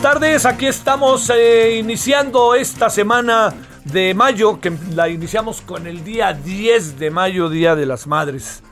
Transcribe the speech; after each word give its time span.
Buenas 0.00 0.14
tardes, 0.14 0.46
aquí 0.46 0.66
estamos 0.66 1.28
eh, 1.28 1.76
iniciando 1.76 2.54
esta 2.54 2.88
semana 2.88 3.52
de 3.84 4.14
mayo, 4.14 4.60
que 4.60 4.70
la 4.94 5.08
iniciamos 5.08 5.60
con 5.60 5.88
el 5.88 6.04
día 6.04 6.32
10 6.32 7.00
de 7.00 7.10
mayo, 7.10 7.48
Día 7.48 7.74
de 7.74 7.84
las 7.84 8.06
Madres, 8.06 8.62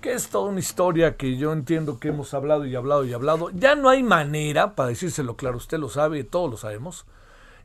que 0.00 0.12
es 0.12 0.28
toda 0.28 0.50
una 0.50 0.60
historia 0.60 1.16
que 1.16 1.36
yo 1.36 1.52
entiendo 1.52 1.98
que 1.98 2.08
hemos 2.08 2.32
hablado 2.32 2.64
y 2.64 2.76
hablado 2.76 3.04
y 3.04 3.12
hablado. 3.12 3.50
Ya 3.50 3.74
no 3.74 3.88
hay 3.88 4.04
manera, 4.04 4.76
para 4.76 4.90
decírselo 4.90 5.36
claro, 5.36 5.56
usted 5.56 5.78
lo 5.78 5.88
sabe, 5.88 6.22
todos 6.22 6.48
lo 6.48 6.56
sabemos, 6.56 7.06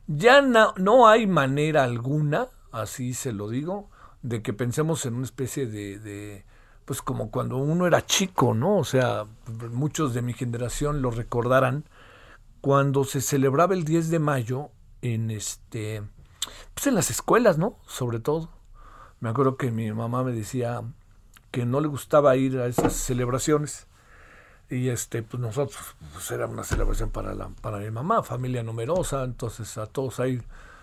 ya 0.08 0.40
no, 0.42 0.74
no 0.76 1.06
hay 1.06 1.28
manera 1.28 1.84
alguna, 1.84 2.48
así 2.72 3.14
se 3.14 3.32
lo 3.32 3.48
digo, 3.48 3.90
de 4.22 4.42
que 4.42 4.52
pensemos 4.52 5.06
en 5.06 5.14
una 5.14 5.24
especie 5.24 5.66
de, 5.66 6.00
de 6.00 6.44
pues 6.84 7.00
como 7.00 7.30
cuando 7.30 7.58
uno 7.58 7.86
era 7.86 8.04
chico, 8.04 8.54
¿no? 8.54 8.76
O 8.76 8.84
sea, 8.84 9.24
muchos 9.70 10.14
de 10.14 10.22
mi 10.22 10.32
generación 10.32 11.00
lo 11.00 11.12
recordarán 11.12 11.84
cuando 12.64 13.04
se 13.04 13.20
celebraba 13.20 13.74
el 13.74 13.84
10 13.84 14.08
de 14.08 14.18
mayo 14.18 14.70
en 15.02 15.30
este 15.30 16.02
pues 16.72 16.86
en 16.86 16.94
las 16.94 17.10
escuelas, 17.10 17.58
¿no? 17.58 17.76
Sobre 17.86 18.20
todo. 18.20 18.48
Me 19.20 19.28
acuerdo 19.28 19.58
que 19.58 19.70
mi 19.70 19.92
mamá 19.92 20.24
me 20.24 20.32
decía 20.32 20.82
que 21.50 21.66
no 21.66 21.82
le 21.82 21.88
gustaba 21.88 22.34
ir 22.36 22.58
a 22.58 22.66
esas 22.66 22.94
celebraciones. 22.94 23.86
Y 24.70 24.88
este, 24.88 25.22
pues 25.22 25.42
nosotros, 25.42 25.78
pues 26.14 26.30
era 26.30 26.46
una 26.46 26.64
celebración 26.64 27.10
para 27.10 27.34
la, 27.34 27.50
para 27.60 27.80
mi 27.80 27.90
mamá, 27.90 28.22
familia 28.22 28.62
numerosa, 28.62 29.24
entonces 29.24 29.76
a 29.76 29.84
todos 29.86 30.18
ahí, 30.18 30.40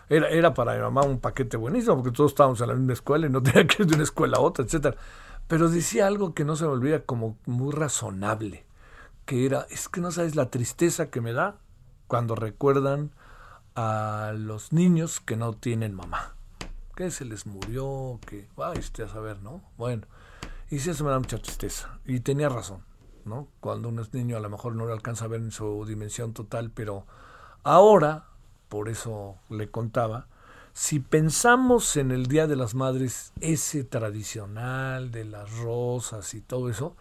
era, 0.08 0.30
era 0.30 0.54
para 0.54 0.76
mi 0.76 0.82
mamá 0.82 1.02
un 1.02 1.20
paquete 1.20 1.58
buenísimo, 1.58 1.96
porque 1.96 2.16
todos 2.16 2.34
estábamos 2.34 2.62
en 2.62 2.68
la 2.68 2.76
misma 2.76 2.94
escuela 2.94 3.26
y 3.26 3.32
no 3.32 3.42
tenía 3.42 3.66
que 3.66 3.82
ir 3.82 3.90
de 3.90 3.96
una 3.96 4.04
escuela 4.04 4.38
a 4.38 4.42
otra, 4.42 4.64
etcétera. 4.66 4.98
Pero 5.48 5.68
decía 5.68 6.06
algo 6.06 6.36
que 6.36 6.46
no 6.46 6.56
se 6.56 6.66
me 6.66 6.70
olvida 6.70 7.06
como 7.06 7.40
muy 7.48 7.74
razonable, 7.74 8.68
que 9.26 9.48
era, 9.48 9.66
es 9.72 9.90
que 9.90 10.00
no 10.00 10.12
sabes 10.12 10.36
la 10.36 10.52
tristeza 10.52 11.10
que 11.10 11.22
me 11.22 11.34
da 11.34 11.58
cuando 12.12 12.36
recuerdan 12.36 13.12
a 13.74 14.34
los 14.36 14.74
niños 14.74 15.22
que 15.22 15.38
no 15.38 15.54
tienen 15.54 15.94
mamá. 15.94 16.36
Que 16.94 17.10
se 17.10 17.24
les 17.24 17.46
murió, 17.46 18.20
que, 18.28 18.50
ay, 18.58 18.80
este 18.80 19.04
a 19.04 19.08
saber, 19.08 19.42
¿no? 19.42 19.62
Bueno, 19.78 20.08
y 20.70 20.80
sí, 20.80 20.90
eso 20.90 21.06
me 21.06 21.12
da 21.12 21.20
mucha 21.20 21.38
tristeza. 21.38 22.00
Y 22.04 22.20
tenía 22.20 22.50
razón, 22.50 22.84
¿no? 23.24 23.48
Cuando 23.62 23.88
uno 23.88 24.02
es 24.02 24.14
niño 24.14 24.36
a 24.36 24.42
lo 24.42 24.50
mejor 24.50 24.76
no 24.76 24.86
lo 24.86 24.92
alcanza 24.92 25.24
a 25.24 25.30
ver 25.30 25.40
en 25.40 25.52
su 25.52 25.86
dimensión 25.86 26.34
total, 26.34 26.70
pero 26.70 27.06
ahora, 27.64 28.26
por 28.68 28.90
eso 28.90 29.38
le 29.48 29.72
contaba, 29.72 30.28
si 30.74 31.00
pensamos 31.00 31.96
en 31.96 32.12
el 32.12 32.26
Día 32.26 32.46
de 32.46 32.58
las 32.58 32.76
Madres, 32.76 33.32
ese 33.40 33.86
tradicional 33.86 35.12
de 35.12 35.24
las 35.24 35.50
rosas 35.60 36.34
y 36.34 36.42
todo 36.42 36.70
eso, 36.70 36.98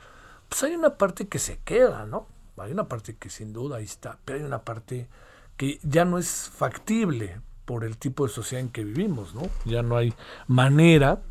pues 0.48 0.62
hay 0.62 0.76
una 0.76 0.98
parte 0.98 1.26
que 1.26 1.40
se 1.40 1.58
queda, 1.64 2.06
¿no? 2.06 2.28
Hay 2.62 2.72
una 2.72 2.88
parte 2.88 3.16
que 3.16 3.30
sin 3.30 3.52
duda 3.52 3.78
ahí 3.78 3.84
está, 3.84 4.18
pero 4.24 4.38
hay 4.38 4.44
una 4.44 4.62
parte 4.62 5.08
que 5.56 5.78
ya 5.82 6.04
no 6.04 6.18
es 6.18 6.50
factible 6.54 7.40
por 7.64 7.84
el 7.84 7.96
tipo 7.96 8.26
de 8.26 8.32
sociedad 8.32 8.64
en 8.64 8.70
que 8.70 8.84
vivimos, 8.84 9.34
¿no? 9.34 9.42
Ya 9.64 9.82
no 9.82 9.96
hay 9.96 10.12
manera 10.46 11.22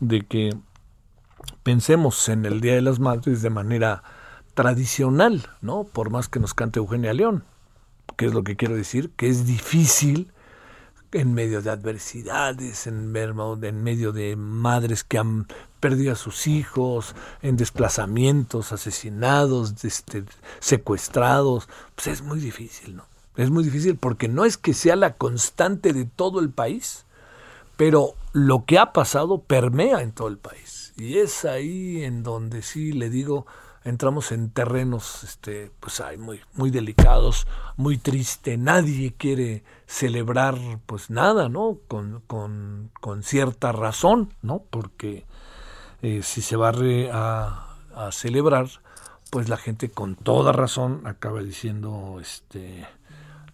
de 0.00 0.22
que 0.22 0.56
pensemos 1.62 2.28
en 2.28 2.46
el 2.46 2.60
Día 2.60 2.74
de 2.74 2.82
las 2.82 2.98
Madres 2.98 3.42
de 3.42 3.50
manera 3.50 4.02
tradicional, 4.54 5.46
¿no? 5.60 5.84
Por 5.84 6.10
más 6.10 6.28
que 6.28 6.40
nos 6.40 6.54
cante 6.54 6.78
Eugenia 6.78 7.12
León, 7.12 7.44
que 8.16 8.26
es 8.26 8.34
lo 8.34 8.42
que 8.42 8.56
quiero 8.56 8.74
decir, 8.74 9.10
que 9.16 9.28
es 9.28 9.46
difícil 9.46 10.31
en 11.12 11.34
medio 11.34 11.62
de 11.62 11.70
adversidades, 11.70 12.86
en, 12.86 13.14
en 13.14 13.82
medio 13.82 14.12
de 14.12 14.36
madres 14.36 15.04
que 15.04 15.18
han 15.18 15.46
perdido 15.80 16.12
a 16.12 16.16
sus 16.16 16.46
hijos, 16.46 17.14
en 17.42 17.56
desplazamientos, 17.56 18.72
asesinados, 18.72 19.84
este, 19.84 20.24
secuestrados, 20.60 21.68
pues 21.94 22.06
es 22.06 22.22
muy 22.22 22.40
difícil, 22.40 22.96
¿no? 22.96 23.04
Es 23.36 23.50
muy 23.50 23.64
difícil 23.64 23.96
porque 23.96 24.28
no 24.28 24.44
es 24.44 24.56
que 24.56 24.74
sea 24.74 24.96
la 24.96 25.14
constante 25.14 25.92
de 25.92 26.04
todo 26.04 26.40
el 26.40 26.50
país, 26.50 27.04
pero 27.76 28.14
lo 28.32 28.64
que 28.64 28.78
ha 28.78 28.92
pasado 28.92 29.42
permea 29.42 30.02
en 30.02 30.12
todo 30.12 30.28
el 30.28 30.38
país. 30.38 30.92
Y 30.96 31.18
es 31.18 31.44
ahí 31.44 32.04
en 32.04 32.22
donde 32.22 32.62
sí 32.62 32.92
le 32.92 33.08
digo, 33.08 33.46
entramos 33.84 34.32
en 34.32 34.50
terrenos 34.50 35.24
este 35.24 35.70
pues 35.80 36.00
hay 36.00 36.16
muy 36.16 36.40
muy 36.54 36.70
delicados 36.70 37.46
muy 37.76 37.98
triste 37.98 38.56
nadie 38.56 39.14
quiere 39.16 39.64
celebrar 39.86 40.56
pues 40.86 41.10
nada 41.10 41.48
no 41.48 41.78
con, 41.88 42.22
con, 42.26 42.90
con 43.00 43.22
cierta 43.22 43.72
razón 43.72 44.34
no 44.42 44.62
porque 44.70 45.26
eh, 46.02 46.22
si 46.22 46.42
se 46.42 46.56
va 46.56 46.72
a, 47.12 47.76
a, 47.94 48.12
celebrar 48.12 48.68
pues 49.30 49.48
la 49.48 49.56
gente 49.56 49.90
con 49.90 50.14
toda 50.14 50.52
razón 50.52 51.06
acaba 51.06 51.42
diciendo 51.42 52.18
este 52.20 52.86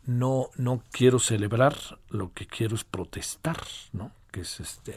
no 0.05 0.51
no 0.57 0.83
quiero 0.91 1.19
celebrar 1.19 1.75
lo 2.09 2.33
que 2.33 2.47
quiero 2.47 2.75
es 2.75 2.85
protestar 2.85 3.59
no 3.93 4.11
que 4.31 4.43
es 4.43 4.61
este 4.61 4.97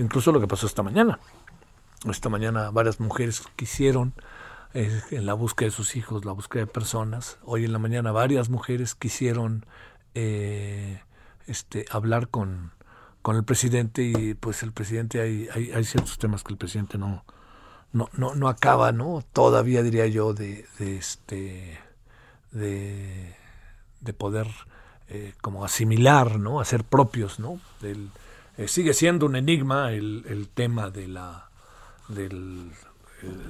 incluso 0.00 0.32
lo 0.32 0.40
que 0.40 0.46
pasó 0.46 0.66
esta 0.66 0.82
mañana. 0.82 1.18
Esta 2.08 2.28
mañana 2.28 2.70
varias 2.70 2.98
mujeres 2.98 3.42
quisieron 3.56 4.14
en 4.72 5.26
la 5.26 5.34
búsqueda 5.34 5.68
de 5.68 5.74
sus 5.74 5.96
hijos, 5.96 6.24
la 6.24 6.32
búsqueda 6.32 6.64
de 6.64 6.66
personas. 6.70 7.38
Hoy 7.42 7.64
en 7.64 7.72
la 7.72 7.78
mañana 7.78 8.12
varias 8.12 8.50
mujeres 8.50 8.94
quisieron 8.94 9.66
eh, 10.14 11.02
este, 11.46 11.84
hablar 11.90 12.28
con, 12.28 12.72
con 13.22 13.36
el 13.36 13.44
presidente 13.44 14.02
y 14.02 14.34
pues 14.34 14.62
el 14.62 14.72
presidente 14.72 15.20
hay, 15.20 15.48
hay, 15.52 15.84
ciertos 15.84 16.18
temas 16.18 16.44
que 16.44 16.52
el 16.52 16.58
presidente 16.58 16.98
no, 16.98 17.24
no, 17.92 18.08
no, 18.12 18.34
no 18.34 18.48
acaba, 18.48 18.92
¿no? 18.92 19.24
Todavía 19.32 19.82
diría 19.82 20.06
yo 20.06 20.34
de, 20.34 20.66
este 20.78 21.78
de, 22.52 23.34
de 24.00 24.12
poder 24.12 24.48
eh, 25.08 25.34
como 25.40 25.64
asimilar, 25.64 26.38
¿no? 26.38 26.60
Hacer 26.60 26.84
propios, 26.84 27.40
¿no? 27.40 27.60
Eh, 27.82 28.68
sigue 28.68 28.94
siendo 28.94 29.26
un 29.26 29.34
enigma 29.34 29.92
el, 29.92 30.24
el 30.28 30.48
tema 30.48 30.90
de 30.90 31.08
la 31.08 31.50
del 32.08 32.70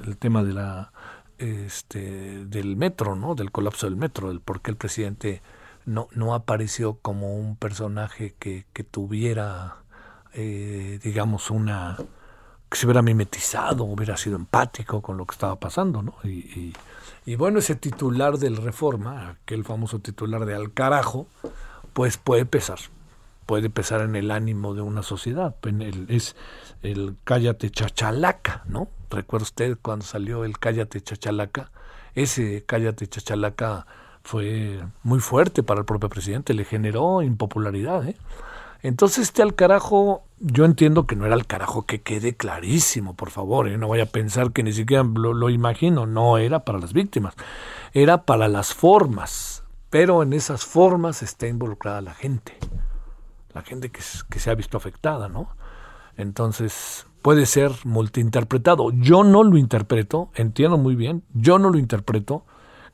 el 0.06 0.17
tema 0.17 0.43
de 0.43 0.52
la 0.52 0.93
este 1.38 2.44
del 2.44 2.76
metro, 2.76 3.17
¿no? 3.17 3.34
Del 3.34 3.50
colapso 3.50 3.87
del 3.87 3.96
metro, 3.96 4.28
del 4.28 4.40
por 4.40 4.61
qué 4.61 4.70
el 4.70 4.76
presidente 4.76 5.43
no, 5.87 6.08
no 6.12 6.34
apareció 6.34 6.94
como 6.94 7.37
un 7.37 7.56
personaje 7.56 8.34
que, 8.38 8.67
que 8.72 8.84
tuviera, 8.84 9.76
eh, 10.34 10.99
digamos, 11.02 11.50
una 11.50 11.96
que 12.69 12.78
se 12.78 12.87
hubiera 12.87 13.02
mimetizado, 13.02 13.84
hubiera 13.84 14.17
sido 14.17 14.37
empático 14.37 15.02
con 15.02 15.17
lo 15.17 15.26
que 15.26 15.32
estaba 15.32 15.58
pasando, 15.58 16.02
¿no? 16.02 16.14
Y, 16.23 16.28
y, 16.28 16.73
y 17.26 17.34
bueno, 17.34 17.58
ese 17.58 17.75
titular 17.75 18.38
del 18.38 18.56
Reforma, 18.56 19.31
aquel 19.31 19.64
famoso 19.64 19.99
titular 19.99 20.44
de 20.44 20.55
Al 20.55 20.73
carajo, 20.73 21.26
pues 21.93 22.16
puede 22.16 22.46
pesar, 22.46 22.78
puede 23.46 23.70
pesar 23.70 24.02
en 24.02 24.14
el 24.14 24.31
ánimo 24.31 24.75
de 24.75 24.82
una 24.82 25.02
sociedad. 25.02 25.56
Es 26.08 26.37
el 26.82 27.16
cállate 27.25 27.70
chachalaca, 27.70 28.62
¿no? 28.66 28.88
Recuerda 29.10 29.44
usted 29.44 29.76
cuando 29.80 30.04
salió 30.04 30.44
el 30.44 30.58
cállate 30.58 31.00
chachalaca, 31.00 31.70
ese 32.14 32.64
cállate 32.64 33.06
chachalaca 33.06 33.86
fue 34.22 34.80
muy 35.02 35.20
fuerte 35.20 35.62
para 35.62 35.80
el 35.80 35.86
propio 35.86 36.08
presidente, 36.08 36.54
le 36.54 36.64
generó 36.64 37.22
impopularidad, 37.22 38.06
¿eh? 38.06 38.16
Entonces 38.82 39.24
este 39.24 39.42
al 39.42 39.54
carajo, 39.54 40.22
yo 40.38 40.64
entiendo 40.64 41.06
que 41.06 41.14
no 41.14 41.26
era 41.26 41.34
al 41.34 41.46
carajo, 41.46 41.84
que 41.84 42.00
quede 42.00 42.34
clarísimo, 42.34 43.14
por 43.14 43.30
favor, 43.30 43.68
¿eh? 43.68 43.76
no 43.76 43.88
vaya 43.88 44.04
a 44.04 44.06
pensar 44.06 44.52
que 44.52 44.62
ni 44.62 44.72
siquiera 44.72 45.02
lo, 45.02 45.34
lo 45.34 45.50
imagino, 45.50 46.06
no 46.06 46.38
era 46.38 46.60
para 46.60 46.78
las 46.78 46.94
víctimas, 46.94 47.34
era 47.92 48.22
para 48.22 48.48
las 48.48 48.72
formas, 48.72 49.64
pero 49.90 50.22
en 50.22 50.32
esas 50.32 50.64
formas 50.64 51.22
está 51.22 51.46
involucrada 51.46 52.00
la 52.00 52.14
gente, 52.14 52.56
la 53.52 53.60
gente 53.62 53.90
que, 53.90 54.00
que 54.30 54.38
se 54.38 54.50
ha 54.50 54.54
visto 54.54 54.78
afectada, 54.78 55.28
¿no? 55.28 55.50
Entonces 56.16 57.06
puede 57.22 57.46
ser 57.46 57.72
multiinterpretado. 57.84 58.90
Yo 58.93 59.25
no 59.25 59.43
lo 59.43 59.56
interpreto, 59.56 60.31
entiendo 60.34 60.78
muy 60.78 60.94
bien, 60.94 61.22
yo 61.34 61.58
no 61.58 61.70
lo 61.70 61.78
interpreto 61.78 62.44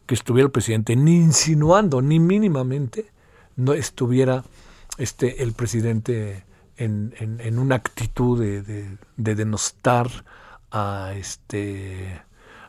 que 0.07 0.15
estuviera 0.15 0.47
el 0.47 0.53
presidente 0.53 0.97
ni 0.97 1.17
insinuando, 1.17 2.01
ni 2.01 2.21
mínimamente 2.21 3.11
no 3.57 3.73
estuviera 3.73 4.45
este, 4.99 5.43
el 5.43 5.53
presidente 5.53 6.45
en, 6.77 7.15
en, 7.19 7.41
en 7.41 7.59
una 7.59 7.77
actitud 7.77 8.39
de, 8.39 8.63
de, 8.63 8.99
de, 9.17 9.35
denostar 9.35 10.09
a, 10.71 11.13
este, 11.17 12.21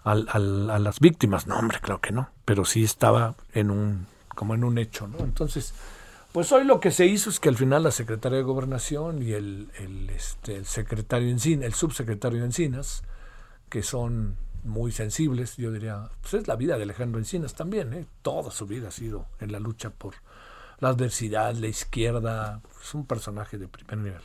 a, 0.03 0.11
a, 0.11 0.35
a, 0.35 0.39
las 0.39 0.99
víctimas. 0.99 1.47
No, 1.47 1.57
hombre, 1.57 1.79
creo 1.81 1.99
que 1.99 2.11
no, 2.11 2.29
pero 2.45 2.65
sí 2.65 2.83
estaba 2.83 3.35
en 3.53 3.69
un, 3.69 4.07
como 4.33 4.55
en 4.55 4.63
un 4.63 4.77
hecho. 4.77 5.07
¿no? 5.07 5.19
Entonces, 5.19 5.73
pues 6.37 6.51
hoy 6.51 6.65
lo 6.65 6.79
que 6.79 6.91
se 6.91 7.07
hizo 7.07 7.31
es 7.31 7.39
que 7.39 7.49
al 7.49 7.57
final 7.57 7.81
la 7.81 7.89
secretaria 7.89 8.37
de 8.37 8.43
Gobernación 8.43 9.23
y 9.23 9.31
el, 9.31 9.71
el, 9.79 10.07
este, 10.11 10.57
el 10.57 10.67
secretario 10.67 11.29
el 11.29 11.73
subsecretario 11.73 12.45
Encinas, 12.45 13.01
que 13.69 13.81
son 13.81 14.35
muy 14.63 14.91
sensibles, 14.91 15.57
yo 15.57 15.71
diría, 15.71 16.11
pues 16.21 16.35
es 16.35 16.47
la 16.47 16.55
vida 16.55 16.77
de 16.77 16.83
Alejandro 16.83 17.17
Encinas 17.17 17.55
también, 17.55 17.91
¿eh? 17.91 18.05
toda 18.21 18.51
su 18.51 18.67
vida 18.67 18.89
ha 18.89 18.91
sido 18.91 19.25
en 19.39 19.51
la 19.51 19.59
lucha 19.59 19.89
por 19.89 20.13
la 20.79 20.89
adversidad, 20.89 21.55
la 21.55 21.69
izquierda, 21.69 22.61
es 22.83 22.93
un 22.93 23.07
personaje 23.07 23.57
de 23.57 23.67
primer 23.67 23.97
nivel. 23.97 24.21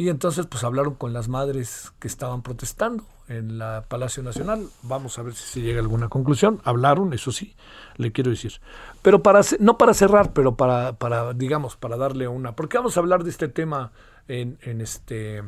Y 0.00 0.08
entonces 0.08 0.46
pues 0.46 0.64
hablaron 0.64 0.94
con 0.94 1.12
las 1.12 1.28
madres 1.28 1.92
que 1.98 2.08
estaban 2.08 2.40
protestando 2.40 3.04
en 3.28 3.58
la 3.58 3.84
Palacio 3.86 4.22
Nacional. 4.22 4.66
Vamos 4.82 5.18
a 5.18 5.22
ver 5.22 5.34
si 5.34 5.42
se 5.42 5.60
llega 5.60 5.78
a 5.78 5.82
alguna 5.82 6.08
conclusión. 6.08 6.58
Hablaron, 6.64 7.12
eso 7.12 7.32
sí, 7.32 7.54
le 7.98 8.10
quiero 8.10 8.30
decir. 8.30 8.62
Pero 9.02 9.22
para 9.22 9.42
no 9.58 9.76
para 9.76 9.92
cerrar, 9.92 10.32
pero 10.32 10.56
para, 10.56 10.94
para 10.94 11.34
digamos, 11.34 11.76
para 11.76 11.98
darle 11.98 12.28
una. 12.28 12.56
Porque 12.56 12.78
vamos 12.78 12.96
a 12.96 13.00
hablar 13.00 13.24
de 13.24 13.28
este 13.28 13.48
tema 13.48 13.92
en, 14.26 14.56
en 14.62 14.80
este 14.80 15.42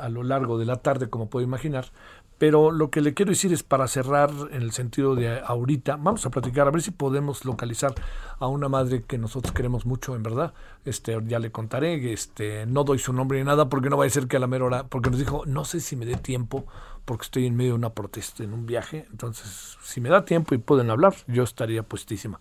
a 0.00 0.08
lo 0.08 0.22
largo 0.22 0.56
de 0.56 0.64
la 0.64 0.76
tarde, 0.76 1.10
como 1.10 1.28
puedo 1.28 1.44
imaginar. 1.44 1.90
Pero 2.38 2.70
lo 2.70 2.90
que 2.90 3.00
le 3.00 3.14
quiero 3.14 3.30
decir 3.30 3.52
es 3.52 3.62
para 3.62 3.88
cerrar 3.88 4.30
en 4.50 4.60
el 4.60 4.72
sentido 4.72 5.14
de 5.14 5.40
ahorita, 5.40 5.96
vamos 5.96 6.26
a 6.26 6.30
platicar, 6.30 6.68
a 6.68 6.70
ver 6.70 6.82
si 6.82 6.90
podemos 6.90 7.44
localizar 7.46 7.94
a 8.38 8.46
una 8.46 8.68
madre 8.68 9.04
que 9.04 9.16
nosotros 9.16 9.54
queremos 9.54 9.86
mucho, 9.86 10.14
en 10.14 10.22
verdad. 10.22 10.52
Este, 10.84 11.18
ya 11.26 11.38
le 11.38 11.50
contaré, 11.50 12.12
este, 12.12 12.66
no 12.66 12.84
doy 12.84 12.98
su 12.98 13.12
nombre 13.14 13.38
ni 13.38 13.44
nada 13.44 13.70
porque 13.70 13.88
no 13.88 13.96
va 13.96 14.04
a 14.04 14.10
ser 14.10 14.28
que 14.28 14.36
a 14.36 14.40
la 14.40 14.46
mera 14.46 14.66
hora, 14.66 14.84
porque 14.84 15.08
nos 15.08 15.18
dijo, 15.18 15.44
no 15.46 15.64
sé 15.64 15.80
si 15.80 15.96
me 15.96 16.04
dé 16.04 16.16
tiempo, 16.16 16.66
porque 17.06 17.24
estoy 17.24 17.46
en 17.46 17.56
medio 17.56 17.72
de 17.72 17.78
una 17.78 17.90
protesta, 17.90 18.42
en 18.42 18.52
un 18.52 18.66
viaje, 18.66 19.06
entonces 19.10 19.78
si 19.82 20.00
me 20.00 20.10
da 20.10 20.24
tiempo 20.24 20.54
y 20.54 20.58
pueden 20.58 20.90
hablar, 20.90 21.14
yo 21.28 21.42
estaría 21.42 21.82
puestísima. 21.82 22.40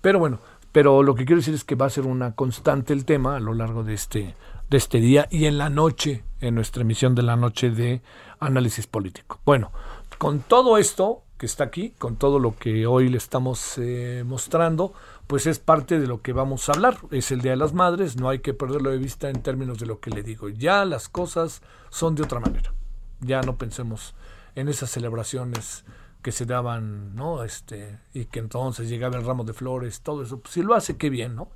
Pero 0.00 0.18
bueno, 0.18 0.40
pero 0.72 1.02
lo 1.02 1.14
que 1.14 1.24
quiero 1.24 1.40
decir 1.40 1.54
es 1.54 1.64
que 1.64 1.74
va 1.74 1.86
a 1.86 1.90
ser 1.90 2.04
una 2.04 2.34
constante 2.34 2.92
el 2.92 3.04
tema 3.04 3.36
a 3.36 3.40
lo 3.40 3.54
largo 3.54 3.84
de 3.84 3.94
este, 3.94 4.34
de 4.68 4.76
este 4.76 4.98
día 4.98 5.28
y 5.30 5.46
en 5.46 5.56
la 5.56 5.70
noche, 5.70 6.24
en 6.40 6.54
nuestra 6.54 6.82
emisión 6.82 7.14
de 7.14 7.22
la 7.22 7.36
noche 7.36 7.70
de 7.70 8.02
análisis 8.40 8.86
político. 8.86 9.40
Bueno, 9.44 9.72
con 10.18 10.40
todo 10.40 10.78
esto 10.78 11.22
que 11.38 11.46
está 11.46 11.64
aquí, 11.64 11.90
con 11.98 12.16
todo 12.16 12.38
lo 12.38 12.56
que 12.56 12.86
hoy 12.86 13.08
le 13.08 13.18
estamos 13.18 13.76
eh, 13.78 14.24
mostrando, 14.26 14.94
pues 15.26 15.46
es 15.46 15.58
parte 15.58 15.98
de 15.98 16.06
lo 16.06 16.22
que 16.22 16.32
vamos 16.32 16.68
a 16.68 16.72
hablar. 16.72 16.98
Es 17.10 17.30
el 17.30 17.42
Día 17.42 17.52
de 17.52 17.58
las 17.58 17.74
Madres, 17.74 18.16
no 18.16 18.28
hay 18.28 18.38
que 18.38 18.54
perderlo 18.54 18.90
de 18.90 18.98
vista 18.98 19.28
en 19.28 19.42
términos 19.42 19.78
de 19.78 19.86
lo 19.86 20.00
que 20.00 20.10
le 20.10 20.22
digo. 20.22 20.48
Ya 20.48 20.84
las 20.84 21.08
cosas 21.08 21.62
son 21.90 22.14
de 22.14 22.22
otra 22.22 22.40
manera. 22.40 22.72
Ya 23.20 23.42
no 23.42 23.56
pensemos 23.56 24.14
en 24.54 24.68
esas 24.68 24.90
celebraciones 24.90 25.84
que 26.22 26.32
se 26.32 26.46
daban, 26.46 27.14
¿no? 27.14 27.44
Este, 27.44 27.98
y 28.14 28.24
que 28.24 28.38
entonces 28.38 28.88
llegaba 28.88 29.16
el 29.16 29.24
ramo 29.24 29.44
de 29.44 29.52
flores, 29.52 30.00
todo 30.00 30.22
eso. 30.22 30.40
Pues 30.40 30.54
si 30.54 30.62
lo 30.62 30.74
hace, 30.74 30.96
qué 30.96 31.10
bien, 31.10 31.36
¿no? 31.36 31.48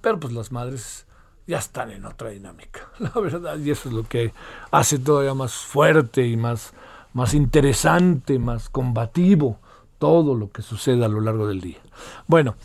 Pero 0.00 0.18
pues 0.18 0.32
las 0.32 0.50
madres 0.50 1.05
ya 1.46 1.58
están 1.58 1.90
en 1.90 2.04
otra 2.04 2.30
dinámica, 2.30 2.88
la 2.98 3.12
verdad, 3.20 3.58
y 3.58 3.70
eso 3.70 3.88
es 3.88 3.94
lo 3.94 4.02
que 4.04 4.32
hace 4.70 4.98
todavía 4.98 5.34
más 5.34 5.52
fuerte 5.54 6.26
y 6.26 6.36
más, 6.36 6.72
más 7.12 7.34
interesante, 7.34 8.38
más 8.38 8.68
combativo 8.68 9.58
todo 9.98 10.34
lo 10.34 10.50
que 10.50 10.62
sucede 10.62 11.04
a 11.04 11.08
lo 11.08 11.20
largo 11.20 11.46
del 11.46 11.60
día. 11.60 11.78
Bueno, 12.26 12.56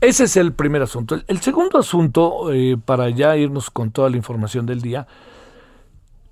ese 0.00 0.24
es 0.24 0.36
el 0.36 0.52
primer 0.52 0.82
asunto. 0.82 1.16
El, 1.26 1.40
segundo 1.40 1.78
asunto, 1.78 2.52
eh, 2.52 2.76
para 2.76 3.08
ya 3.08 3.36
irnos 3.36 3.70
con 3.70 3.90
toda 3.90 4.10
la 4.10 4.16
información 4.16 4.66
del 4.66 4.82
día, 4.82 5.06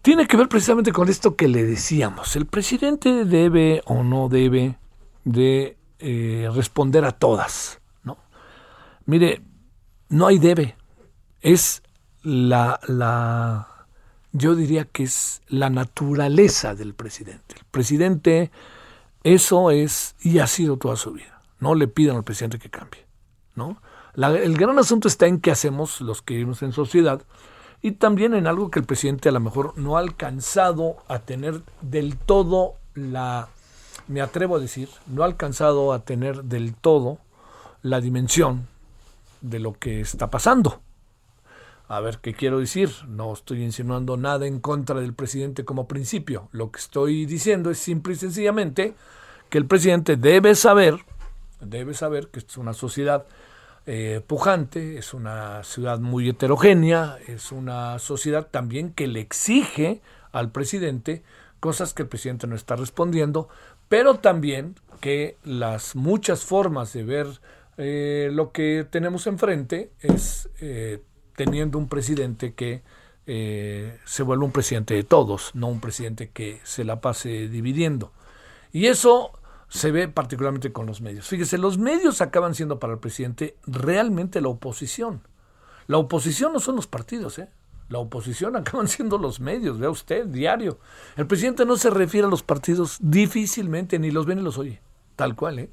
tiene 0.02 0.26
que 0.26 0.37
ver 0.37 0.48
precisamente 0.48 0.93
con 0.93 1.08
esto 1.08 1.37
que 1.37 1.48
le 1.48 1.64
decíamos. 1.64 2.37
El 2.37 2.46
presidente 2.46 3.25
debe 3.25 3.82
o 3.87 4.02
no 4.02 4.28
debe 4.28 4.76
de 5.25 5.76
eh, 6.00 6.50
responder 6.52 7.05
a 7.05 7.12
todas. 7.12 7.81
¿no? 8.02 8.19
Mire, 9.06 9.40
no 10.08 10.26
hay 10.26 10.38
debe, 10.38 10.76
es 11.40 11.82
la, 12.22 12.80
la, 12.86 13.69
yo 14.32 14.54
diría 14.54 14.84
que 14.84 15.04
es 15.04 15.42
la 15.48 15.70
naturaleza 15.70 16.74
del 16.74 16.94
presidente. 16.94 17.56
El 17.56 17.64
presidente, 17.70 18.50
eso 19.24 19.70
es 19.70 20.14
y 20.20 20.38
ha 20.38 20.46
sido 20.46 20.76
toda 20.76 20.96
su 20.96 21.12
vida. 21.12 21.43
No 21.60 21.74
le 21.74 21.88
pidan 21.88 22.17
al 22.17 22.24
presidente 22.24 22.58
que 22.58 22.70
cambie. 22.70 23.05
¿no? 23.55 23.81
La, 24.14 24.31
el 24.31 24.56
gran 24.56 24.79
asunto 24.79 25.08
está 25.08 25.26
en 25.26 25.41
qué 25.41 25.50
hacemos 25.50 26.00
los 26.00 26.22
que 26.22 26.34
vivimos 26.34 26.62
en 26.62 26.72
sociedad 26.72 27.22
y 27.81 27.93
también 27.93 28.34
en 28.34 28.46
algo 28.46 28.70
que 28.70 28.79
el 28.79 28.86
presidente 28.86 29.29
a 29.29 29.32
lo 29.32 29.41
mejor 29.41 29.76
no 29.76 29.96
ha 29.96 30.00
alcanzado 30.00 30.96
a 31.08 31.19
tener 31.19 31.62
del 31.81 32.17
todo 32.17 32.74
la, 32.94 33.48
me 34.08 34.20
atrevo 34.20 34.56
a 34.56 34.60
decir, 34.60 34.88
no 35.06 35.22
ha 35.22 35.26
alcanzado 35.26 35.93
a 35.93 36.00
tener 36.00 36.44
del 36.44 36.74
todo 36.74 37.19
la 37.82 38.00
dimensión 38.00 38.69
de 39.41 39.58
lo 39.58 39.72
que 39.72 40.00
está 40.00 40.31
pasando. 40.31 40.81
A 41.93 42.01
ver, 42.01 42.20
¿qué 42.22 42.32
quiero 42.32 42.58
decir? 42.58 42.89
No 43.06 43.34
estoy 43.34 43.63
insinuando 43.63 44.17
nada 44.17 44.46
en 44.46 44.61
contra 44.61 44.99
del 44.99 45.13
presidente 45.13 45.67
como 45.67 45.87
principio. 45.87 46.49
Lo 46.51 46.72
que 46.72 46.79
estoy 46.79 47.27
diciendo 47.27 47.70
es 47.70 47.77
simple 47.77 48.15
y 48.15 48.17
sencillamente 48.17 48.94
que 49.51 49.58
el 49.58 49.67
presidente 49.67 50.17
debe 50.17 50.55
saber, 50.55 50.94
debe 51.61 51.93
saber 51.93 52.29
que 52.29 52.39
es 52.39 52.56
una 52.56 52.72
sociedad 52.72 53.27
eh, 53.84 54.22
pujante, 54.27 54.96
es 54.96 55.13
una 55.13 55.65
ciudad 55.65 55.99
muy 55.99 56.31
heterogénea, 56.31 57.19
es 57.29 57.53
una 57.53 57.99
sociedad 57.99 58.49
también 58.51 58.94
que 58.94 59.06
le 59.06 59.20
exige 59.20 60.01
al 60.32 60.51
presidente 60.51 61.22
cosas 61.61 61.93
que 61.93 62.05
el 62.05 62.08
presidente 62.08 62.46
no 62.46 62.56
está 62.56 62.75
respondiendo, 62.75 63.51
pero 63.91 64.15
también 64.15 64.77
que 65.01 65.37
las 65.44 65.94
muchas 65.94 66.43
formas 66.43 66.94
de 66.94 67.05
ver 67.05 67.27
eh, 67.77 68.31
lo 68.32 68.51
que 68.51 68.87
tenemos 68.91 69.27
enfrente 69.27 69.91
es 70.01 70.49
eh, 70.63 71.03
teniendo 71.36 71.79
un 71.79 71.89
presidente 71.89 72.55
que 72.55 72.82
eh, 73.27 73.98
se 74.05 74.22
vuelve 74.22 74.44
un 74.44 74.53
presidente 74.53 74.94
de 74.94 75.05
todos, 75.05 75.55
no 75.55 75.69
un 75.69 75.81
presidente 75.81 76.31
que 76.31 76.60
se 76.65 76.84
la 76.84 77.01
pase 77.01 77.48
dividiendo. 77.48 78.12
Y 78.72 78.86
eso 78.86 79.39
se 79.69 79.91
ve 79.91 80.08
particularmente 80.08 80.72
con 80.72 80.86
los 80.86 81.01
medios. 81.01 81.29
Fíjese, 81.29 81.56
los 81.56 81.79
medios 81.79 82.20
acaban 82.20 82.55
siendo 82.55 82.79
para 82.79 82.94
el 82.94 82.98
presidente 82.98 83.56
realmente 83.67 84.41
la 84.41 84.48
oposición. 84.48 85.27
La 85.86 85.98
oposición 85.98 86.53
no 86.53 86.60
son 86.60 86.77
los 86.77 86.86
partidos, 86.86 87.39
¿eh? 87.39 87.48
La 87.89 87.98
oposición 87.98 88.56
acaban 88.56 88.89
siendo 88.89 89.19
los 89.19 89.41
medios, 89.41 89.79
vea 89.79 89.91
usted, 89.91 90.27
diario. 90.27 90.79
El 91.17 91.27
presidente 91.27 91.65
no 91.65 91.77
se 91.77 91.91
refiere 91.91 92.27
a 92.27 92.31
los 92.31 92.43
partidos 92.43 92.98
difícilmente, 93.01 93.98
ni 93.98 94.10
los 94.10 94.27
ve 94.27 94.34
ni 94.34 94.43
los 94.43 94.58
oye, 94.58 94.82
tal 95.17 95.36
cual, 95.36 95.58
¿eh? 95.58 95.70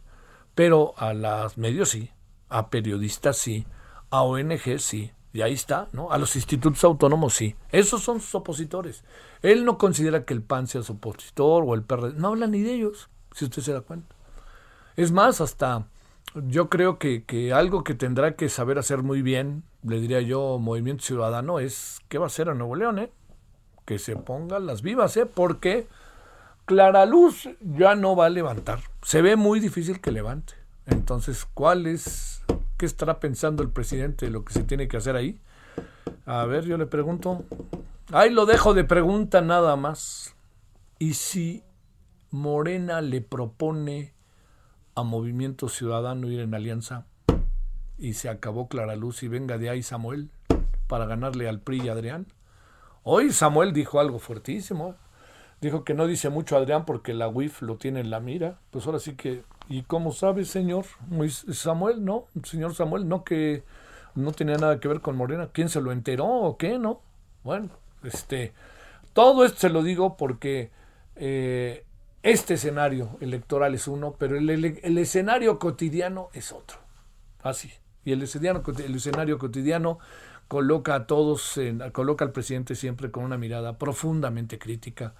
Pero 0.56 0.94
a 0.98 1.14
los 1.14 1.58
medios 1.58 1.90
sí, 1.90 2.12
a 2.50 2.70
periodistas 2.70 3.38
sí, 3.38 3.66
a 4.10 4.22
ONG 4.24 4.80
sí, 4.80 5.12
Y 5.32 5.42
ahí 5.42 5.54
está, 5.54 5.88
¿no? 5.92 6.12
A 6.12 6.18
los 6.18 6.36
institutos 6.36 6.84
autónomos 6.84 7.34
sí. 7.34 7.56
Esos 7.72 8.02
son 8.02 8.20
sus 8.20 8.34
opositores. 8.36 9.04
Él 9.42 9.64
no 9.66 9.78
considera 9.78 10.26
que 10.26 10.34
el 10.34 10.42
PAN 10.42 10.68
sea 10.68 10.82
su 10.82 10.94
opositor 10.94 11.64
o 11.66 11.76
el 11.76 11.84
PRD. 11.84 12.14
No 12.16 12.30
habla 12.30 12.48
ni 12.48 12.62
de 12.62 12.74
ellos, 12.74 13.10
si 13.34 13.46
usted 13.46 13.62
se 13.62 13.74
da 13.74 13.82
cuenta. 13.82 14.16
Es 14.96 15.12
más, 15.12 15.40
hasta 15.40 15.86
yo 16.34 16.70
creo 16.70 16.98
que, 17.00 17.24
que 17.24 17.54
algo 17.54 17.84
que 17.84 17.94
tendrá 17.94 18.36
que 18.36 18.50
saber 18.50 18.80
hacer 18.80 19.04
muy 19.04 19.22
bien, 19.22 19.64
le 19.84 20.00
diría 20.00 20.22
yo, 20.22 20.58
Movimiento 20.60 21.04
Ciudadano, 21.04 21.60
es 21.60 22.00
qué 22.10 22.18
va 22.18 22.26
a 22.26 22.28
hacer 22.28 22.50
a 22.50 22.54
Nuevo 22.54 22.76
León, 22.76 23.00
¿eh? 23.00 23.12
Que 23.86 24.00
se 24.00 24.16
pongan 24.16 24.66
las 24.66 24.82
vivas, 24.82 25.16
¿eh? 25.18 25.26
Porque 25.26 25.88
Clara 26.66 27.06
Luz 27.06 27.50
ya 27.62 27.96
no 27.96 28.16
va 28.16 28.28
a 28.28 28.30
levantar. 28.30 28.80
Se 29.02 29.22
ve 29.22 29.36
muy 29.36 29.60
difícil 29.60 30.02
que 30.02 30.12
levante. 30.12 30.54
Entonces, 30.86 31.48
¿cuál 31.54 31.88
es, 31.88 32.44
qué 32.80 32.86
estará 32.86 33.20
pensando 33.20 33.62
el 33.62 33.70
presidente 33.70 34.26
de 34.26 34.32
lo 34.32 34.46
que 34.46 34.54
se 34.54 34.64
tiene 34.64 34.88
que 34.88 34.98
hacer 34.98 35.18
ahí? 35.18 35.40
A 36.26 36.46
ver, 36.46 36.64
yo 36.64 36.78
le 36.78 36.86
pregunto. 36.86 37.44
Ahí 38.12 38.32
lo 38.32 38.46
dejo 38.46 38.74
de 38.74 38.86
pregunta 38.86 39.42
nada 39.42 39.76
más. 39.76 40.34
¿Y 40.98 41.16
si 41.16 41.62
Morena 42.32 43.02
le 43.02 43.20
propone 43.20 44.14
a 44.96 45.04
Movimiento 45.04 45.68
Ciudadano 45.68 46.30
ir 46.30 46.40
en 46.40 46.56
alianza 46.56 47.06
y 47.98 48.14
se 48.14 48.30
acabó 48.30 48.70
Clara 48.70 48.96
Luz 48.96 49.24
y 49.24 49.28
venga 49.28 49.58
de 49.58 49.70
ahí 49.70 49.84
Samuel 49.84 50.32
para 50.88 51.06
ganarle 51.06 51.50
al 51.50 51.60
PRI 51.60 51.82
y 51.82 51.90
Adrián? 51.90 52.28
Hoy 53.04 53.34
Samuel 53.34 53.74
dijo 53.74 54.00
algo 54.00 54.20
fuertísimo. 54.20 54.96
Dijo 55.60 55.84
que 55.84 55.94
no 55.94 56.08
dice 56.08 56.30
mucho 56.30 56.56
Adrián 56.56 56.86
porque 56.86 57.14
la 57.14 57.28
WIF 57.28 57.62
lo 57.62 57.76
tiene 57.76 58.00
en 58.00 58.10
la 58.10 58.22
mira. 58.22 58.60
Pues 58.72 58.86
ahora 58.86 59.00
sí 59.00 59.16
que 59.16 59.44
¿Y 59.70 59.84
cómo 59.84 60.12
sabe, 60.12 60.46
señor 60.46 60.86
Samuel? 61.54 62.04
No, 62.04 62.26
señor 62.44 62.74
Samuel, 62.74 63.08
no 63.08 63.24
que 63.24 63.64
no 64.16 64.32
tenía 64.32 64.58
nada 64.58 64.80
que 64.80 64.88
ver 64.88 65.00
con 65.00 65.16
Morena. 65.16 65.50
¿Quién 65.54 65.70
se 65.70 65.80
lo 65.80 65.92
enteró 65.92 66.26
o 66.26 66.58
qué? 66.58 66.80
No. 66.80 67.02
Bueno, 67.44 67.70
este, 68.04 68.52
todo 69.14 69.46
esto 69.46 69.60
se 69.60 69.70
lo 69.70 69.84
digo 69.84 70.18
porque 70.18 70.72
eh, 71.16 71.86
este 72.24 72.56
escenario 72.56 73.18
electoral 73.22 73.76
es 73.76 73.88
uno, 73.88 74.16
pero 74.18 74.38
el, 74.38 74.98
escenario 74.98 75.60
cotidiano 75.60 76.30
es 76.34 76.52
otro. 76.52 76.80
Así. 77.44 77.72
Y 78.04 78.12
el 78.12 78.24
escenario, 78.24 78.64
el 78.84 78.96
escenario 78.96 79.38
cotidiano 79.38 80.00
coloca 80.48 80.96
a 80.96 81.06
todos, 81.06 81.60
en, 81.60 81.92
coloca 81.92 82.26
al 82.26 82.32
presidente 82.32 82.74
siempre 82.74 83.12
con 83.12 83.24
una 83.24 83.38
mirada 83.38 83.78
profundamente 83.78 84.58
crítica 84.58 85.14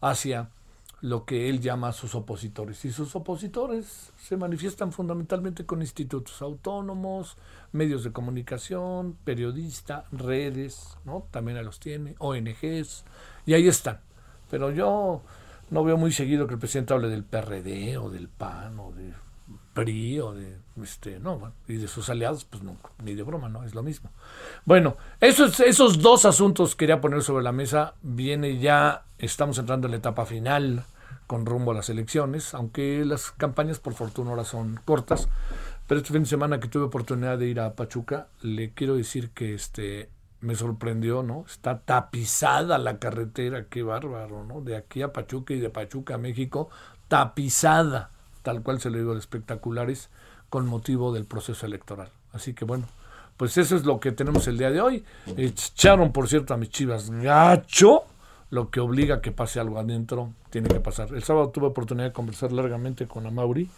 hacia 0.00 0.50
lo 1.00 1.24
que 1.24 1.48
él 1.50 1.60
llama 1.60 1.88
a 1.88 1.92
sus 1.92 2.14
opositores. 2.14 2.84
Y 2.84 2.92
sus 2.92 3.14
opositores 3.14 4.12
se 4.18 4.36
manifiestan 4.36 4.92
fundamentalmente 4.92 5.66
con 5.66 5.82
institutos 5.82 6.40
autónomos, 6.42 7.36
medios 7.72 8.02
de 8.04 8.12
comunicación, 8.12 9.16
periodistas, 9.24 10.04
redes, 10.10 10.96
¿no? 11.04 11.26
También 11.30 11.62
los 11.64 11.80
tiene, 11.80 12.14
ONGs, 12.18 13.04
y 13.44 13.54
ahí 13.54 13.68
están. 13.68 14.00
Pero 14.50 14.70
yo 14.70 15.22
no 15.70 15.84
veo 15.84 15.96
muy 15.96 16.12
seguido 16.12 16.46
que 16.46 16.54
el 16.54 16.60
presidente 16.60 16.94
hable 16.94 17.08
del 17.08 17.24
PRD 17.24 17.98
o 17.98 18.10
del 18.10 18.28
PAN 18.28 18.78
o 18.78 18.92
de 18.92 19.12
PRI 19.74 20.20
o 20.20 20.32
de 20.32 20.65
este 20.82 21.18
no 21.18 21.52
y 21.66 21.76
de 21.76 21.88
sus 21.88 22.08
aliados 22.08 22.44
pues 22.44 22.62
no 22.62 22.76
ni 23.02 23.14
de 23.14 23.22
broma 23.22 23.48
no 23.48 23.64
es 23.64 23.74
lo 23.74 23.82
mismo 23.82 24.10
bueno 24.64 24.96
esos 25.20 25.60
esos 25.60 26.00
dos 26.00 26.24
asuntos 26.24 26.76
quería 26.76 27.00
poner 27.00 27.22
sobre 27.22 27.44
la 27.44 27.52
mesa 27.52 27.94
viene 28.02 28.58
ya 28.58 29.04
estamos 29.18 29.58
entrando 29.58 29.86
en 29.86 29.92
la 29.92 29.98
etapa 29.98 30.26
final 30.26 30.84
con 31.26 31.46
rumbo 31.46 31.72
a 31.72 31.74
las 31.74 31.88
elecciones 31.88 32.54
aunque 32.54 33.04
las 33.04 33.30
campañas 33.32 33.78
por 33.78 33.94
fortuna 33.94 34.30
ahora 34.30 34.44
son 34.44 34.80
cortas 34.84 35.28
pero 35.86 36.00
este 36.00 36.12
fin 36.12 36.22
de 36.22 36.28
semana 36.28 36.60
que 36.60 36.68
tuve 36.68 36.84
oportunidad 36.84 37.38
de 37.38 37.46
ir 37.46 37.60
a 37.60 37.74
Pachuca 37.74 38.28
le 38.42 38.72
quiero 38.72 38.96
decir 38.96 39.30
que 39.30 39.54
este 39.54 40.10
me 40.42 40.54
sorprendió, 40.54 41.22
¿no? 41.22 41.44
Está 41.48 41.80
tapizada 41.80 42.76
la 42.76 42.98
carretera, 42.98 43.64
qué 43.68 43.82
bárbaro, 43.82 44.44
¿no? 44.44 44.60
De 44.60 44.76
aquí 44.76 45.00
a 45.00 45.12
Pachuca 45.12 45.54
y 45.54 45.60
de 45.60 45.70
Pachuca 45.70 46.16
a 46.16 46.18
México, 46.18 46.68
tapizada 47.08 48.10
tal 48.46 48.62
cual 48.62 48.80
se 48.80 48.90
le 48.90 48.98
digo, 48.98 49.12
de 49.12 49.18
espectaculares 49.18 50.08
con 50.56 50.68
motivo 50.68 51.12
del 51.12 51.26
proceso 51.26 51.66
electoral. 51.66 52.08
Así 52.32 52.54
que 52.54 52.64
bueno, 52.64 52.86
pues 53.36 53.58
eso 53.58 53.76
es 53.76 53.84
lo 53.84 54.00
que 54.00 54.10
tenemos 54.10 54.48
el 54.48 54.56
día 54.56 54.70
de 54.70 54.80
hoy. 54.80 55.04
Echaron, 55.36 56.12
por 56.12 56.30
cierto, 56.30 56.54
a 56.54 56.56
mis 56.56 56.70
chivas 56.70 57.10
gacho, 57.10 58.04
lo 58.48 58.70
que 58.70 58.80
obliga 58.80 59.16
a 59.16 59.20
que 59.20 59.32
pase 59.32 59.60
algo 59.60 59.78
adentro, 59.78 60.30
tiene 60.48 60.70
que 60.70 60.80
pasar. 60.80 61.12
El 61.12 61.22
sábado 61.22 61.50
tuve 61.50 61.66
oportunidad 61.66 62.06
de 62.06 62.14
conversar 62.14 62.52
largamente 62.52 63.06
con 63.06 63.26
Amauri 63.26 63.68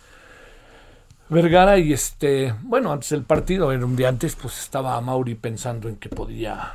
Vergara 1.28 1.78
y 1.78 1.92
este, 1.92 2.54
bueno, 2.62 2.92
antes 2.92 3.08
del 3.08 3.24
partido, 3.24 3.72
era 3.72 3.84
un 3.84 3.96
día 3.96 4.08
antes, 4.08 4.36
pues 4.36 4.60
estaba 4.60 4.96
Amauri 4.96 5.34
pensando 5.34 5.88
en 5.88 5.96
que 5.96 6.08
podía 6.10 6.74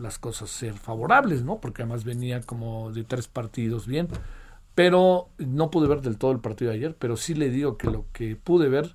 las 0.00 0.18
cosas 0.18 0.50
ser 0.50 0.74
favorables, 0.74 1.44
¿no? 1.44 1.60
Porque 1.60 1.82
además 1.82 2.02
venía 2.02 2.40
como 2.40 2.90
de 2.90 3.04
tres 3.04 3.28
partidos 3.28 3.86
bien 3.86 4.08
pero 4.74 5.28
no 5.38 5.70
pude 5.70 5.88
ver 5.88 6.00
del 6.00 6.18
todo 6.18 6.32
el 6.32 6.40
partido 6.40 6.70
de 6.70 6.78
ayer, 6.78 6.96
pero 6.98 7.16
sí 7.16 7.34
le 7.34 7.50
digo 7.50 7.76
que 7.76 7.90
lo 7.90 8.06
que 8.12 8.36
pude 8.36 8.68
ver, 8.68 8.94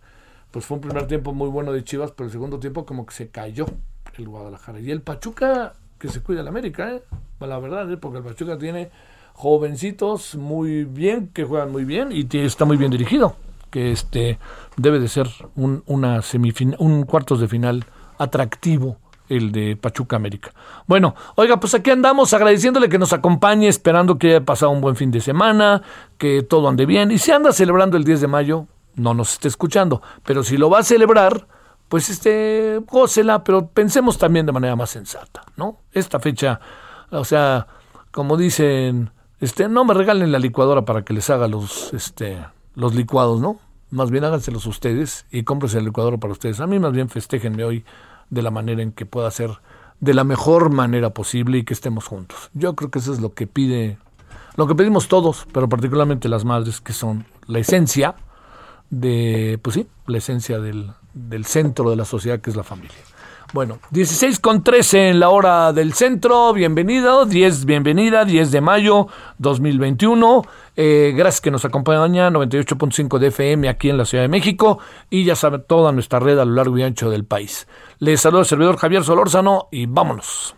pues 0.51 0.65
fue 0.65 0.75
un 0.75 0.82
primer 0.82 1.08
tiempo 1.08 1.34
muy 1.34 1.50
bueno 1.50 1.72
de 1.72 1.84
Chivas, 1.84 2.12
pero 2.12 2.25
el 2.25 2.32
segundo 2.32 2.60
tiempo 2.60 2.86
como 2.86 3.06
que 3.06 3.13
se 3.13 3.29
cayó 3.29 3.65
el 4.18 4.27
Guadalajara. 4.27 4.79
Y 4.79 4.91
el 4.91 5.01
Pachuca, 5.01 5.74
que 5.98 6.10
se 6.10 6.22
cuida 6.22 6.44
la 6.44 6.50
América, 6.50 6.91
¿eh? 6.91 7.03
la 7.39 7.60
verdad, 7.60 7.91
¿eh? 7.91 7.98
porque 7.98 8.18
el 8.20 8.24
Pachuca 8.24 8.58
tiene 8.58 8.89
jovencitos 9.34 10.36
muy 10.36 10.84
bien, 10.84 11.29
que 11.34 11.44
juegan 11.44 11.72
muy 11.72 11.86
bien 11.86 12.10
y 12.12 12.27
está 12.38 12.65
muy 12.65 12.77
bien 12.77 12.91
dirigido, 12.91 13.36
que 13.70 13.91
este 13.91 14.38
debe 14.75 15.00
de 15.00 15.08
ser 15.08 15.29
un, 15.56 15.84
una 15.86 16.22
semifinal, 16.22 16.75
un 16.79 17.03
cuartos 17.03 17.39
de 17.39 17.48
final 17.48 17.86
atractivo 18.18 18.98
el 19.29 19.51
de 19.51 19.77
Pachuca 19.77 20.15
América. 20.15 20.51
Bueno, 20.88 21.15
oiga, 21.36 21.60
pues 21.60 21.75
aquí 21.75 21.91
andamos 21.91 22.34
agradeciéndole 22.34 22.89
que 22.89 22.98
nos 22.98 23.13
acompañe, 23.13 23.68
esperando 23.68 24.18
que 24.18 24.29
haya 24.29 24.41
pasado 24.44 24.72
un 24.72 24.82
buen 24.82 24.96
fin 24.96 25.12
de 25.12 25.22
semana, 25.22 25.84
que 26.18 26.41
todo 26.41 26.68
ande 26.68 26.88
bien. 26.88 27.12
Y 27.12 27.20
si 27.20 27.32
anda 27.32 27.51
celebrando 27.53 27.96
el 27.96 28.03
10 28.03 28.22
de 28.22 28.27
mayo, 28.27 28.65
no 29.00 29.13
nos 29.13 29.34
esté 29.34 29.48
escuchando. 29.48 30.01
Pero 30.24 30.44
si 30.44 30.58
lo 30.58 30.70
va 30.70 30.79
a 30.79 30.84
celebrar, 30.84 31.48
pues 31.88 32.10
este, 32.10 32.79
gócela, 32.86 33.44
pero 33.44 33.68
pensemos 33.68 34.18
también 34.18 34.46
de 34.46 34.51
manera 34.51 34.75
más 34.75 34.91
sensata, 34.91 35.44
¿no? 35.58 35.79
Esta 35.91 36.20
fecha, 36.20 36.60
o 37.10 37.25
sea, 37.25 37.68
como 38.12 38.38
dicen, 38.38 39.12
este, 39.39 39.68
no 39.68 39.86
me 39.86 39.94
regalen 39.94 40.32
la 40.32 40.39
licuadora 40.39 40.86
para 40.86 41.03
que 41.03 41.13
les 41.13 41.29
haga 41.29 41.48
los, 41.48 41.94
este, 41.94 42.38
los 42.75 42.94
licuados, 42.94 43.41
¿no? 43.41 43.60
Más 43.89 44.12
bien 44.12 44.24
háganselos 44.24 44.68
ustedes 44.68 45.25
y 45.32 45.44
cómprense 45.44 45.79
el 45.79 45.86
licuadora 45.86 46.18
para 46.18 46.34
ustedes. 46.34 46.60
A 46.60 46.68
mí 46.68 46.77
más 46.77 46.91
bien 46.91 47.10
festéjenme 47.10 47.63
hoy 47.63 47.84
de 48.29 48.44
la 48.44 48.51
manera 48.51 48.84
en 48.84 48.91
que 48.91 49.08
pueda 49.08 49.32
ser 49.32 49.50
de 50.00 50.13
la 50.13 50.24
mejor 50.24 50.70
manera 50.72 51.10
posible 51.10 51.58
y 51.58 51.63
que 51.63 51.74
estemos 51.74 52.06
juntos. 52.06 52.51
Yo 52.53 52.75
creo 52.75 52.91
que 52.91 53.00
eso 53.00 53.12
es 53.12 53.20
lo 53.20 53.34
que 53.34 53.48
pide, 53.48 53.98
lo 54.56 54.68
que 54.68 54.75
pedimos 54.75 55.08
todos, 55.08 55.48
pero 55.51 55.68
particularmente 55.68 56.29
las 56.29 56.46
madres, 56.46 56.82
que 56.82 56.94
son 56.94 57.25
la 57.48 57.58
esencia 57.58 58.15
de, 58.89 59.60
pues 59.62 59.75
sí, 59.75 59.88
la 60.08 60.17
esencia 60.17 60.60
del, 60.60 60.91
del 61.13 61.46
centro 61.46 61.89
de 61.89 61.96
la 61.96 62.05
sociedad 62.05 62.39
que 62.39 62.50
es 62.50 62.55
la 62.55 62.63
familia. 62.63 62.98
Bueno, 63.51 63.79
16 63.89 64.39
con 64.39 64.63
13 64.63 65.10
en 65.10 65.19
la 65.19 65.29
hora 65.29 65.74
del 65.74 65.93
centro, 65.93 66.53
bienvenido, 66.53 67.25
10, 67.25 67.65
bienvenida, 67.65 68.24
10 68.24 68.51
de 68.51 68.62
mayo 68.62 69.08
2021. 69.39 70.43
Eh, 70.75 71.13
gracias 71.15 71.41
que 71.41 71.50
nos 71.50 71.65
acompaña 71.65 72.29
98.5 72.29 73.17
de 73.17 73.27
FM 73.27 73.67
aquí 73.67 73.89
en 73.89 73.98
la 73.98 74.05
Ciudad 74.05 74.24
de 74.24 74.27
México 74.27 74.77
y 75.10 75.24
ya 75.24 75.36
sabe 75.36 75.58
toda 75.58 75.91
nuestra 75.91 76.19
red 76.19 76.38
a 76.38 76.46
lo 76.46 76.53
largo 76.53 76.77
y 76.77 76.84
ancho 76.84 77.10
del 77.10 77.25
país. 77.25 77.67
Les 77.98 78.22
saluda 78.22 78.41
el 78.41 78.48
servidor 78.48 78.77
Javier 78.77 79.03
Solórzano 79.03 79.67
y 79.72 79.88
vámonos. 79.88 80.55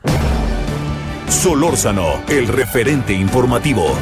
Solórzano, 1.30 2.24
el 2.28 2.50
referente 2.50 3.14
informativo. 3.14 3.96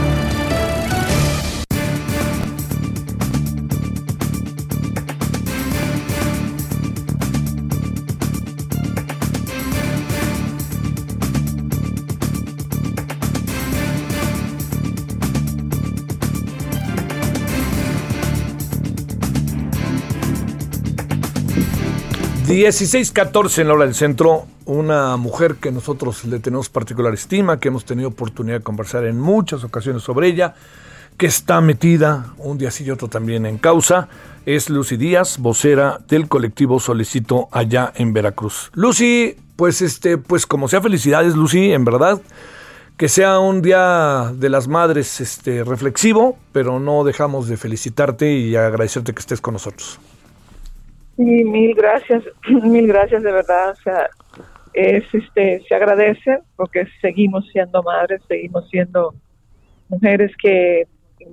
16-14 22.50 23.60
en 23.60 23.68
la 23.68 23.76
hora 23.76 23.86
del 23.86 23.94
centro, 23.94 24.48
una 24.66 25.18
mujer 25.18 25.58
que 25.58 25.72
nosotros 25.72 26.26
le 26.26 26.40
tenemos 26.40 26.68
particular 26.68 27.14
estima, 27.14 27.60
que 27.60 27.68
hemos 27.68 27.86
tenido 27.86 28.10
oportunidad 28.10 28.58
de 28.58 28.64
conversar 28.64 29.06
en 29.06 29.20
muchas 29.20 29.64
ocasiones 29.64 30.02
sobre 30.02 30.30
ella, 30.30 30.56
que 31.16 31.28
está 31.28 31.62
metida 31.62 32.34
un 32.40 32.58
día 32.58 32.72
sí 32.72 32.86
y 32.86 32.90
otro 32.90 33.08
también 33.08 33.46
en 33.46 33.60
causa, 33.60 34.10
es 34.48 34.72
Lucy 34.72 34.98
Díaz, 34.98 35.38
vocera 35.38 36.00
del 36.08 36.28
colectivo 36.28 36.80
Solicito 36.80 37.50
allá 37.52 37.94
en 37.94 38.14
Veracruz. 38.14 38.72
Lucy, 38.74 39.38
pues 39.56 39.84
este, 39.84 40.18
pues 40.18 40.48
como 40.48 40.68
sea 40.68 40.82
felicidades 40.82 41.36
Lucy, 41.36 41.72
en 41.72 41.86
verdad, 41.86 42.20
que 42.98 43.10
sea 43.10 43.38
un 43.38 43.62
día 43.62 44.34
de 44.34 44.50
las 44.50 44.68
madres 44.68 45.22
este 45.22 45.64
reflexivo, 45.64 46.40
pero 46.52 46.80
no 46.80 47.04
dejamos 47.04 47.48
de 47.48 47.58
felicitarte 47.58 48.34
y 48.34 48.56
agradecerte 48.56 49.14
que 49.14 49.20
estés 49.20 49.40
con 49.40 49.54
nosotros. 49.54 50.00
Sí, 51.20 51.44
mil 51.44 51.76
gracias, 51.76 52.24
mil 52.64 52.88
gracias 52.88 53.22
de 53.24 53.32
verdad. 53.34 53.72
O 53.72 53.76
sea, 53.76 54.08
es 54.74 55.04
este 55.14 55.62
se 55.68 55.76
agradece 55.76 56.40
porque 56.56 56.88
seguimos 57.02 57.46
siendo 57.52 57.84
madres, 57.84 58.22
seguimos 58.30 58.70
siendo 58.70 59.14
mujeres 59.90 60.32
que 60.42 60.88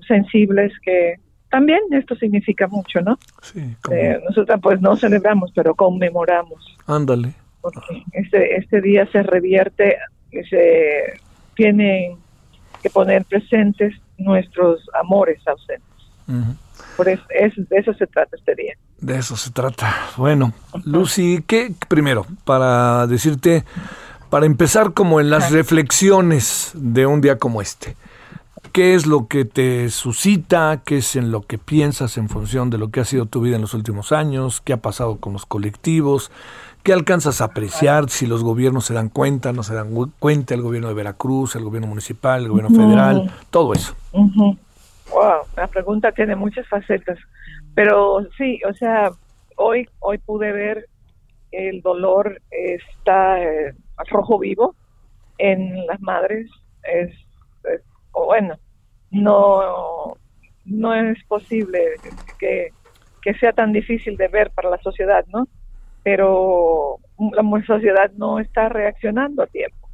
sensibles 0.08 0.72
que 0.82 1.14
también 1.52 1.78
esto 1.92 2.16
significa 2.16 2.66
mucho, 2.66 3.00
¿no? 3.00 3.16
Sí, 3.42 3.60
Eh, 3.92 4.18
nosotras 4.28 4.58
pues 4.60 4.80
no 4.80 4.96
celebramos, 4.96 5.52
pero 5.54 5.72
conmemoramos 5.76 6.76
ándale. 6.88 7.32
porque 7.60 8.02
este 8.12 8.56
este 8.56 8.80
día 8.80 9.06
se 9.12 9.22
revierte, 9.22 9.98
se 10.50 11.20
tienen 11.54 12.16
que 12.82 12.90
poner 12.90 13.24
presentes 13.24 13.94
nuestros 14.18 14.80
amores 15.00 15.38
ausentes. 15.46 15.86
Ujú. 16.26 16.56
Por 16.96 17.08
eso, 17.08 17.22
es- 17.30 17.68
de 17.68 17.76
eso 17.78 17.92
se 17.94 18.06
trata 18.06 18.36
este 18.36 18.54
día. 18.54 18.74
De 19.00 19.18
eso 19.18 19.36
se 19.36 19.50
trata. 19.50 19.94
Bueno, 20.16 20.52
Lucy, 20.84 21.44
¿qué 21.46 21.72
primero 21.88 22.26
para 22.44 23.06
decirte, 23.06 23.64
para 24.30 24.46
empezar 24.46 24.92
como 24.94 25.20
en 25.20 25.30
las 25.30 25.50
reflexiones 25.52 26.72
de 26.74 27.06
un 27.06 27.20
día 27.20 27.38
como 27.38 27.60
este? 27.62 27.96
¿Qué 28.72 28.94
es 28.94 29.06
lo 29.06 29.26
que 29.26 29.44
te 29.44 29.88
suscita? 29.90 30.82
¿Qué 30.84 30.98
es 30.98 31.16
en 31.16 31.30
lo 31.30 31.42
que 31.42 31.56
piensas 31.58 32.18
en 32.18 32.28
función 32.28 32.68
de 32.68 32.78
lo 32.78 32.90
que 32.90 33.00
ha 33.00 33.04
sido 33.04 33.26
tu 33.26 33.40
vida 33.40 33.56
en 33.56 33.62
los 33.62 33.72
últimos 33.74 34.12
años? 34.12 34.60
¿Qué 34.60 34.72
ha 34.72 34.76
pasado 34.78 35.16
con 35.16 35.32
los 35.32 35.46
colectivos? 35.46 36.30
¿Qué 36.82 36.92
alcanzas 36.92 37.40
a 37.40 37.46
apreciar 37.46 38.10
si 38.10 38.26
los 38.26 38.42
gobiernos 38.44 38.84
se 38.84 38.94
dan 38.94 39.08
cuenta, 39.08 39.52
no 39.52 39.62
se 39.62 39.74
dan 39.74 39.88
cuenta? 40.18 40.54
El 40.54 40.62
gobierno 40.62 40.88
de 40.88 40.94
Veracruz, 40.94 41.56
el 41.56 41.64
gobierno 41.64 41.88
municipal, 41.88 42.42
el 42.42 42.48
gobierno 42.48 42.70
federal, 42.76 43.32
todo 43.50 43.72
eso. 43.72 43.94
Wow, 45.08 45.46
la 45.56 45.68
pregunta 45.68 46.12
tiene 46.12 46.34
muchas 46.36 46.66
facetas, 46.68 47.18
pero 47.74 48.26
sí, 48.36 48.60
o 48.68 48.74
sea, 48.74 49.10
hoy 49.56 49.86
hoy 50.00 50.18
pude 50.18 50.52
ver 50.52 50.88
el 51.52 51.82
dolor 51.82 52.42
está 52.50 53.42
eh, 53.42 53.74
rojo 54.08 54.38
vivo 54.38 54.76
en 55.38 55.86
las 55.86 56.00
madres, 56.00 56.50
es, 56.84 57.10
es- 57.64 57.82
bueno, 58.12 58.58
no 59.10 60.18
no 60.64 60.94
es 60.94 61.18
posible 61.26 62.00
que, 62.38 62.72
que 63.22 63.34
sea 63.34 63.52
tan 63.52 63.72
difícil 63.72 64.16
de 64.16 64.28
ver 64.28 64.52
para 64.52 64.70
la 64.70 64.78
sociedad, 64.80 65.24
¿no? 65.28 65.48
Pero 66.02 67.00
la 67.32 67.64
sociedad 67.66 68.12
no 68.16 68.40
está 68.40 68.68
reaccionando 68.70 69.42
a 69.44 69.46
tiempo. 69.48 69.90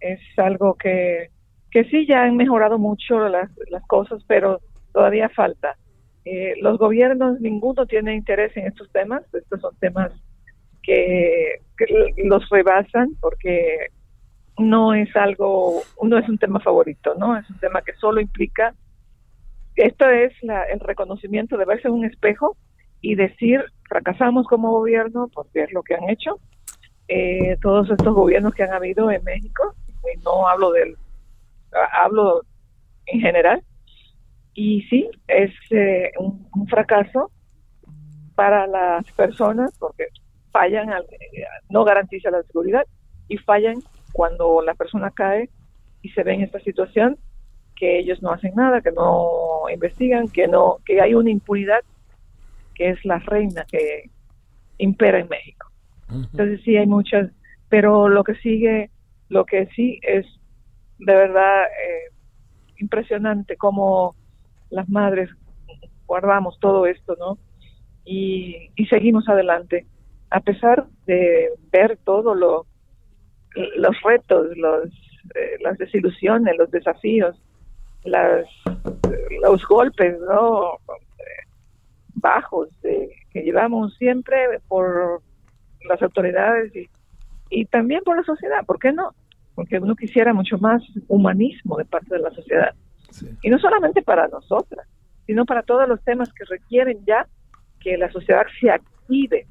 Es 0.00 0.20
algo 0.38 0.76
que 0.76 1.30
que 1.76 1.84
sí 1.90 2.06
ya 2.06 2.22
han 2.22 2.36
mejorado 2.36 2.78
mucho 2.78 3.28
las, 3.28 3.50
las 3.68 3.86
cosas, 3.86 4.24
pero 4.26 4.62
todavía 4.94 5.28
falta. 5.28 5.76
Eh, 6.24 6.54
los 6.62 6.78
gobiernos, 6.78 7.38
ninguno 7.38 7.84
tiene 7.84 8.14
interés 8.14 8.56
en 8.56 8.66
estos 8.66 8.90
temas, 8.92 9.22
estos 9.34 9.60
son 9.60 9.76
temas 9.76 10.10
que, 10.82 11.60
los 12.24 12.48
rebasan 12.48 13.10
porque 13.20 13.88
no 14.56 14.94
es 14.94 15.14
algo, 15.16 15.82
no 16.02 16.16
es 16.16 16.26
un 16.30 16.38
tema 16.38 16.60
favorito, 16.60 17.14
¿no? 17.18 17.36
Es 17.36 17.50
un 17.50 17.58
tema 17.58 17.82
que 17.82 17.92
solo 17.96 18.22
implica, 18.22 18.74
esto 19.74 20.08
es 20.08 20.32
la- 20.42 20.64
el 20.64 20.80
reconocimiento 20.80 21.58
de 21.58 21.66
verse 21.66 21.88
en 21.88 21.94
un 21.94 22.06
espejo 22.06 22.56
y 23.02 23.16
decir, 23.16 23.62
fracasamos 23.86 24.46
como 24.46 24.70
gobierno 24.70 25.28
porque 25.34 25.64
es 25.64 25.72
lo 25.74 25.82
que 25.82 25.96
han 25.96 26.08
hecho. 26.08 26.40
Eh, 27.06 27.58
todos 27.60 27.90
estos 27.90 28.14
gobiernos 28.14 28.54
que 28.54 28.62
han 28.62 28.72
habido 28.72 29.10
en 29.10 29.22
México, 29.24 29.74
y 30.14 30.18
no 30.22 30.48
hablo 30.48 30.72
del 30.72 30.96
hablo 31.92 32.42
en 33.06 33.20
general. 33.20 33.62
Y 34.54 34.82
sí, 34.82 35.08
es 35.28 35.52
eh, 35.70 36.12
un, 36.18 36.48
un 36.54 36.66
fracaso 36.66 37.30
para 38.34 38.66
las 38.66 39.10
personas 39.12 39.76
porque 39.78 40.08
fallan, 40.52 40.90
al- 40.92 41.06
no 41.68 41.84
garantiza 41.84 42.30
la 42.30 42.42
seguridad 42.44 42.86
y 43.28 43.36
fallan 43.38 43.76
cuando 44.12 44.62
la 44.62 44.74
persona 44.74 45.10
cae 45.10 45.50
y 46.02 46.08
se 46.10 46.22
ve 46.22 46.34
en 46.34 46.42
esta 46.42 46.60
situación 46.60 47.18
que 47.74 47.98
ellos 47.98 48.22
no 48.22 48.30
hacen 48.30 48.54
nada, 48.54 48.80
que 48.80 48.92
no 48.92 49.68
investigan, 49.72 50.28
que 50.28 50.48
no, 50.48 50.78
que 50.86 51.00
hay 51.00 51.14
una 51.14 51.30
impunidad 51.30 51.80
que 52.74 52.90
es 52.90 53.04
la 53.04 53.18
reina 53.18 53.64
que 53.70 54.10
impera 54.78 55.18
en 55.18 55.28
México. 55.28 55.66
Entonces 56.30 56.60
sí 56.64 56.76
hay 56.76 56.86
muchas, 56.86 57.30
pero 57.68 58.08
lo 58.08 58.22
que 58.24 58.34
sigue, 58.36 58.90
lo 59.28 59.44
que 59.44 59.66
sí 59.74 59.98
es 60.02 60.24
de 60.98 61.14
verdad 61.14 61.64
eh, 61.64 62.12
impresionante 62.78 63.56
cómo 63.56 64.14
las 64.70 64.88
madres 64.88 65.30
guardamos 66.06 66.58
todo 66.60 66.86
esto, 66.86 67.16
¿no? 67.18 67.38
Y, 68.04 68.70
y 68.76 68.86
seguimos 68.86 69.28
adelante, 69.28 69.86
a 70.30 70.40
pesar 70.40 70.86
de 71.06 71.50
ver 71.72 71.98
todo 72.04 72.34
lo, 72.34 72.66
los 73.76 74.00
retos, 74.02 74.56
los, 74.56 74.86
eh, 75.34 75.56
las 75.60 75.76
desilusiones, 75.78 76.56
los 76.56 76.70
desafíos, 76.70 77.36
las, 78.04 78.46
los 79.42 79.66
golpes, 79.66 80.18
¿no? 80.20 80.78
Bajos 82.14 82.68
eh, 82.84 83.10
que 83.32 83.42
llevamos 83.42 83.94
siempre 83.96 84.60
por 84.68 85.20
las 85.88 86.00
autoridades 86.02 86.74
y, 86.74 86.88
y 87.50 87.64
también 87.66 88.02
por 88.04 88.16
la 88.16 88.22
sociedad, 88.22 88.64
¿por 88.64 88.78
qué 88.78 88.92
no? 88.92 89.12
Porque 89.56 89.78
uno 89.78 89.96
quisiera 89.96 90.32
mucho 90.32 90.58
más 90.58 90.80
humanismo 91.08 91.76
de 91.76 91.84
parte 91.84 92.14
de 92.14 92.20
la 92.20 92.30
sociedad. 92.30 92.74
Y 93.42 93.50
no 93.50 93.58
solamente 93.58 94.02
para 94.02 94.28
nosotras, 94.28 94.86
sino 95.26 95.44
para 95.44 95.62
todos 95.62 95.88
los 95.88 96.00
temas 96.04 96.32
que 96.32 96.44
requieren 96.44 97.04
ya 97.04 97.26
que 97.80 97.96
la 97.96 98.10
sociedad 98.12 98.44
se 98.60 98.70
active. 98.70 99.46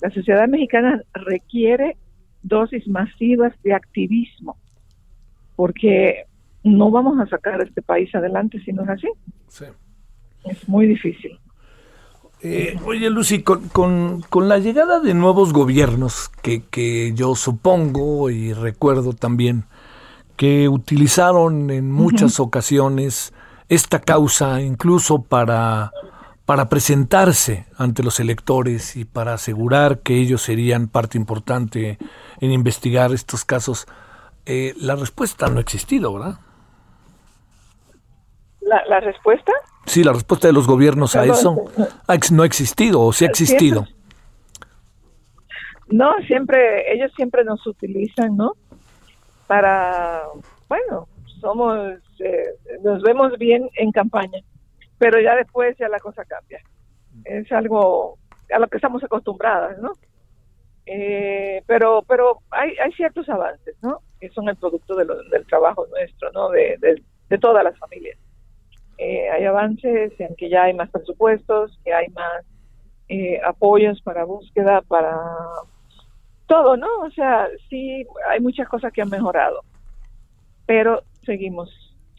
La 0.00 0.10
sociedad 0.10 0.46
mexicana 0.46 1.02
requiere 1.12 1.96
dosis 2.42 2.86
masivas 2.86 3.52
de 3.64 3.74
activismo, 3.74 4.56
porque 5.56 6.24
no 6.62 6.90
vamos 6.90 7.18
a 7.18 7.26
sacar 7.26 7.60
a 7.60 7.64
este 7.64 7.82
país 7.82 8.14
adelante 8.14 8.60
si 8.60 8.72
no 8.72 8.84
es 8.84 8.90
así. 8.90 9.08
Sí. 9.48 9.64
Es 10.44 10.68
muy 10.68 10.86
difícil. 10.86 11.38
Eh, 12.40 12.78
oye, 12.84 13.10
Lucy, 13.10 13.42
con, 13.42 13.68
con- 13.68 14.22
con 14.28 14.48
la 14.48 14.58
llegada 14.58 15.00
de 15.00 15.12
nuevos 15.14 15.52
gobiernos, 15.52 16.30
que, 16.42 16.62
que 16.62 17.12
yo 17.14 17.34
supongo 17.34 18.30
y 18.30 18.52
recuerdo 18.52 19.12
también, 19.12 19.64
que 20.36 20.68
utilizaron 20.68 21.70
en 21.70 21.90
muchas 21.90 22.38
ocasiones 22.38 23.32
esta 23.68 24.00
causa 24.00 24.62
incluso 24.62 25.22
para, 25.22 25.90
para 26.46 26.68
presentarse 26.68 27.66
ante 27.76 28.04
los 28.04 28.20
electores 28.20 28.94
y 28.94 29.04
para 29.04 29.34
asegurar 29.34 29.98
que 29.98 30.16
ellos 30.16 30.40
serían 30.42 30.86
parte 30.86 31.18
importante 31.18 31.98
en 32.40 32.52
investigar 32.52 33.12
estos 33.12 33.44
casos, 33.44 33.86
eh, 34.46 34.74
la 34.78 34.94
respuesta 34.94 35.48
no 35.48 35.58
ha 35.58 35.60
existido, 35.60 36.14
¿verdad? 36.14 36.38
La, 38.68 38.84
la 38.86 39.00
respuesta, 39.00 39.52
Sí, 39.86 40.04
la 40.04 40.12
respuesta 40.12 40.46
de 40.48 40.52
los 40.52 40.66
gobiernos 40.66 41.16
a 41.16 41.24
eso 41.24 41.64
no. 41.78 41.86
ha 42.06 42.44
existido 42.44 43.00
o 43.00 43.12
sí 43.12 43.24
ha 43.24 43.28
existido. 43.28 43.86
no, 45.88 46.12
siempre, 46.26 46.92
ellos 46.92 47.10
siempre 47.16 47.44
nos 47.44 47.66
utilizan, 47.66 48.36
¿no? 48.36 48.52
Para, 49.46 50.24
bueno, 50.68 51.08
somos, 51.40 51.78
eh, 52.20 52.44
nos 52.82 53.02
vemos 53.02 53.32
bien 53.38 53.70
en 53.76 53.90
campaña, 53.92 54.40
pero 54.98 55.18
ya 55.20 55.34
después 55.36 55.76
ya 55.78 55.88
la 55.88 55.98
cosa 56.00 56.24
cambia. 56.26 56.60
Es 57.24 57.50
algo 57.52 58.18
a 58.54 58.58
lo 58.58 58.66
que 58.68 58.76
estamos 58.76 59.02
acostumbradas, 59.02 59.78
¿no? 59.78 59.92
Eh, 60.84 61.62
pero 61.66 62.02
pero 62.06 62.38
hay, 62.50 62.72
hay 62.82 62.92
ciertos 62.92 63.28
avances, 63.28 63.74
¿no? 63.82 64.00
Que 64.20 64.28
son 64.30 64.48
el 64.48 64.56
producto 64.56 64.94
de 64.96 65.04
lo- 65.06 65.22
del 65.30 65.46
trabajo 65.46 65.86
nuestro, 65.90 66.30
¿no? 66.32 66.50
De, 66.50 66.76
de, 66.80 67.02
de 67.30 67.38
todas 67.38 67.64
las 67.64 67.76
familias. 67.78 68.18
Eh, 68.98 69.28
hay 69.30 69.44
avances 69.44 70.12
en 70.18 70.34
que 70.36 70.50
ya 70.50 70.64
hay 70.64 70.74
más 70.74 70.90
presupuestos, 70.90 71.78
que 71.84 71.92
hay 71.94 72.08
más 72.08 72.44
eh, 73.08 73.40
apoyos 73.44 74.02
para 74.02 74.24
búsqueda, 74.24 74.82
para 74.82 75.16
todo, 76.46 76.76
¿no? 76.76 76.88
O 77.02 77.10
sea, 77.10 77.46
sí, 77.70 78.04
hay 78.28 78.40
muchas 78.40 78.68
cosas 78.68 78.92
que 78.92 79.00
han 79.02 79.08
mejorado, 79.08 79.62
pero 80.66 81.02
seguimos 81.24 81.70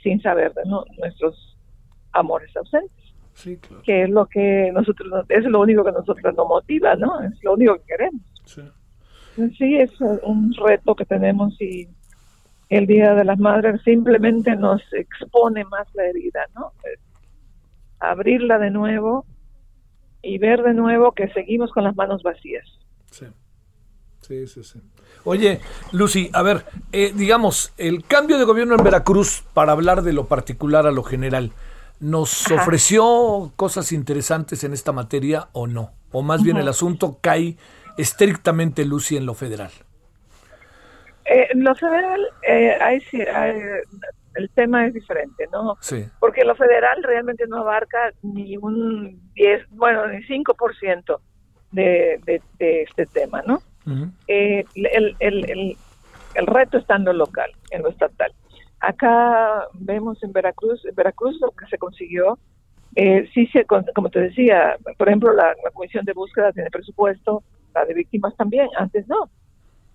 sin 0.02 0.22
saber 0.22 0.54
de 0.54 0.63
¿no? 0.65 0.86
nuestros 0.98 1.58
amores 2.13 2.56
ausentes, 2.56 3.13
Sí, 3.34 3.58
claro. 3.58 3.84
que 3.84 4.04
es 4.04 4.10
lo 4.10 4.26
que 4.28 4.72
nosotros, 4.74 5.26
es 5.30 5.44
lo 5.46 5.60
único 5.62 5.84
que 5.84 5.92
nosotros 5.92 6.36
nos 6.36 6.48
motiva, 6.48 6.96
¿no? 6.96 7.22
Es 7.22 7.44
lo 7.44 7.54
único 7.54 7.76
que 7.76 7.84
queremos. 7.84 8.22
Sí, 9.58 9.78
es 9.78 9.92
un 10.02 10.54
reto 10.54 10.96
que 10.96 11.06
tenemos 11.06 11.60
y 11.62 11.88
el 12.70 12.86
Día 12.86 13.16
de 13.16 13.26
las 13.26 13.40
Madres 13.40 13.82
simplemente 13.84 14.56
nos 14.56 14.82
expone 14.94 15.66
más 15.66 15.88
la 15.96 16.06
herida, 16.06 16.46
¿no? 16.56 16.72
Abrirla 18.00 18.60
de 18.60 18.70
nuevo 18.70 19.26
y 20.22 20.38
ver 20.38 20.62
de 20.64 20.74
nuevo 20.74 21.12
que 21.14 21.30
seguimos 21.30 21.72
con 21.72 21.84
las 21.84 21.96
manos 21.96 22.22
vacías. 22.24 22.66
Sí. 23.12 23.26
Sí, 24.22 24.46
sí, 24.46 24.64
sí. 24.64 24.80
Oye, 25.24 25.60
Lucy, 25.92 26.30
a 26.34 26.44
ver, 26.44 26.64
eh, 26.92 27.12
digamos, 27.16 27.74
el 27.78 28.04
cambio 28.04 28.38
de 28.38 28.46
gobierno 28.46 28.76
en 28.76 28.84
Veracruz, 28.84 29.44
para 29.54 29.72
hablar 29.72 30.04
de 30.04 30.14
lo 30.14 30.28
particular 30.28 30.86
a 30.86 30.92
lo 30.92 31.02
general, 31.02 31.52
¿nos 32.00 32.46
Ajá. 32.46 32.62
ofreció 32.62 33.52
cosas 33.56 33.92
interesantes 33.92 34.64
en 34.64 34.74
esta 34.74 34.92
materia 34.92 35.48
o 35.54 35.66
no? 35.66 35.94
O 36.12 36.22
más 36.22 36.44
bien 36.44 36.58
el 36.58 36.68
asunto 36.68 37.18
cae 37.22 37.58
estrictamente, 37.98 38.86
Lucy, 38.86 39.18
en 39.18 39.26
lo 39.26 39.34
federal. 39.34 39.72
Eh, 41.30 41.48
en 41.52 41.63
lo 41.63 41.76
federal, 41.76 42.22
eh, 42.48 42.76
hay, 42.82 43.02
el 44.36 44.50
tema 44.56 44.88
es 44.88 44.96
diferente, 44.96 45.46
¿no? 45.52 45.78
Sí. 45.80 46.06
Porque 46.20 46.44
lo 46.44 46.56
federal 46.56 47.04
realmente 47.04 47.46
no 47.48 47.58
abarca 47.58 48.12
ni 48.24 48.58
un 48.58 49.20
10, 49.36 49.70
bueno, 49.70 50.08
ni 50.08 50.18
5% 50.24 51.20
de, 51.72 52.20
de, 52.26 52.42
de 52.58 52.82
este 52.82 53.06
tema, 53.06 53.44
¿no? 53.46 53.62
Eh, 54.28 54.65
el, 54.76 55.15
el, 55.20 55.46
el, 55.50 55.78
el 56.36 56.48
reto 56.48 56.78
está 56.78 56.96
en 56.96 57.06
lo 57.06 57.13
local, 57.13 57.52
en 57.72 57.84
lo 57.84 57.89
estatal. 57.89 58.32
Acá 58.80 59.68
vemos 59.74 60.24
en 60.24 60.32
Veracruz, 60.32 60.84
en 60.86 60.96
Veracruz 60.96 61.39
lo 61.42 61.52
que 61.52 61.65
se 61.68 61.78
consiguió, 61.78 62.39
eh, 62.96 63.30
sí 63.34 63.46
se, 63.48 63.65
como 63.65 64.10
te 64.10 64.20
decía, 64.20 64.78
por 64.98 65.08
ejemplo, 65.08 65.32
la, 65.34 65.54
la 65.63 65.72
Comisión 65.74 66.06
de 66.06 66.13
Búsqueda 66.13 66.52
tiene 66.52 66.72
presupuesto, 66.72 67.44
la 67.74 67.86
de 67.86 67.94
víctimas 67.94 68.36
también, 68.36 68.68
antes 68.78 69.08
no. 69.08 69.30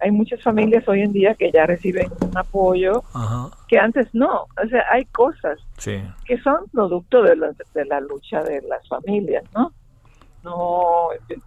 Hay 0.01 0.11
muchas 0.11 0.43
familias 0.43 0.87
hoy 0.89 1.01
en 1.03 1.13
día 1.13 1.35
que 1.35 1.51
ya 1.51 1.67
reciben 1.67 2.09
un 2.21 2.37
apoyo 2.37 3.03
Ajá. 3.15 3.49
que 3.69 3.79
antes 3.79 4.09
no. 4.15 4.43
O 4.63 4.69
sea, 4.69 4.85
hay 4.91 5.05
cosas 5.07 5.59
Sí. 5.79 6.03
que 6.27 6.39
son 6.39 6.67
producto 6.73 7.23
de 7.23 7.37
la, 7.37 7.53
de 7.75 7.85
la 7.87 8.01
lucha 8.01 8.43
de 8.43 8.61
las 8.63 8.87
familias, 8.89 9.45
¿no? 9.55 9.73
No, 10.43 11.09
de- 11.29 11.41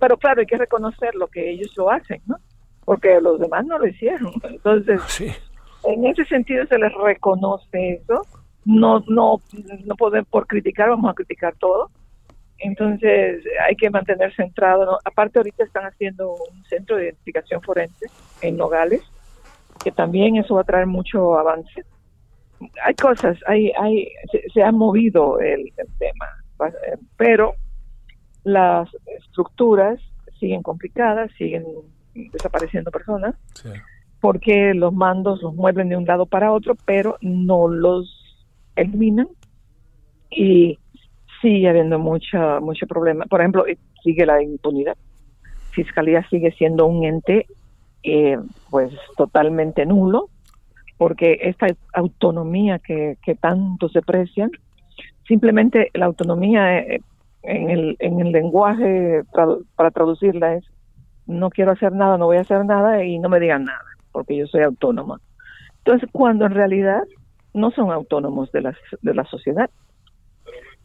pero 0.00 0.16
claro, 0.16 0.40
hay 0.40 0.46
que 0.46 0.56
reconocer 0.56 1.14
lo 1.16 1.26
que 1.26 1.50
ellos 1.50 1.72
lo 1.76 1.90
hacen, 1.90 2.22
¿no? 2.26 2.36
Porque 2.84 3.20
los 3.20 3.40
demás 3.40 3.66
no 3.66 3.78
lo 3.78 3.86
hicieron. 3.88 4.32
Entonces, 4.44 5.00
Sí. 5.08 5.28
en 5.84 6.06
ese 6.06 6.24
sentido 6.26 6.64
se 6.66 6.78
les 6.78 6.92
reconoce 6.94 7.94
eso. 8.04 8.22
No, 8.64 9.02
no, 9.08 9.40
no 9.84 9.94
podemos 9.96 10.28
por 10.28 10.46
criticar, 10.46 10.90
vamos 10.90 11.10
a 11.10 11.14
criticar 11.14 11.54
todo. 11.56 11.90
Entonces 12.58 13.44
hay 13.66 13.76
que 13.76 13.90
mantener 13.90 14.34
centrado. 14.34 14.84
¿no? 14.86 14.98
Aparte 15.04 15.38
ahorita 15.38 15.64
están 15.64 15.84
haciendo 15.84 16.34
un 16.34 16.64
centro 16.64 16.96
de 16.96 17.04
identificación 17.04 17.60
forense 17.62 18.06
en 18.42 18.56
Nogales, 18.56 19.02
que 19.84 19.92
también 19.92 20.36
eso 20.36 20.54
va 20.54 20.62
a 20.62 20.64
traer 20.64 20.86
mucho 20.86 21.38
avance. 21.38 21.84
Hay 22.84 22.94
cosas, 22.94 23.36
hay, 23.46 23.70
hay, 23.78 24.08
se, 24.32 24.42
se 24.52 24.62
ha 24.62 24.72
movido 24.72 25.38
el, 25.40 25.72
el 25.76 25.88
tema, 25.98 26.26
eh, 26.68 26.96
pero 27.18 27.54
las 28.44 28.88
estructuras 29.18 30.00
siguen 30.40 30.62
complicadas, 30.62 31.30
siguen 31.36 31.64
desapareciendo 32.14 32.90
personas 32.90 33.34
Sí. 33.54 33.68
porque 34.20 34.72
los 34.72 34.94
mandos 34.94 35.42
los 35.42 35.54
mueven 35.54 35.90
de 35.90 35.96
un 35.98 36.06
lado 36.06 36.24
para 36.24 36.52
otro, 36.52 36.74
pero 36.86 37.18
no 37.20 37.68
los 37.68 38.46
eliminan 38.76 39.28
y 40.30 40.78
sigue 41.40 41.68
habiendo 41.68 41.98
mucha 41.98 42.60
mucho 42.60 42.86
problema. 42.86 43.24
Por 43.26 43.40
ejemplo, 43.40 43.66
eh, 43.66 43.78
sigue 44.02 44.26
la 44.26 44.42
impunidad. 44.42 44.96
Fiscalía 45.70 46.26
sigue 46.28 46.52
siendo 46.52 46.86
un 46.86 47.04
ente 47.04 47.46
eh, 48.02 48.38
pues 48.70 48.92
totalmente 49.16 49.84
nulo, 49.84 50.28
porque 50.96 51.38
esta 51.42 51.66
autonomía 51.92 52.78
que, 52.78 53.16
que 53.22 53.34
tanto 53.34 53.88
se 53.88 54.00
precian, 54.00 54.50
simplemente 55.26 55.90
la 55.94 56.06
autonomía 56.06 56.78
eh, 56.78 57.00
en 57.42 57.70
el, 57.70 57.96
en 57.98 58.20
el 58.20 58.32
lenguaje 58.32 59.22
tradu- 59.32 59.64
para 59.74 59.90
traducirla 59.90 60.54
es 60.54 60.64
no 61.26 61.50
quiero 61.50 61.72
hacer 61.72 61.92
nada, 61.92 62.16
no 62.16 62.26
voy 62.26 62.36
a 62.36 62.42
hacer 62.42 62.64
nada 62.64 63.04
y 63.04 63.18
no 63.18 63.28
me 63.28 63.40
digan 63.40 63.64
nada, 63.64 63.84
porque 64.12 64.36
yo 64.36 64.46
soy 64.46 64.62
autónoma. 64.62 65.20
Entonces, 65.78 66.08
cuando 66.12 66.46
en 66.46 66.52
realidad 66.52 67.02
no 67.52 67.70
son 67.72 67.90
autónomos 67.90 68.52
de 68.52 68.60
la, 68.62 68.76
de 69.02 69.14
la 69.14 69.24
sociedad, 69.24 69.68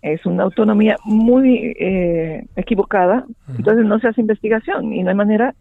es 0.02 0.26
una 0.26 0.44
autonomía 0.44 0.98
muy 1.04 1.74
eh, 1.80 2.48
equivocada, 2.56 3.26
entonces 3.58 3.86
no 3.86 4.00
se 4.00 4.08
hace 4.08 4.22
investigación 4.22 4.94
y 4.94 5.04
no 5.04 5.10
hay 5.10 5.16
manera. 5.16 5.56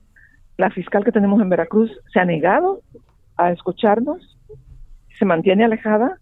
La 0.57 0.71
fiscal 0.71 1.05
que 1.05 1.13
tenemos 1.13 1.41
en 1.41 1.49
Veracruz 1.49 1.91
se 2.13 2.21
ha 2.21 2.25
negado 2.25 2.81
a 3.37 3.51
escucharnos, 3.51 4.39
se 5.19 5.25
mantiene 5.25 5.65
alejada 5.65 6.19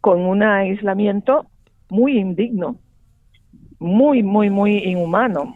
con 0.00 0.20
un 0.20 0.42
aislamiento 0.42 1.46
muy 1.90 2.18
indigno, 2.18 2.76
muy, 3.78 4.22
muy, 4.22 4.50
muy 4.50 4.78
inhumano 4.78 5.54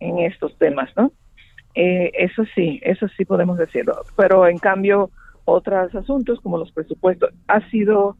en 0.00 0.18
estos 0.18 0.56
temas, 0.58 0.90
¿no? 0.96 1.12
Eh, 1.74 2.10
eso 2.14 2.44
sí, 2.54 2.80
eso 2.82 3.06
sí 3.16 3.24
podemos 3.24 3.58
decirlo. 3.58 3.94
Pero 4.16 4.46
en 4.46 4.58
cambio, 4.58 5.10
otros 5.44 5.94
asuntos 5.94 6.40
como 6.40 6.58
los 6.58 6.72
presupuestos, 6.72 7.30
ha 7.48 7.60
sido, 7.70 8.16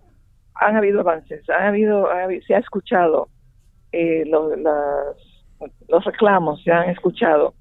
han 0.60 0.76
habido 0.76 1.00
avances, 1.00 1.48
ha 1.50 1.68
habido, 1.68 2.10
ha 2.10 2.26
habi- 2.26 2.42
se 2.46 2.54
ha 2.54 2.58
escuchado 2.58 3.28
eh, 3.92 4.24
lo- 4.26 4.54
las- 4.56 5.16
los 5.88 6.04
reclamos, 6.04 6.62
se 6.62 6.70
han 6.70 6.90
escuchado. 6.90 7.54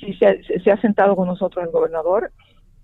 Sí, 0.00 0.14
se, 0.14 0.26
ha- 0.26 0.36
se- 0.62 0.70
ha 0.70 0.80
sentado 0.80 1.16
con 1.16 1.26
nosotros 1.26 1.64
el 1.64 1.72
gobernador 1.72 2.30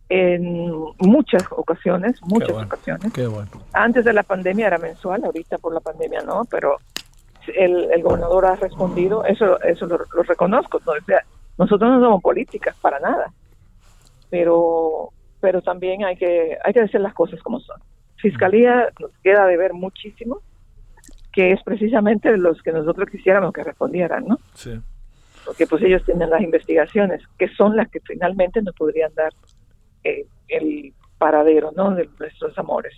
en 0.08 0.70
muchas 0.98 1.44
ocasiones, 1.50 2.16
muchas 2.22 2.50
bueno. 2.50 2.66
ocasiones. 2.66 3.12
Qué 3.12 3.26
bueno. 3.26 3.48
Antes 3.72 4.04
de 4.04 4.12
la 4.12 4.24
pandemia 4.24 4.66
era 4.66 4.78
mensual, 4.78 5.24
ahorita 5.24 5.58
por 5.58 5.72
la 5.72 5.80
pandemia 5.80 6.22
no, 6.22 6.44
pero 6.50 6.78
el, 7.56 7.90
el 7.92 8.02
gobernador 8.02 8.46
ha 8.46 8.56
respondido, 8.56 9.24
eso 9.24 9.60
eso 9.62 9.86
lo, 9.86 9.98
lo 9.98 10.22
reconozco, 10.24 10.80
¿no? 10.84 10.92
O 10.92 11.04
sea, 11.06 11.22
nosotros 11.58 11.90
no 11.90 12.00
somos 12.00 12.22
políticas 12.22 12.76
para 12.80 12.98
nada, 12.98 13.32
pero 14.28 15.12
pero 15.40 15.62
también 15.62 16.04
hay 16.04 16.16
que 16.16 16.58
hay 16.62 16.72
que 16.72 16.80
decir 16.82 17.00
las 17.00 17.14
cosas 17.14 17.40
como 17.42 17.60
son. 17.60 17.80
Fiscalía 18.20 18.88
nos 18.98 19.10
queda 19.22 19.46
de 19.46 19.56
ver 19.56 19.72
muchísimo, 19.72 20.40
que 21.32 21.52
es 21.52 21.62
precisamente 21.62 22.36
los 22.36 22.62
que 22.62 22.72
nosotros 22.72 23.08
quisiéramos 23.10 23.52
que 23.52 23.64
respondieran, 23.64 24.26
¿no? 24.26 24.38
Sí. 24.54 24.80
Porque 25.44 25.66
pues 25.66 25.82
ellos 25.82 26.04
tienen 26.04 26.30
las 26.30 26.42
investigaciones, 26.42 27.22
que 27.38 27.48
son 27.48 27.76
las 27.76 27.88
que 27.90 28.00
finalmente 28.00 28.62
nos 28.62 28.74
podrían 28.74 29.14
dar 29.14 29.32
eh, 30.04 30.26
el 30.48 30.92
paradero, 31.18 31.72
¿no? 31.76 31.94
De 31.94 32.08
nuestros 32.18 32.58
amores. 32.58 32.94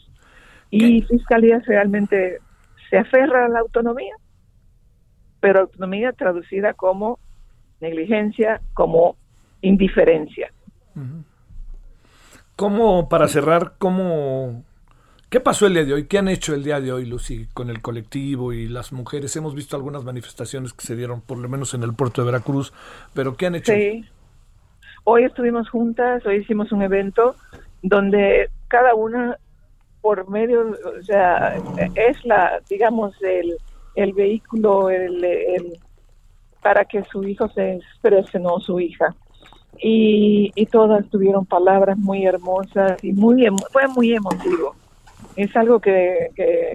Y 0.71 1.03
Fiscalía 1.03 1.61
realmente 1.67 2.39
se 2.89 2.99
aferra 2.99 3.45
a 3.45 3.49
la 3.49 3.61
autonomía, 3.61 4.15
pero 5.41 5.61
autonomía 5.61 6.13
traducida 6.13 6.73
como 6.73 7.19
negligencia, 7.81 8.61
como 8.75 9.17
indiferencia. 9.61 10.53
¿Cómo, 12.57 13.09
para 13.09 13.29
cerrar, 13.29 13.75
cómo... 13.79 14.65
¿Qué 15.33 15.41
pasó 15.41 15.67
el 15.67 15.73
día 15.73 15.87
de 15.87 15.95
hoy? 15.95 16.05
¿Qué 16.05 16.19
han 16.19 16.29
hecho 16.29 16.55
el 16.55 16.63
día 16.63 16.79
de 16.79 16.93
hoy, 16.93 17.07
Lucy, 17.07 17.47
con 17.55 17.71
el 17.71 17.81
colectivo 17.81 18.53
y 18.53 18.69
las 18.69 18.93
mujeres? 18.93 19.35
Hemos 19.35 19.55
visto 19.55 19.77
algunas 19.77 20.05
manifestaciones 20.05 20.75
que 20.75 20.85
se 20.85 20.95
dieron, 20.95 21.23
por 21.23 21.39
lo 21.39 21.49
menos 21.49 21.73
en 21.73 21.83
el 21.83 21.95
puerto 21.95 22.21
de 22.21 22.27
Veracruz, 22.27 22.75
pero 23.15 23.35
¿qué 23.35 23.47
han 23.47 23.55
hecho? 23.55 23.73
Sí. 23.73 24.05
Hoy 25.05 25.25
estuvimos 25.25 25.71
juntas, 25.71 26.27
hoy 26.27 26.37
hicimos 26.37 26.71
un 26.71 26.83
evento 26.83 27.35
donde 27.81 28.51
cada 28.69 28.95
una 28.95 29.39
por 30.03 30.29
medio, 30.29 30.69
o 30.69 31.03
sea, 31.03 31.57
es 31.95 32.23
la, 32.27 32.61
digamos, 32.69 33.15
el, 33.23 33.57
el 33.95 34.13
vehículo 34.13 34.91
el, 34.91 35.79
para 36.61 36.85
que 36.85 37.05
su 37.05 37.25
hijo 37.25 37.49
se 37.49 37.77
exprese, 37.77 38.39
no 38.39 38.61
su 38.61 38.79
hija. 38.81 39.15
Y, 39.79 40.53
y 40.55 40.67
todas 40.67 41.09
tuvieron 41.09 41.47
palabras 41.47 41.97
muy 41.97 42.27
hermosas 42.27 43.03
y 43.03 43.15
muy 43.15 43.47
fue 43.73 43.89
muy 43.89 44.13
emotivo. 44.13 44.77
Es 45.37 45.57
algo 45.57 45.81
que, 45.81 46.31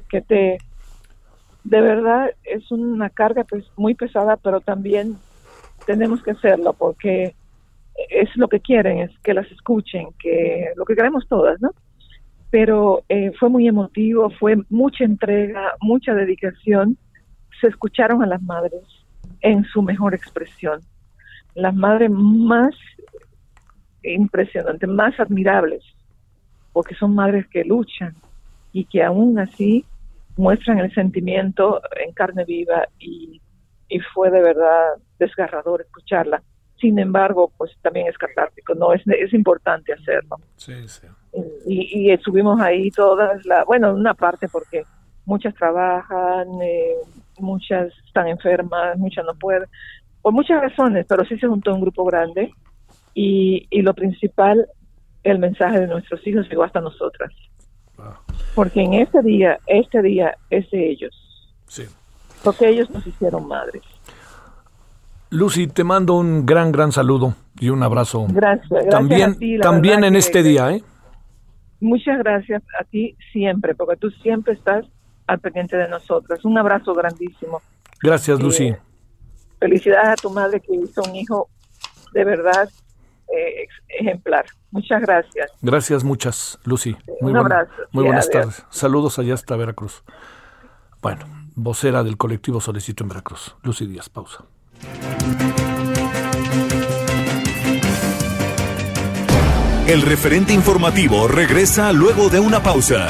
que, 0.09 0.21
te, 0.21 0.57
de 1.63 1.81
verdad, 1.81 2.31
es 2.43 2.71
una 2.71 3.09
carga 3.09 3.43
pues, 3.43 3.65
muy 3.75 3.93
pesada, 3.93 4.37
pero 4.37 4.61
también 4.61 5.17
tenemos 5.85 6.23
que 6.23 6.31
hacerlo 6.31 6.73
porque 6.73 7.35
es 8.09 8.35
lo 8.35 8.47
que 8.47 8.59
quieren, 8.59 8.99
es 8.99 9.11
que 9.19 9.33
las 9.33 9.51
escuchen, 9.51 10.07
que 10.19 10.71
lo 10.75 10.85
que 10.85 10.95
queremos 10.95 11.27
todas, 11.27 11.61
¿no? 11.61 11.71
Pero 12.49 13.03
eh, 13.09 13.31
fue 13.39 13.49
muy 13.49 13.67
emotivo, 13.67 14.29
fue 14.29 14.55
mucha 14.69 15.03
entrega, 15.03 15.73
mucha 15.81 16.13
dedicación. 16.13 16.97
Se 17.59 17.67
escucharon 17.67 18.23
a 18.23 18.27
las 18.27 18.41
madres 18.41 18.83
en 19.41 19.65
su 19.65 19.81
mejor 19.81 20.13
expresión. 20.13 20.81
Las 21.55 21.75
madres 21.75 22.09
más 22.09 22.73
impresionantes, 24.03 24.87
más 24.87 25.19
admirables, 25.19 25.83
porque 26.71 26.95
son 26.95 27.15
madres 27.15 27.45
que 27.47 27.65
luchan 27.65 28.15
y 28.77 28.85
que 28.85 29.01
aún 29.01 29.39
así 29.39 29.83
muestran 30.35 30.77
el 30.77 30.93
sentimiento 30.93 31.81
en 31.99 32.13
carne 32.13 32.45
viva 32.45 32.87
y, 32.99 33.41
y 33.89 33.99
fue 34.13 34.29
de 34.29 34.39
verdad 34.39 34.83
desgarrador 35.17 35.81
escucharla. 35.81 36.43
Sin 36.79 36.99
embargo, 36.99 37.51
pues 37.57 37.71
también 37.81 38.05
es 38.05 38.15
catártico, 38.19 38.75
no 38.75 38.93
es, 38.93 39.01
es 39.07 39.33
importante 39.33 39.93
hacerlo. 39.93 40.35
Sí, 40.57 40.87
sí. 40.87 41.07
Y, 41.65 42.01
y 42.01 42.11
estuvimos 42.11 42.61
ahí 42.61 42.91
todas, 42.91 43.43
la, 43.47 43.63
bueno, 43.63 43.95
una 43.95 44.13
parte 44.13 44.47
porque 44.47 44.83
muchas 45.25 45.55
trabajan, 45.55 46.47
eh, 46.61 46.97
muchas 47.39 47.91
están 48.05 48.27
enfermas, 48.27 48.95
muchas 48.99 49.25
no 49.25 49.33
pueden, 49.33 49.67
por 50.21 50.33
muchas 50.33 50.61
razones, 50.61 51.07
pero 51.09 51.25
sí 51.25 51.35
se 51.39 51.47
juntó 51.47 51.73
un 51.73 51.81
grupo 51.81 52.05
grande 52.05 52.53
y, 53.15 53.65
y 53.71 53.81
lo 53.81 53.95
principal, 53.95 54.67
el 55.23 55.39
mensaje 55.39 55.79
de 55.79 55.87
nuestros 55.87 56.25
hijos 56.27 56.47
llegó 56.47 56.63
hasta 56.63 56.79
nosotras. 56.79 57.33
Porque 58.57 58.81
en 58.81 58.95
este 58.95 59.21
día, 59.21 59.59
este 59.67 60.01
día 60.01 60.35
es 60.49 60.67
de 60.71 60.89
ellos, 60.89 61.13
Sí. 61.67 61.83
porque 62.43 62.67
ellos 62.67 62.89
nos 62.89 63.05
hicieron 63.05 63.47
madres. 63.47 63.83
Lucy, 65.29 65.67
te 65.67 65.83
mando 65.83 66.15
un 66.15 66.43
gran, 66.43 66.71
gran 66.71 66.91
saludo 66.91 67.35
y 67.59 67.69
un 67.69 67.83
abrazo. 67.83 68.25
Gracias. 68.29 68.67
gracias 68.69 68.89
También, 68.91 69.29
a 69.29 69.35
ti, 69.35 69.57
la 69.57 69.63
también 69.63 70.03
en 70.03 70.13
que- 70.13 70.19
este 70.19 70.41
día, 70.41 70.71
¿eh? 70.71 70.83
Muchas 71.79 72.17
gracias 72.17 72.63
a 72.79 72.83
ti 72.85 73.15
siempre, 73.31 73.75
porque 73.75 73.95
tú 73.97 74.09
siempre 74.09 74.53
estás 74.53 74.85
al 75.27 75.39
pendiente 75.39 75.77
de 75.77 75.87
nosotros. 75.87 76.43
Un 76.43 76.57
abrazo 76.57 76.95
grandísimo. 76.95 77.61
Gracias, 78.01 78.41
Lucy. 78.41 78.69
Eh, 78.69 78.79
Felicidades 79.59 80.07
a 80.09 80.15
tu 80.15 80.31
madre 80.31 80.59
que 80.61 80.73
hizo 80.73 81.03
un 81.07 81.15
hijo 81.15 81.47
de 82.13 82.23
verdad 82.23 82.67
eh, 83.35 83.67
ejemplar. 83.87 84.45
Muchas 84.71 85.01
gracias. 85.01 85.51
Gracias 85.61 86.03
muchas, 86.03 86.59
Lucy. 86.63 86.91
Muy, 87.21 87.31
un 87.31 87.39
buena- 87.39 87.39
abrazo. 87.39 87.71
muy 87.91 88.03
buenas 88.05 88.27
adiós. 88.29 88.41
tardes. 88.55 88.65
Saludos 88.69 89.19
allá 89.19 89.33
hasta 89.33 89.55
Veracruz. 89.55 90.03
Bueno, 91.01 91.25
vocera 91.55 92.03
del 92.03 92.17
colectivo 92.17 92.59
Solicito 92.61 93.03
en 93.03 93.09
Veracruz. 93.09 93.55
Lucy 93.63 93.85
Díaz, 93.85 94.09
pausa. 94.09 94.43
El 99.87 100.01
referente 100.01 100.53
informativo 100.53 101.27
regresa 101.27 101.93
luego 101.93 102.29
de 102.29 102.39
una 102.39 102.61
pausa. 102.61 103.07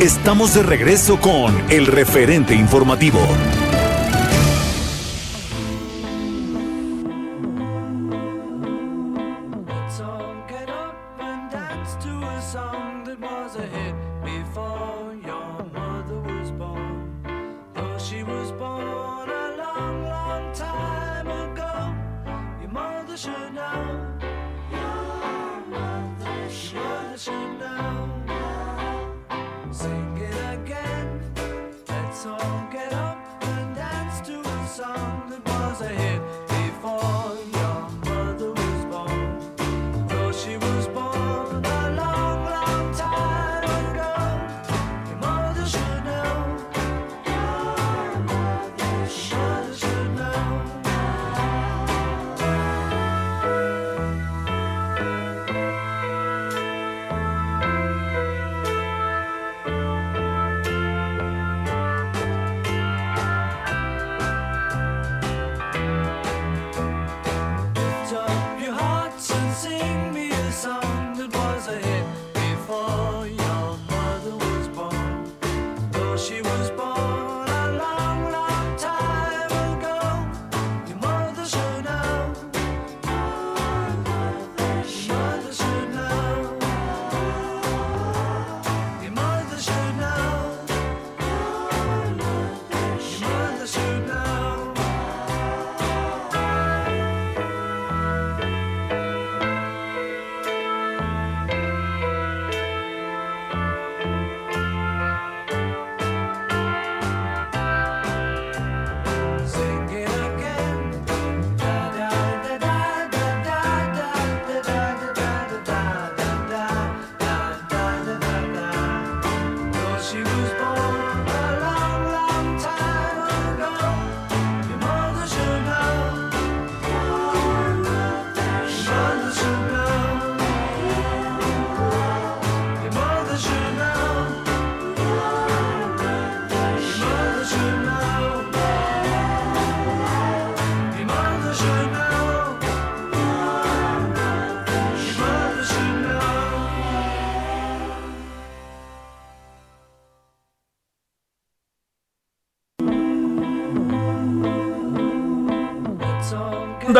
Estamos 0.00 0.54
de 0.54 0.62
regreso 0.62 1.20
con 1.20 1.54
el 1.70 1.86
referente 1.86 2.54
informativo. 2.54 3.20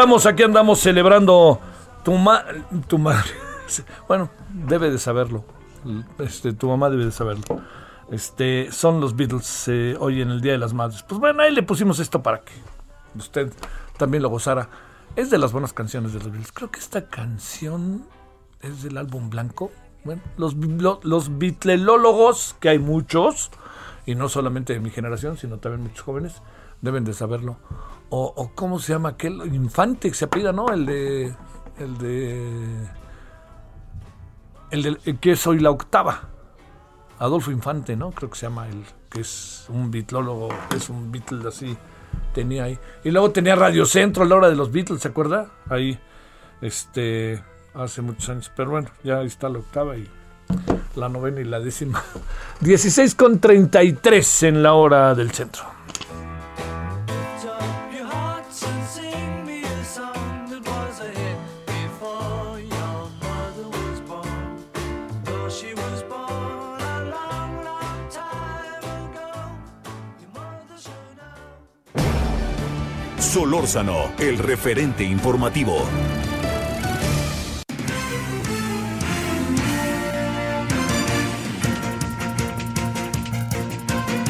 Andamos, 0.03 0.27
aquí 0.27 0.43
andamos 0.43 0.81
celebrando 0.81 1.61
tu, 2.03 2.15
ma 2.15 2.45
tu 2.89 2.99
madre. 2.99 3.31
Bueno, 4.09 4.31
debe 4.53 4.91
de 4.91 4.99
saberlo. 4.99 5.45
Este, 6.19 6.53
tu 6.53 6.67
mamá 6.67 6.91
debe 6.91 7.05
de 7.05 7.13
saberlo. 7.13 7.45
Este, 8.11 8.73
son 8.73 9.01
los 9.01 9.15
Beatles 9.15 9.69
eh, 9.69 9.97
hoy 10.01 10.21
en 10.21 10.31
el 10.31 10.41
Día 10.41 10.51
de 10.51 10.59
las 10.59 10.75
Madres. 10.75 11.05
Pues 11.05 11.21
bueno, 11.21 11.45
ahí 11.45 11.53
le 11.53 11.63
pusimos 11.63 12.01
esto 12.01 12.21
para 12.21 12.41
que 12.41 12.53
usted 13.17 13.53
también 13.97 14.25
lo 14.25 14.29
gozara. 14.29 14.69
Es 15.15 15.31
de 15.31 15.39
las 15.39 15.53
buenas 15.53 15.73
canciones 15.73 16.13
de 16.13 16.19
los 16.19 16.33
Beatles. 16.33 16.51
Creo 16.51 16.69
que 16.73 16.81
esta 16.81 17.07
canción 17.07 18.05
es 18.61 18.83
del 18.83 18.99
álbum 18.99 19.31
blanco. 19.31 19.71
Bueno, 20.03 20.21
los, 20.37 20.57
los 21.05 21.39
bitlelólogos, 21.39 22.57
que 22.59 22.71
hay 22.71 22.81
muchos, 22.81 23.53
y 24.05 24.17
no 24.17 24.29
solamente 24.29 24.73
de 24.73 24.81
mi 24.81 24.91
generación, 24.91 25.39
sino 25.39 25.59
también 25.59 25.85
muchos 25.85 26.01
jóvenes, 26.01 26.43
deben 26.81 27.05
de 27.05 27.13
saberlo. 27.13 27.57
O, 28.15 28.53
cómo 28.55 28.79
se 28.79 28.93
llama 28.93 29.11
aquel 29.11 29.55
infante 29.55 30.11
que 30.11 30.15
se 30.15 30.27
apellida, 30.27 30.53
¿no? 30.53 30.69
El 30.69 30.85
de. 30.85 31.35
El 31.79 31.97
de. 31.97 32.89
El 34.71 35.01
el 35.07 35.19
que 35.19 35.35
soy 35.35 35.59
la 35.61 35.71
octava. 35.71 36.29
Adolfo 37.19 37.51
Infante, 37.51 37.97
¿no? 37.97 38.11
Creo 38.11 38.29
que 38.29 38.37
se 38.37 38.47
llama 38.47 38.69
el 38.69 38.85
que 39.09 39.21
es 39.21 39.65
un 39.71 39.91
bitlólogo, 39.91 40.51
es 40.77 40.91
un 40.91 41.11
Beatle 41.11 41.49
así. 41.49 41.75
Tenía 42.35 42.65
ahí. 42.65 42.79
Y 43.03 43.11
luego 43.11 43.31
tenía 43.31 43.57
Radio 43.57 43.87
Centro 43.87 44.25
a 44.25 44.27
la 44.27 44.37
hora 44.37 44.51
de 44.51 44.57
los 44.57 44.71
Beatles, 44.71 45.01
¿se 45.01 45.09
acuerda? 45.09 45.51
Ahí, 45.71 45.99
este, 46.61 47.43
hace 47.73 48.03
muchos 48.03 48.29
años. 48.29 48.53
Pero 48.55 48.73
bueno, 48.73 48.91
ya 49.03 49.21
ahí 49.21 49.27
está 49.27 49.49
la 49.49 49.61
octava 49.61 49.97
y 49.97 50.07
la 50.97 51.09
novena 51.09 51.41
y 51.41 51.45
la 51.45 51.61
décima. 51.61 52.03
16 52.61 53.15
con 53.15 53.39
33 53.39 54.43
en 54.43 54.63
la 54.63 54.75
hora 54.75 55.15
del 55.15 55.31
centro. 55.31 55.65
Solórzano, 73.33 74.13
el 74.19 74.37
referente 74.37 75.03
informativo. 75.05 75.87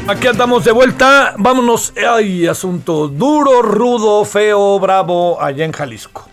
Aquí 0.06 0.28
andamos 0.28 0.64
de 0.64 0.70
vuelta. 0.70 1.34
Vámonos. 1.36 1.92
Ay, 1.96 2.46
asunto 2.46 3.08
duro, 3.08 3.60
rudo, 3.62 4.24
feo, 4.24 4.78
bravo, 4.78 5.42
allá 5.42 5.64
en 5.64 5.72
Jalisco. 5.72 6.28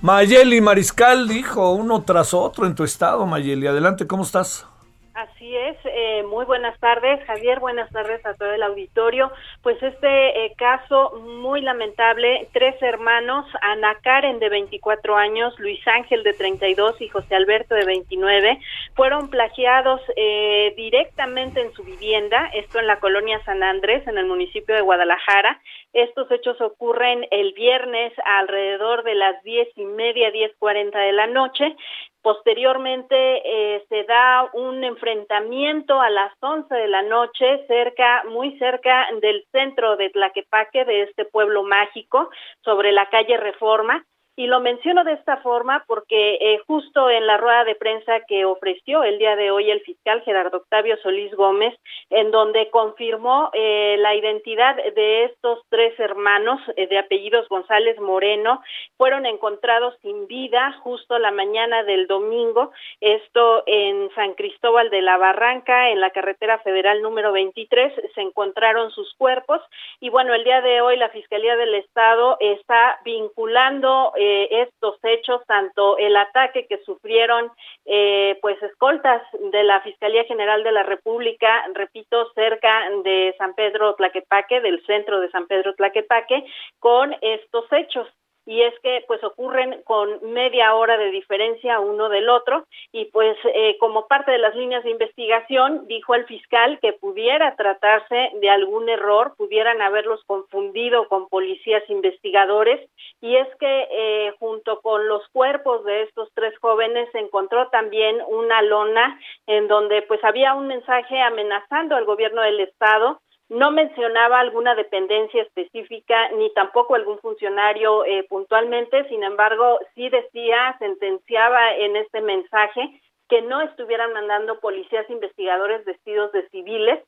Mayeli 0.00 0.62
Mariscal 0.62 1.28
dijo 1.28 1.72
uno 1.72 2.04
tras 2.04 2.32
otro 2.32 2.66
en 2.66 2.74
tu 2.74 2.84
estado, 2.84 3.26
Mayeli. 3.26 3.66
Adelante, 3.66 4.06
¿cómo 4.06 4.22
estás? 4.22 4.64
Así 5.14 5.56
es, 5.56 5.76
eh, 5.84 6.24
muy 6.24 6.44
buenas 6.44 6.76
tardes, 6.80 7.24
Javier, 7.24 7.60
buenas 7.60 7.88
tardes 7.92 8.26
a 8.26 8.34
todo 8.34 8.52
el 8.52 8.64
auditorio. 8.64 9.30
Pues 9.62 9.80
este 9.80 10.44
eh, 10.44 10.54
caso 10.58 11.12
muy 11.20 11.60
lamentable, 11.60 12.48
tres 12.52 12.74
hermanos, 12.82 13.46
Ana 13.62 13.94
Karen 14.02 14.40
de 14.40 14.48
24 14.48 15.14
años, 15.14 15.54
Luis 15.60 15.78
Ángel 15.86 16.24
de 16.24 16.32
32 16.32 17.00
y 17.00 17.08
José 17.10 17.36
Alberto 17.36 17.76
de 17.76 17.84
29, 17.84 18.58
fueron 18.96 19.30
plagiados 19.30 20.00
eh, 20.16 20.74
directamente 20.76 21.60
en 21.60 21.72
su 21.74 21.84
vivienda, 21.84 22.50
esto 22.52 22.80
en 22.80 22.88
la 22.88 22.98
colonia 22.98 23.40
San 23.44 23.62
Andrés, 23.62 24.04
en 24.08 24.18
el 24.18 24.26
municipio 24.26 24.74
de 24.74 24.80
Guadalajara. 24.80 25.60
Estos 25.92 26.28
hechos 26.32 26.60
ocurren 26.60 27.24
el 27.30 27.52
viernes 27.52 28.12
alrededor 28.24 29.04
de 29.04 29.14
las 29.14 29.40
diez 29.44 29.68
y 29.76 29.84
media, 29.84 30.32
diez 30.32 30.50
cuarenta 30.58 30.98
de 30.98 31.12
la 31.12 31.28
noche. 31.28 31.76
Posteriormente 32.24 33.14
eh, 33.16 33.84
se 33.90 34.02
da 34.04 34.48
un 34.54 34.82
enfrentamiento 34.82 36.00
a 36.00 36.08
las 36.08 36.32
11 36.40 36.74
de 36.74 36.88
la 36.88 37.02
noche 37.02 37.66
cerca, 37.66 38.24
muy 38.30 38.56
cerca 38.58 39.06
del 39.20 39.44
centro 39.52 39.98
de 39.98 40.08
Tlaquepaque, 40.08 40.86
de 40.86 41.02
este 41.02 41.26
pueblo 41.26 41.64
mágico, 41.64 42.30
sobre 42.62 42.92
la 42.92 43.10
calle 43.10 43.36
Reforma. 43.36 44.06
Y 44.36 44.48
lo 44.48 44.58
menciono 44.58 45.04
de 45.04 45.12
esta 45.12 45.36
forma 45.38 45.84
porque 45.86 46.38
eh, 46.40 46.58
justo 46.66 47.08
en 47.08 47.24
la 47.24 47.36
rueda 47.36 47.62
de 47.62 47.76
prensa 47.76 48.20
que 48.26 48.44
ofreció 48.44 49.04
el 49.04 49.18
día 49.18 49.36
de 49.36 49.52
hoy 49.52 49.70
el 49.70 49.80
fiscal 49.82 50.22
Gerardo 50.22 50.56
Octavio 50.56 50.96
Solís 51.02 51.32
Gómez, 51.36 51.72
en 52.10 52.32
donde 52.32 52.68
confirmó 52.70 53.50
eh, 53.52 53.96
la 54.00 54.16
identidad 54.16 54.74
de 54.74 55.24
estos 55.26 55.60
tres 55.68 55.98
hermanos 56.00 56.60
eh, 56.76 56.88
de 56.88 56.98
apellidos 56.98 57.48
González 57.48 57.96
Moreno, 58.00 58.60
fueron 58.96 59.24
encontrados 59.24 59.94
sin 60.02 60.26
vida 60.26 60.72
justo 60.82 61.16
la 61.20 61.30
mañana 61.30 61.84
del 61.84 62.08
domingo, 62.08 62.72
esto 63.00 63.62
en 63.66 64.10
San 64.16 64.34
Cristóbal 64.34 64.90
de 64.90 65.02
la 65.02 65.16
Barranca, 65.16 65.90
en 65.90 66.00
la 66.00 66.10
carretera 66.10 66.58
federal 66.58 67.02
número 67.02 67.30
23, 67.30 67.92
se 68.12 68.20
encontraron 68.20 68.90
sus 68.90 69.14
cuerpos. 69.14 69.60
Y 70.00 70.08
bueno, 70.08 70.34
el 70.34 70.42
día 70.42 70.60
de 70.60 70.80
hoy 70.80 70.96
la 70.96 71.10
Fiscalía 71.10 71.56
del 71.56 71.74
Estado 71.74 72.36
está 72.40 72.98
vinculando 73.04 74.12
eh, 74.24 74.62
estos 74.62 74.96
hechos, 75.02 75.42
tanto 75.46 75.98
el 75.98 76.16
ataque 76.16 76.66
que 76.66 76.78
sufrieron 76.78 77.50
eh, 77.84 78.38
pues 78.40 78.62
escoltas 78.62 79.22
de 79.52 79.62
la 79.64 79.82
Fiscalía 79.82 80.24
General 80.24 80.64
de 80.64 80.72
la 80.72 80.82
República, 80.82 81.62
repito, 81.74 82.32
cerca 82.34 82.88
de 83.04 83.34
San 83.36 83.54
Pedro 83.54 83.94
Tlaquepaque, 83.96 84.62
del 84.62 84.82
centro 84.86 85.20
de 85.20 85.30
San 85.30 85.46
Pedro 85.46 85.74
Tlaquepaque, 85.74 86.46
con 86.78 87.14
estos 87.20 87.70
hechos 87.72 88.08
y 88.46 88.62
es 88.62 88.74
que 88.80 89.04
pues 89.06 89.22
ocurren 89.24 89.82
con 89.82 90.32
media 90.32 90.74
hora 90.74 90.98
de 90.98 91.10
diferencia 91.10 91.80
uno 91.80 92.08
del 92.08 92.28
otro 92.28 92.66
y 92.92 93.06
pues 93.06 93.36
eh, 93.54 93.76
como 93.78 94.06
parte 94.06 94.30
de 94.32 94.38
las 94.38 94.54
líneas 94.54 94.84
de 94.84 94.90
investigación 94.90 95.86
dijo 95.86 96.14
el 96.14 96.26
fiscal 96.26 96.78
que 96.80 96.92
pudiera 96.92 97.56
tratarse 97.56 98.30
de 98.40 98.50
algún 98.50 98.88
error, 98.88 99.34
pudieran 99.36 99.80
haberlos 99.80 100.22
confundido 100.24 101.08
con 101.08 101.28
policías 101.28 101.82
investigadores 101.88 102.88
y 103.20 103.36
es 103.36 103.48
que 103.56 103.88
eh, 103.90 104.34
junto 104.38 104.80
con 104.80 105.08
los 105.08 105.26
cuerpos 105.28 105.84
de 105.84 106.02
estos 106.02 106.28
tres 106.34 106.56
jóvenes 106.58 107.08
se 107.12 107.18
encontró 107.18 107.68
también 107.68 108.20
una 108.28 108.62
lona 108.62 109.18
en 109.46 109.68
donde 109.68 110.02
pues 110.02 110.22
había 110.24 110.54
un 110.54 110.66
mensaje 110.66 111.20
amenazando 111.20 111.96
al 111.96 112.04
gobierno 112.04 112.42
del 112.42 112.60
estado 112.60 113.20
no 113.48 113.70
mencionaba 113.70 114.40
alguna 114.40 114.74
dependencia 114.74 115.42
específica 115.42 116.30
ni 116.30 116.52
tampoco 116.54 116.94
algún 116.94 117.18
funcionario 117.18 118.04
eh, 118.04 118.24
puntualmente, 118.28 119.06
sin 119.08 119.22
embargo, 119.22 119.78
sí 119.94 120.08
decía, 120.08 120.76
sentenciaba 120.78 121.74
en 121.74 121.96
este 121.96 122.20
mensaje 122.20 123.00
que 123.28 123.42
no 123.42 123.60
estuvieran 123.62 124.12
mandando 124.12 124.60
policías 124.60 125.08
investigadores 125.10 125.84
vestidos 125.84 126.32
de 126.32 126.48
civiles, 126.48 127.02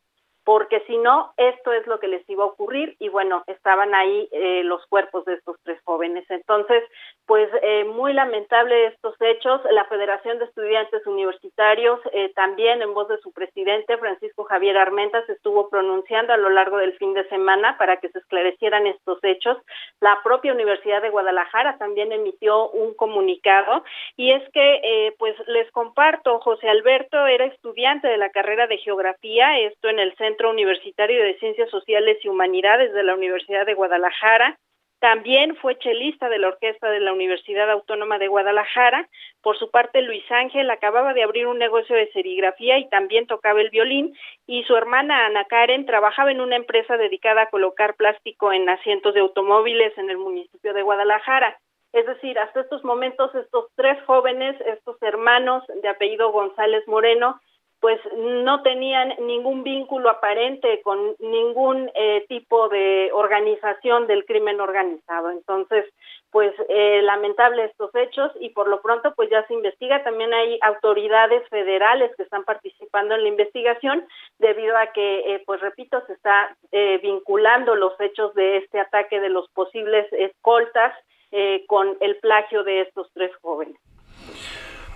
porque 0.47 0.79
si 0.87 0.97
no, 0.97 1.33
esto 1.37 1.73
es 1.73 1.85
lo 1.89 1.99
que 1.99 2.07
les 2.07 2.23
iba 2.31 2.45
a 2.45 2.47
ocurrir 2.47 2.95
y 3.01 3.09
bueno, 3.09 3.43
estaban 3.49 3.97
ahí 3.97 4.29
eh, 4.31 4.63
los 4.63 4.87
cuerpos 4.87 5.25
de 5.25 5.35
estos 5.35 5.57
tres 5.65 5.81
jóvenes. 5.83 6.25
Entonces, 6.31 6.85
pues 7.27 7.51
eh, 7.63 7.83
muy 7.83 8.13
lamentable 8.13 8.87
estos 8.87 9.17
hechos. 9.21 9.61
La 9.73 9.87
Federación 9.87 10.39
de 10.39 10.45
Estudiantes 10.45 11.05
Universitarios, 11.05 11.99
eh, 12.13 12.33
también 12.37 12.81
en 12.81 12.95
voz 12.95 13.09
de 13.09 13.19
su 13.23 13.33
presidente, 13.33 13.99
Francisco 13.99 14.45
Javier 14.45 14.79
Armentas, 14.79 15.29
estuvo 15.29 15.69
pronunciando 15.69 16.33
a 16.33 16.37
lo 16.37 16.49
largo 16.51 16.79
del 16.79 16.97
fin 16.97 17.13
de 17.13 17.29
semana 17.29 17.77
para 17.77 17.97
que 17.97 18.09
se 18.11 18.21
esclarecieran 18.21 18.87
estos 18.87 19.19
hechos. 19.25 19.59
La 19.99 20.21
propia 20.23 20.53
Universidad 20.53 21.03
de 21.03 21.11
Guadalajara 21.11 21.77
también 21.77 22.13
emitió 22.13 22.71
un 22.71 22.95
comunicado 22.95 23.83
y 24.17 24.31
es 24.31 24.49
que, 24.53 25.13
pues 25.19 25.35
les 25.49 25.69
comparto, 25.73 26.39
José 26.39 26.69
Alberto 26.69 27.27
era 27.27 27.47
estudiante 27.47 28.07
de 28.07 28.17
la 28.17 28.31
carrera 28.31 28.69
de 28.69 28.79
Geografía, 28.79 29.59
esto 29.59 29.89
en 29.89 29.99
el 29.99 30.15
Centro 30.15 30.36
Universitario 30.45 31.23
de 31.23 31.39
Ciencias 31.39 31.71
Sociales 31.71 32.19
y 32.23 32.29
Humanidades 32.29 32.93
de 32.93 33.03
la 33.03 33.15
Universidad 33.15 33.65
de 33.65 33.75
Guadalajara. 33.75 34.59
También 34.99 35.57
fue 35.57 35.79
chelista 35.79 36.29
de 36.29 36.39
la 36.39 36.49
orquesta 36.49 36.91
de 36.91 37.01
la 37.01 37.13
Universidad 37.13 37.71
Autónoma 37.71 38.19
de 38.19 38.29
Guadalajara. 38.29 39.09
Por 39.43 39.59
su 39.59 39.71
parte, 39.71 40.01
Luis 40.01 40.25
Ángel 40.31 40.71
acababa 40.71 41.13
de 41.13 41.23
abrir 41.23 41.47
un 41.47 41.59
negocio 41.59 41.95
de 41.95 42.11
serigrafía 42.13 42.79
y 42.79 42.89
también 42.89 43.27
tocaba 43.27 43.61
el 43.61 43.71
violín. 43.71 44.17
Y 44.47 44.65
su 44.65 44.75
hermana 44.75 45.27
Ana 45.27 45.45
Karen 45.45 45.85
trabajaba 45.85 46.31
en 46.31 46.41
una 46.41 46.57
empresa 46.57 46.97
dedicada 46.97 47.43
a 47.43 47.51
colocar 47.51 47.95
plástico 47.95 48.53
en 48.53 48.69
asientos 48.69 49.15
de 49.15 49.21
automóviles 49.21 49.97
en 49.99 50.11
el 50.11 50.19
municipio 50.19 50.73
de 50.73 50.83
Guadalajara. 50.83 51.59
Es 51.93 52.07
decir, 52.07 52.39
hasta 52.39 52.61
estos 52.61 52.83
momentos, 52.85 53.35
estos 53.35 53.67
tres 53.75 54.03
jóvenes, 54.05 54.61
estos 54.63 55.01
hermanos 55.03 55.63
de 55.83 55.89
apellido 55.89 56.31
González 56.33 56.87
Moreno, 56.89 57.41
pues 57.87 58.01
no 58.17 58.63
tenían 58.63 59.15
ningún 59.21 59.63
vínculo 59.63 60.11
aparente 60.11 60.83
con 60.83 61.15
ningún 61.21 61.89
eh, 61.95 62.25
tipo 62.29 62.69
de 62.69 63.11
organización 63.13 64.09
del 64.09 64.25
crimen 64.25 64.61
organizado. 64.61 65.31
Entonces, 65.31 65.85
pues 66.33 66.53
eh, 66.69 67.01
lamentable 67.03 67.67
estos 67.67 67.95
hechos 67.95 68.33
y 68.41 68.51
por 68.51 68.67
lo 68.67 68.83
pronto 68.83 69.15
pues 69.15 69.31
ya 69.31 69.47
se 69.47 69.55
investiga. 69.55 70.03
También 70.03 70.35
hay 70.35 70.59
autoridades 70.63 71.49
federales 71.49 72.11
que 72.17 72.25
están 72.25 72.43
participando 72.43 73.15
en 73.15 73.23
la 73.23 73.29
investigación 73.29 74.05
debido 74.41 74.77
a 74.77 74.89
que, 74.89 75.21
eh, 75.21 75.43
pues 75.47 75.61
repito, 75.61 76.03
se 76.09 76.15
está 76.15 76.57
eh, 76.73 76.99
vinculando 77.01 77.77
los 77.77 77.93
hechos 78.01 78.35
de 78.35 78.57
este 78.57 78.81
ataque 78.81 79.21
de 79.21 79.29
los 79.29 79.49
posibles 79.51 80.13
escoltas 80.13 80.93
eh, 81.31 81.65
con 81.69 81.97
el 82.01 82.17
plagio 82.17 82.65
de 82.65 82.81
estos 82.81 83.13
tres 83.13 83.31
jóvenes. 83.43 83.77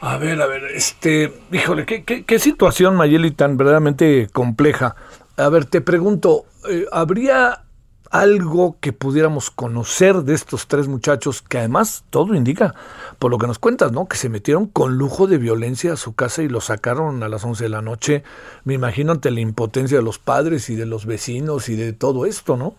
A 0.01 0.17
ver, 0.17 0.41
a 0.41 0.47
ver, 0.47 0.65
este, 0.65 1.33
híjole, 1.53 1.85
qué, 1.85 2.05
qué, 2.05 2.25
qué 2.25 2.39
situación, 2.39 2.97
Mayeli, 2.97 3.33
tan 3.33 3.59
verdaderamente 3.59 4.29
compleja. 4.33 4.97
A 5.37 5.49
ver, 5.51 5.67
te 5.67 5.83
pregunto, 5.83 6.47
eh, 6.71 6.87
¿habría 6.91 7.65
algo 8.11 8.77
que 8.81 8.93
pudiéramos 8.93 9.51
conocer 9.51 10.23
de 10.23 10.35
estos 10.35 10.67
tres 10.67 10.89
muchachos 10.89 11.43
que 11.43 11.59
además 11.59 12.05
todo 12.11 12.35
indica, 12.35 12.75
por 13.19 13.31
lo 13.31 13.39
que 13.39 13.47
nos 13.47 13.59
cuentas, 13.59 13.93
¿no? 13.93 14.09
Que 14.09 14.17
se 14.17 14.29
metieron 14.29 14.67
con 14.67 14.97
lujo 14.97 15.27
de 15.27 15.39
violencia 15.39 15.93
a 15.93 15.97
su 15.97 16.15
casa 16.15 16.43
y 16.43 16.49
lo 16.49 16.61
sacaron 16.61 17.23
a 17.23 17.29
las 17.29 17.45
11 17.45 17.65
de 17.65 17.71
la 17.71 17.83
noche, 17.83 18.25
me 18.65 18.75
imagino 18.75 19.13
ante 19.13 19.31
la 19.31 19.41
impotencia 19.41 19.99
de 19.99 20.03
los 20.03 20.19
padres 20.19 20.71
y 20.71 20.77
de 20.77 20.87
los 20.87 21.07
vecinos 21.07 21.69
y 21.69 21.77
de 21.77 21.93
todo 21.93 22.27
esto, 22.27 22.57
¿no? 22.57 22.75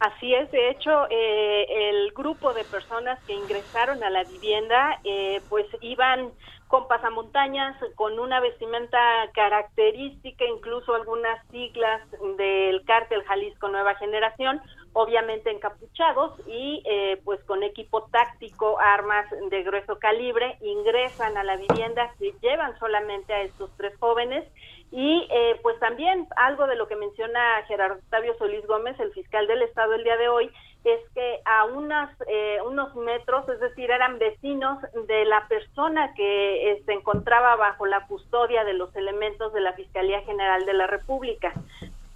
Así 0.00 0.32
es, 0.32 0.48
de 0.52 0.70
hecho, 0.70 1.06
eh, 1.10 1.66
el 1.90 2.12
grupo 2.12 2.54
de 2.54 2.62
personas 2.64 3.18
que 3.24 3.32
ingresaron 3.32 4.02
a 4.04 4.10
la 4.10 4.22
vivienda, 4.22 5.00
eh, 5.02 5.40
pues 5.48 5.66
iban 5.80 6.30
con 6.68 6.86
pasamontañas, 6.86 7.76
con 7.96 8.18
una 8.20 8.40
vestimenta 8.40 8.98
característica, 9.34 10.44
incluso 10.44 10.94
algunas 10.94 11.44
siglas 11.48 12.02
del 12.36 12.84
cártel 12.84 13.24
Jalisco 13.24 13.68
Nueva 13.68 13.96
Generación, 13.96 14.60
obviamente 14.92 15.50
encapuchados 15.50 16.38
y 16.46 16.82
eh, 16.84 17.20
pues 17.24 17.42
con 17.44 17.62
equipo 17.62 18.02
táctico, 18.12 18.78
armas 18.78 19.26
de 19.50 19.62
grueso 19.62 19.98
calibre, 19.98 20.58
ingresan 20.60 21.36
a 21.36 21.44
la 21.44 21.56
vivienda, 21.56 22.12
se 22.18 22.32
llevan 22.40 22.78
solamente 22.78 23.32
a 23.32 23.42
estos 23.42 23.70
tres 23.76 23.96
jóvenes 23.98 24.44
y 24.90 25.28
eh, 25.30 25.58
pues 25.62 25.78
también 25.80 26.26
algo 26.36 26.66
de 26.66 26.76
lo 26.76 26.88
que 26.88 26.96
menciona 26.96 27.62
Gerardo 27.66 27.96
Octavio 27.96 28.36
Solís 28.38 28.66
Gómez, 28.66 28.98
el 28.98 29.12
fiscal 29.12 29.46
del 29.46 29.62
Estado 29.62 29.94
el 29.94 30.04
día 30.04 30.16
de 30.16 30.28
hoy, 30.28 30.50
es 30.84 31.00
que 31.14 31.40
a 31.44 31.66
unas, 31.66 32.10
eh, 32.26 32.58
unos 32.66 32.94
metros, 32.94 33.46
es 33.48 33.60
decir, 33.60 33.90
eran 33.90 34.18
vecinos 34.18 34.78
de 35.06 35.24
la 35.26 35.46
persona 35.48 36.14
que 36.14 36.72
eh, 36.72 36.82
se 36.86 36.92
encontraba 36.92 37.56
bajo 37.56 37.84
la 37.84 38.06
custodia 38.06 38.64
de 38.64 38.72
los 38.72 38.94
elementos 38.96 39.52
de 39.52 39.60
la 39.60 39.74
Fiscalía 39.74 40.22
General 40.22 40.64
de 40.64 40.72
la 40.72 40.86
República. 40.86 41.52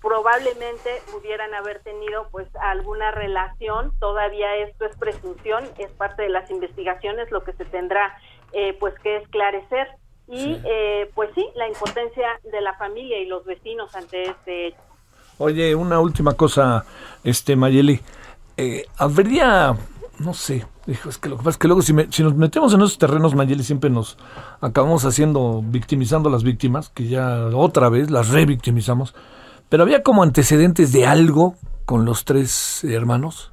Probablemente 0.01 1.03
pudieran 1.13 1.55
haber 1.55 1.81
tenido 1.81 2.29
pues 2.31 2.49
alguna 2.57 3.11
relación, 3.11 3.93
todavía 4.01 4.57
esto 4.57 4.87
es 4.87 4.97
presunción, 4.97 5.65
es 5.79 5.91
parte 5.93 6.23
de 6.23 6.31
las 6.31 6.51
investigaciones, 6.51 7.31
lo 7.31 7.45
que 7.45 7.53
se 7.53 7.65
tendrá 7.67 8.17
eh, 8.53 8.77
pues 8.81 8.99
que 9.01 9.17
esclarecer 9.19 9.89
y 10.33 10.57
eh, 10.65 11.11
pues 11.15 11.31
sí, 11.35 11.47
la 11.55 11.69
impotencia 11.69 12.27
de 12.51 12.61
la 12.61 12.75
familia 12.75 13.19
y 13.19 13.27
los 13.27 13.45
vecinos 13.45 13.95
ante 13.95 14.23
este 14.31 14.69
hecho. 14.69 14.79
Oye, 15.39 15.75
una 15.75 16.01
última 16.01 16.35
cosa, 16.35 16.85
este 17.25 17.57
Mayeli. 17.57 18.01
Eh, 18.57 18.87
¿Habría 18.99 19.75
no 20.19 20.35
sé. 20.35 20.67
Dijo, 20.87 21.09
es 21.09 21.19
que 21.19 21.29
lo 21.29 21.37
que 21.37 21.41
pasa 21.41 21.51
es 21.51 21.59
que 21.59 21.69
luego 21.69 21.83
si, 21.83 21.93
me- 21.93 22.11
si 22.11 22.23
nos 22.23 22.35
metemos 22.35 22.73
en 22.75 22.81
esos 22.81 22.99
terrenos, 22.99 23.35
Mayeli, 23.35 23.63
siempre 23.63 23.91
nos 23.91 24.19
acabamos 24.61 25.05
haciendo, 25.05 25.63
victimizando 25.65 26.29
a 26.29 26.33
las 26.33 26.45
víctimas, 26.45 26.91
que 26.91 27.09
ya 27.09 27.47
otra 27.55 27.89
vez 27.89 28.11
las 28.11 28.31
revictimizamos. 28.31 29.15
Pero 29.69 29.83
había 29.85 30.03
como 30.03 30.23
antecedentes 30.23 30.93
de 30.93 31.07
algo 31.07 31.55
con 31.87 32.05
los 32.05 32.25
tres 32.25 32.85
hermanos. 32.85 33.53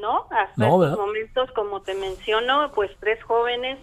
No, 0.00 0.26
hasta 0.30 0.66
No, 0.68 0.78
momentos, 0.96 1.50
como 1.52 1.80
te 1.82 1.94
menciono, 1.94 2.70
pues 2.74 2.90
tres 3.00 3.22
jóvenes 3.24 3.78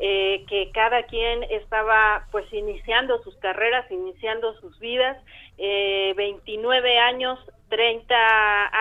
eh, 0.00 0.44
que 0.48 0.70
cada 0.72 1.04
quien 1.04 1.44
estaba 1.44 2.26
pues 2.32 2.52
iniciando 2.52 3.22
sus 3.22 3.36
carreras, 3.36 3.90
iniciando 3.90 4.58
sus 4.60 4.78
vidas, 4.78 5.16
eh, 5.58 6.12
29 6.16 6.98
años, 6.98 7.38
30 7.68 8.14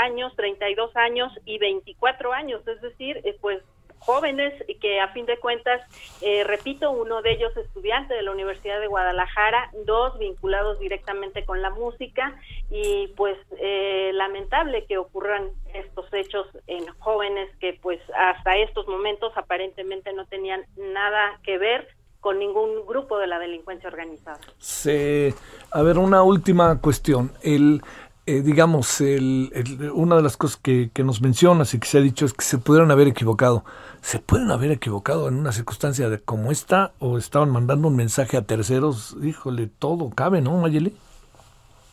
años, 0.03 0.35
32 0.35 0.95
años 0.95 1.31
y 1.45 1.57
24 1.59 2.33
años, 2.33 2.67
es 2.67 2.81
decir, 2.81 3.21
eh, 3.23 3.37
pues 3.41 3.61
jóvenes 4.05 4.53
que 4.81 4.99
a 4.99 5.07
fin 5.09 5.25
de 5.25 5.37
cuentas, 5.37 5.81
eh, 6.21 6.43
repito, 6.43 6.91
uno 6.91 7.21
de 7.21 7.31
ellos 7.33 7.55
estudiante 7.57 8.13
de 8.13 8.21
la 8.21 8.31
Universidad 8.31 8.79
de 8.79 8.87
Guadalajara, 8.87 9.69
dos 9.85 10.17
vinculados 10.19 10.79
directamente 10.79 11.45
con 11.45 11.61
la 11.61 11.69
música 11.69 12.35
y 12.69 13.07
pues 13.17 13.37
eh, 13.59 14.11
lamentable 14.13 14.85
que 14.85 14.97
ocurran 14.97 15.49
estos 15.73 16.05
hechos 16.13 16.47
en 16.67 16.85
jóvenes 16.99 17.49
que 17.59 17.79
pues 17.81 17.99
hasta 18.17 18.57
estos 18.57 18.87
momentos 18.87 19.31
aparentemente 19.35 20.13
no 20.13 20.25
tenían 20.25 20.65
nada 20.77 21.39
que 21.43 21.57
ver 21.57 21.87
con 22.19 22.39
ningún 22.39 22.85
grupo 22.85 23.17
de 23.19 23.27
la 23.27 23.37
delincuencia 23.37 23.89
organizada. 23.89 24.39
Se, 24.57 25.33
a 25.71 25.81
ver, 25.81 25.97
una 25.97 26.23
última 26.23 26.79
cuestión. 26.79 27.33
El, 27.41 27.81
eh, 28.25 28.41
digamos, 28.41 29.01
el, 29.01 29.51
el- 29.53 29.91
una 29.91 30.15
de 30.15 30.21
las 30.21 30.37
cosas 30.37 30.55
que, 30.55 30.89
que 30.93 31.03
nos 31.03 31.21
mencionas 31.21 31.73
y 31.73 31.79
que 31.81 31.87
se 31.87 31.97
ha 31.97 32.01
dicho 32.01 32.25
es 32.25 32.31
que 32.33 32.45
se 32.45 32.57
pudieron 32.59 32.91
haber 32.91 33.09
equivocado. 33.09 33.65
¿Se 34.03 34.19
pueden 34.19 34.51
haber 34.51 34.69
equivocado 34.69 35.29
en 35.29 35.35
una 35.35 35.53
circunstancia 35.53 36.09
de 36.09 36.19
como 36.19 36.51
esta 36.51 36.91
o 36.99 37.17
estaban 37.17 37.49
mandando 37.49 37.87
un 37.87 37.95
mensaje 37.95 38.35
a 38.35 38.41
terceros? 38.41 39.15
Híjole, 39.23 39.69
todo 39.79 40.09
cabe, 40.13 40.41
¿no, 40.41 40.57
Mayeli? 40.57 40.93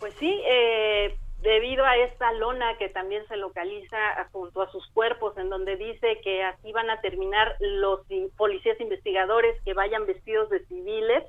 Pues 0.00 0.12
sí, 0.18 0.42
eh, 0.44 1.16
debido 1.40 1.84
a 1.84 1.96
esta 1.98 2.32
lona 2.32 2.76
que 2.78 2.88
también 2.88 3.24
se 3.28 3.36
localiza 3.36 3.96
junto 4.32 4.60
a 4.60 4.70
sus 4.72 4.84
cuerpos, 4.88 5.38
en 5.38 5.50
donde 5.50 5.76
dice 5.76 6.20
que 6.24 6.42
así 6.42 6.72
van 6.72 6.90
a 6.90 7.00
terminar 7.00 7.54
los 7.60 8.00
policías 8.36 8.80
investigadores 8.80 9.62
que 9.62 9.72
vayan 9.72 10.04
vestidos 10.04 10.50
de 10.50 10.66
civiles, 10.66 11.22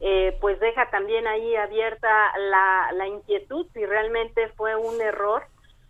eh, 0.00 0.36
pues 0.42 0.60
deja 0.60 0.90
también 0.90 1.26
ahí 1.26 1.56
abierta 1.56 2.08
la, 2.38 2.92
la 2.92 3.08
inquietud 3.08 3.66
si 3.72 3.84
realmente 3.86 4.48
fue 4.58 4.76
un 4.76 5.00
error 5.00 5.42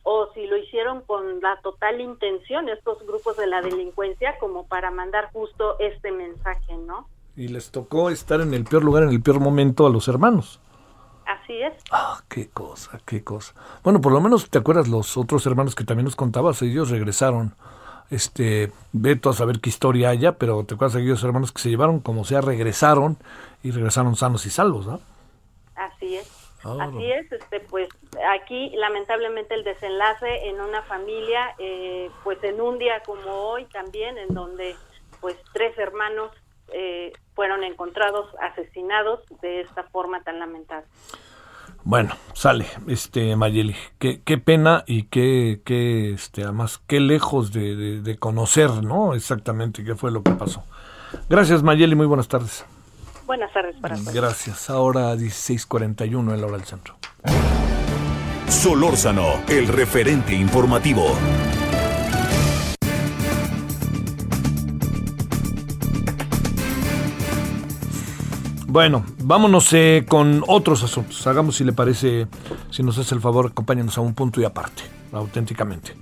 o 0.03 0.29
si 0.35 0.47
lo 0.47 0.57
hicieron 0.57 1.03
con 1.03 1.41
la 1.41 1.61
total 1.63 2.01
intención 2.01 2.69
estos 2.69 3.05
grupos 3.07 3.37
de 3.37 3.47
la 3.47 3.61
delincuencia 3.61 4.39
como 4.39 4.67
para 4.67 4.91
mandar 4.91 5.31
justo 5.33 5.79
este 5.79 6.11
mensaje, 6.13 6.77
¿no? 6.79 7.09
Y 7.37 7.49
les 7.49 7.71
tocó 7.71 8.11
estar 8.11 8.41
en 8.41 8.55
el 8.55 8.65
peor 8.65 8.85
lugar, 8.85 9.05
en 9.05 9.11
el 9.11 9.23
peor 9.23 9.41
momento 9.41 9.87
a 9.87 9.91
los 9.91 10.09
hermanos. 10.09 10.61
Así 11.27 11.61
es. 11.61 11.75
Ah, 11.91 12.23
qué 12.29 12.49
cosa, 12.49 13.01
qué 13.05 13.23
cosa. 13.23 13.55
Bueno, 13.85 14.01
por 14.01 14.13
lo 14.13 14.21
menos 14.21 14.49
te 14.49 14.59
acuerdas 14.59 14.89
los 14.89 15.17
otros 15.17 15.45
hermanos 15.47 15.75
que 15.75 15.85
también 15.85 16.07
nos 16.07 16.17
contabas, 16.17 16.63
ellos 16.63 16.91
regresaron. 16.91 17.55
Este, 18.11 18.73
veto 18.93 19.29
a 19.29 19.35
saber 19.35 19.61
qué 19.61 19.69
historia 19.69 20.09
haya, 20.09 20.39
pero 20.39 20.65
te 20.65 20.75
acuerdas 20.75 20.95
de 20.95 21.01
aquellos 21.01 21.23
hermanos 21.23 21.53
que 21.53 21.61
se 21.61 21.69
llevaron, 21.69 22.01
como 22.01 22.25
sea, 22.25 22.41
regresaron 22.41 23.19
y 23.63 23.71
regresaron 23.71 24.17
sanos 24.17 24.47
y 24.47 24.51
salvos, 24.51 24.87
¿no? 24.87 25.01
Así 25.77 26.17
es. 26.17 26.38
Ah, 26.65 26.77
Así 26.81 27.11
es, 27.13 27.31
este, 27.31 27.61
pues 27.61 27.89
aquí 28.33 28.71
lamentablemente 28.77 29.55
el 29.55 29.63
desenlace 29.65 30.49
en 30.49 30.61
una 30.61 30.83
familia, 30.83 31.55
eh, 31.59 32.11
pues 32.25 32.43
en 32.43 32.61
un 32.61 32.79
día 32.79 33.01
como 33.07 33.31
hoy 33.31 33.65
también, 33.67 34.19
en 34.19 34.35
donde 34.35 34.75
pues 35.21 35.37
tres 35.53 35.77
hermanos 35.79 36.33
eh, 36.73 37.13
fueron 37.35 37.63
encontrados 37.65 38.29
asesinados 38.41 39.21
de 39.41 39.61
esta 39.61 39.85
forma 39.85 40.23
tan 40.23 40.39
lamentable. 40.39 40.87
Bueno, 41.85 42.15
sale, 42.35 42.67
este 42.89 43.35
Mayeli, 43.37 43.75
qué, 43.99 44.21
qué 44.23 44.37
pena 44.37 44.85
y 44.87 45.05
qué, 45.05 45.61
qué, 45.65 46.13
este, 46.13 46.43
además, 46.43 46.79
qué 46.87 46.99
lejos 47.01 47.53
de, 47.53 47.77
de- 47.77 48.01
de 48.03 48.19
conocer, 48.19 48.71
¿no? 48.83 49.15
Exactamente 49.15 49.85
qué 49.85 49.95
fue 49.95 50.11
lo 50.11 50.23
que 50.23 50.33
pasó. 50.33 50.65
Gracias, 51.31 51.63
Mayeli, 51.63 51.95
muy 51.95 52.07
buenas 52.07 52.29
tardes. 52.29 52.67
Buenas 53.29 53.53
tardes 53.53 53.77
para 53.77 53.95
todos. 53.95 54.15
Gracias. 54.15 54.71
Ahora 54.71 55.15
16:41 55.15 56.33
en 56.33 56.41
la 56.41 56.47
hora 56.47 56.57
del 56.57 56.65
centro. 56.65 56.97
Solórzano, 58.49 59.43
el 59.49 59.69
referente 59.69 60.35
informativo. 60.35 61.05
Bueno, 68.67 69.05
vámonos 69.19 69.75
eh, 69.75 70.07
con 70.09 70.43
otros 70.47 70.83
asuntos. 70.83 71.27
Hagamos, 71.27 71.57
si 71.57 71.65
le 71.65 71.75
parece, 71.75 72.29
si 72.71 72.83
nos 72.83 72.97
hace 72.97 73.15
el 73.15 73.21
favor, 73.21 73.49
acompáñanos 73.49 73.99
a 73.99 74.01
un 74.01 74.15
punto 74.15 74.41
y 74.41 74.47
aparte, 74.47 74.85
auténticamente. 75.13 75.93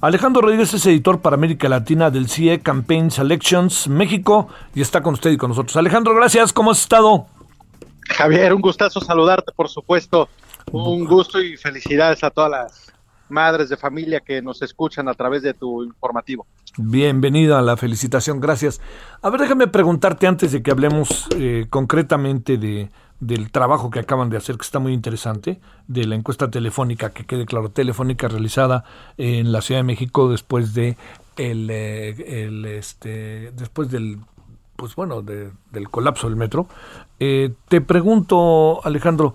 Alejandro 0.00 0.42
Rodríguez 0.42 0.72
es 0.74 0.86
editor 0.86 1.20
para 1.20 1.34
América 1.34 1.68
Latina 1.68 2.08
del 2.08 2.28
CIE 2.28 2.60
Campaign 2.60 3.10
Selections 3.10 3.88
México 3.88 4.46
y 4.72 4.80
está 4.80 5.02
con 5.02 5.14
usted 5.14 5.30
y 5.30 5.36
con 5.36 5.50
nosotros. 5.50 5.76
Alejandro, 5.76 6.14
gracias. 6.14 6.52
¿Cómo 6.52 6.70
has 6.70 6.80
estado? 6.80 7.26
Javier, 8.08 8.54
un 8.54 8.60
gustazo 8.60 9.00
saludarte, 9.00 9.50
por 9.50 9.68
supuesto. 9.68 10.28
Un 10.70 11.04
gusto 11.04 11.42
y 11.42 11.56
felicidades 11.56 12.22
a 12.22 12.30
todas 12.30 12.50
las 12.50 12.92
madres 13.28 13.70
de 13.70 13.76
familia 13.76 14.20
que 14.20 14.40
nos 14.40 14.62
escuchan 14.62 15.08
a 15.08 15.14
través 15.14 15.42
de 15.42 15.52
tu 15.52 15.82
informativo. 15.82 16.46
Bienvenida 16.76 17.58
a 17.58 17.62
la 17.62 17.76
felicitación, 17.76 18.38
gracias. 18.38 18.80
A 19.20 19.30
ver, 19.30 19.40
déjame 19.40 19.66
preguntarte 19.66 20.28
antes 20.28 20.52
de 20.52 20.62
que 20.62 20.70
hablemos 20.70 21.26
eh, 21.36 21.66
concretamente 21.68 22.56
de, 22.56 22.88
del 23.20 23.50
trabajo 23.50 23.90
que 23.90 23.98
acaban 24.00 24.30
de 24.30 24.36
hacer, 24.36 24.56
que 24.56 24.62
está 24.62 24.78
muy 24.78 24.92
interesante, 24.92 25.60
de 25.88 26.06
la 26.06 26.14
encuesta 26.14 26.50
telefónica, 26.50 27.10
que 27.10 27.24
quede 27.26 27.46
claro, 27.46 27.70
telefónica 27.70 28.28
realizada 28.28 28.84
en 29.16 29.50
la 29.52 29.60
Ciudad 29.60 29.80
de 29.80 29.84
México 29.84 30.28
después 30.30 30.74
de 30.74 30.96
el, 31.36 31.68
eh, 31.70 32.44
el, 32.44 32.64
este, 32.64 33.52
después 33.52 33.90
del 33.90 34.18
pues 34.76 34.94
bueno, 34.94 35.22
de- 35.22 35.50
del 35.72 35.88
colapso 35.90 36.28
del 36.28 36.36
metro. 36.36 36.68
Eh, 37.18 37.52
te 37.68 37.80
pregunto, 37.80 38.80
Alejandro, 38.84 39.34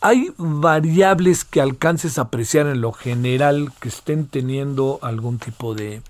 ¿hay 0.00 0.32
variables 0.38 1.44
que 1.44 1.60
alcances 1.60 2.16
a 2.18 2.22
apreciar 2.22 2.68
en 2.68 2.80
lo 2.80 2.92
general 2.92 3.72
que 3.80 3.88
estén 3.88 4.26
teniendo 4.28 5.00
algún 5.02 5.38
tipo 5.40 5.74
de 5.74 6.00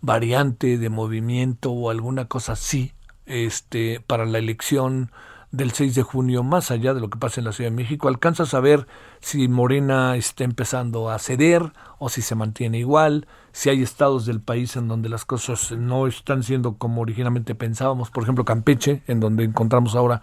variante 0.00 0.78
de 0.78 0.88
movimiento 0.88 1.70
o 1.70 1.90
alguna 1.90 2.26
cosa 2.26 2.52
así 2.52 2.92
este, 3.26 4.00
para 4.06 4.26
la 4.26 4.38
elección 4.38 5.10
del 5.56 5.72
6 5.72 5.94
de 5.94 6.02
junio, 6.02 6.42
más 6.42 6.70
allá 6.70 6.94
de 6.94 7.00
lo 7.00 7.08
que 7.10 7.18
pasa 7.18 7.40
en 7.40 7.44
la 7.46 7.52
Ciudad 7.52 7.70
de 7.70 7.76
México? 7.76 8.08
¿Alcanzas 8.08 8.54
a 8.54 8.60
ver 8.60 8.86
si 9.20 9.48
Morena 9.48 10.16
está 10.16 10.44
empezando 10.44 11.10
a 11.10 11.18
ceder 11.18 11.72
o 11.98 12.08
si 12.08 12.22
se 12.22 12.34
mantiene 12.34 12.78
igual? 12.78 13.26
Si 13.52 13.70
hay 13.70 13.82
estados 13.82 14.26
del 14.26 14.40
país 14.40 14.76
en 14.76 14.88
donde 14.88 15.08
las 15.08 15.24
cosas 15.24 15.72
no 15.72 16.06
están 16.06 16.42
siendo 16.42 16.74
como 16.76 17.02
originalmente 17.02 17.54
pensábamos, 17.54 18.10
por 18.10 18.24
ejemplo 18.24 18.44
Campeche, 18.44 19.02
en 19.06 19.20
donde 19.20 19.44
encontramos 19.44 19.94
ahora 19.94 20.22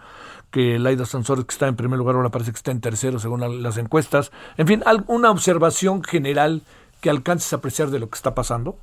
que 0.50 0.78
Laida 0.78 1.06
Sansores, 1.06 1.46
que 1.46 1.52
está 1.52 1.66
en 1.66 1.76
primer 1.76 1.98
lugar, 1.98 2.14
ahora 2.16 2.28
parece 2.30 2.52
que 2.52 2.56
está 2.58 2.70
en 2.70 2.80
tercero 2.80 3.18
según 3.18 3.40
la- 3.40 3.48
las 3.48 3.78
encuestas. 3.78 4.32
En 4.58 4.66
fin, 4.66 4.82
¿alguna 4.84 5.30
observación 5.30 6.02
general 6.04 6.62
que 7.00 7.08
alcances 7.10 7.52
a 7.52 7.56
apreciar 7.56 7.88
de 7.90 7.98
lo 7.98 8.10
que 8.10 8.16
está 8.16 8.34
pasando? 8.34 8.76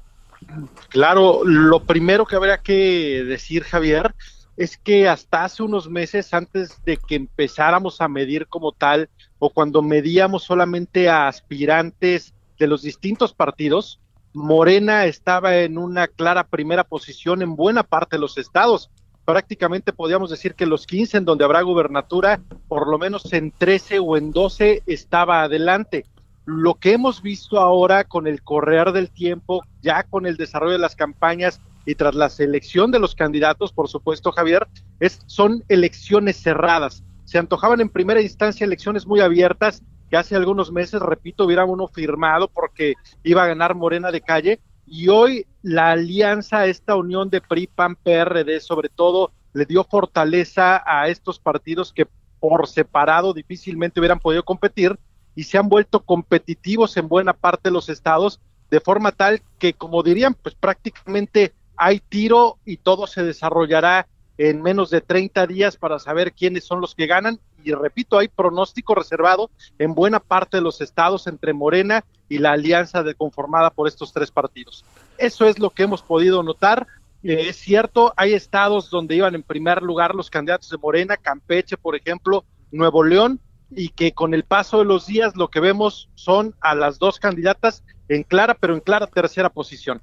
Claro, 0.90 1.42
lo 1.44 1.84
primero 1.84 2.26
que 2.26 2.36
habría 2.36 2.58
que 2.60 3.24
decir, 3.28 3.64
Javier, 3.64 4.16
es 4.60 4.78
que 4.78 5.08
hasta 5.08 5.46
hace 5.46 5.64
unos 5.64 5.90
meses, 5.90 6.34
antes 6.34 6.84
de 6.84 6.98
que 6.98 7.16
empezáramos 7.16 8.02
a 8.02 8.10
medir 8.10 8.46
como 8.46 8.74
tal, 8.74 9.10
o 9.40 9.50
cuando 9.50 9.82
medíamos 9.82 10.44
solamente 10.44 11.08
a 11.08 11.30
aspirantes 11.30 12.34
de 12.60 12.68
los 12.68 12.82
distintos 12.82 13.34
partidos, 13.34 14.02
Morena 14.34 15.06
estaba 15.06 15.56
en 15.60 15.78
una 15.78 16.10
clara 16.10 16.44
primera 16.44 16.84
posición 16.84 17.42
en 17.42 17.56
buena 17.56 17.84
parte 17.84 18.18
de 18.18 18.20
los 18.20 18.38
estados. 18.38 18.92
Prácticamente 19.24 19.94
podríamos 19.94 20.30
decir 20.30 20.56
que 20.56 20.66
los 20.66 20.86
15 20.86 21.20
en 21.20 21.26
donde 21.26 21.46
habrá 21.46 21.62
gubernatura, 21.62 22.42
por 22.68 22.90
lo 22.90 23.00
menos 23.00 23.32
en 23.32 23.52
13 23.52 24.00
o 24.00 24.18
en 24.18 24.32
12 24.32 24.84
estaba 24.88 25.44
adelante 25.44 26.06
lo 26.46 26.74
que 26.76 26.94
hemos 26.94 27.22
visto 27.22 27.60
ahora 27.60 28.06
con 28.06 28.26
el 28.26 28.42
correr 28.42 28.92
del 28.92 29.12
tiempo, 29.12 29.62
ya 29.82 30.04
con 30.04 30.26
el 30.26 30.36
desarrollo 30.36 30.74
de 30.74 30.80
las 30.80 30.96
campañas 30.96 31.62
y 31.86 31.96
tras 31.96 32.16
la 32.16 32.30
selección 32.30 32.92
de 32.92 33.00
los 33.00 33.16
candidatos, 33.16 33.74
por 33.74 33.88
supuesto, 33.88 34.32
Javier, 34.32 34.68
es, 35.00 35.20
son 35.26 35.64
elecciones 35.70 36.38
cerradas. 36.38 37.04
Se 37.26 37.38
antojaban 37.38 37.82
en 37.82 37.90
primera 37.90 38.22
instancia 38.22 38.66
elecciones 38.66 39.06
muy 39.06 39.20
abiertas, 39.20 39.84
que 40.10 40.18
hace 40.18 40.36
algunos 40.36 40.72
meses, 40.72 41.02
repito, 41.02 41.46
hubiera 41.46 41.66
uno 41.66 41.88
firmado 41.88 42.48
porque 42.48 42.96
iba 43.24 43.44
a 43.44 43.48
ganar 43.48 43.76
Morena 43.76 44.12
de 44.12 44.22
calle, 44.22 44.60
y 44.86 45.08
hoy 45.10 45.46
la 45.62 45.92
alianza, 45.92 46.66
esta 46.66 46.96
unión 46.96 47.30
de 47.30 47.42
PRI, 47.42 47.68
PAN, 47.68 47.96
PRD, 47.96 48.60
sobre 48.60 48.90
todo, 48.90 49.32
le 49.54 49.66
dio 49.66 49.84
fortaleza 49.84 50.82
a 50.86 51.08
estos 51.10 51.40
partidos 51.40 51.94
que 51.94 52.08
por 52.40 52.68
separado 52.68 53.34
difícilmente 53.34 54.00
hubieran 54.00 54.20
podido 54.20 54.44
competir 54.44 54.98
y 55.36 55.44
se 55.44 55.58
han 55.58 55.70
vuelto 55.70 56.02
competitivos 56.02 56.98
en 56.98 57.08
buena 57.08 57.34
parte 57.34 57.70
de 57.70 57.74
los 57.74 57.90
estados 57.90 58.40
de 58.72 58.80
forma 58.80 59.12
tal 59.12 59.42
que, 59.58 59.74
como 59.74 60.04
dirían, 60.04 60.34
pues 60.36 60.56
prácticamente 60.56 61.54
hay 61.80 62.02
tiro 62.02 62.58
y 62.66 62.78
todo 62.78 63.08
se 63.08 63.24
desarrollará 63.24 64.08
en 64.38 64.62
menos 64.62 64.90
de 64.90 65.00
30 65.00 65.48
días 65.48 65.78
para 65.78 65.98
saber 65.98 66.34
quiénes 66.34 66.66
son 66.66 66.82
los 66.82 66.94
que 66.94 67.08
ganan. 67.08 67.40
Y 67.64 67.72
repito, 67.74 68.18
hay 68.18 68.28
pronóstico 68.28 68.96
reservado 68.96 69.50
en 69.80 69.96
buena 69.96 70.20
parte 70.20 70.58
de 70.58 70.62
los 70.62 70.82
estados 70.82 71.26
entre 71.28 71.54
Morena 71.54 72.04
y 72.28 72.38
la 72.38 72.52
alianza 72.52 73.02
de, 73.02 73.16
conformada 73.16 73.70
por 73.70 73.88
estos 73.88 74.12
tres 74.12 74.30
partidos. 74.30 74.84
Eso 75.18 75.46
es 75.46 75.58
lo 75.58 75.70
que 75.70 75.84
hemos 75.84 76.02
podido 76.02 76.44
notar. 76.44 76.86
Eh, 77.24 77.48
es 77.48 77.56
cierto, 77.56 78.14
hay 78.18 78.34
estados 78.34 78.90
donde 78.90 79.16
iban 79.16 79.36
en 79.36 79.44
primer 79.44 79.82
lugar 79.82 80.16
los 80.16 80.30
candidatos 80.30 80.70
de 80.70 80.78
Morena, 80.78 81.16
Campeche, 81.16 81.78
por 81.78 81.96
ejemplo, 81.96 82.44
Nuevo 82.72 83.04
León, 83.06 83.40
y 83.72 83.90
que 83.90 84.12
con 84.12 84.34
el 84.34 84.44
paso 84.44 84.80
de 84.80 84.86
los 84.86 85.06
días 85.06 85.36
lo 85.38 85.50
que 85.50 85.62
vemos 85.62 86.10
son 86.16 86.56
a 86.60 86.76
las 86.76 87.00
dos 87.00 87.20
candidatas 87.20 87.84
en 88.10 88.24
clara, 88.24 88.56
pero 88.60 88.74
en 88.74 88.82
clara 88.82 89.08
tercera 89.08 89.50
posición. 89.50 90.02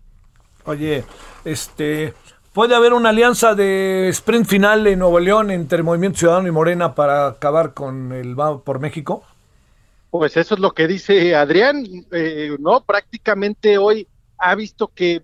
Oye, 0.67 1.05
este, 1.45 2.13
¿puede 2.53 2.75
haber 2.75 2.93
una 2.93 3.11
alianza 3.11 3.55
de 3.55 4.09
sprint 4.09 4.47
final 4.47 4.87
en 4.87 4.99
Nuevo 4.99 5.21
León 5.21 5.51
entre 5.51 5.83
Movimiento 5.83 6.19
Ciudadano 6.19 6.49
y 6.49 6.51
Morena 6.51 6.95
para 6.95 7.29
acabar 7.29 7.73
con 7.73 8.13
el 8.13 8.39
Va 8.39 8.59
por 8.59 8.81
México? 8.81 9.23
Pues 10.11 10.37
eso 10.37 10.55
es 10.55 10.61
lo 10.61 10.73
que 10.73 10.89
dice 10.89 11.37
Adrián, 11.37 11.85
eh, 12.11 12.57
no, 12.59 12.81
prácticamente 12.81 13.79
hoy 13.79 14.09
ha 14.39 14.55
visto 14.55 14.89
que 14.89 15.23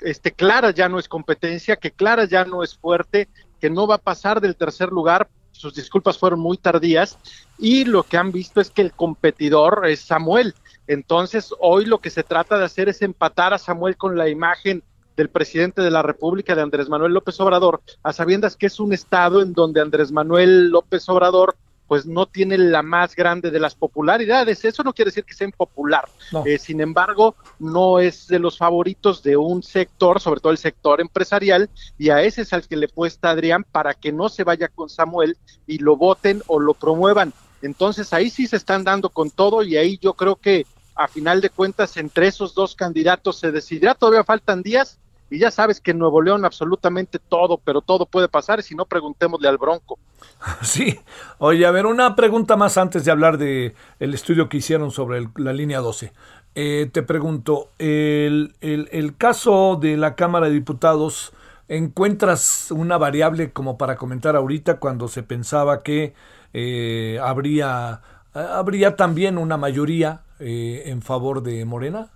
este 0.00 0.32
Clara 0.32 0.70
ya 0.70 0.88
no 0.88 0.98
es 0.98 1.08
competencia, 1.08 1.76
que 1.76 1.90
Clara 1.90 2.24
ya 2.24 2.44
no 2.44 2.62
es 2.62 2.76
fuerte, 2.76 3.28
que 3.60 3.70
no 3.70 3.86
va 3.86 3.96
a 3.96 3.98
pasar 3.98 4.40
del 4.40 4.56
tercer 4.56 4.90
lugar, 4.90 5.28
sus 5.52 5.74
disculpas 5.74 6.18
fueron 6.18 6.40
muy 6.40 6.56
tardías 6.56 7.18
y 7.58 7.84
lo 7.84 8.02
que 8.02 8.16
han 8.16 8.32
visto 8.32 8.60
es 8.60 8.70
que 8.70 8.82
el 8.82 8.92
competidor 8.92 9.86
es 9.86 10.00
Samuel. 10.00 10.54
Entonces, 10.86 11.54
hoy 11.60 11.86
lo 11.86 11.98
que 11.98 12.10
se 12.10 12.22
trata 12.22 12.58
de 12.58 12.64
hacer 12.64 12.88
es 12.88 13.02
empatar 13.02 13.54
a 13.54 13.58
Samuel 13.58 13.96
con 13.96 14.16
la 14.16 14.28
imagen 14.28 14.82
del 15.16 15.28
presidente 15.28 15.82
de 15.82 15.90
la 15.90 16.02
República, 16.02 16.54
de 16.54 16.62
Andrés 16.62 16.88
Manuel 16.88 17.12
López 17.12 17.38
Obrador, 17.40 17.80
a 18.02 18.12
sabiendas 18.12 18.56
que 18.56 18.66
es 18.66 18.80
un 18.80 18.92
estado 18.92 19.42
en 19.42 19.52
donde 19.52 19.80
Andrés 19.80 20.10
Manuel 20.10 20.70
López 20.70 21.08
Obrador 21.08 21.56
pues 21.86 22.06
no 22.06 22.26
tiene 22.26 22.56
la 22.56 22.82
más 22.82 23.14
grande 23.14 23.50
de 23.50 23.60
las 23.60 23.74
popularidades. 23.74 24.64
Eso 24.64 24.82
no 24.82 24.94
quiere 24.94 25.10
decir 25.10 25.24
que 25.24 25.34
sea 25.34 25.46
impopular. 25.46 26.08
No. 26.32 26.44
Eh, 26.46 26.58
sin 26.58 26.80
embargo, 26.80 27.36
no 27.58 27.98
es 27.98 28.26
de 28.26 28.38
los 28.38 28.56
favoritos 28.56 29.22
de 29.22 29.36
un 29.36 29.62
sector, 29.62 30.18
sobre 30.18 30.40
todo 30.40 30.52
el 30.52 30.58
sector 30.58 31.00
empresarial, 31.00 31.68
y 31.98 32.08
a 32.08 32.22
ese 32.22 32.42
es 32.42 32.52
al 32.52 32.66
que 32.66 32.76
le 32.76 32.88
puesta 32.88 33.30
Adrián 33.30 33.64
para 33.70 33.94
que 33.94 34.12
no 34.12 34.28
se 34.30 34.44
vaya 34.44 34.68
con 34.68 34.88
Samuel 34.88 35.36
y 35.66 35.78
lo 35.78 35.96
voten 35.96 36.42
o 36.46 36.58
lo 36.58 36.72
promuevan. 36.74 37.34
Entonces 37.60 38.12
ahí 38.12 38.30
sí 38.30 38.46
se 38.46 38.56
están 38.56 38.84
dando 38.84 39.08
con 39.10 39.30
todo 39.30 39.62
y 39.62 39.76
ahí 39.76 39.98
yo 39.98 40.14
creo 40.14 40.36
que 40.36 40.66
a 40.94 41.08
final 41.08 41.40
de 41.40 41.50
cuentas 41.50 41.96
entre 41.96 42.28
esos 42.28 42.54
dos 42.54 42.74
candidatos 42.74 43.38
se 43.38 43.52
decidirá, 43.52 43.94
todavía 43.94 44.24
faltan 44.24 44.62
días 44.62 44.98
y 45.30 45.38
ya 45.38 45.50
sabes 45.50 45.80
que 45.80 45.90
en 45.92 45.98
Nuevo 45.98 46.22
León 46.22 46.44
absolutamente 46.44 47.18
todo, 47.18 47.58
pero 47.58 47.80
todo 47.82 48.06
puede 48.06 48.28
pasar 48.28 48.62
si 48.62 48.74
no 48.74 48.86
preguntémosle 48.86 49.48
al 49.48 49.58
Bronco. 49.58 49.98
Sí. 50.62 50.98
Oye, 51.38 51.66
a 51.66 51.70
ver, 51.70 51.86
una 51.86 52.16
pregunta 52.16 52.56
más 52.56 52.76
antes 52.78 53.04
de 53.04 53.10
hablar 53.10 53.38
de 53.38 53.74
el 54.00 54.14
estudio 54.14 54.48
que 54.48 54.58
hicieron 54.58 54.90
sobre 54.90 55.28
la 55.36 55.52
línea 55.52 55.80
12. 55.80 56.12
Eh, 56.54 56.88
te 56.92 57.02
pregunto, 57.02 57.72
el, 57.78 58.54
el- 58.60 58.88
el 58.92 59.16
caso 59.16 59.76
de 59.80 59.96
la 59.96 60.14
Cámara 60.14 60.46
de 60.46 60.52
Diputados, 60.54 61.32
¿encuentras 61.68 62.70
una 62.70 62.96
variable 62.98 63.52
como 63.52 63.76
para 63.78 63.96
comentar 63.96 64.36
ahorita 64.36 64.78
cuando 64.78 65.08
se 65.08 65.22
pensaba 65.22 65.82
que 65.82 66.14
eh, 66.52 67.18
habría, 67.22 68.00
habría 68.32 68.96
también 68.96 69.38
una 69.38 69.56
mayoría 69.56 70.22
eh, 70.46 70.90
en 70.90 71.00
favor 71.00 71.42
de 71.42 71.64
Morena? 71.64 72.10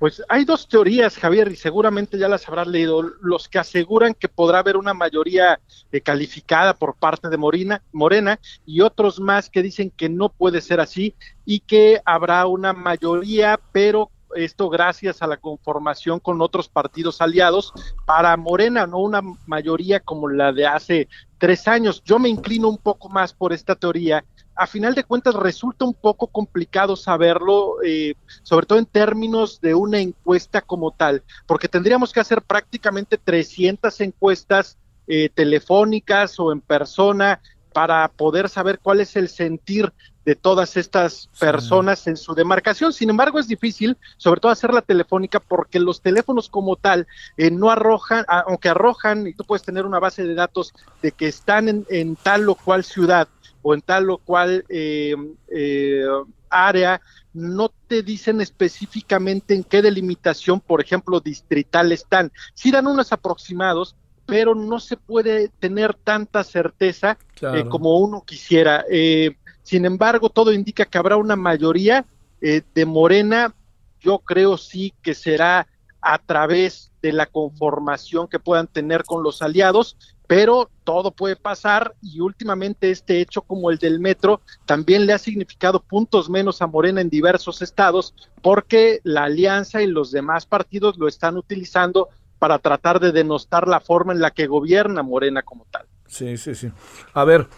Pues 0.00 0.20
hay 0.28 0.44
dos 0.44 0.66
teorías, 0.66 1.16
Javier, 1.16 1.52
y 1.52 1.54
seguramente 1.54 2.18
ya 2.18 2.28
las 2.28 2.48
habrás 2.48 2.66
leído. 2.66 3.02
Los 3.20 3.48
que 3.48 3.60
aseguran 3.60 4.14
que 4.14 4.26
podrá 4.28 4.58
haber 4.58 4.76
una 4.76 4.94
mayoría 4.94 5.60
eh, 5.92 6.00
calificada 6.00 6.74
por 6.74 6.96
parte 6.96 7.28
de 7.28 7.36
Morena, 7.36 7.82
Morena 7.92 8.40
y 8.66 8.80
otros 8.80 9.20
más 9.20 9.48
que 9.48 9.62
dicen 9.62 9.92
que 9.96 10.08
no 10.08 10.28
puede 10.28 10.60
ser 10.60 10.80
así 10.80 11.14
y 11.44 11.60
que 11.60 12.00
habrá 12.04 12.46
una 12.46 12.72
mayoría, 12.72 13.60
pero 13.70 14.10
esto 14.34 14.68
gracias 14.68 15.22
a 15.22 15.28
la 15.28 15.36
conformación 15.36 16.18
con 16.18 16.40
otros 16.42 16.68
partidos 16.68 17.20
aliados 17.20 17.72
para 18.06 18.36
Morena, 18.36 18.88
no 18.88 18.98
una 18.98 19.22
mayoría 19.46 20.00
como 20.00 20.28
la 20.28 20.52
de 20.52 20.66
hace 20.66 21.08
tres 21.38 21.68
años. 21.68 22.02
Yo 22.04 22.18
me 22.18 22.28
inclino 22.28 22.68
un 22.68 22.78
poco 22.78 23.08
más 23.08 23.32
por 23.32 23.52
esta 23.52 23.76
teoría. 23.76 24.24
A 24.58 24.66
final 24.66 24.96
de 24.96 25.04
cuentas 25.04 25.36
resulta 25.36 25.84
un 25.84 25.94
poco 25.94 26.26
complicado 26.26 26.96
saberlo, 26.96 27.76
eh, 27.84 28.16
sobre 28.42 28.66
todo 28.66 28.80
en 28.80 28.86
términos 28.86 29.60
de 29.60 29.72
una 29.72 30.00
encuesta 30.00 30.62
como 30.62 30.90
tal, 30.90 31.22
porque 31.46 31.68
tendríamos 31.68 32.12
que 32.12 32.18
hacer 32.18 32.42
prácticamente 32.42 33.18
300 33.18 34.00
encuestas 34.00 34.76
eh, 35.06 35.28
telefónicas 35.32 36.40
o 36.40 36.50
en 36.50 36.60
persona 36.60 37.40
para 37.72 38.08
poder 38.08 38.48
saber 38.48 38.80
cuál 38.80 39.00
es 39.00 39.14
el 39.14 39.28
sentir 39.28 39.92
de 40.24 40.34
todas 40.34 40.76
estas 40.76 41.30
personas 41.38 42.08
en 42.08 42.16
su 42.16 42.34
demarcación. 42.34 42.92
Sin 42.92 43.10
embargo, 43.10 43.38
es 43.38 43.46
difícil, 43.46 43.96
sobre 44.16 44.40
todo 44.40 44.50
hacerla 44.50 44.82
telefónica, 44.82 45.38
porque 45.38 45.78
los 45.78 46.02
teléfonos 46.02 46.48
como 46.48 46.74
tal 46.74 47.06
eh, 47.36 47.52
no 47.52 47.70
arrojan, 47.70 48.24
aunque 48.26 48.68
arrojan, 48.68 49.28
y 49.28 49.34
tú 49.34 49.44
puedes 49.44 49.62
tener 49.62 49.86
una 49.86 50.00
base 50.00 50.24
de 50.24 50.34
datos 50.34 50.74
de 51.00 51.12
que 51.12 51.28
están 51.28 51.68
en, 51.68 51.86
en 51.88 52.16
tal 52.16 52.48
o 52.48 52.56
cual 52.56 52.82
ciudad 52.82 53.28
o 53.68 53.74
en 53.74 53.82
tal 53.82 54.08
o 54.08 54.16
cual 54.16 54.64
eh, 54.70 55.14
eh, 55.54 56.04
área, 56.48 57.02
no 57.34 57.70
te 57.86 58.02
dicen 58.02 58.40
específicamente 58.40 59.54
en 59.54 59.62
qué 59.62 59.82
delimitación, 59.82 60.58
por 60.60 60.80
ejemplo, 60.80 61.20
distrital 61.20 61.92
están. 61.92 62.32
Sí 62.54 62.70
dan 62.70 62.86
unos 62.86 63.12
aproximados, 63.12 63.94
pero 64.24 64.54
no 64.54 64.80
se 64.80 64.96
puede 64.96 65.48
tener 65.60 65.92
tanta 65.92 66.44
certeza 66.44 67.18
Claro. 67.34 67.58
eh, 67.58 67.68
como 67.68 67.98
uno 67.98 68.24
quisiera. 68.24 68.86
Eh, 68.90 69.36
sin 69.62 69.84
embargo, 69.84 70.30
todo 70.30 70.50
indica 70.52 70.86
que 70.86 70.96
habrá 70.96 71.18
una 71.18 71.36
mayoría 71.36 72.06
eh, 72.40 72.62
de 72.74 72.86
Morena. 72.86 73.54
Yo 74.00 74.20
creo 74.20 74.56
sí 74.56 74.94
que 75.02 75.14
será 75.14 75.66
a 76.00 76.18
través 76.18 76.90
de 77.02 77.12
la 77.12 77.26
conformación 77.26 78.28
que 78.28 78.38
puedan 78.38 78.66
tener 78.66 79.04
con 79.04 79.22
los 79.22 79.42
aliados, 79.42 79.96
pero 80.28 80.70
todo 80.84 81.10
puede 81.10 81.36
pasar 81.36 81.94
y 82.02 82.20
últimamente 82.20 82.90
este 82.90 83.20
hecho 83.20 83.40
como 83.42 83.70
el 83.70 83.78
del 83.78 83.98
metro 83.98 84.42
también 84.66 85.06
le 85.06 85.14
ha 85.14 85.18
significado 85.18 85.80
puntos 85.80 86.28
menos 86.28 86.62
a 86.62 86.66
Morena 86.66 87.00
en 87.00 87.08
diversos 87.08 87.62
estados 87.62 88.14
porque 88.42 89.00
la 89.04 89.24
alianza 89.24 89.82
y 89.82 89.86
los 89.86 90.12
demás 90.12 90.44
partidos 90.44 90.98
lo 90.98 91.08
están 91.08 91.38
utilizando 91.38 92.10
para 92.38 92.58
tratar 92.58 93.00
de 93.00 93.10
denostar 93.10 93.66
la 93.66 93.80
forma 93.80 94.12
en 94.12 94.20
la 94.20 94.30
que 94.30 94.46
gobierna 94.46 95.02
Morena 95.02 95.42
como 95.42 95.66
tal. 95.70 95.86
Sí, 96.06 96.36
sí, 96.36 96.54
sí. 96.54 96.70
A 97.14 97.24
ver, 97.24 97.48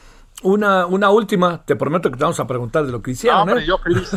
una, 0.45 0.87
una 0.87 1.11
última, 1.11 1.65
te 1.65 1.75
prometo 1.75 2.11
que 2.11 2.17
te 2.17 2.25
vamos 2.25 2.41
a 2.41 2.47
preguntar 2.47 2.87
de 2.87 2.93
lo 2.93 3.03
que 3.03 3.11
hicieron. 3.11 3.41
Ah, 3.41 3.43
hombre, 3.43 3.65
¿eh? 3.65 3.67
yo 3.67 3.79
feliz. 3.79 4.17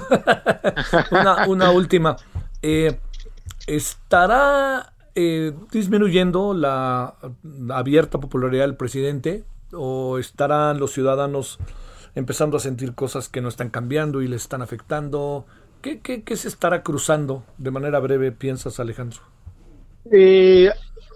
una, 1.11 1.47
una 1.47 1.71
última. 1.71 2.15
Eh, 2.61 2.99
¿Estará 3.65 4.92
eh, 5.15 5.53
disminuyendo 5.71 6.53
la 6.53 7.15
abierta 7.69 8.19
popularidad 8.19 8.65
del 8.65 8.75
presidente 8.75 9.43
o 9.71 10.17
estarán 10.17 10.79
los 10.79 10.91
ciudadanos 10.91 11.59
empezando 12.15 12.57
a 12.57 12.59
sentir 12.59 12.93
cosas 12.93 13.29
que 13.29 13.41
no 13.41 13.49
están 13.49 13.69
cambiando 13.69 14.21
y 14.21 14.27
les 14.27 14.43
están 14.43 14.61
afectando? 14.61 15.45
¿Qué, 15.81 15.99
qué, 15.99 16.23
qué 16.23 16.35
se 16.37 16.47
estará 16.47 16.81
cruzando 16.83 17.43
de 17.57 17.71
manera 17.71 17.99
breve, 17.99 18.31
piensas, 18.31 18.79
Alejandro? 18.79 19.19
Eh, 20.11 20.69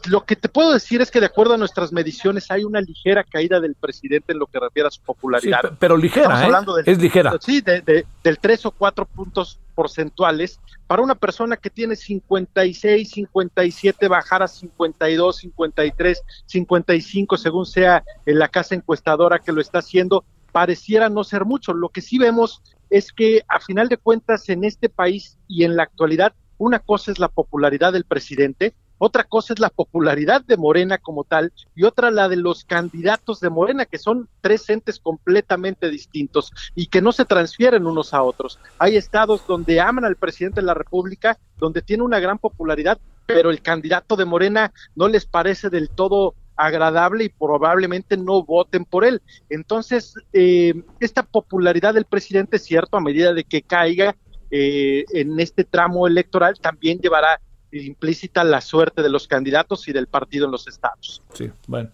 lo 0.09 0.25
que 0.25 0.35
te 0.35 0.49
puedo 0.49 0.71
decir 0.73 1.01
es 1.01 1.11
que 1.11 1.19
de 1.19 1.25
acuerdo 1.25 1.53
a 1.53 1.57
nuestras 1.57 1.91
mediciones 1.91 2.49
hay 2.51 2.63
una 2.63 2.79
ligera 2.81 3.23
caída 3.23 3.59
del 3.59 3.75
presidente 3.75 4.31
en 4.31 4.39
lo 4.39 4.47
que 4.47 4.59
refiere 4.59 4.87
a 4.87 4.91
su 4.91 5.01
popularidad. 5.01 5.61
pe- 5.61 5.71
pero 5.79 5.97
ligera, 5.97 6.47
¿eh? 6.47 6.51
del- 6.75 6.83
Es 6.93 7.01
ligera. 7.01 7.33
Sí, 7.41 7.61
de, 7.61 7.81
de- 7.81 8.05
del 8.23 8.39
3 8.39 8.65
o 8.67 8.71
4 8.71 9.05
puntos 9.05 9.59
porcentuales. 9.77 10.59
Para 10.87 11.03
una 11.03 11.13
persona 11.13 11.55
que 11.55 11.69
tiene 11.69 11.95
56, 11.95 13.11
57, 13.11 14.07
bajar 14.07 14.41
a 14.41 14.47
52, 14.47 15.37
53, 15.37 16.23
55, 16.47 17.37
según 17.37 17.67
sea 17.67 18.03
en 18.25 18.39
la 18.39 18.47
casa 18.47 18.73
encuestadora 18.73 19.37
que 19.37 19.51
lo 19.51 19.61
está 19.61 19.77
haciendo, 19.77 20.25
pareciera 20.51 21.09
no 21.09 21.23
ser 21.23 21.45
mucho. 21.45 21.75
Lo 21.75 21.89
que 21.89 22.01
sí 22.01 22.17
vemos 22.17 22.63
es 22.89 23.13
que 23.13 23.43
a 23.47 23.59
final 23.59 23.87
de 23.87 23.97
cuentas 23.97 24.49
en 24.49 24.63
este 24.63 24.89
país 24.89 25.37
y 25.47 25.63
en 25.63 25.75
la 25.75 25.83
actualidad, 25.83 26.33
una 26.57 26.79
cosa 26.79 27.11
es 27.11 27.19
la 27.19 27.27
popularidad 27.27 27.93
del 27.93 28.05
presidente, 28.05 28.73
otra 28.97 29.23
cosa 29.23 29.53
es 29.53 29.59
la 29.59 29.69
popularidad 29.69 30.43
de 30.43 30.57
Morena 30.57 30.97
como 30.97 31.23
tal 31.23 31.53
y 31.75 31.83
otra 31.83 32.11
la 32.11 32.29
de 32.29 32.37
los 32.37 32.63
candidatos 32.63 33.39
de 33.39 33.49
Morena, 33.49 33.85
que 33.85 33.97
son 33.97 34.27
tres 34.41 34.69
entes 34.69 34.99
completamente 34.99 35.89
distintos 35.89 36.51
y 36.75 36.87
que 36.87 37.01
no 37.01 37.11
se 37.11 37.25
transfieren 37.25 37.85
unos 37.85 38.13
a 38.13 38.23
otros. 38.23 38.59
Hay 38.79 38.95
estados 38.95 39.45
donde 39.47 39.79
aman 39.79 40.05
al 40.05 40.15
presidente 40.15 40.61
de 40.61 40.67
la 40.67 40.73
República, 40.73 41.37
donde 41.57 41.81
tiene 41.81 42.03
una 42.03 42.19
gran 42.19 42.39
popularidad, 42.39 42.97
pero 43.25 43.51
el 43.51 43.61
candidato 43.61 44.15
de 44.15 44.25
Morena 44.25 44.71
no 44.95 45.07
les 45.07 45.25
parece 45.25 45.69
del 45.69 45.89
todo 45.89 46.35
agradable 46.55 47.25
y 47.25 47.29
probablemente 47.29 48.17
no 48.17 48.43
voten 48.43 48.83
por 48.83 49.05
él. 49.05 49.21
Entonces, 49.49 50.15
eh, 50.33 50.73
esta 50.99 51.23
popularidad 51.23 51.93
del 51.93 52.05
presidente, 52.05 52.57
es 52.57 52.63
cierto, 52.63 52.97
a 52.97 53.01
medida 53.01 53.33
de 53.33 53.43
que 53.43 53.61
caiga, 53.61 54.15
eh, 54.49 55.05
en 55.13 55.39
este 55.39 55.65
tramo 55.65 56.07
electoral 56.07 56.57
también 56.59 56.99
llevará 56.99 57.39
implícita 57.71 58.43
la 58.43 58.61
suerte 58.61 59.01
de 59.01 59.09
los 59.09 59.27
candidatos 59.27 59.87
y 59.87 59.93
del 59.93 60.07
partido 60.07 60.45
en 60.45 60.51
los 60.51 60.67
estados. 60.67 61.21
Sí, 61.33 61.51
bueno. 61.67 61.89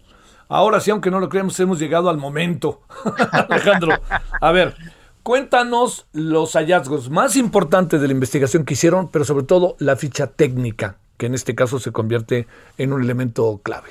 Ahora 0.48 0.80
sí, 0.80 0.90
aunque 0.90 1.10
no 1.10 1.20
lo 1.20 1.28
creemos, 1.28 1.58
hemos 1.60 1.78
llegado 1.78 2.10
al 2.10 2.18
momento. 2.18 2.82
Alejandro, 3.32 3.98
a 4.40 4.52
ver, 4.52 4.74
cuéntanos 5.22 6.06
los 6.12 6.52
hallazgos 6.52 7.10
más 7.10 7.36
importantes 7.36 8.00
de 8.00 8.08
la 8.08 8.12
investigación 8.12 8.64
que 8.64 8.74
hicieron, 8.74 9.08
pero 9.08 9.24
sobre 9.24 9.46
todo 9.46 9.76
la 9.78 9.96
ficha 9.96 10.28
técnica, 10.28 10.98
que 11.16 11.26
en 11.26 11.34
este 11.34 11.54
caso 11.54 11.78
se 11.78 11.92
convierte 11.92 12.46
en 12.76 12.92
un 12.92 13.02
elemento 13.02 13.60
clave. 13.62 13.90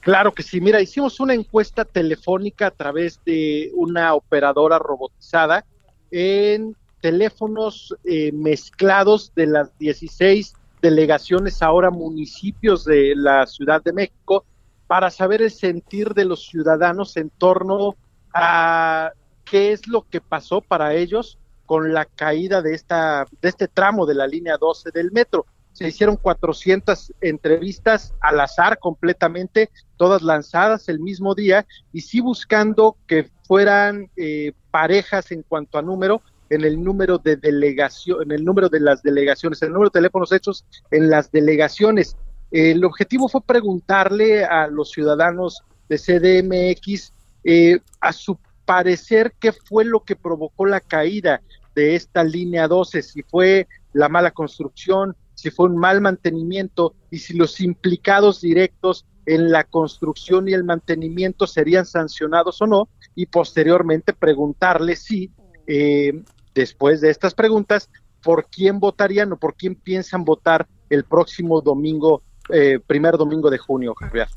Claro 0.00 0.32
que 0.32 0.44
sí, 0.44 0.60
mira, 0.60 0.80
hicimos 0.80 1.18
una 1.18 1.34
encuesta 1.34 1.84
telefónica 1.84 2.68
a 2.68 2.70
través 2.70 3.20
de 3.24 3.72
una 3.74 4.14
operadora 4.14 4.78
robotizada 4.78 5.64
en 6.12 6.76
teléfonos 7.00 7.92
eh, 8.04 8.30
mezclados 8.32 9.32
de 9.34 9.46
las 9.46 9.76
16 9.78 10.54
delegaciones, 10.86 11.62
ahora 11.62 11.90
municipios 11.90 12.84
de 12.84 13.14
la 13.16 13.46
Ciudad 13.46 13.82
de 13.82 13.92
México, 13.92 14.44
para 14.86 15.10
saber 15.10 15.42
el 15.42 15.50
sentir 15.50 16.14
de 16.14 16.24
los 16.24 16.46
ciudadanos 16.46 17.16
en 17.16 17.30
torno 17.30 17.96
a 18.32 19.10
qué 19.44 19.72
es 19.72 19.88
lo 19.88 20.02
que 20.02 20.20
pasó 20.20 20.60
para 20.60 20.94
ellos 20.94 21.38
con 21.64 21.92
la 21.92 22.04
caída 22.04 22.62
de, 22.62 22.74
esta, 22.74 23.26
de 23.40 23.48
este 23.48 23.66
tramo 23.66 24.06
de 24.06 24.14
la 24.14 24.28
línea 24.28 24.56
12 24.56 24.90
del 24.92 25.10
metro. 25.10 25.46
Se 25.72 25.88
hicieron 25.88 26.16
400 26.16 27.12
entrevistas 27.20 28.14
al 28.20 28.38
azar 28.38 28.78
completamente, 28.78 29.70
todas 29.96 30.22
lanzadas 30.22 30.88
el 30.88 31.00
mismo 31.00 31.34
día, 31.34 31.66
y 31.92 32.02
sí 32.02 32.20
buscando 32.20 32.96
que 33.08 33.28
fueran 33.42 34.08
eh, 34.16 34.52
parejas 34.70 35.32
en 35.32 35.42
cuanto 35.42 35.78
a 35.78 35.82
número, 35.82 36.22
en 36.50 36.64
el 36.64 36.82
número 36.82 37.18
de 37.18 37.36
delegación, 37.36 38.22
en 38.22 38.32
el 38.32 38.44
número 38.44 38.68
de 38.68 38.80
las 38.80 39.02
delegaciones, 39.02 39.62
en 39.62 39.68
el 39.68 39.72
número 39.72 39.90
de 39.90 39.98
teléfonos 39.98 40.32
hechos 40.32 40.64
en 40.90 41.10
las 41.10 41.30
delegaciones. 41.30 42.16
El 42.50 42.84
objetivo 42.84 43.28
fue 43.28 43.40
preguntarle 43.42 44.44
a 44.44 44.68
los 44.68 44.90
ciudadanos 44.90 45.62
de 45.88 45.98
CDMX 45.98 47.12
eh, 47.44 47.80
a 48.00 48.12
su 48.12 48.38
parecer 48.64 49.34
qué 49.38 49.52
fue 49.52 49.84
lo 49.84 50.00
que 50.00 50.16
provocó 50.16 50.66
la 50.66 50.80
caída 50.80 51.40
de 51.74 51.94
esta 51.94 52.24
línea 52.24 52.66
12, 52.68 53.02
si 53.02 53.22
fue 53.22 53.68
la 53.92 54.08
mala 54.08 54.30
construcción, 54.30 55.14
si 55.34 55.50
fue 55.50 55.66
un 55.66 55.76
mal 55.76 56.00
mantenimiento 56.00 56.94
y 57.10 57.18
si 57.18 57.34
los 57.34 57.60
implicados 57.60 58.40
directos 58.40 59.04
en 59.26 59.50
la 59.50 59.64
construcción 59.64 60.48
y 60.48 60.54
el 60.54 60.64
mantenimiento 60.64 61.46
serían 61.46 61.84
sancionados 61.84 62.62
o 62.62 62.66
no, 62.66 62.88
y 63.14 63.26
posteriormente 63.26 64.12
preguntarle 64.12 64.96
si, 64.96 65.30
eh, 65.66 66.22
después 66.56 67.00
de 67.00 67.10
estas 67.10 67.34
preguntas, 67.34 67.88
por 68.22 68.46
quién 68.46 68.80
votarían 68.80 69.32
o 69.32 69.36
por 69.36 69.54
quién 69.54 69.76
piensan 69.76 70.24
votar 70.24 70.66
el 70.90 71.04
próximo 71.04 71.60
domingo, 71.60 72.22
eh, 72.48 72.80
primer 72.84 73.16
domingo 73.16 73.50
de 73.50 73.58
junio, 73.58 73.94
Javier. 73.94 74.28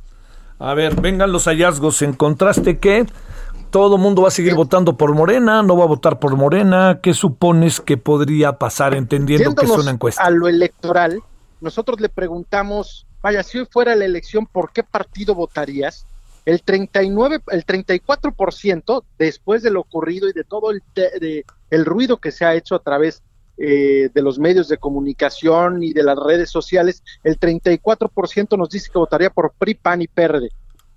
A 0.59 0.73
ver, 0.73 0.99
vengan 0.99 1.31
los 1.31 1.45
hallazgos. 1.45 2.01
Encontraste 2.01 2.77
que 2.79 3.07
todo 3.71 3.95
el 3.95 4.01
mundo 4.01 4.23
va 4.23 4.27
a 4.27 4.31
seguir 4.31 4.55
votando 4.55 4.97
por 4.97 5.15
Morena, 5.15 5.63
no 5.63 5.77
va 5.77 5.85
a 5.85 5.87
votar 5.87 6.19
por 6.19 6.35
Morena. 6.35 6.99
¿Qué 7.01 7.13
supones 7.13 7.79
que 7.79 7.97
podría 7.97 8.53
pasar 8.53 8.93
entendiendo 8.93 9.55
que 9.55 9.65
es 9.65 9.71
una 9.71 9.91
encuesta? 9.91 10.21
A 10.21 10.29
lo 10.29 10.47
electoral, 10.47 11.23
nosotros 11.61 12.01
le 12.01 12.09
preguntamos, 12.09 13.07
vaya, 13.21 13.41
si 13.43 13.59
hoy 13.59 13.67
fuera 13.71 13.95
la 13.95 14.05
elección, 14.05 14.45
¿por 14.45 14.71
qué 14.73 14.83
partido 14.83 15.33
votarías? 15.33 16.05
El 16.49 16.63
39, 16.63 17.41
el 17.51 17.63
34% 17.63 19.03
después 19.19 19.61
de 19.61 19.69
lo 19.69 19.81
ocurrido 19.81 20.27
y 20.27 20.33
de 20.33 20.43
todo 20.43 20.71
el, 20.71 20.81
de- 20.95 21.45
el 21.69 21.85
ruido 21.85 22.17
que 22.17 22.31
se 22.31 22.43
ha 22.43 22.55
hecho 22.55 22.73
a 22.73 22.79
través 22.81 23.21
eh, 23.57 24.09
de 24.11 24.21
los 24.23 24.39
medios 24.39 24.67
de 24.67 24.77
comunicación 24.77 25.83
y 25.83 25.93
de 25.93 26.01
las 26.01 26.17
redes 26.17 26.49
sociales, 26.49 27.03
el 27.23 27.39
34% 27.39 28.57
nos 28.57 28.69
dice 28.69 28.89
que 28.91 28.97
votaría 28.97 29.29
por 29.29 29.51
PRI, 29.59 29.75
PAN 29.75 30.01
y 30.01 30.07
PERDE, 30.07 30.49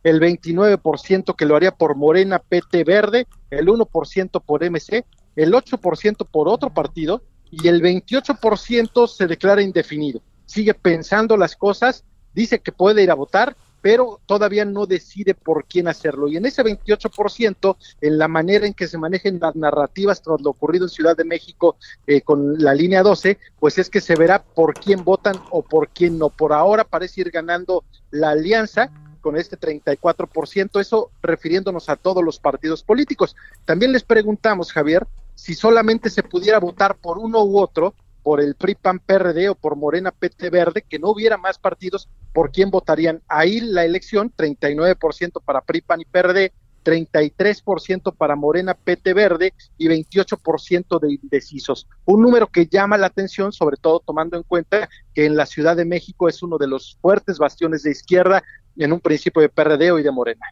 el 0.05 0.21
29% 0.21 1.37
que 1.37 1.45
lo 1.45 1.55
haría 1.57 1.73
por 1.73 1.97
Morena, 1.97 2.39
PT 2.39 2.85
Verde, 2.85 3.27
el 3.51 3.67
1% 3.67 4.43
por 4.47 4.65
MC, 4.65 5.05
el 5.37 5.53
8% 5.53 6.27
por 6.31 6.49
otro 6.49 6.71
partido. 6.71 7.23
Y 7.51 7.69
el 7.69 7.83
28% 7.83 9.07
se 9.07 9.27
declara 9.27 9.61
indefinido. 9.61 10.23
Sigue 10.47 10.73
pensando 10.73 11.37
las 11.37 11.55
cosas, 11.57 12.05
dice 12.33 12.61
que 12.61 12.73
puede 12.73 13.03
ir 13.03 13.11
a 13.11 13.15
votar, 13.15 13.55
pero 13.83 14.21
todavía 14.27 14.65
no 14.65 14.87
decide 14.87 15.35
por 15.35 15.67
quién 15.67 15.89
hacerlo. 15.89 16.29
Y 16.29 16.37
en 16.37 16.47
ese 16.47 16.63
28%, 16.63 17.77
en 18.01 18.17
la 18.17 18.29
manera 18.29 18.67
en 18.67 18.75
que 18.75 18.87
se 18.87 18.97
manejen 18.97 19.41
las 19.41 19.57
narrativas 19.57 20.23
tras 20.23 20.41
lo 20.41 20.51
ocurrido 20.51 20.87
en 20.87 20.91
Ciudad 20.91 21.17
de 21.17 21.25
México 21.25 21.77
eh, 22.07 22.23
con 22.23 22.63
la 22.63 22.75
línea 22.75 23.03
12, 23.03 23.39
pues 23.59 23.79
es 23.79 23.91
que 23.91 24.01
se 24.01 24.15
verá 24.15 24.43
por 24.43 24.75
quién 24.75 25.05
votan 25.05 25.35
o 25.51 25.63
por 25.63 25.89
quién 25.89 26.17
no. 26.17 26.31
Por 26.31 26.53
ahora 26.53 26.85
parece 26.85 27.23
ir 27.23 27.31
ganando 27.31 27.85
la 28.13 28.31
alianza 28.31 28.91
con 29.21 29.37
este 29.37 29.59
34%, 29.59 30.81
eso 30.81 31.11
refiriéndonos 31.23 31.89
a 31.89 31.97
todos 31.97 32.25
los 32.25 32.39
partidos 32.39 32.83
políticos. 32.83 33.37
También 33.65 33.93
les 33.93 34.03
preguntamos, 34.03 34.73
Javier, 34.73 35.07
si 35.35 35.55
solamente 35.55 36.11
se 36.11 36.23
pudiera 36.23 36.59
votar 36.59 36.97
por 36.97 37.19
uno 37.19 37.43
u 37.45 37.59
otro, 37.59 37.95
por 38.23 38.41
el 38.41 38.55
PRI 38.55 38.75
PAN 38.77 39.01
PRD 39.01 39.49
o 39.49 39.55
por 39.55 39.77
Morena 39.77 40.11
PT 40.11 40.51
Verde, 40.51 40.85
que 40.89 40.99
no 40.99 41.11
hubiera 41.11 41.37
más 41.37 41.59
partidos, 41.59 42.09
¿por 42.33 42.53
quién 42.53 42.71
votarían? 42.71 43.23
Ahí 43.29 43.61
la 43.61 43.85
elección, 43.85 44.33
39% 44.37 45.43
para 45.45 45.61
PRI 45.61 45.81
PAN 45.81 46.01
y 46.01 46.05
PRD, 46.05 46.53
33% 46.85 48.15
para 48.17 48.37
Morena 48.37 48.75
PT 48.75 49.15
Verde 49.15 49.55
y 49.79 49.89
28% 49.89 51.01
de 51.01 51.13
indecisos. 51.13 51.87
Un 52.05 52.23
número 52.23 52.49
que 52.49 52.67
llama 52.67 52.99
la 52.99 53.07
atención, 53.07 53.53
sobre 53.53 53.77
todo 53.77 54.01
tomando 54.01 54.37
en 54.37 54.43
cuenta 54.43 54.89
que 55.15 55.27
en 55.27 55.37
la 55.37 55.47
Ciudad 55.47 55.77
de 55.77 55.85
México 55.85 56.29
es 56.29 56.43
uno 56.43 56.59
de 56.59 56.67
los 56.67 56.99
fuertes 57.01 57.39
bastiones 57.39 57.83
de 57.83 57.93
izquierda, 57.93 58.43
en 58.77 58.93
un 58.93 59.01
principio 59.01 59.43
de 59.43 59.49
PRD 59.49 60.01
y 60.01 60.03
de 60.03 60.11
Morena. 60.11 60.47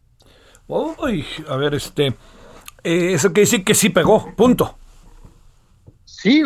Uy, 0.69 1.25
a 1.49 1.57
ver, 1.57 1.75
este. 1.75 2.09
eh, 2.85 3.15
eso 3.15 3.29
quiere 3.29 3.43
decir 3.43 3.65
que 3.65 3.75
sí 3.75 3.91
pegó, 3.91 4.35
punto. 4.37 4.77
Sí, 6.21 6.43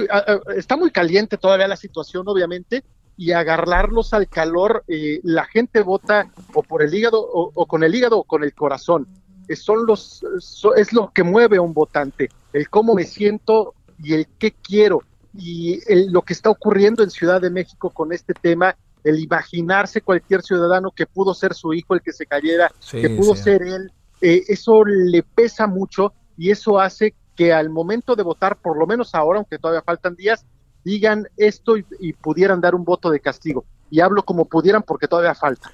está 0.57 0.77
muy 0.77 0.91
caliente 0.91 1.37
todavía 1.37 1.67
la 1.67 1.77
situación, 1.77 2.25
obviamente, 2.29 2.85
y 3.17 3.33
agarrarlos 3.33 4.13
al 4.13 4.29
calor, 4.29 4.85
eh, 4.87 5.21
la 5.25 5.45
gente 5.47 5.83
vota 5.83 6.27
o 6.53 6.63
por 6.63 6.83
el 6.83 6.95
hígado, 6.95 7.21
o, 7.21 7.51
o 7.55 7.67
con 7.67 7.83
el 7.83 7.95
hígado 7.95 8.19
o 8.19 8.25
con 8.25 8.45
el 8.45 8.55
corazón. 8.55 9.07
Eh, 9.49 9.57
son 9.57 9.85
los, 9.87 10.21
so- 10.39 10.75
es 10.77 10.93
lo 10.93 11.11
que 11.13 11.25
mueve 11.25 11.57
a 11.57 11.61
un 11.63 11.75
votante, 11.75 12.31
el 12.53 12.69
cómo 12.71 12.95
me 12.95 13.05
siento 13.05 13.75
y 13.99 14.15
el 14.15 14.27
qué 14.39 14.53
quiero. 14.63 15.03
Y 15.37 15.81
el- 15.93 16.13
lo 16.13 16.23
que 16.23 16.35
está 16.35 16.51
ocurriendo 16.51 17.03
en 17.03 17.11
Ciudad 17.11 17.41
de 17.41 17.51
México 17.51 17.91
con 17.91 18.13
este 18.13 18.35
tema, 18.35 18.77
el 19.03 19.19
imaginarse 19.19 20.01
cualquier 20.03 20.43
ciudadano 20.43 20.93
que 20.95 21.07
pudo 21.07 21.35
ser 21.35 21.53
su 21.53 21.75
hijo 21.75 21.95
el 21.95 22.01
que 22.01 22.13
se 22.13 22.27
cayera, 22.27 22.71
Sí, 22.79 23.01
que 23.01 23.11
pudo 23.11 23.35
sí. 23.35 23.43
ser 23.43 23.63
él, 23.63 23.91
eh, 24.21 24.45
eso 24.47 24.85
le 24.85 25.23
pesa 25.25 25.67
mucho 25.67 26.15
y 26.37 26.51
eso 26.51 26.79
hace 26.79 27.15
que 27.37 27.53
al 27.53 27.71
momento 27.71 28.17
de 28.17 28.23
votar, 28.23 28.57
por 28.57 28.79
lo 28.79 28.87
menos 28.87 29.15
ahora, 29.15 29.39
aunque 29.39 29.59
todavía 29.59 29.83
faltan 29.83 30.15
días, 30.17 30.45
digan 30.85 31.27
esto 31.37 31.77
y, 31.77 31.85
y 32.01 32.13
pudieran 32.13 32.61
dar 32.61 32.75
un 32.75 32.85
voto 32.85 33.11
de 33.11 33.21
castigo. 33.21 33.65
Y 33.91 34.01
hablo 34.01 34.23
como 34.25 34.47
pudieran 34.47 34.83
porque 34.83 35.09
todavía 35.09 35.35
falta. 35.35 35.71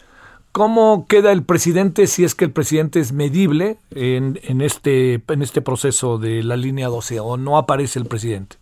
¿Cómo 0.53 1.07
queda 1.07 1.31
el 1.31 1.45
presidente 1.45 2.09
si 2.09 2.25
es 2.25 2.35
que 2.35 2.45
el 2.45 2.51
presidente 2.51 2.99
es 2.99 3.13
medible 3.13 3.79
en, 3.91 4.41
en, 4.43 4.61
este, 4.63 5.23
en 5.29 5.43
este 5.43 5.63
proceso 5.63 6.19
de 6.19 6.43
la 6.43 6.57
línea 6.57 6.89
12 6.89 7.21
o 7.21 7.37
no 7.37 7.57
aparece 7.57 8.01
el 8.01 8.07
presidente? 8.07 8.57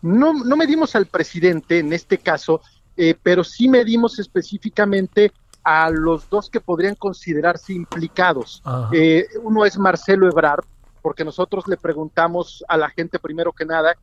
No, 0.00 0.32
no 0.32 0.56
medimos 0.56 0.96
al 0.96 1.04
presidente 1.06 1.80
en 1.80 1.92
este 1.92 2.16
caso, 2.16 2.62
eh, 2.96 3.14
pero 3.22 3.44
sí 3.44 3.68
medimos 3.68 4.18
específicamente 4.18 5.32
a 5.62 5.90
los 5.90 6.30
dos 6.30 6.48
que 6.48 6.60
podrían 6.60 6.94
considerarse 6.94 7.74
implicados. 7.74 8.62
Eh, 8.92 9.26
uno 9.42 9.66
es 9.66 9.76
Marcelo 9.76 10.28
Ebrard, 10.28 10.64
porque 11.04 11.22
nosotros 11.22 11.68
le 11.68 11.76
preguntamos 11.76 12.64
a 12.66 12.78
la 12.78 12.88
gente 12.88 13.18
primero 13.18 13.52
que 13.52 13.66
nada, 13.66 13.94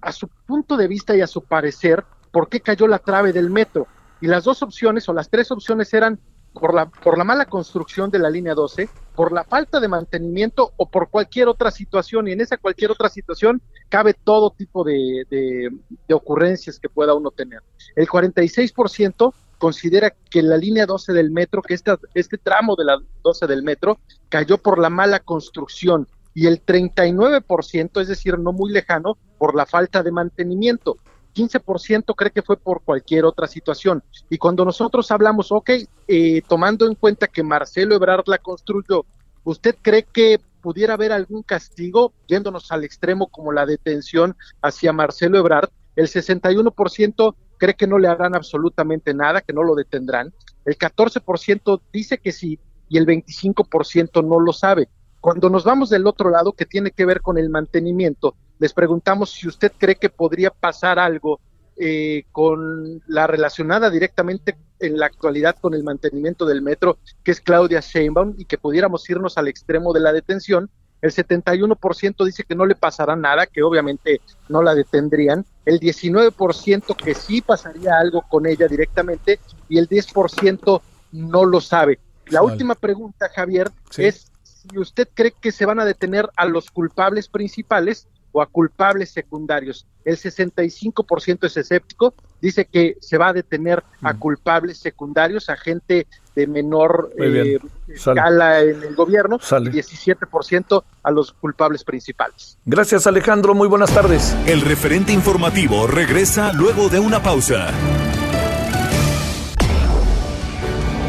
a 0.00 0.12
su 0.12 0.28
punto 0.46 0.78
de 0.78 0.88
vista 0.88 1.14
y 1.14 1.20
a 1.20 1.26
su 1.26 1.42
parecer, 1.42 2.06
por 2.32 2.48
qué 2.48 2.62
cayó 2.62 2.88
la 2.88 3.00
trave 3.00 3.34
del 3.34 3.50
metro. 3.50 3.86
Y 4.22 4.26
las 4.26 4.44
dos 4.44 4.62
opciones 4.62 5.06
o 5.10 5.12
las 5.12 5.28
tres 5.28 5.50
opciones 5.50 5.92
eran 5.92 6.18
por 6.54 6.72
la, 6.72 6.86
por 6.86 7.18
la 7.18 7.24
mala 7.24 7.44
construcción 7.44 8.10
de 8.10 8.18
la 8.18 8.30
línea 8.30 8.54
12, 8.54 8.88
por 9.14 9.30
la 9.30 9.44
falta 9.44 9.78
de 9.78 9.88
mantenimiento 9.88 10.72
o 10.78 10.88
por 10.88 11.10
cualquier 11.10 11.48
otra 11.48 11.70
situación. 11.70 12.28
Y 12.28 12.32
en 12.32 12.40
esa 12.40 12.56
cualquier 12.56 12.92
otra 12.92 13.10
situación 13.10 13.60
cabe 13.90 14.14
todo 14.14 14.48
tipo 14.52 14.84
de, 14.84 15.26
de, 15.28 15.68
de 16.08 16.14
ocurrencias 16.14 16.80
que 16.80 16.88
pueda 16.88 17.12
uno 17.12 17.30
tener. 17.30 17.60
El 17.94 18.08
46% 18.08 19.34
considera 19.58 20.14
que 20.30 20.42
la 20.42 20.56
línea 20.56 20.86
12 20.86 21.12
del 21.12 21.30
metro, 21.30 21.62
que 21.62 21.74
esta, 21.74 21.98
este 22.14 22.38
tramo 22.38 22.76
de 22.76 22.84
la 22.84 22.98
12 23.22 23.46
del 23.46 23.62
metro, 23.62 23.98
cayó 24.28 24.58
por 24.58 24.78
la 24.78 24.90
mala 24.90 25.20
construcción 25.20 26.08
y 26.34 26.46
el 26.46 26.64
39%, 26.64 28.00
es 28.00 28.08
decir, 28.08 28.38
no 28.38 28.52
muy 28.52 28.70
lejano, 28.70 29.16
por 29.38 29.54
la 29.54 29.64
falta 29.64 30.02
de 30.02 30.12
mantenimiento. 30.12 30.96
15% 31.34 32.14
cree 32.14 32.30
que 32.30 32.42
fue 32.42 32.56
por 32.56 32.82
cualquier 32.82 33.24
otra 33.24 33.46
situación. 33.46 34.02
Y 34.30 34.38
cuando 34.38 34.64
nosotros 34.64 35.10
hablamos, 35.10 35.52
ok, 35.52 35.70
eh, 36.08 36.42
tomando 36.48 36.86
en 36.86 36.94
cuenta 36.94 37.26
que 37.26 37.42
Marcelo 37.42 37.94
Ebrard 37.94 38.24
la 38.26 38.38
construyó, 38.38 39.04
¿usted 39.44 39.76
cree 39.80 40.02
que 40.02 40.40
pudiera 40.60 40.94
haber 40.94 41.12
algún 41.12 41.42
castigo, 41.42 42.12
yéndonos 42.26 42.72
al 42.72 42.84
extremo 42.84 43.28
como 43.28 43.52
la 43.52 43.66
detención 43.66 44.36
hacia 44.62 44.92
Marcelo 44.92 45.38
Ebrard, 45.38 45.70
el 45.94 46.08
61% 46.08 47.34
cree 47.56 47.74
que 47.74 47.86
no 47.86 47.98
le 47.98 48.08
harán 48.08 48.34
absolutamente 48.34 49.14
nada, 49.14 49.40
que 49.40 49.52
no 49.52 49.62
lo 49.62 49.74
detendrán, 49.74 50.32
el 50.64 50.76
14% 50.76 51.80
dice 51.92 52.18
que 52.18 52.32
sí 52.32 52.58
y 52.88 52.98
el 52.98 53.06
25% 53.06 54.26
no 54.26 54.40
lo 54.40 54.52
sabe. 54.52 54.88
Cuando 55.20 55.50
nos 55.50 55.64
vamos 55.64 55.90
del 55.90 56.06
otro 56.06 56.30
lado, 56.30 56.52
que 56.52 56.66
tiene 56.66 56.90
que 56.90 57.04
ver 57.04 57.20
con 57.20 57.38
el 57.38 57.50
mantenimiento, 57.50 58.36
les 58.58 58.72
preguntamos 58.72 59.30
si 59.30 59.48
usted 59.48 59.72
cree 59.76 59.96
que 59.96 60.08
podría 60.08 60.50
pasar 60.50 60.98
algo 60.98 61.40
eh, 61.78 62.24
con 62.32 63.02
la 63.06 63.26
relacionada 63.26 63.90
directamente 63.90 64.56
en 64.78 64.98
la 64.98 65.06
actualidad 65.06 65.56
con 65.60 65.74
el 65.74 65.84
mantenimiento 65.84 66.46
del 66.46 66.62
metro, 66.62 66.98
que 67.22 67.32
es 67.32 67.40
Claudia 67.40 67.80
Sheinbaum, 67.80 68.34
y 68.38 68.44
que 68.44 68.56
pudiéramos 68.56 69.08
irnos 69.10 69.36
al 69.36 69.48
extremo 69.48 69.92
de 69.92 70.00
la 70.00 70.12
detención. 70.12 70.70
El 71.02 71.12
71% 71.12 72.24
dice 72.24 72.44
que 72.44 72.54
no 72.54 72.66
le 72.66 72.74
pasará 72.74 73.16
nada, 73.16 73.46
que 73.46 73.62
obviamente 73.62 74.20
no 74.48 74.62
la 74.62 74.74
detendrían. 74.74 75.44
El 75.64 75.78
19% 75.78 76.94
que 77.02 77.14
sí 77.14 77.42
pasaría 77.42 77.96
algo 77.98 78.22
con 78.28 78.46
ella 78.46 78.66
directamente 78.68 79.40
y 79.68 79.78
el 79.78 79.88
10% 79.88 80.82
no 81.12 81.44
lo 81.44 81.60
sabe. 81.60 81.98
La 82.28 82.40
Vale. 82.40 82.52
última 82.52 82.74
pregunta, 82.74 83.28
Javier, 83.34 83.70
Sí. 83.90 84.04
es 84.04 84.30
si 84.42 84.78
usted 84.78 85.08
cree 85.14 85.34
que 85.40 85.52
se 85.52 85.64
van 85.66 85.78
a 85.80 85.84
detener 85.84 86.28
a 86.36 86.44
los 86.46 86.70
culpables 86.70 87.28
principales 87.28 88.08
o 88.32 88.42
a 88.42 88.46
culpables 88.46 89.10
secundarios. 89.12 89.86
El 90.04 90.16
65% 90.16 91.46
es 91.46 91.56
escéptico, 91.56 92.14
dice 92.40 92.64
que 92.66 92.96
se 93.00 93.16
va 93.16 93.28
a 93.28 93.32
detener 93.32 93.82
a 94.02 94.12
Mm. 94.12 94.18
culpables 94.18 94.78
secundarios, 94.78 95.48
a 95.48 95.56
gente 95.56 96.06
de 96.36 96.46
menor 96.46 97.10
eh, 97.18 97.58
escala 97.88 98.60
en 98.60 98.82
el 98.82 98.94
gobierno, 98.94 99.38
Sale. 99.40 99.70
y 99.70 99.72
17% 99.72 100.84
a 101.02 101.10
los 101.10 101.32
culpables 101.32 101.82
principales. 101.82 102.58
Gracias 102.66 103.06
Alejandro, 103.06 103.54
muy 103.54 103.66
buenas 103.66 103.92
tardes. 103.92 104.36
El 104.46 104.60
referente 104.60 105.12
informativo 105.12 105.86
regresa 105.86 106.52
luego 106.52 106.88
de 106.90 107.00
una 107.00 107.22
pausa. 107.22 107.70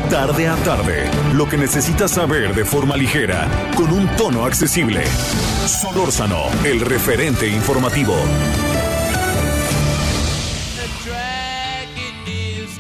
Tarde 0.10 0.48
a 0.48 0.56
tarde, 0.64 1.12
lo 1.36 1.50
que 1.50 1.58
necesitas 1.58 2.12
saber 2.12 2.56
de 2.56 2.64
forma 2.64 2.96
ligera, 2.96 3.50
con 3.76 3.92
un 3.92 4.08
tono 4.16 4.46
accesible. 4.46 5.04
Solórzano, 5.66 6.44
el 6.64 6.80
referente 6.80 7.46
informativo. 7.50 8.16
The 10.78 11.10
drag 11.10 11.90
it 11.98 12.26
is 12.26 12.80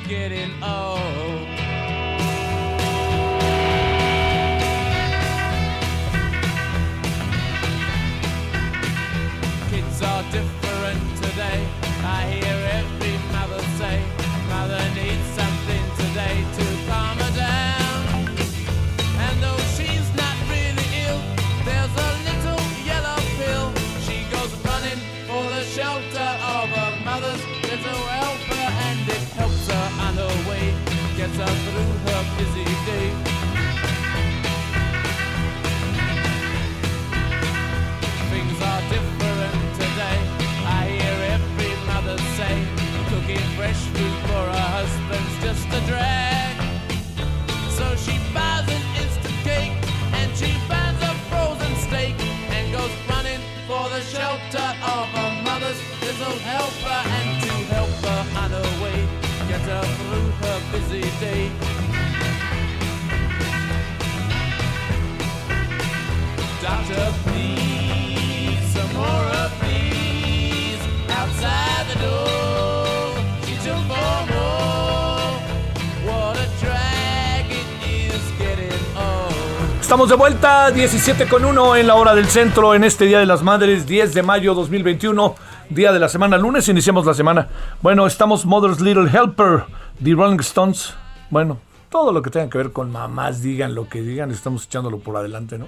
Estamos 79.97 80.09
de 80.11 80.15
vuelta, 80.15 80.69
17 80.69 81.27
con 81.27 81.43
1 81.43 81.75
en 81.77 81.87
la 81.87 81.95
hora 81.95 82.13
del 82.13 82.27
centro, 82.27 82.75
en 82.75 82.83
este 82.83 83.05
Día 83.05 83.17
de 83.17 83.25
las 83.25 83.41
Madres, 83.41 83.87
10 83.87 84.13
de 84.13 84.21
mayo 84.21 84.53
2021, 84.53 85.33
día 85.71 85.91
de 85.91 85.97
la 85.97 86.07
semana, 86.07 86.37
lunes 86.37 86.69
iniciamos 86.69 87.03
la 87.03 87.15
semana. 87.15 87.47
Bueno, 87.81 88.05
estamos 88.05 88.45
Mother's 88.45 88.79
Little 88.79 89.09
Helper, 89.09 89.63
The 90.03 90.13
Rolling 90.13 90.39
Stones. 90.41 90.93
Bueno, 91.31 91.57
todo 91.89 92.11
lo 92.11 92.21
que 92.21 92.29
tenga 92.29 92.47
que 92.47 92.59
ver 92.59 92.71
con 92.71 92.91
mamás, 92.91 93.41
digan 93.41 93.73
lo 93.73 93.89
que 93.89 94.03
digan, 94.03 94.29
estamos 94.29 94.65
echándolo 94.65 94.99
por 94.99 95.17
adelante, 95.17 95.57
¿no? 95.57 95.67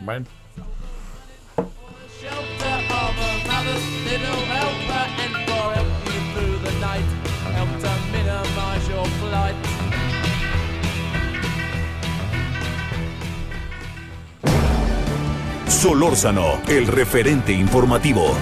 Bueno. 0.00 0.26
Solórzano, 15.84 16.62
el 16.66 16.86
referente 16.86 17.52
informativo. 17.52 18.34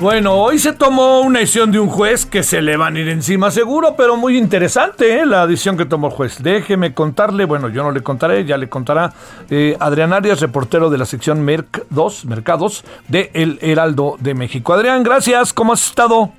Bueno, 0.00 0.34
hoy 0.34 0.58
se 0.58 0.72
tomó 0.72 1.20
una 1.20 1.38
decisión 1.38 1.70
de 1.70 1.78
un 1.78 1.86
juez 1.88 2.26
que 2.26 2.42
se 2.42 2.60
le 2.62 2.76
van 2.76 2.96
a 2.96 2.98
ir 2.98 3.10
encima 3.10 3.52
seguro, 3.52 3.94
pero 3.96 4.16
muy 4.16 4.36
interesante 4.36 5.20
¿eh? 5.20 5.24
la 5.24 5.46
decisión 5.46 5.76
que 5.76 5.84
tomó 5.84 6.08
el 6.08 6.12
juez. 6.12 6.42
Déjeme 6.42 6.94
contarle, 6.94 7.44
bueno, 7.44 7.68
yo 7.68 7.84
no 7.84 7.92
le 7.92 8.02
contaré, 8.02 8.44
ya 8.44 8.58
le 8.58 8.68
contará 8.68 9.12
eh, 9.50 9.76
Adrián 9.78 10.12
Arias, 10.12 10.40
reportero 10.40 10.90
de 10.90 10.98
la 10.98 11.06
sección 11.06 11.42
Merc 11.42 11.84
2, 11.90 12.24
Mercados, 12.24 12.84
de 13.06 13.30
El 13.34 13.60
Heraldo 13.62 14.16
de 14.18 14.34
México. 14.34 14.72
Adrián, 14.72 15.04
gracias, 15.04 15.52
¿cómo 15.52 15.74
has 15.74 15.86
estado? 15.86 16.32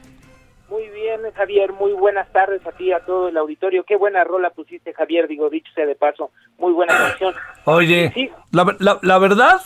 Bien, 1.22 1.34
Javier, 1.34 1.72
muy 1.74 1.94
buenas 1.94 2.30
tardes 2.32 2.66
a 2.68 2.72
ti, 2.72 2.92
a 2.92 3.00
todo 3.00 3.30
el 3.30 3.38
auditorio. 3.38 3.84
Qué 3.84 3.96
buena 3.96 4.24
rola 4.24 4.50
pusiste, 4.50 4.94
Javier, 4.94 5.28
digo, 5.28 5.50
dicho 5.50 5.72
sea 5.74 5.86
de 5.86 5.96
paso, 5.96 6.32
muy 6.58 6.74
buena 6.74 6.94
canción. 6.98 7.34
Oye, 7.66 8.12
Sí. 8.14 8.30
la, 8.52 8.76
la- 8.80 9.00
la 9.02 9.18
verdad, 9.18 9.62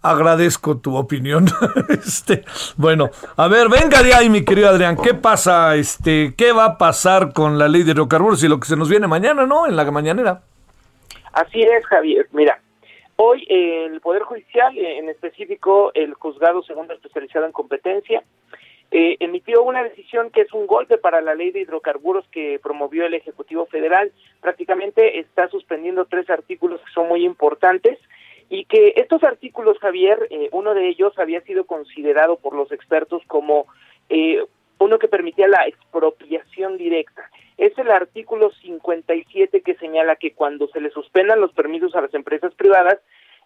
agradezco 0.00 0.78
tu 0.78 0.96
opinión. 0.96 1.46
este, 1.88 2.44
bueno, 2.76 3.10
a 3.36 3.48
ver, 3.48 3.68
venga 3.68 4.02
de 4.02 4.14
ahí, 4.14 4.30
mi 4.30 4.44
querido 4.44 4.68
Adrián, 4.68 4.96
¿qué 4.96 5.14
pasa? 5.14 5.74
Este, 5.76 6.34
¿Qué 6.36 6.52
va 6.52 6.64
a 6.66 6.78
pasar 6.78 7.32
con 7.32 7.58
la 7.58 7.68
ley 7.68 7.82
de 7.82 7.92
hidrocarburos 7.92 8.42
y 8.44 8.48
lo 8.48 8.60
que 8.60 8.66
se 8.68 8.76
nos 8.76 8.88
viene 8.88 9.06
mañana, 9.08 9.44
no? 9.46 9.66
En 9.66 9.74
la 9.76 9.90
mañanera. 9.90 10.42
Así 11.32 11.62
es, 11.62 11.84
Javier. 11.86 12.28
Mira, 12.32 12.60
hoy 13.16 13.44
eh, 13.48 13.86
el 13.86 14.00
Poder 14.00 14.22
Judicial, 14.22 14.76
eh, 14.78 14.98
en 14.98 15.08
específico 15.08 15.90
el 15.94 16.14
Juzgado 16.14 16.62
Segundo 16.62 16.92
Especializado 16.94 17.46
en 17.46 17.52
Competencia, 17.52 18.22
eh, 18.94 19.16
emitió 19.20 19.62
una 19.62 19.82
decisión 19.82 20.30
que 20.30 20.42
es 20.42 20.52
un 20.52 20.66
golpe 20.66 20.98
para 20.98 21.22
la 21.22 21.34
ley 21.34 21.50
de 21.50 21.60
hidrocarburos 21.60 22.28
que 22.28 22.60
promovió 22.62 23.06
el 23.06 23.14
Ejecutivo 23.14 23.64
Federal. 23.64 24.12
Prácticamente 24.42 25.18
está 25.18 25.48
suspendiendo 25.48 26.04
tres 26.04 26.28
artículos 26.28 26.78
que 26.82 26.92
son 26.92 27.08
muy 27.08 27.24
importantes 27.24 27.98
y 28.50 28.66
que 28.66 28.92
estos 28.96 29.24
artículos, 29.24 29.78
Javier, 29.78 30.28
eh, 30.28 30.50
uno 30.52 30.74
de 30.74 30.88
ellos 30.88 31.18
había 31.18 31.40
sido 31.40 31.64
considerado 31.64 32.36
por 32.36 32.54
los 32.54 32.70
expertos 32.70 33.22
como 33.26 33.66
eh, 34.10 34.44
uno 34.78 34.98
que 34.98 35.08
permitía 35.08 35.48
la 35.48 35.66
expropiación 35.66 36.76
directa. 36.76 37.30
Es 37.56 37.76
el 37.78 37.90
artículo 37.90 38.50
57 38.60 39.62
que 39.62 39.74
señala 39.76 40.16
que 40.16 40.34
cuando 40.34 40.68
se 40.68 40.82
le 40.82 40.90
suspendan 40.90 41.40
los 41.40 41.52
permisos 41.54 41.94
a 41.94 42.02
las 42.02 42.12
empresas 42.12 42.52
privadas, 42.54 42.98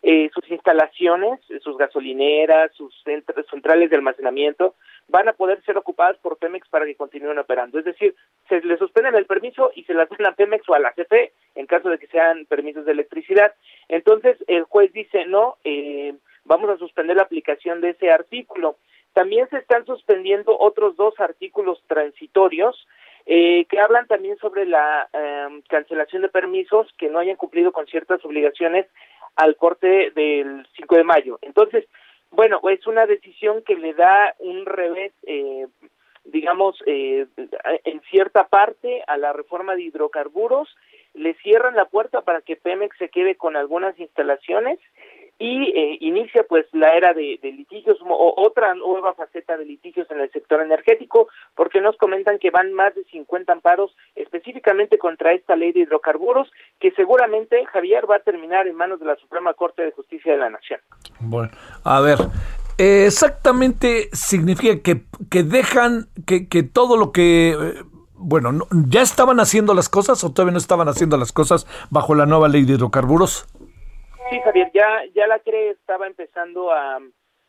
eh, 0.09 0.31
sus 0.33 0.49
instalaciones, 0.53 1.41
eh, 1.51 1.59
sus 1.59 1.77
gasolineras, 1.77 2.71
sus 2.75 2.95
centr- 3.05 3.45
centrales 3.51 3.91
de 3.91 3.97
almacenamiento, 3.97 4.77
van 5.09 5.29
a 5.29 5.33
poder 5.33 5.61
ser 5.65 5.77
ocupadas 5.77 6.17
por 6.19 6.39
Pemex 6.39 6.69
para 6.69 6.87
que 6.87 6.95
continúen 6.95 7.41
operando. 7.41 7.81
Es 7.81 7.85
decir, 7.85 8.15
se 8.49 8.61
le 8.61 8.79
suspenden 8.79 9.17
el 9.17 9.27
permiso 9.27 9.73
y 9.75 9.83
se 9.83 9.95
las 9.95 10.09
dan 10.09 10.27
a 10.27 10.37
Pemex 10.37 10.69
o 10.69 10.75
a 10.75 10.79
la 10.79 10.93
CFE 10.93 11.33
en 11.57 11.67
caso 11.67 11.89
de 11.89 11.99
que 11.99 12.07
sean 12.07 12.47
permisos 12.47 12.85
de 12.87 12.93
electricidad. 12.93 13.53
Entonces, 13.89 14.37
el 14.47 14.63
juez 14.63 14.93
dice, 14.93 15.27
no, 15.27 15.57
eh, 15.65 16.15
vamos 16.45 16.71
a 16.71 16.77
suspender 16.79 17.17
la 17.17 17.25
aplicación 17.25 17.81
de 17.81 17.91
ese 17.91 18.13
artículo. 18.13 18.77
También 19.13 19.49
se 19.49 19.59
están 19.59 19.87
suspendiendo 19.87 20.57
otros 20.57 20.95
dos 20.95 21.19
artículos 21.19 21.83
transitorios 21.89 22.87
eh, 23.29 23.65
que 23.69 23.81
hablan 23.81 24.07
también 24.07 24.37
sobre 24.39 24.67
la 24.67 25.09
em, 25.13 25.61
cancelación 25.63 26.23
de 26.23 26.29
permisos 26.29 26.87
que 26.97 27.09
no 27.09 27.19
hayan 27.19 27.35
cumplido 27.35 27.73
con 27.73 27.85
ciertas 27.87 28.25
obligaciones 28.25 28.87
al 29.37 29.57
corte 29.57 30.11
del 30.15 30.67
5 30.77 30.97
de 30.97 31.05
mayo. 31.05 31.39
Entonces, 31.43 31.87
bueno, 32.31 32.61
es 32.69 32.87
una 32.87 33.07
decisión 33.07 33.63
que 33.63 33.77
le 33.77 33.95
da 33.95 34.35
un 34.39 34.67
revés, 34.67 35.13
eh, 35.27 35.67
digamos, 36.25 36.83
eh, 36.87 37.27
en 37.85 38.01
cierta 38.11 38.49
parte 38.49 39.03
a 39.07 39.17
la 39.17 39.33
reforma 39.33 39.75
de 39.75 39.83
hidrocarburos, 39.83 40.75
le 41.15 41.35
cierran 41.35 41.77
la 41.77 41.87
puerta 41.87 42.23
para 42.23 42.43
que 42.43 42.57
Pemex 42.57 42.97
se 42.99 43.09
quede 43.09 43.37
con 43.37 43.57
algunas 43.57 43.99
instalaciones 43.99 44.79
y 45.39 45.71
eh, 45.77 45.99
inicia 46.01 46.45
pues 46.49 46.65
la 46.73 46.89
era 46.97 47.13
de, 47.13 47.39
litigios 47.43 47.99
o 48.09 48.35
otra 48.39 48.75
nueva 48.75 49.13
faceta 49.15 49.57
de 49.59 49.67
litigios 49.67 50.11
en 50.11 50.21
el 50.21 50.31
sector 50.33 50.63
energético 50.63 51.29
porque 51.55 51.81
nos 51.81 51.97
comentan 51.99 52.39
que 52.39 52.51
van 52.51 52.73
más 52.73 52.95
de 52.95 53.05
50 53.05 53.53
amparos 53.53 53.95
específicamente 54.15 54.97
contra 54.99 55.33
esta 55.33 55.55
ley 55.55 55.73
de 55.73 55.81
hidrocarburos 55.81 56.51
que 56.81 56.91
seguramente 56.93 57.67
Javier 57.67 58.11
va 58.11 58.17
a 58.17 58.21
terminar 58.21 58.67
en 58.67 58.77
manos 58.77 58.99
de 58.99 59.07
la 59.07 59.17
Suprema 59.17 59.53
Corte 59.55 59.83
de 59.83 59.93
Justicia 59.93 60.33
de 60.33 60.39
la 60.39 60.51
Nación. 60.51 60.81
Bueno, 61.21 61.51
a 61.85 62.01
ver, 62.01 62.19
exactamente 62.79 64.09
significa 64.13 64.81
que, 64.83 65.03
que 65.31 65.43
dejan 65.43 66.07
que, 66.27 66.49
que 66.49 66.63
todo 66.63 66.97
lo 66.97 67.13
que... 67.13 67.51
eh, 67.51 67.83
bueno, 68.19 68.51
no- 68.53 68.67
¿ya 68.89 69.03
estaban 69.03 69.41
haciendo 69.41 69.75
las 69.75 69.91
cosas 69.91 70.25
o 70.25 70.33
todavía 70.33 70.53
no 70.53 70.59
estaban 70.59 70.89
haciendo 70.89 71.19
las 71.19 71.33
cosas 71.33 71.67
bajo 71.91 72.15
la 72.15 72.25
nueva 72.25 72.49
ley 72.49 72.65
de 72.65 72.73
hidrocarburos? 72.73 73.47
Sí, 74.31 74.41
Javier, 74.41 74.71
ya, 74.75 75.05
ya 75.15 75.27
la 75.27 75.39
CRE 75.39 75.71
estaba 75.71 76.07
empezando 76.07 76.73
a, 76.73 76.99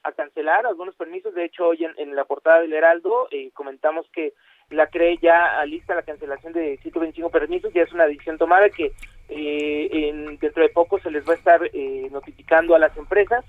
a 0.04 0.12
cancelar 0.12 0.66
algunos 0.66 0.96
permisos. 0.96 1.34
De 1.34 1.46
hecho, 1.46 1.68
hoy 1.68 1.86
en, 1.98 2.16
la 2.16 2.26
portada 2.26 2.62
del 2.62 2.74
Heraldo 2.74 3.28
eh, 3.32 3.50
comentamos 3.54 4.08
que 4.14 4.34
la 4.70 4.88
CRE 4.88 5.18
ya 5.18 5.60
alista 5.60 5.96
la 5.96 6.04
cancelación 6.04 6.54
de 6.54 6.78
125 6.78 7.30
permisos. 7.32 7.74
Ya 7.74 7.82
es 7.82 7.94
una 7.94 8.06
decisión 8.06 8.38
tomada 8.38 8.70
que 8.70 8.92
eh, 9.30 9.90
en, 9.92 10.38
dentro 10.38 10.62
de 10.62 10.70
poco 10.70 11.00
se 11.00 11.10
les 11.10 11.28
va 11.28 11.34
a 11.34 11.38
estar 11.38 11.62
eh, 11.74 12.08
notificando 12.12 12.76
a 12.76 12.80
las 12.80 12.96
empresas. 12.96 13.44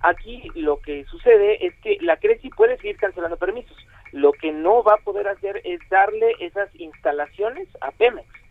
Aquí 0.00 0.42
lo 0.56 0.80
que 0.80 1.04
sucede 1.04 1.64
es 1.64 1.74
que 1.80 1.98
la 2.00 2.16
CRE 2.16 2.38
sí 2.38 2.50
puede 2.50 2.76
seguir 2.78 2.96
cancelando 2.96 3.36
permisos. 3.36 3.76
Lo 4.10 4.32
que 4.32 4.50
no 4.50 4.82
va 4.82 4.94
a 4.94 5.04
poder 5.04 5.28
hacer 5.28 5.60
es 5.64 5.80
darle 5.88 6.34
esas 6.40 6.68
instalaciones 6.74 7.68
a 7.80 7.92
Pemex 7.92 8.41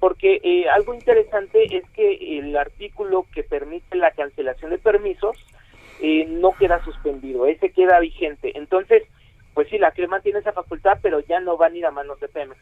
porque 0.00 0.40
eh, 0.42 0.68
algo 0.68 0.94
interesante 0.94 1.76
es 1.76 1.88
que 1.90 2.38
el 2.38 2.56
artículo 2.56 3.26
que 3.32 3.42
permite 3.42 3.96
la 3.96 4.10
cancelación 4.10 4.70
de 4.70 4.78
permisos 4.78 5.36
eh, 6.00 6.26
no 6.26 6.52
queda 6.52 6.84
suspendido, 6.84 7.46
ese 7.46 7.70
queda 7.72 7.98
vigente. 8.00 8.52
Entonces, 8.56 9.02
pues 9.54 9.68
sí, 9.70 9.78
la 9.78 9.92
crema 9.92 10.20
tiene 10.20 10.40
esa 10.40 10.52
facultad, 10.52 10.98
pero 11.00 11.20
ya 11.20 11.40
no 11.40 11.56
van 11.56 11.72
a 11.72 11.76
ir 11.76 11.86
a 11.86 11.90
manos 11.90 12.20
de 12.20 12.28
Pemex. 12.28 12.60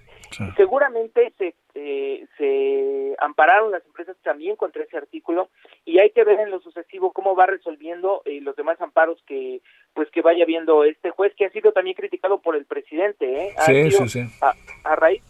Seguramente 0.57 1.32
se, 1.39 1.55
eh, 1.74 2.24
se 2.39 3.16
ampararon 3.18 3.72
las 3.72 3.85
empresas 3.85 4.16
también 4.22 4.55
contra 4.55 4.85
ese 4.85 4.97
artículo 4.97 5.49
y 5.85 5.99
hay 5.99 6.11
que 6.11 6.22
ver 6.24 6.39
en 6.41 6.51
lo 6.51 6.61
sucesivo 6.61 7.12
cómo 7.12 7.35
va 7.35 7.47
resolviendo 7.47 8.22
eh, 8.24 8.41
los 8.41 8.55
demás 8.57 8.80
amparos 8.80 9.20
que 9.26 9.61
pues 9.93 10.09
que 10.11 10.22
vaya 10.22 10.45
viendo 10.45 10.85
este 10.85 11.11
juez 11.11 11.32
que 11.37 11.47
ha 11.47 11.51
sido 11.51 11.72
también 11.72 11.97
criticado 11.97 12.41
por 12.41 12.57
el 12.57 12.64
presidente, 12.64 13.45
¿eh? 13.45 13.55
Ha 13.59 13.62
Sí, 13.62 13.91
sido 13.91 14.07
sí, 14.07 14.22
sí. 14.22 14.37
A, 14.41 14.55
a 14.85 14.97
raíz 14.97 15.22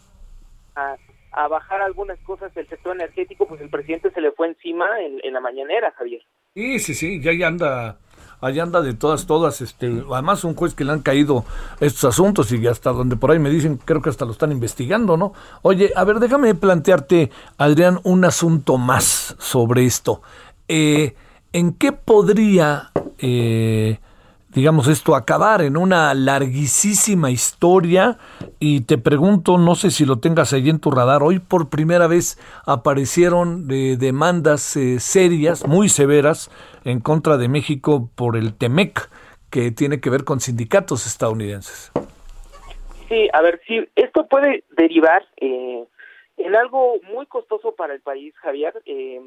a, 0.75 0.97
a 1.35 1.49
bajar 1.49 1.81
algunas 1.81 2.17
cosas 2.19 2.53
del 2.53 2.67
sector 2.69 2.95
energético, 2.95 3.45
pues 3.45 3.59
el 3.59 3.69
presidente 3.69 4.09
se 4.11 4.21
le 4.21 4.31
fue 4.31 4.47
encima 4.47 4.85
en, 5.01 5.33
la 5.33 5.41
mañanera, 5.41 5.91
Javier. 5.97 6.21
Sí, 6.53 6.79
sí, 6.79 6.93
sí, 6.93 7.21
ya, 7.21 7.33
ya 7.33 7.47
anda, 7.47 7.97
allá 8.39 8.63
anda 8.63 8.81
de 8.81 8.93
todas, 8.93 9.27
todas, 9.27 9.59
este, 9.59 9.91
además 10.09 10.45
un 10.45 10.55
juez 10.55 10.73
que 10.73 10.85
le 10.85 10.93
han 10.93 11.01
caído 11.01 11.43
estos 11.81 12.05
asuntos 12.05 12.53
y 12.53 12.65
hasta 12.67 12.91
donde 12.91 13.17
por 13.17 13.31
ahí 13.31 13.39
me 13.39 13.49
dicen, 13.49 13.77
creo 13.83 14.01
que 14.01 14.09
hasta 14.09 14.23
lo 14.23 14.31
están 14.31 14.53
investigando, 14.53 15.17
¿no? 15.17 15.33
Oye, 15.61 15.91
a 15.93 16.05
ver, 16.05 16.19
déjame 16.19 16.55
plantearte, 16.55 17.29
Adrián, 17.57 17.99
un 18.03 18.23
asunto 18.23 18.77
más 18.77 19.35
sobre 19.37 19.85
esto. 19.85 20.21
Eh, 20.69 21.15
¿En 21.51 21.73
qué 21.73 21.91
podría, 21.91 22.91
eh, 23.17 23.99
digamos, 24.55 24.87
esto 24.87 25.15
acabar 25.15 25.61
en 25.61 25.77
una 25.77 26.13
larguísima 26.13 27.29
historia? 27.29 28.17
Y 28.59 28.81
te 28.81 28.97
pregunto, 28.97 29.57
no 29.57 29.75
sé 29.75 29.91
si 29.91 30.05
lo 30.05 30.19
tengas 30.19 30.53
ahí 30.53 30.69
en 30.69 30.79
tu 30.79 30.89
radar, 30.89 31.21
hoy 31.21 31.39
por 31.39 31.69
primera 31.69 32.07
vez 32.07 32.39
aparecieron 32.65 33.67
eh, 33.69 33.97
demandas 33.99 34.75
eh, 34.77 34.99
serias, 34.99 35.67
muy 35.67 35.89
severas, 35.89 36.49
en 36.85 37.01
contra 37.01 37.37
de 37.37 37.49
México 37.49 38.09
por 38.15 38.37
el 38.37 38.55
TEMEC, 38.55 39.09
que 39.51 39.71
tiene 39.71 39.99
que 39.99 40.09
ver 40.09 40.23
con 40.23 40.39
sindicatos 40.39 41.05
estadounidenses. 41.05 41.91
Sí, 43.09 43.29
a 43.33 43.41
ver, 43.41 43.61
sí, 43.67 43.87
esto 43.95 44.25
puede 44.27 44.63
derivar 44.71 45.27
eh, 45.37 45.85
en 46.37 46.55
algo 46.55 46.95
muy 47.13 47.25
costoso 47.27 47.73
para 47.75 47.93
el 47.93 48.01
país, 48.01 48.33
Javier. 48.37 48.81
Eh, 48.85 49.21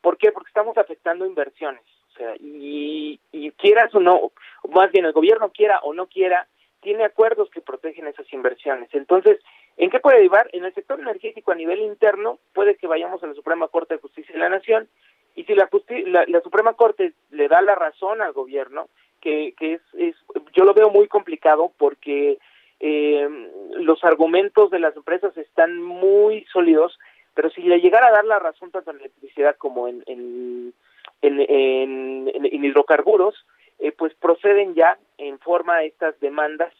¿Por 0.00 0.18
qué? 0.18 0.32
Porque 0.32 0.48
estamos 0.48 0.76
afectando 0.76 1.24
inversiones. 1.24 1.82
O 2.12 2.14
sea, 2.16 2.34
y, 2.40 3.18
y 3.32 3.50
quieras 3.52 3.94
o 3.94 4.00
no, 4.00 4.32
más 4.70 4.90
bien 4.92 5.04
el 5.04 5.12
gobierno 5.12 5.50
quiera 5.50 5.80
o 5.82 5.92
no 5.94 6.06
quiera, 6.06 6.48
tiene 6.80 7.04
acuerdos 7.04 7.50
que 7.50 7.60
protegen 7.60 8.06
esas 8.06 8.30
inversiones. 8.32 8.88
Entonces, 8.92 9.38
¿en 9.76 9.90
qué 9.90 10.00
puede 10.00 10.16
derivar? 10.16 10.48
En 10.52 10.64
el 10.64 10.74
sector 10.74 10.98
energético 11.00 11.52
a 11.52 11.54
nivel 11.54 11.80
interno, 11.80 12.38
puede 12.52 12.76
que 12.76 12.86
vayamos 12.86 13.22
a 13.22 13.26
la 13.28 13.34
Suprema 13.34 13.68
Corte 13.68 13.94
de 13.94 14.00
Justicia 14.00 14.32
de 14.32 14.40
la 14.40 14.48
Nación 14.48 14.88
y 15.34 15.44
si 15.44 15.54
la, 15.54 15.70
justi- 15.70 16.04
la, 16.06 16.24
la 16.26 16.40
Suprema 16.40 16.74
Corte 16.74 17.12
le 17.30 17.48
da 17.48 17.62
la 17.62 17.74
razón 17.74 18.20
al 18.20 18.32
gobierno, 18.32 18.88
que, 19.20 19.54
que 19.56 19.74
es, 19.74 19.80
es, 19.94 20.16
yo 20.52 20.64
lo 20.64 20.74
veo 20.74 20.90
muy 20.90 21.06
complicado 21.06 21.72
porque 21.78 22.38
eh, 22.80 23.28
los 23.76 24.02
argumentos 24.02 24.70
de 24.70 24.80
las 24.80 24.96
empresas 24.96 25.36
están 25.36 25.80
muy 25.80 26.44
sólidos, 26.52 26.98
pero 27.32 27.48
si 27.50 27.62
le 27.62 27.80
llegara 27.80 28.08
a 28.08 28.12
dar 28.12 28.24
la 28.24 28.40
razón 28.40 28.72
tanto 28.72 28.90
en 28.90 28.98
electricidad 28.98 29.56
como 29.56 29.86
en, 29.86 30.02
en, 30.06 30.74
en, 31.22 32.64
hidrocarburos, 32.64 33.46
eh, 33.82 33.90
pues 33.90 34.14
proceden 34.14 34.74
ya 34.74 34.96
en 35.18 35.40
forma 35.40 35.82
estas 35.82 36.18
demandas 36.20 36.72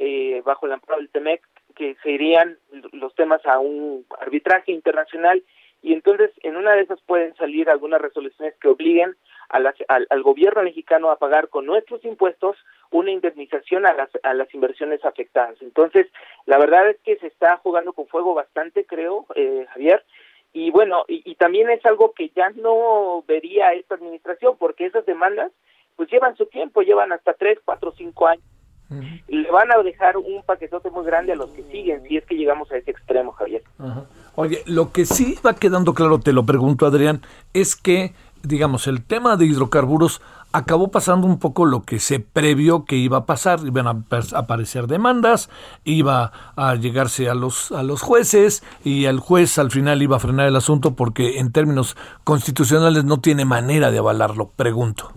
eh, 0.00 0.42
bajo 0.44 0.66
el 0.66 0.72
amparo 0.72 0.98
del 0.98 1.08
TEMEC 1.08 1.40
que 1.76 1.96
se 2.02 2.10
irían 2.10 2.58
los 2.92 3.14
temas 3.14 3.40
a 3.46 3.60
un 3.60 4.04
arbitraje 4.18 4.72
internacional 4.72 5.44
y 5.82 5.92
entonces 5.92 6.32
en 6.42 6.56
una 6.56 6.72
de 6.72 6.80
esas 6.80 7.00
pueden 7.02 7.32
salir 7.36 7.70
algunas 7.70 8.00
resoluciones 8.00 8.56
que 8.60 8.66
obliguen 8.66 9.14
a 9.50 9.58
al, 9.86 10.06
al 10.10 10.22
gobierno 10.24 10.64
mexicano 10.64 11.10
a 11.10 11.18
pagar 11.18 11.48
con 11.48 11.64
nuestros 11.64 12.04
impuestos 12.04 12.56
una 12.90 13.12
indemnización 13.12 13.86
a 13.86 13.94
las, 13.94 14.10
a 14.24 14.34
las 14.34 14.52
inversiones 14.52 15.04
afectadas. 15.04 15.56
Entonces, 15.62 16.08
la 16.44 16.58
verdad 16.58 16.90
es 16.90 16.98
que 17.04 17.16
se 17.18 17.28
está 17.28 17.56
jugando 17.58 17.92
con 17.92 18.08
fuego 18.08 18.34
bastante, 18.34 18.84
creo, 18.84 19.26
eh, 19.36 19.64
Javier, 19.70 20.04
y 20.52 20.72
bueno, 20.72 21.04
y, 21.06 21.22
y 21.24 21.36
también 21.36 21.70
es 21.70 21.86
algo 21.86 22.12
que 22.14 22.30
ya 22.30 22.50
no 22.50 23.22
vería 23.28 23.72
esta 23.74 23.94
administración, 23.94 24.56
porque 24.58 24.86
esas 24.86 25.06
demandas 25.06 25.52
pues 25.98 26.08
llevan 26.10 26.36
su 26.36 26.46
tiempo, 26.46 26.80
llevan 26.80 27.10
hasta 27.12 27.34
tres, 27.34 27.58
cuatro, 27.64 27.92
cinco 27.98 28.28
años. 28.28 28.44
Y 29.28 29.36
le 29.36 29.50
van 29.50 29.70
a 29.70 29.76
dejar 29.82 30.16
un 30.16 30.42
paquetote 30.46 30.90
muy 30.90 31.04
grande 31.04 31.32
a 31.32 31.36
los 31.36 31.50
que 31.50 31.62
siguen, 31.64 32.02
si 32.04 32.16
es 32.16 32.24
que 32.24 32.36
llegamos 32.36 32.72
a 32.72 32.76
ese 32.78 32.90
extremo, 32.92 33.32
Javier. 33.32 33.62
Oye, 34.34 34.62
lo 34.64 34.92
que 34.92 35.04
sí 35.04 35.34
va 35.44 35.52
quedando 35.54 35.92
claro, 35.92 36.20
te 36.20 36.32
lo 36.32 36.46
pregunto 36.46 36.86
Adrián, 36.86 37.20
es 37.52 37.76
que, 37.76 38.14
digamos, 38.42 38.86
el 38.86 39.04
tema 39.04 39.36
de 39.36 39.44
hidrocarburos 39.44 40.22
acabó 40.52 40.90
pasando 40.90 41.26
un 41.26 41.38
poco 41.38 41.66
lo 41.66 41.82
que 41.82 41.98
se 41.98 42.20
previó 42.20 42.86
que 42.86 42.96
iba 42.96 43.18
a 43.18 43.26
pasar, 43.26 43.58
iban 43.66 43.88
a 43.88 43.90
ap- 43.90 44.32
aparecer 44.34 44.86
demandas, 44.86 45.50
iba 45.84 46.32
a 46.56 46.74
llegarse 46.76 47.28
a 47.28 47.34
los 47.34 47.70
a 47.72 47.82
los 47.82 48.00
jueces 48.00 48.62
y 48.84 49.04
el 49.04 49.18
juez 49.20 49.58
al 49.58 49.70
final 49.70 50.00
iba 50.02 50.16
a 50.16 50.20
frenar 50.20 50.46
el 50.46 50.56
asunto 50.56 50.94
porque 50.96 51.40
en 51.40 51.52
términos 51.52 51.94
constitucionales 52.24 53.04
no 53.04 53.20
tiene 53.20 53.44
manera 53.44 53.90
de 53.90 53.98
avalarlo, 53.98 54.48
pregunto. 54.56 55.12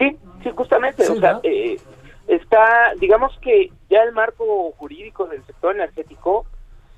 Sí, 0.00 0.16
sí, 0.42 0.50
justamente. 0.56 1.04
Sí, 1.04 1.12
o 1.12 1.20
sea, 1.20 1.40
eh, 1.42 1.76
está, 2.26 2.94
digamos 2.98 3.38
que 3.40 3.70
ya 3.90 4.02
el 4.02 4.12
marco 4.12 4.72
jurídico 4.78 5.26
del 5.26 5.44
sector 5.44 5.76
energético 5.76 6.46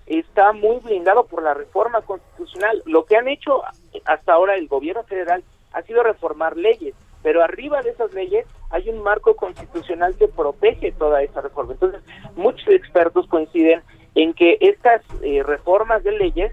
está 0.06 0.52
muy 0.52 0.78
blindado 0.78 1.26
por 1.26 1.42
la 1.42 1.52
reforma 1.52 2.00
constitucional. 2.02 2.82
Lo 2.86 3.04
que 3.04 3.16
han 3.16 3.28
hecho 3.28 3.62
hasta 4.04 4.32
ahora 4.32 4.54
el 4.54 4.68
gobierno 4.68 5.02
federal 5.02 5.42
ha 5.72 5.82
sido 5.82 6.02
reformar 6.02 6.56
leyes, 6.56 6.94
pero 7.22 7.42
arriba 7.42 7.82
de 7.82 7.90
esas 7.90 8.12
leyes 8.12 8.46
hay 8.70 8.88
un 8.88 9.02
marco 9.02 9.34
constitucional 9.36 10.14
que 10.16 10.28
protege 10.28 10.92
toda 10.92 11.22
esa 11.22 11.40
reforma. 11.40 11.72
Entonces, 11.72 12.02
muchos 12.36 12.68
expertos 12.68 13.26
coinciden 13.26 13.82
en 14.14 14.34
que 14.34 14.58
estas 14.60 15.02
eh, 15.22 15.42
reformas 15.42 16.04
de 16.04 16.12
leyes 16.12 16.52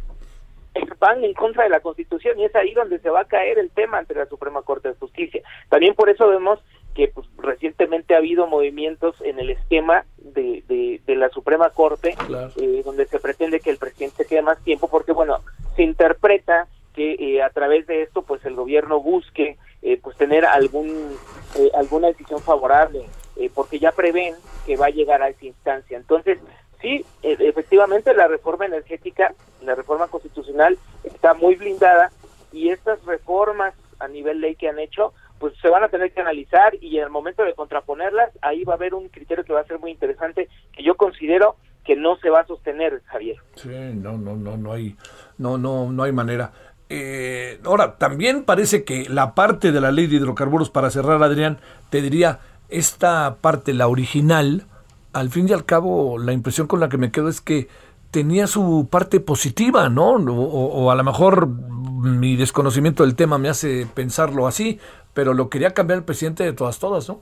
van 1.00 1.24
en 1.24 1.34
contra 1.34 1.64
de 1.64 1.70
la 1.70 1.80
Constitución 1.80 2.40
y 2.40 2.46
es 2.46 2.56
ahí 2.56 2.74
donde 2.74 3.00
se 3.00 3.10
va 3.10 3.22
a 3.22 3.26
caer 3.28 3.60
el 3.60 3.70
tema 3.72 3.98
ante 4.00 4.14
la 4.16 4.26
Suprema 4.26 4.62
Corte 4.62 4.90
de 4.90 4.96
Justicia. 4.96 5.42
También 5.70 5.94
por 5.96 6.10
eso 6.10 6.28
vemos 6.28 6.60
que 6.96 7.08
pues, 7.08 7.28
recientemente 7.38 8.14
ha 8.16 8.18
habido 8.18 8.48
movimientos 8.48 9.16
en 9.22 9.40
el 9.40 9.52
esquema 9.52 10.06
de, 10.18 10.64
de, 10.68 11.02
de 11.06 11.16
la 11.16 11.30
Suprema 11.30 11.70
Corte, 11.70 12.16
Claro. 12.28 12.52
eh, 12.60 12.82
donde 12.84 13.06
se 13.06 13.20
pretende 13.20 13.60
que 13.60 13.70
el 13.70 13.78
presidente 13.78 14.26
quede 14.26 14.42
más 14.42 14.62
tiempo, 14.64 14.88
porque 14.90 15.12
bueno, 15.12 15.38
se 15.76 15.84
interpreta 15.84 16.68
que 16.94 17.14
eh, 17.20 17.42
a 17.44 17.50
través 17.52 17.86
de 17.88 18.02
esto 18.02 18.24
pues 18.24 18.44
el 18.46 18.56
gobierno 18.56 19.00
busque 19.02 19.58
eh, 19.82 20.00
pues 20.02 20.18
tener 20.18 20.44
algún 20.46 21.16
eh, 21.58 21.72
alguna 21.76 22.08
decisión 22.08 22.40
favorable, 22.42 23.06
eh, 23.38 23.50
porque 23.54 23.80
ya 23.80 23.92
prevén 23.92 24.36
que 24.66 24.76
va 24.76 24.88
a 24.88 24.92
llegar 24.92 25.22
a 25.22 25.30
esa 25.30 25.46
instancia. 25.46 25.98
Entonces, 25.98 26.40
sí, 26.82 27.06
e- 27.24 27.38
efectivamente 27.40 28.14
la 28.14 28.28
reforma 28.28 28.66
energética, 28.66 29.34
la 29.62 29.76
reforma 29.76 30.08
constitucional 30.08 30.78
está 31.04 31.34
muy 31.34 31.56
blindada 31.56 32.12
y 32.52 32.70
estas 32.70 33.04
reformas 33.06 33.74
a 34.00 34.08
nivel 34.08 34.42
ley 34.42 34.56
que 34.56 34.70
han 34.70 34.80
hecho, 34.80 35.14
pues 35.40 35.54
se 35.62 35.70
van 35.70 35.84
a 35.84 35.90
tener 35.90 36.12
que 36.12 36.22
analizar 36.22 36.76
y 36.82 36.98
en 36.98 37.04
el 37.04 37.10
momento 37.10 37.44
de 37.44 37.54
contraponerlas, 37.54 38.32
ahí 38.42 38.64
va 38.64 38.74
a 38.74 38.78
haber 38.78 38.94
un 38.94 39.10
criterio 39.10 39.44
que 39.44 39.54
va 39.54 39.62
a 39.62 39.66
ser 39.66 39.80
muy 39.80 39.92
interesante 39.92 40.50
que 40.74 40.84
yo 40.84 40.96
considero 40.96 41.56
que 41.86 41.96
no 41.96 42.18
se 42.18 42.30
va 42.30 42.42
a 42.42 42.46
sostener, 42.46 43.02
Javier. 43.06 43.38
Sí, 43.56 43.70
no, 43.70 44.18
no, 44.18 44.36
no, 44.36 44.58
no 44.58 44.74
hay, 44.74 44.96
no, 45.38 45.58
no, 45.58 45.92
no 45.92 46.04
hay 46.04 46.12
manera. 46.12 46.52
Eh, 46.90 47.60
ahora, 47.66 47.98
también 47.98 48.44
parece 48.44 48.84
que 48.84 49.08
la 49.10 49.34
parte 49.36 49.72
de 49.72 49.82
la 49.82 49.92
ley 49.92 50.08
de 50.08 50.18
hidrocarburos, 50.18 50.70
para 50.70 50.90
cerrar, 50.90 51.22
Adrián, 51.24 51.60
te 51.90 52.02
diría, 52.02 52.40
esta 52.70 53.38
parte, 53.42 53.74
la 53.74 53.88
original, 53.88 54.66
al 55.14 55.30
fin 55.30 55.48
y 55.50 55.54
al 55.54 55.66
cabo, 55.66 56.18
la 56.18 56.34
impresión 56.34 56.68
con 56.68 56.80
la 56.80 56.90
que 56.90 56.98
me 56.98 57.12
quedo 57.12 57.30
es 57.30 57.42
que 57.42 57.68
tenía 58.12 58.48
su 58.48 58.88
parte 58.90 59.20
positiva, 59.20 59.90
¿no? 59.90 60.16
O, 60.16 60.84
o 60.84 60.92
a 60.92 60.96
lo 60.96 61.04
mejor 61.04 61.48
mi 61.48 62.36
desconocimiento 62.36 63.04
del 63.04 63.16
tema 63.16 63.38
me 63.38 63.50
hace 63.50 63.88
pensarlo 63.94 64.48
así, 64.48 64.80
pero 65.14 65.34
lo 65.34 65.50
quería 65.50 65.74
cambiar 65.74 66.00
el 66.00 66.06
presidente 66.06 66.44
de 66.44 66.54
todas, 66.54 66.80
todas, 66.80 67.08
¿no? 67.10 67.22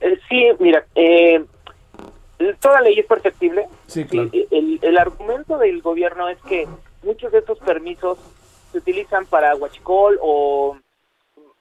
Eh, 0.00 0.18
sí, 0.28 0.44
mira, 0.58 0.84
eh, 0.94 1.44
toda 2.60 2.80
ley 2.80 2.98
es 2.98 3.06
perfectible. 3.06 3.66
Sí, 3.86 4.04
claro. 4.04 4.30
Y 4.32 4.46
El, 4.50 4.78
el 4.82 4.98
argumento 4.98 5.58
del 5.58 5.80
gobierno 5.82 6.28
es 6.28 6.38
que 6.42 6.66
muchos 7.02 7.32
de 7.32 7.38
estos 7.38 7.58
permisos 7.58 8.18
se 8.70 8.78
utilizan 8.78 9.26
para 9.26 9.54
huachicol 9.54 10.18
o 10.22 10.76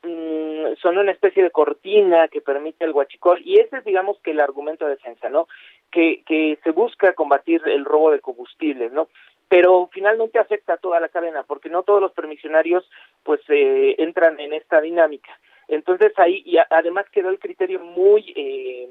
mm, 0.03 0.75
son 0.81 0.97
una 0.97 1.11
especie 1.11 1.43
de 1.43 1.51
cortina 1.51 2.27
que 2.27 2.41
permite 2.41 2.85
el 2.85 2.91
huachicol 2.91 3.41
y 3.43 3.59
ese 3.59 3.77
es 3.77 3.85
digamos 3.85 4.19
que 4.21 4.31
el 4.31 4.39
argumento 4.39 4.85
de 4.85 4.91
defensa, 4.91 5.29
¿no? 5.29 5.47
Que, 5.91 6.23
que 6.25 6.59
se 6.63 6.71
busca 6.71 7.13
combatir 7.13 7.61
el 7.65 7.85
robo 7.85 8.11
de 8.11 8.19
combustibles, 8.19 8.91
¿no? 8.91 9.09
Pero 9.47 9.89
finalmente 9.91 10.39
afecta 10.39 10.73
a 10.73 10.77
toda 10.77 10.99
la 10.99 11.09
cadena 11.09 11.43
porque 11.43 11.69
no 11.69 11.83
todos 11.83 12.01
los 12.01 12.13
permisionarios 12.13 12.89
pues 13.23 13.41
eh, 13.49 13.95
entran 13.97 14.39
en 14.39 14.53
esta 14.53 14.79
dinámica. 14.81 15.37
Entonces 15.67 16.13
ahí 16.17 16.41
y 16.45 16.57
además 16.69 17.05
quedó 17.11 17.29
el 17.29 17.39
criterio 17.39 17.79
muy 17.79 18.33
eh, 18.35 18.89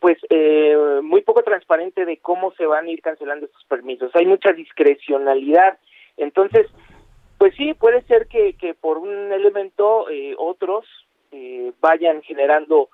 pues 0.00 0.18
eh, 0.30 1.00
muy 1.02 1.22
poco 1.22 1.42
transparente 1.42 2.04
de 2.04 2.18
cómo 2.18 2.52
se 2.52 2.66
van 2.66 2.86
a 2.86 2.90
ir 2.90 3.02
cancelando 3.02 3.46
estos 3.46 3.64
permisos. 3.64 4.14
Hay 4.14 4.26
mucha 4.26 4.52
discrecionalidad. 4.52 5.78
Entonces, 6.16 6.66
pues 7.38 7.54
sí, 7.56 7.74
puede 7.74 8.02
ser 8.02 8.26
que, 8.28 8.54
por 8.80 8.98
un 8.98 9.32
elemento 9.32 10.08
eh, 10.10 10.34
otros 10.38 10.86
eh, 11.32 11.72
vayan 11.80 12.22
generando 12.22 12.88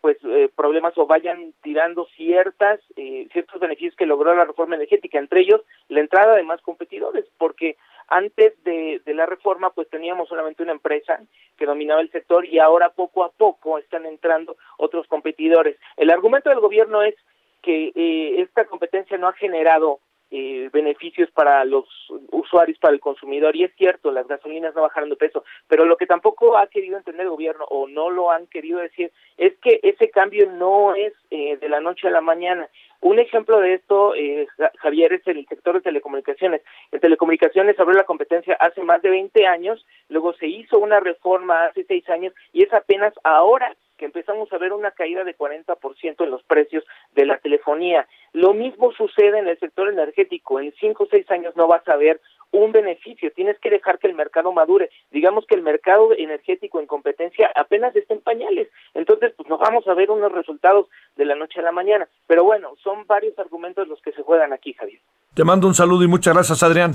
pues 0.00 0.16
eh, 0.24 0.48
problemas 0.54 0.96
o 0.96 1.06
vayan 1.06 1.52
tirando 1.62 2.06
ciertas 2.16 2.80
eh, 2.96 3.26
ciertos 3.32 3.60
beneficios 3.60 3.96
que 3.96 4.06
logró 4.06 4.34
la 4.34 4.44
reforma 4.44 4.76
energética, 4.76 5.18
entre 5.18 5.40
ellos 5.40 5.60
la 5.88 6.00
entrada 6.00 6.36
de 6.36 6.44
más 6.44 6.60
competidores, 6.62 7.24
porque 7.36 7.76
antes 8.06 8.62
de, 8.62 9.02
de 9.04 9.14
la 9.14 9.26
reforma 9.26 9.70
pues 9.70 9.88
teníamos 9.90 10.28
solamente 10.28 10.62
una 10.62 10.72
empresa 10.72 11.20
que 11.56 11.66
dominaba 11.66 12.00
el 12.00 12.12
sector 12.12 12.46
y 12.46 12.60
ahora 12.60 12.90
poco 12.90 13.24
a 13.24 13.30
poco 13.30 13.78
están 13.78 14.06
entrando 14.06 14.56
otros 14.76 15.06
competidores. 15.08 15.76
El 15.96 16.10
argumento 16.10 16.48
del 16.48 16.60
gobierno 16.60 17.02
es 17.02 17.16
que 17.62 17.92
eh, 17.94 18.40
esta 18.40 18.66
competencia 18.66 19.18
no 19.18 19.26
ha 19.28 19.32
generado 19.32 19.98
eh, 20.30 20.68
beneficios 20.72 21.30
para 21.30 21.64
los 21.64 21.86
usuarios, 22.30 22.78
para 22.78 22.94
el 22.94 23.00
consumidor. 23.00 23.56
Y 23.56 23.64
es 23.64 23.74
cierto, 23.76 24.10
las 24.10 24.28
gasolinas 24.28 24.74
no 24.74 24.82
bajaron 24.82 25.08
de 25.08 25.16
precio, 25.16 25.44
pero 25.68 25.84
lo 25.84 25.96
que 25.96 26.06
tampoco 26.06 26.58
ha 26.58 26.66
querido 26.66 26.98
entender 26.98 27.22
el 27.22 27.30
gobierno 27.30 27.64
o 27.70 27.88
no 27.88 28.10
lo 28.10 28.30
han 28.30 28.46
querido 28.46 28.78
decir 28.78 29.10
es 29.36 29.56
que 29.62 29.80
ese 29.82 30.10
cambio 30.10 30.50
no 30.50 30.94
es 30.94 31.14
eh, 31.30 31.56
de 31.56 31.68
la 31.68 31.80
noche 31.80 32.08
a 32.08 32.10
la 32.10 32.20
mañana. 32.20 32.68
Un 33.00 33.18
ejemplo 33.20 33.60
de 33.60 33.74
esto, 33.74 34.14
eh, 34.14 34.46
Ja- 34.56 34.72
Javier, 34.78 35.12
es 35.12 35.26
el 35.26 35.46
sector 35.46 35.74
de 35.74 35.80
telecomunicaciones. 35.82 36.62
En 36.90 37.00
telecomunicaciones 37.00 37.78
abrió 37.78 37.96
la 37.96 38.04
competencia 38.04 38.54
hace 38.58 38.82
más 38.82 39.00
de 39.02 39.10
20 39.10 39.46
años, 39.46 39.86
luego 40.08 40.32
se 40.34 40.48
hizo 40.48 40.78
una 40.78 40.98
reforma 40.98 41.66
hace 41.66 41.84
6 41.84 42.08
años 42.10 42.34
y 42.52 42.64
es 42.64 42.72
apenas 42.72 43.14
ahora 43.22 43.74
que 43.98 44.04
empezamos 44.04 44.52
a 44.52 44.58
ver 44.58 44.72
una 44.72 44.92
caída 44.92 45.24
de 45.24 45.34
40% 45.36 46.22
en 46.24 46.30
los 46.30 46.42
precios 46.44 46.84
de 47.14 47.26
la 47.26 47.38
telefonía. 47.38 48.06
Lo 48.32 48.54
mismo 48.54 48.92
sucede 48.92 49.38
en 49.38 49.48
el 49.48 49.58
sector 49.58 49.88
energético. 49.88 50.60
En 50.60 50.72
5 50.78 51.04
o 51.04 51.08
6 51.10 51.28
años 51.30 51.56
no 51.56 51.66
vas 51.66 51.86
a 51.88 51.96
ver 51.96 52.20
un 52.50 52.72
beneficio. 52.72 53.30
Tienes 53.32 53.58
que 53.58 53.70
dejar 53.70 53.98
que 53.98 54.06
el 54.06 54.14
mercado 54.14 54.52
madure. 54.52 54.90
Digamos 55.10 55.46
que 55.46 55.54
el 55.54 55.62
mercado 55.62 56.12
energético 56.16 56.80
en 56.80 56.86
competencia 56.86 57.50
apenas 57.54 57.94
está 57.94 58.14
en 58.14 58.20
pañales. 58.20 58.68
Entonces, 58.94 59.32
pues 59.36 59.48
no 59.48 59.58
vamos 59.58 59.86
a 59.86 59.94
ver 59.94 60.10
unos 60.10 60.32
resultados 60.32 60.86
de 61.16 61.24
la 61.24 61.34
noche 61.34 61.60
a 61.60 61.62
la 61.62 61.72
mañana. 61.72 62.08
Pero 62.26 62.44
bueno, 62.44 62.74
son 62.82 63.06
varios 63.06 63.38
argumentos 63.38 63.88
los 63.88 64.00
que 64.02 64.12
se 64.12 64.22
juegan 64.22 64.52
aquí, 64.52 64.72
Javier. 64.72 65.00
Te 65.34 65.44
mando 65.44 65.66
un 65.66 65.74
saludo 65.74 66.04
y 66.04 66.08
muchas 66.08 66.34
gracias, 66.34 66.62
Adrián. 66.62 66.94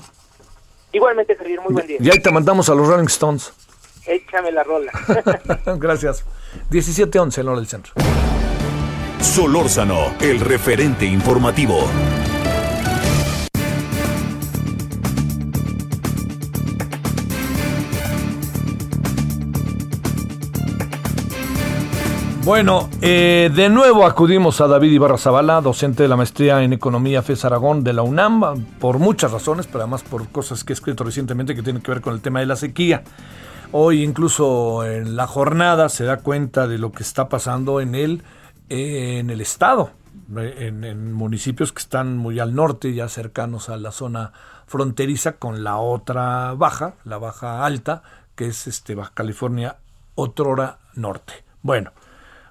Igualmente, 0.92 1.36
Javier, 1.36 1.62
muy 1.62 1.74
buen 1.74 1.88
día. 1.88 1.98
Y 2.00 2.10
ahí 2.10 2.20
te 2.22 2.32
mandamos 2.32 2.70
a 2.70 2.76
los 2.76 2.88
Rolling 2.88 3.06
Stones. 3.06 3.54
Échame 4.06 4.52
la 4.52 4.64
rola. 4.64 4.92
gracias. 5.78 6.26
17-11 6.70 7.40
en 7.40 7.48
hora 7.48 7.58
del 7.58 7.68
centro. 7.68 7.94
Solórzano, 9.20 10.16
el 10.20 10.40
referente 10.42 11.06
informativo. 11.06 11.88
Bueno, 22.46 22.90
eh, 23.02 23.50
de 23.56 23.70
nuevo 23.70 24.06
acudimos 24.06 24.60
a 24.60 24.68
David 24.68 24.92
Ibarra 24.92 25.18
Zavala, 25.18 25.62
docente 25.62 26.04
de 26.04 26.10
la 26.10 26.18
maestría 26.18 26.62
en 26.62 26.74
Economía 26.74 27.22
FES 27.22 27.46
Aragón 27.46 27.86
de 27.86 27.94
la 27.94 28.02
UNAM, 28.02 28.66
por 28.82 29.00
muchas 29.00 29.32
razones, 29.32 29.66
pero 29.66 29.80
además 29.80 30.04
por 30.04 30.28
cosas 30.28 30.66
que 30.66 30.74
he 30.74 30.76
escrito 30.76 31.06
recientemente 31.06 31.56
que 31.56 31.64
tienen 31.64 31.82
que 31.82 31.92
ver 31.92 32.02
con 32.02 32.14
el 32.14 32.20
tema 32.20 32.42
de 32.42 32.46
la 32.46 32.58
sequía. 32.58 33.04
Hoy 33.72 34.04
incluso 34.04 34.86
en 34.86 35.16
la 35.16 35.26
jornada 35.26 35.88
se 35.88 36.04
da 36.04 36.18
cuenta 36.18 36.68
de 36.68 36.80
lo 36.80 36.92
que 36.92 37.04
está 37.04 37.30
pasando 37.30 37.80
en 37.80 37.96
el, 37.96 38.24
en 38.68 39.30
el 39.30 39.40
estado, 39.40 39.92
eh, 40.36 40.68
en, 40.68 40.84
en 40.84 41.14
municipios 41.14 41.72
que 41.72 41.80
están 41.80 42.18
muy 42.18 42.42
al 42.42 42.56
norte, 42.56 42.94
ya 42.94 43.08
cercanos 43.08 43.70
a 43.70 43.78
la 43.78 43.94
zona 43.94 44.34
fronteriza 44.68 45.38
con 45.38 45.64
la 45.64 45.78
otra 45.78 46.54
baja, 46.56 46.96
la 47.06 47.18
baja 47.20 47.66
alta, 47.66 48.04
que 48.36 48.48
es 48.48 48.68
este 48.68 48.96
Baja 48.96 49.12
California, 49.14 49.78
otrora 50.16 50.80
norte. 50.94 51.46
Bueno, 51.62 51.94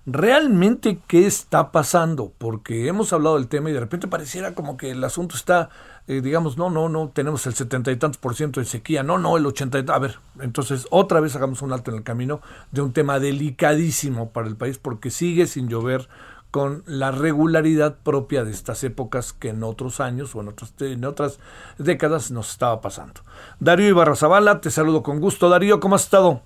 realmente 0.05 1.01
qué 1.07 1.27
está 1.27 1.71
pasando, 1.71 2.33
porque 2.39 2.89
hemos 2.89 3.13
hablado 3.13 3.37
del 3.37 3.49
tema 3.49 3.71
y 3.71 3.73
de 3.73 3.81
repente 3.81 4.09
pareciera 4.09 4.55
como 4.55 4.77
que 4.77 4.91
el 4.91 5.05
asunto 5.05 5.37
está, 5.37 5.71
eh, 6.09 6.21
digamos, 6.21 6.57
no, 6.57 6.71
no, 6.71 6.89
no, 6.89 7.11
tenemos 7.11 7.47
el 7.47 7.55
setenta 7.55 7.93
y 7.93 7.97
tantos 7.97 8.19
por 8.19 8.35
ciento 8.35 8.61
de 8.61 8.67
sequía, 8.67 9.03
no, 9.03 9.19
no, 9.19 9.37
el 9.37 9.47
ochenta 9.47 9.79
y 9.79 9.85
a 9.89 9.99
ver, 9.99 10.19
entonces 10.41 10.87
otra 10.91 11.21
vez 11.21 11.37
hagamos 11.37 11.63
un 11.63 11.73
alto 11.73 11.91
en 11.91 11.99
el 11.99 12.03
camino 12.03 12.41
de 12.73 12.83
un 12.83 12.93
tema 12.93 13.21
delicadísimo 13.21 14.31
para 14.31 14.49
el 14.49 14.57
país, 14.57 14.79
porque 14.79 15.11
sigue 15.11 15.47
sin 15.47 15.69
llover 15.69 16.09
con 16.51 16.83
la 16.85 17.11
regularidad 17.13 17.97
propia 18.03 18.45
de 18.45 18.51
estas 18.51 18.85
épocas 18.85 19.33
que 19.33 19.49
en 19.49 19.63
otros 19.63 20.01
años 20.01 20.35
o 20.35 20.43
en, 20.43 20.49
otros, 20.49 20.75
en 20.81 21.05
otras 21.07 21.39
décadas 21.79 22.31
nos 22.31 22.51
estaba 22.51 22.83
pasando. 22.83 23.23
Darío 23.59 23.89
Ibarra 23.89 24.17
Zavala, 24.17 24.61
te 24.61 24.71
saludo 24.71 25.03
con 25.03 25.19
gusto. 25.19 25.49
Darío, 25.49 25.81
¿cómo 25.81 25.95
has 25.95 26.05
estado? 26.05 26.43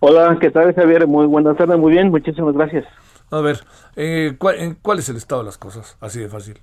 Hola, 0.00 0.36
¿qué 0.40 0.50
tal 0.50 0.74
Javier? 0.74 1.06
Muy 1.06 1.26
buenas 1.26 1.56
tardes, 1.56 1.78
muy 1.78 1.92
bien, 1.92 2.10
muchísimas 2.10 2.54
gracias. 2.54 2.84
A 3.30 3.40
ver, 3.40 3.58
eh, 3.96 4.34
¿cuál, 4.38 4.76
¿cuál 4.80 4.98
es 5.00 5.08
el 5.08 5.16
estado 5.16 5.42
de 5.42 5.46
las 5.46 5.58
cosas? 5.58 5.96
Así 6.00 6.20
de 6.20 6.28
fácil. 6.28 6.58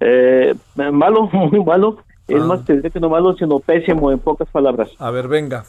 Eh, 0.00 0.54
malo, 0.92 1.28
muy 1.32 1.62
malo. 1.64 1.98
Es 2.28 2.40
Ah. 2.42 2.46
más, 2.46 2.64
te 2.64 2.74
diré 2.76 2.90
que 2.90 2.98
no 3.00 3.08
malo, 3.08 3.34
sino 3.36 3.60
pésimo 3.60 4.10
en 4.10 4.18
pocas 4.18 4.48
palabras. 4.50 4.90
A 4.98 5.10
ver, 5.10 5.28
venga. 5.28 5.64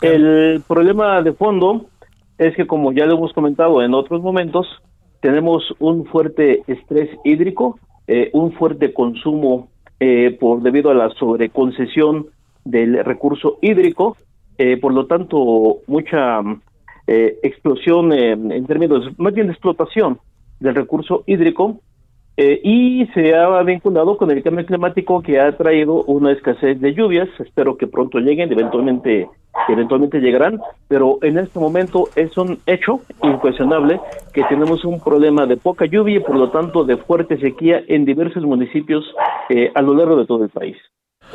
El 0.00 0.62
problema 0.66 1.22
de 1.22 1.32
fondo 1.32 1.86
es 2.38 2.56
que, 2.56 2.66
como 2.66 2.92
ya 2.92 3.06
lo 3.06 3.14
hemos 3.16 3.32
comentado 3.32 3.82
en 3.82 3.94
otros 3.94 4.20
momentos, 4.20 4.66
tenemos 5.20 5.62
un 5.78 6.04
fuerte 6.06 6.62
estrés 6.66 7.08
hídrico, 7.24 7.78
eh, 8.08 8.30
un 8.32 8.52
fuerte 8.52 8.92
consumo 8.92 9.68
eh, 10.00 10.36
por 10.38 10.60
debido 10.62 10.90
a 10.90 10.94
la 10.94 11.10
sobreconcesión 11.10 12.26
del 12.64 13.02
recurso 13.04 13.58
hídrico, 13.62 14.16
eh, 14.58 14.76
por 14.78 14.92
lo 14.92 15.06
tanto, 15.06 15.78
mucha 15.86 16.42
mm, 16.42 16.60
eh, 17.06 17.38
explosión 17.42 18.12
eh, 18.12 18.32
en 18.32 18.66
términos, 18.66 19.06
más 19.18 19.34
bien 19.34 19.46
de 19.46 19.52
explotación 19.52 20.18
del 20.60 20.74
recurso 20.74 21.22
hídrico, 21.26 21.80
eh, 22.38 22.60
y 22.62 23.06
se 23.14 23.34
ha 23.34 23.62
vinculado 23.62 24.18
con 24.18 24.30
el 24.30 24.42
cambio 24.42 24.66
climático 24.66 25.22
que 25.22 25.40
ha 25.40 25.56
traído 25.56 26.02
una 26.04 26.32
escasez 26.32 26.78
de 26.80 26.92
lluvias. 26.92 27.28
Espero 27.38 27.78
que 27.78 27.86
pronto 27.86 28.18
lleguen, 28.18 28.52
eventualmente, 28.52 29.26
eventualmente 29.68 30.20
llegarán, 30.20 30.60
pero 30.86 31.18
en 31.22 31.38
este 31.38 31.58
momento 31.58 32.10
es 32.14 32.36
un 32.36 32.58
hecho 32.66 33.00
incuestionable 33.22 34.00
que 34.34 34.44
tenemos 34.44 34.84
un 34.84 35.00
problema 35.00 35.46
de 35.46 35.56
poca 35.56 35.86
lluvia 35.86 36.16
y 36.16 36.20
por 36.20 36.36
lo 36.36 36.50
tanto 36.50 36.84
de 36.84 36.98
fuerte 36.98 37.38
sequía 37.38 37.82
en 37.88 38.04
diversos 38.04 38.44
municipios 38.44 39.02
eh, 39.48 39.70
a 39.74 39.80
lo 39.80 39.94
largo 39.94 40.16
de 40.16 40.26
todo 40.26 40.44
el 40.44 40.50
país. 40.50 40.76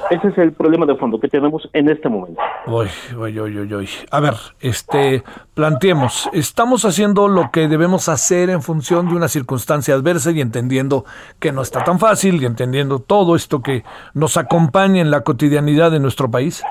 Ese 0.10 0.28
es 0.28 0.38
el 0.38 0.52
problema 0.54 0.86
de 0.86 0.96
fondo 0.96 1.20
que 1.20 1.28
tenemos 1.28 1.70
en 1.74 1.90
este 1.90 2.10
momento. 2.10 2.42
Uy, 2.68 2.88
uy, 3.18 3.40
uy, 3.40 3.60
uy, 3.60 3.74
uy. 3.74 3.90
A 4.12 4.20
ver, 4.20 4.34
este, 4.60 5.24
planteemos, 5.54 6.30
estamos 6.34 6.86
haciendo 6.86 7.28
lo 7.28 7.52
que 7.52 7.68
debemos 7.68 8.10
hacer 8.10 8.50
en 8.50 8.62
función 8.62 9.08
de 9.08 9.16
una 9.16 9.28
circunstancia 9.28 9.94
adversa 9.94 10.32
y 10.32 10.42
entendiendo 10.42 11.06
que 11.40 11.52
no 11.52 11.62
está 11.62 11.84
tan 11.84 12.00
fácil 12.00 12.42
y 12.42 12.46
entendiendo 12.46 13.00
todo 13.00 13.36
esto 13.36 13.62
que 13.62 13.84
nos 14.14 14.38
acompaña 14.38 15.02
en 15.02 15.12
la 15.12 15.22
cotidianidad 15.22 15.92
de 15.92 16.00
nuestro 16.00 16.30
país. 16.30 16.64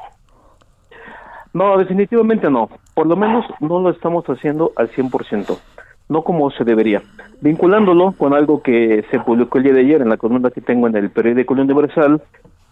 No, 1.52 1.76
definitivamente 1.78 2.50
no. 2.50 2.68
Por 2.94 3.06
lo 3.06 3.16
menos 3.16 3.44
no 3.60 3.80
lo 3.80 3.90
estamos 3.90 4.24
haciendo 4.26 4.72
al 4.76 4.90
100%, 4.90 5.58
no 6.08 6.22
como 6.22 6.50
se 6.50 6.64
debería. 6.64 7.02
Vinculándolo 7.40 8.12
con 8.12 8.34
algo 8.34 8.62
que 8.62 9.04
se 9.10 9.18
publicó 9.20 9.58
el 9.58 9.64
día 9.64 9.72
de 9.72 9.80
ayer 9.80 10.02
en 10.02 10.10
la 10.10 10.16
columna 10.16 10.50
que 10.50 10.60
tengo 10.60 10.86
en 10.86 10.96
el 10.96 11.10
periódico 11.10 11.54
Universal, 11.54 12.22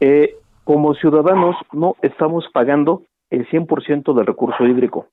eh, 0.00 0.34
como 0.64 0.94
ciudadanos 0.94 1.56
no 1.72 1.96
estamos 2.02 2.46
pagando 2.52 3.02
el 3.30 3.48
100% 3.48 4.14
del 4.14 4.26
recurso 4.26 4.66
hídrico. 4.66 5.06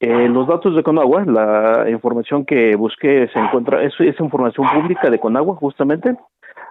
Eh, 0.00 0.28
los 0.28 0.46
datos 0.46 0.74
de 0.74 0.82
Conagua, 0.82 1.24
la 1.24 1.88
información 1.88 2.44
que 2.44 2.76
busqué 2.76 3.28
se 3.32 3.38
encuentra, 3.38 3.82
es, 3.82 3.94
es 4.00 4.18
información 4.20 4.66
pública 4.72 5.08
de 5.08 5.18
Conagua 5.18 5.56
justamente. 5.56 6.16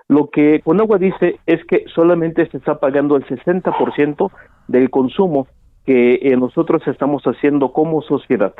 Lo 0.07 0.29
que 0.29 0.61
Conagua 0.63 0.97
dice 0.97 1.39
es 1.45 1.63
que 1.65 1.85
solamente 1.93 2.47
se 2.49 2.57
está 2.57 2.79
pagando 2.79 3.15
el 3.15 3.25
60% 3.25 4.31
del 4.67 4.89
consumo 4.89 5.47
que 5.85 6.19
eh, 6.21 6.35
nosotros 6.37 6.81
estamos 6.87 7.23
haciendo 7.23 7.71
como 7.71 8.01
sociedad. 8.01 8.53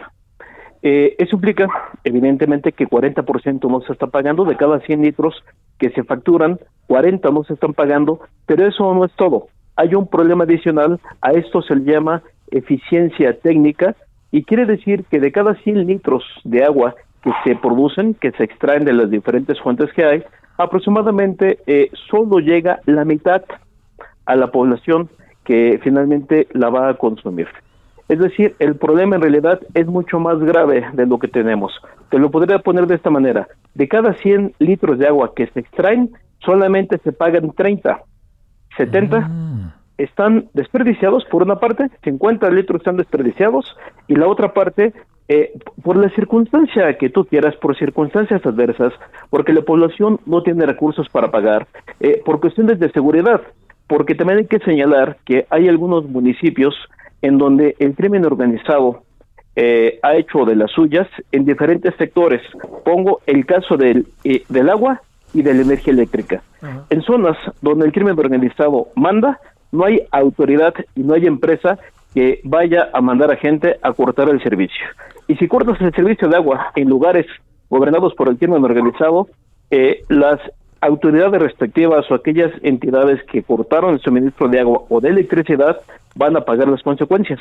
Eh, 0.86 1.16
eso 1.18 1.38
implica, 1.38 1.68
evidentemente, 2.04 2.74
que 2.74 2.88
40% 2.88 3.70
no 3.70 3.80
se 3.82 3.94
está 3.94 4.08
pagando, 4.08 4.44
de 4.44 4.58
cada 4.58 4.82
100 4.82 5.02
litros 5.02 5.34
que 5.80 5.90
se 5.92 6.04
facturan, 6.04 6.60
40 6.88 7.32
no 7.32 7.46
se 7.46 7.54
están 7.54 7.74
pagando, 7.74 8.20
pero 8.46 8.68
eso 8.68 8.94
no 8.94 9.06
es 9.06 9.14
todo. 9.14 9.48
Hay 9.78 9.96
un 9.96 10.08
problema 10.08 10.44
adicional, 10.44 11.00
a 11.22 11.32
esto 11.32 11.62
se 11.62 11.78
le 11.78 11.90
llama 11.90 12.22
eficiencia 12.52 13.40
técnica, 13.40 13.96
y 14.30 14.44
quiere 14.44 14.66
decir 14.66 15.06
que 15.10 15.22
de 15.22 15.32
cada 15.32 15.56
100 15.56 15.88
litros 15.88 16.24
de 16.44 16.66
agua 16.66 16.96
que 17.22 17.32
se 17.46 17.56
producen, 17.56 18.14
que 18.16 18.32
se 18.32 18.44
extraen 18.44 18.84
de 18.84 18.92
las 18.92 19.10
diferentes 19.10 19.60
fuentes 19.62 19.92
que 19.94 20.04
hay, 20.04 20.24
aproximadamente 20.58 21.60
eh, 21.66 21.90
solo 22.10 22.40
llega 22.40 22.82
la 22.86 23.06
mitad 23.06 23.44
a 24.26 24.36
la 24.36 24.48
población 24.52 25.10
que 25.46 25.80
finalmente 25.82 26.48
la 26.52 26.70
va 26.70 26.90
a 26.90 26.94
consumir. 26.96 27.48
Es 28.10 28.20
decir, 28.20 28.56
el 28.60 28.76
problema 28.76 29.16
en 29.16 29.22
realidad 29.22 29.60
es 29.74 29.88
mucho 29.88 30.20
más 30.20 30.40
grave 30.40 30.86
de 30.94 31.06
lo 31.06 31.20
que 31.20 31.28
tenemos. 31.28 31.72
Te 32.10 32.20
lo 32.20 32.30
podría 32.32 32.60
poner 32.60 32.86
de 32.88 32.96
esta 32.96 33.10
manera. 33.10 33.48
De 33.74 33.88
cada 33.88 34.14
100 34.14 34.54
litros 34.60 35.00
de 35.00 35.08
agua 35.08 35.34
que 35.36 35.48
se 35.48 35.62
extraen, 35.62 36.12
solamente 36.40 36.98
se 37.00 37.12
pagan 37.12 37.52
30. 37.52 38.02
70 38.78 39.30
están 39.98 40.50
desperdiciados 40.54 41.24
por 41.26 41.44
una 41.44 41.58
parte, 41.58 41.90
50 42.04 42.50
litros 42.50 42.82
están 42.82 42.98
desperdiciados 42.98 43.76
y 44.08 44.16
la 44.16 44.28
otra 44.28 44.54
parte, 44.54 44.94
eh, 45.28 45.54
por 45.84 45.98
la 45.98 46.10
circunstancia 46.10 46.98
que 46.98 47.10
tú 47.10 47.26
quieras, 47.26 47.56
por 47.58 47.78
circunstancias 47.78 48.46
adversas, 48.46 48.94
porque 49.30 49.54
la 49.54 49.62
población 49.62 50.20
no 50.26 50.44
tiene 50.44 50.66
recursos 50.66 51.08
para 51.10 51.32
pagar, 51.32 51.68
eh, 52.00 52.22
por 52.26 52.40
cuestiones 52.40 52.80
de 52.80 52.92
seguridad, 52.92 53.42
porque 53.88 54.16
también 54.16 54.40
hay 54.40 54.48
que 54.48 54.60
señalar 54.60 55.18
que 55.26 55.46
hay 55.50 55.70
algunos 55.70 56.06
municipios 56.06 56.76
en 57.24 57.38
donde 57.40 57.76
el 57.80 57.96
crimen 57.96 58.26
organizado 58.26 59.02
eh, 59.56 59.98
ha 60.04 60.16
hecho 60.16 60.46
de 60.46 60.56
las 60.56 60.70
suyas 60.72 61.08
en 61.32 61.46
diferentes 61.46 61.96
sectores. 61.96 62.42
Pongo 62.84 63.22
el 63.26 63.46
caso 63.46 63.78
del, 63.78 64.06
eh, 64.24 64.44
del 64.50 64.70
agua 64.70 65.02
y 65.34 65.42
de 65.42 65.54
la 65.54 65.62
energía 65.62 65.94
eléctrica. 65.94 66.44
En 66.90 67.02
zonas 67.02 67.38
donde 67.62 67.86
el 67.86 67.92
crimen 67.92 68.20
organizado 68.20 68.90
manda, 68.96 69.40
no 69.72 69.86
hay 69.86 70.02
autoridad 70.12 70.74
y 70.96 71.02
no 71.02 71.14
hay 71.14 71.26
empresa 71.26 71.80
que 72.14 72.42
vaya 72.44 72.90
a 72.94 73.02
mandar 73.02 73.32
a 73.32 73.38
gente 73.38 73.78
a 73.82 73.94
cortar 73.94 74.30
el 74.30 74.44
servicio. 74.44 74.86
Y 75.28 75.36
si 75.36 75.48
cortas 75.48 75.80
el 75.82 75.94
servicio 75.94 76.28
de 76.28 76.36
agua 76.36 76.72
en 76.76 76.90
lugares 76.90 77.26
gobernados 77.70 78.14
por 78.16 78.30
el 78.30 78.38
crimen 78.38 78.64
organizado, 78.64 79.28
eh, 79.72 80.04
las 80.10 80.40
autoridades 80.84 81.42
respectivas 81.42 82.10
o 82.10 82.16
aquellas 82.16 82.52
entidades 82.62 83.24
que 83.32 83.44
cortaron 83.44 83.94
el 83.94 84.02
suministro 84.02 84.48
de 84.48 84.60
agua 84.60 84.84
o 84.90 85.00
de 85.00 85.10
electricidad 85.10 85.78
van 86.16 86.36
a 86.36 86.42
pagar 86.42 86.68
las 86.68 86.84
consecuencias. 86.84 87.40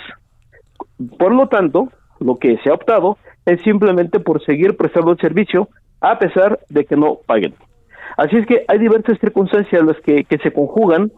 Por 1.18 1.34
lo 1.34 1.49
tanto, 1.49 1.88
lo 2.20 2.38
que 2.38 2.59
se 2.59 2.70
ha 2.70 2.74
optado 2.74 3.18
es 3.45 3.61
simplemente 3.62 4.20
por 4.20 4.45
seguir 4.45 4.76
prestando 4.76 5.12
el 5.12 5.18
servicio 5.18 5.68
a 6.01 6.18
pesar 6.18 6.61
de 6.68 6.84
que 6.84 6.97
no 6.97 7.18
paguen. 7.26 7.55
Así 8.16 8.36
es 8.36 8.47
que 8.47 8.64
hay 8.68 8.78
diversas 8.78 9.18
circunstancias 9.18 9.82
las 9.84 9.99
que, 10.01 10.24
que 10.24 10.38
se 10.38 10.53
conjugan 10.53 11.11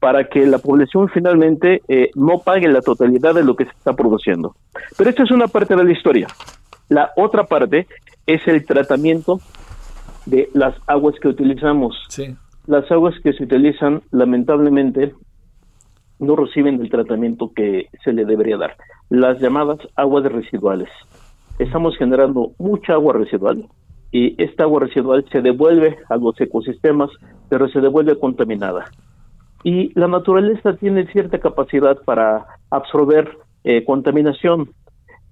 para 0.00 0.24
que 0.24 0.46
la 0.46 0.58
población 0.58 1.08
finalmente 1.08 1.82
eh, 1.88 2.10
no 2.14 2.38
pague 2.38 2.68
la 2.68 2.80
totalidad 2.80 3.34
de 3.34 3.44
lo 3.44 3.54
que 3.54 3.64
se 3.64 3.70
está 3.70 3.92
produciendo. 3.94 4.54
Pero 4.96 5.10
esta 5.10 5.22
es 5.22 5.30
una 5.30 5.46
parte 5.46 5.76
de 5.76 5.84
la 5.84 5.92
historia. 5.92 6.26
La 6.88 7.10
otra 7.16 7.44
parte 7.44 7.86
es 8.26 8.46
el 8.48 8.64
tratamiento 8.64 9.40
de 10.26 10.48
las 10.54 10.74
aguas 10.86 11.14
que 11.20 11.28
utilizamos. 11.28 11.96
Sí. 12.08 12.36
Las 12.66 12.90
aguas 12.90 13.14
que 13.22 13.32
se 13.32 13.44
utilizan, 13.44 14.02
lamentablemente, 14.10 15.14
no 16.18 16.36
reciben 16.36 16.80
el 16.80 16.90
tratamiento 16.90 17.52
que 17.54 17.88
se 18.04 18.12
le 18.12 18.24
debería 18.24 18.56
dar. 18.56 18.76
Las 19.08 19.40
llamadas 19.40 19.78
aguas 19.96 20.24
residuales. 20.24 20.88
Estamos 21.58 21.96
generando 21.96 22.52
mucha 22.58 22.92
agua 22.94 23.14
residual 23.14 23.66
y 24.12 24.40
esta 24.42 24.64
agua 24.64 24.80
residual 24.80 25.24
se 25.30 25.40
devuelve 25.40 25.98
a 26.08 26.16
los 26.16 26.40
ecosistemas, 26.40 27.10
pero 27.48 27.68
se 27.68 27.80
devuelve 27.80 28.18
contaminada. 28.18 28.86
Y 29.62 29.98
la 29.98 30.08
naturaleza 30.08 30.74
tiene 30.76 31.06
cierta 31.08 31.38
capacidad 31.38 31.98
para 32.04 32.46
absorber 32.70 33.38
eh, 33.64 33.84
contaminación, 33.84 34.70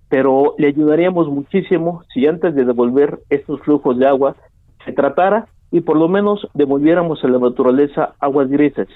pero 0.09 0.55
le 0.59 0.68
ayudaríamos 0.68 1.28
muchísimo 1.28 2.03
si 2.12 2.26
antes 2.26 2.55
de 2.55 2.64
devolver 2.64 3.20
estos 3.30 3.61
flujos 3.61 3.99
de 3.99 4.07
agua 4.07 4.36
se 4.84 4.92
tratara 4.92 5.48
y 5.70 5.80
por 5.80 5.96
lo 5.96 6.08
menos 6.08 6.46
devolviéramos 6.54 7.22
a 7.24 7.28
la 7.28 7.38
naturaleza 7.38 8.14
aguas 8.20 8.48
grises, 8.48 8.88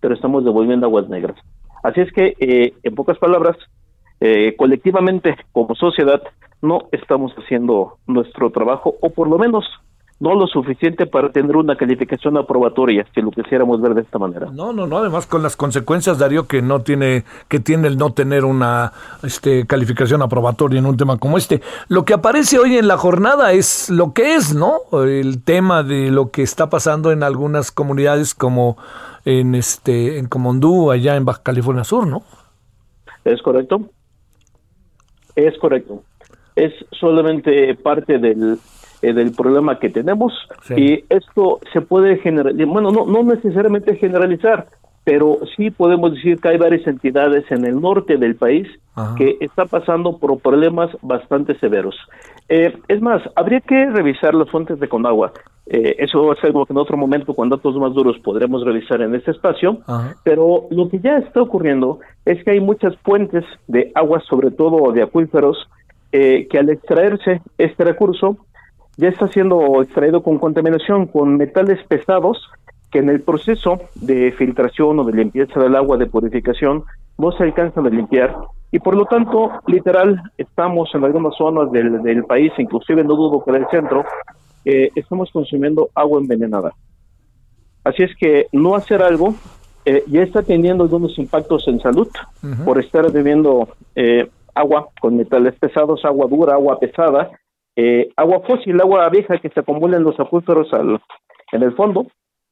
pero 0.00 0.14
estamos 0.14 0.44
devolviendo 0.44 0.86
aguas 0.86 1.08
negras. 1.08 1.36
Así 1.82 2.00
es 2.00 2.12
que, 2.12 2.34
eh, 2.38 2.74
en 2.82 2.94
pocas 2.94 3.18
palabras, 3.18 3.56
eh, 4.20 4.54
colectivamente 4.56 5.36
como 5.52 5.74
sociedad 5.74 6.22
no 6.60 6.88
estamos 6.92 7.32
haciendo 7.32 7.98
nuestro 8.06 8.50
trabajo 8.50 8.94
o 9.00 9.10
por 9.10 9.28
lo 9.28 9.36
menos 9.36 9.64
no 10.22 10.36
lo 10.36 10.46
suficiente 10.46 11.04
para 11.06 11.32
tener 11.32 11.56
una 11.56 11.74
calificación 11.74 12.36
aprobatoria, 12.36 13.04
si 13.12 13.20
lo 13.20 13.32
quisiéramos 13.32 13.80
ver 13.80 13.94
de 13.94 14.02
esta 14.02 14.20
manera. 14.20 14.50
No, 14.52 14.72
no, 14.72 14.86
no, 14.86 14.98
además 14.98 15.26
con 15.26 15.42
las 15.42 15.56
consecuencias, 15.56 16.16
Darío, 16.16 16.46
que 16.46 16.62
no 16.62 16.80
tiene, 16.82 17.24
que 17.48 17.58
tiene 17.58 17.88
el 17.88 17.98
no 17.98 18.12
tener 18.12 18.44
una 18.44 18.92
este, 19.24 19.66
calificación 19.66 20.22
aprobatoria 20.22 20.78
en 20.78 20.86
un 20.86 20.96
tema 20.96 21.18
como 21.18 21.38
este. 21.38 21.60
Lo 21.88 22.04
que 22.04 22.14
aparece 22.14 22.60
hoy 22.60 22.76
en 22.76 22.86
la 22.86 22.98
jornada 22.98 23.50
es 23.50 23.90
lo 23.90 24.12
que 24.12 24.36
es, 24.36 24.54
¿no? 24.54 24.74
El 24.92 25.42
tema 25.42 25.82
de 25.82 26.12
lo 26.12 26.30
que 26.30 26.42
está 26.42 26.70
pasando 26.70 27.10
en 27.10 27.24
algunas 27.24 27.72
comunidades 27.72 28.32
como 28.32 28.76
en 29.24 29.56
este, 29.56 30.18
en 30.18 30.26
Comondú, 30.26 30.92
allá 30.92 31.16
en 31.16 31.24
Baja 31.24 31.42
California 31.42 31.82
Sur, 31.82 32.06
¿no? 32.06 32.22
¿Es 33.24 33.42
correcto? 33.42 33.90
Es 35.34 35.58
correcto. 35.58 36.04
Es 36.54 36.72
solamente 36.92 37.74
parte 37.74 38.20
del, 38.20 38.60
eh, 39.02 39.12
del 39.12 39.32
problema 39.32 39.78
que 39.78 39.90
tenemos 39.90 40.32
Sí. 40.62 40.74
y 40.76 41.04
esto 41.08 41.60
se 41.72 41.80
puede 41.80 42.18
generalizar, 42.18 42.66
bueno, 42.66 42.90
no, 42.90 43.04
no 43.06 43.22
necesariamente 43.22 43.96
generalizar, 43.96 44.66
pero 45.04 45.38
sí 45.56 45.70
podemos 45.70 46.14
decir 46.14 46.38
que 46.40 46.48
hay 46.48 46.58
varias 46.58 46.86
entidades 46.86 47.44
en 47.50 47.64
el 47.64 47.80
norte 47.80 48.16
del 48.16 48.36
país 48.36 48.68
Ajá. 48.94 49.14
que 49.16 49.36
está 49.40 49.66
pasando 49.66 50.18
por 50.18 50.38
problemas 50.38 50.90
bastante 51.02 51.58
severos. 51.58 51.96
Eh, 52.48 52.76
es 52.88 53.00
más, 53.02 53.22
habría 53.34 53.60
que 53.60 53.86
revisar 53.86 54.34
las 54.34 54.48
fuentes 54.50 54.78
de 54.78 54.88
Conagua. 54.88 55.32
Eh, 55.66 55.96
eso 55.98 56.32
es 56.32 56.42
algo 56.44 56.66
que 56.66 56.72
en 56.72 56.78
otro 56.78 56.96
momento, 56.96 57.34
con 57.34 57.48
datos 57.48 57.74
más 57.76 57.94
duros, 57.94 58.16
podremos 58.18 58.64
revisar 58.64 59.00
en 59.00 59.14
este 59.14 59.30
espacio. 59.32 59.78
Ajá. 59.86 60.16
Pero 60.22 60.66
lo 60.70 60.88
que 60.88 60.98
ya 61.00 61.18
está 61.18 61.40
ocurriendo 61.42 61.98
es 62.24 62.42
que 62.44 62.52
hay 62.52 62.60
muchas 62.60 62.96
fuentes 62.98 63.44
de 63.66 63.90
agua, 63.94 64.20
sobre 64.28 64.50
todo 64.50 64.92
de 64.92 65.02
acuíferos, 65.02 65.56
eh, 66.12 66.46
que 66.50 66.58
al 66.58 66.68
extraerse 66.68 67.40
este 67.58 67.84
recurso 67.84 68.36
ya 68.96 69.08
está 69.08 69.28
siendo 69.28 69.82
extraído 69.82 70.22
con 70.22 70.38
contaminación, 70.38 71.06
con 71.06 71.36
metales 71.36 71.82
pesados 71.86 72.50
que 72.90 72.98
en 72.98 73.08
el 73.08 73.22
proceso 73.22 73.80
de 73.94 74.32
filtración 74.32 74.98
o 74.98 75.04
de 75.04 75.14
limpieza 75.14 75.58
del 75.60 75.76
agua 75.76 75.96
de 75.96 76.06
purificación 76.06 76.84
no 77.16 77.32
se 77.32 77.44
alcanzan 77.44 77.86
a 77.86 77.90
limpiar 77.90 78.36
y 78.74 78.78
por 78.78 78.96
lo 78.96 79.04
tanto, 79.04 79.50
literal, 79.66 80.22
estamos 80.38 80.90
en 80.94 81.04
algunas 81.04 81.36
zonas 81.36 81.70
del, 81.70 82.02
del 82.02 82.24
país, 82.24 82.52
inclusive 82.56 83.04
no 83.04 83.14
dudo 83.14 83.44
que 83.44 83.52
del 83.52 83.66
centro, 83.70 84.02
eh, 84.64 84.90
estamos 84.96 85.30
consumiendo 85.30 85.90
agua 85.94 86.18
envenenada. 86.18 86.72
Así 87.84 88.02
es 88.02 88.16
que 88.16 88.46
no 88.52 88.74
hacer 88.74 89.02
algo 89.02 89.34
eh, 89.84 90.04
ya 90.06 90.22
está 90.22 90.42
teniendo 90.42 90.84
algunos 90.84 91.18
impactos 91.18 91.68
en 91.68 91.80
salud 91.80 92.08
por 92.64 92.78
estar 92.78 93.10
bebiendo 93.12 93.68
eh, 93.94 94.30
agua 94.54 94.88
con 95.00 95.16
metales 95.16 95.54
pesados, 95.56 96.04
agua 96.04 96.26
dura, 96.28 96.54
agua 96.54 96.78
pesada, 96.78 97.30
eh, 97.76 98.10
agua 98.16 98.40
fósil, 98.46 98.80
agua 98.80 99.08
vieja 99.08 99.38
que 99.38 99.48
se 99.48 99.60
acumula 99.60 99.96
en 99.96 100.04
los 100.04 100.18
acuíferos 100.18 100.72
al, 100.72 101.00
en 101.52 101.62
el 101.62 101.72
fondo 101.74 102.06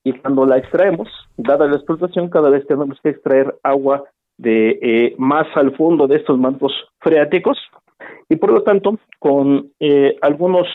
y 0.04 0.12
cuando 0.14 0.46
la 0.46 0.58
extraemos, 0.58 1.08
dada 1.36 1.66
la 1.66 1.76
explotación, 1.76 2.30
cada 2.30 2.50
vez 2.50 2.66
tenemos 2.66 2.98
que 3.02 3.10
extraer 3.10 3.54
agua 3.62 4.04
de 4.38 4.78
eh, 4.80 5.14
más 5.18 5.46
al 5.54 5.76
fondo 5.76 6.06
de 6.06 6.16
estos 6.16 6.38
mantos 6.38 6.72
freáticos 7.00 7.58
y 8.28 8.36
por 8.36 8.52
lo 8.52 8.62
tanto 8.62 8.98
con 9.18 9.70
eh, 9.80 10.16
algunos 10.22 10.66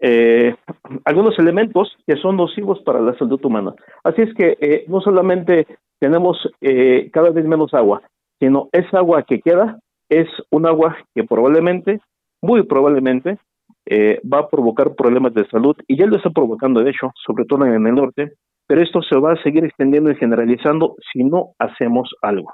eh, 0.00 0.56
algunos 1.04 1.38
elementos 1.38 1.96
que 2.06 2.16
son 2.16 2.36
nocivos 2.36 2.80
para 2.80 3.00
la 3.00 3.16
salud 3.18 3.42
humana. 3.44 3.72
Así 4.02 4.22
es 4.22 4.34
que 4.34 4.56
eh, 4.60 4.84
no 4.88 5.00
solamente 5.00 5.66
tenemos 6.00 6.36
eh, 6.60 7.08
cada 7.12 7.30
vez 7.30 7.44
menos 7.44 7.72
agua, 7.72 8.02
sino 8.40 8.68
esa 8.72 8.98
agua 8.98 9.22
que 9.22 9.40
queda 9.40 9.78
es 10.08 10.26
un 10.50 10.66
agua 10.66 10.96
que 11.14 11.22
probablemente, 11.22 12.00
muy 12.42 12.64
probablemente, 12.64 13.38
eh, 13.86 14.20
va 14.30 14.40
a 14.40 14.48
provocar 14.48 14.94
problemas 14.94 15.34
de 15.34 15.46
salud 15.48 15.76
y 15.88 15.96
ya 15.96 16.06
lo 16.06 16.16
está 16.16 16.30
provocando 16.30 16.80
de 16.82 16.90
hecho, 16.90 17.10
sobre 17.26 17.44
todo 17.44 17.64
en 17.66 17.86
el 17.86 17.94
norte, 17.94 18.32
pero 18.66 18.82
esto 18.82 19.02
se 19.02 19.16
va 19.16 19.32
a 19.32 19.42
seguir 19.42 19.64
extendiendo 19.64 20.10
y 20.10 20.16
generalizando 20.16 20.96
si 21.12 21.24
no 21.24 21.50
hacemos 21.58 22.10
algo. 22.22 22.50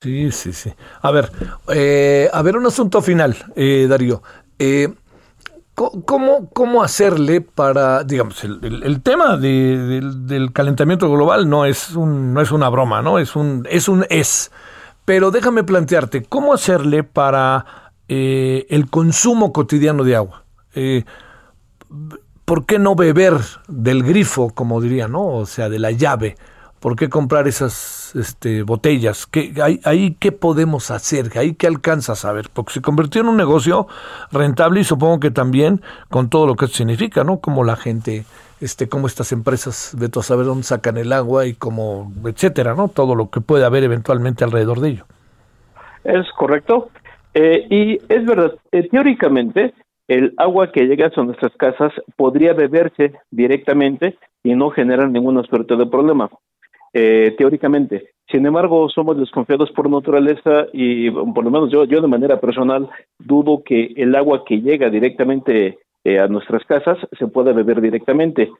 Sí, 0.00 0.30
sí, 0.30 0.52
sí. 0.52 0.70
A 1.02 1.10
ver, 1.10 1.28
eh, 1.74 2.28
a 2.32 2.40
ver, 2.42 2.56
un 2.56 2.66
asunto 2.66 3.02
final, 3.02 3.34
eh, 3.56 3.86
Darío. 3.88 4.22
Eh, 4.58 4.88
¿cómo, 5.74 6.48
¿Cómo 6.50 6.82
hacerle 6.82 7.40
para, 7.40 8.04
digamos, 8.04 8.42
el, 8.44 9.02
tema 9.02 9.36
de- 9.36 9.76
del, 9.78 10.26
del 10.26 10.52
calentamiento 10.52 11.10
global 11.10 11.48
no 11.48 11.64
es, 11.64 11.94
un, 11.96 12.32
no 12.32 12.40
es 12.40 12.52
una 12.52 12.68
broma, 12.68 13.02
¿no? 13.02 13.18
Es 13.18 13.36
un 13.36 13.66
es. 13.70 13.88
Un 13.88 14.04
es. 14.08 14.50
Pero 15.04 15.30
déjame 15.30 15.64
plantearte, 15.64 16.22
¿cómo 16.22 16.52
hacerle 16.52 17.02
para 17.02 17.64
eh, 18.08 18.66
el 18.70 18.88
consumo 18.90 19.52
cotidiano 19.52 20.04
de 20.04 20.16
agua? 20.16 20.44
Eh, 20.78 21.04
¿Por 22.44 22.64
qué 22.64 22.78
no 22.78 22.94
beber 22.94 23.34
del 23.66 24.04
grifo, 24.04 24.50
como 24.54 24.80
diría, 24.80 25.08
no? 25.08 25.26
O 25.26 25.46
sea, 25.46 25.68
de 25.68 25.78
la 25.78 25.90
llave. 25.90 26.36
¿Por 26.80 26.94
qué 26.94 27.08
comprar 27.08 27.48
esas 27.48 28.14
este, 28.14 28.62
botellas? 28.62 29.26
¿Qué, 29.26 29.52
ahí, 29.60 29.80
ahí 29.84 30.16
qué 30.20 30.30
podemos 30.30 30.92
hacer? 30.92 31.36
¿Ahí 31.36 31.54
qué 31.54 31.66
alcanza 31.66 32.12
a 32.12 32.14
saber? 32.14 32.48
Porque 32.52 32.74
se 32.74 32.80
convirtió 32.80 33.20
en 33.20 33.28
un 33.28 33.36
negocio 33.36 33.88
rentable 34.30 34.80
y 34.80 34.84
supongo 34.84 35.18
que 35.18 35.32
también 35.32 35.82
con 36.08 36.30
todo 36.30 36.46
lo 36.46 36.54
que 36.54 36.66
eso 36.66 36.74
significa, 36.74 37.24
¿no? 37.24 37.40
Como 37.40 37.64
la 37.64 37.74
gente, 37.74 38.24
este, 38.60 38.88
como 38.88 39.08
estas 39.08 39.32
empresas, 39.32 39.96
de 39.98 40.08
saber 40.22 40.46
dónde 40.46 40.62
sacan 40.62 40.96
el 40.96 41.12
agua 41.12 41.46
y 41.46 41.54
como, 41.54 42.12
etcétera, 42.24 42.74
¿no? 42.74 42.86
Todo 42.86 43.16
lo 43.16 43.30
que 43.30 43.40
puede 43.40 43.64
haber 43.64 43.82
eventualmente 43.82 44.44
alrededor 44.44 44.80
de 44.80 44.88
ello. 44.90 45.04
Es 46.04 46.26
correcto. 46.36 46.90
Eh, 47.34 47.66
y 47.68 47.98
es 48.08 48.24
verdad, 48.24 48.52
eh, 48.70 48.88
teóricamente, 48.88 49.74
el 50.08 50.34
agua 50.38 50.72
que 50.72 50.86
llega 50.86 51.10
a 51.14 51.22
nuestras 51.22 51.52
casas 51.56 51.92
podría 52.16 52.54
beberse 52.54 53.12
directamente 53.30 54.16
y 54.42 54.54
no 54.54 54.70
generar 54.70 55.10
ninguna 55.10 55.42
suerte 55.44 55.76
de 55.76 55.86
problema. 55.86 56.30
Eh, 56.94 57.34
teóricamente. 57.36 58.08
Sin 58.30 58.46
embargo, 58.46 58.88
somos 58.88 59.18
desconfiados 59.18 59.70
por 59.72 59.90
naturaleza 59.90 60.66
y 60.72 61.10
por 61.10 61.44
lo 61.44 61.50
menos 61.50 61.70
yo, 61.70 61.84
yo 61.84 62.00
de 62.00 62.08
manera 62.08 62.40
personal 62.40 62.88
dudo 63.18 63.62
que 63.62 63.92
el 63.96 64.14
agua 64.16 64.42
que 64.46 64.62
llega 64.62 64.88
directamente 64.88 65.78
eh, 66.04 66.18
a 66.18 66.28
nuestras 66.28 66.64
casas 66.64 66.96
se 67.18 67.26
pueda 67.26 67.52
beber 67.52 67.82
directamente. 67.82 68.50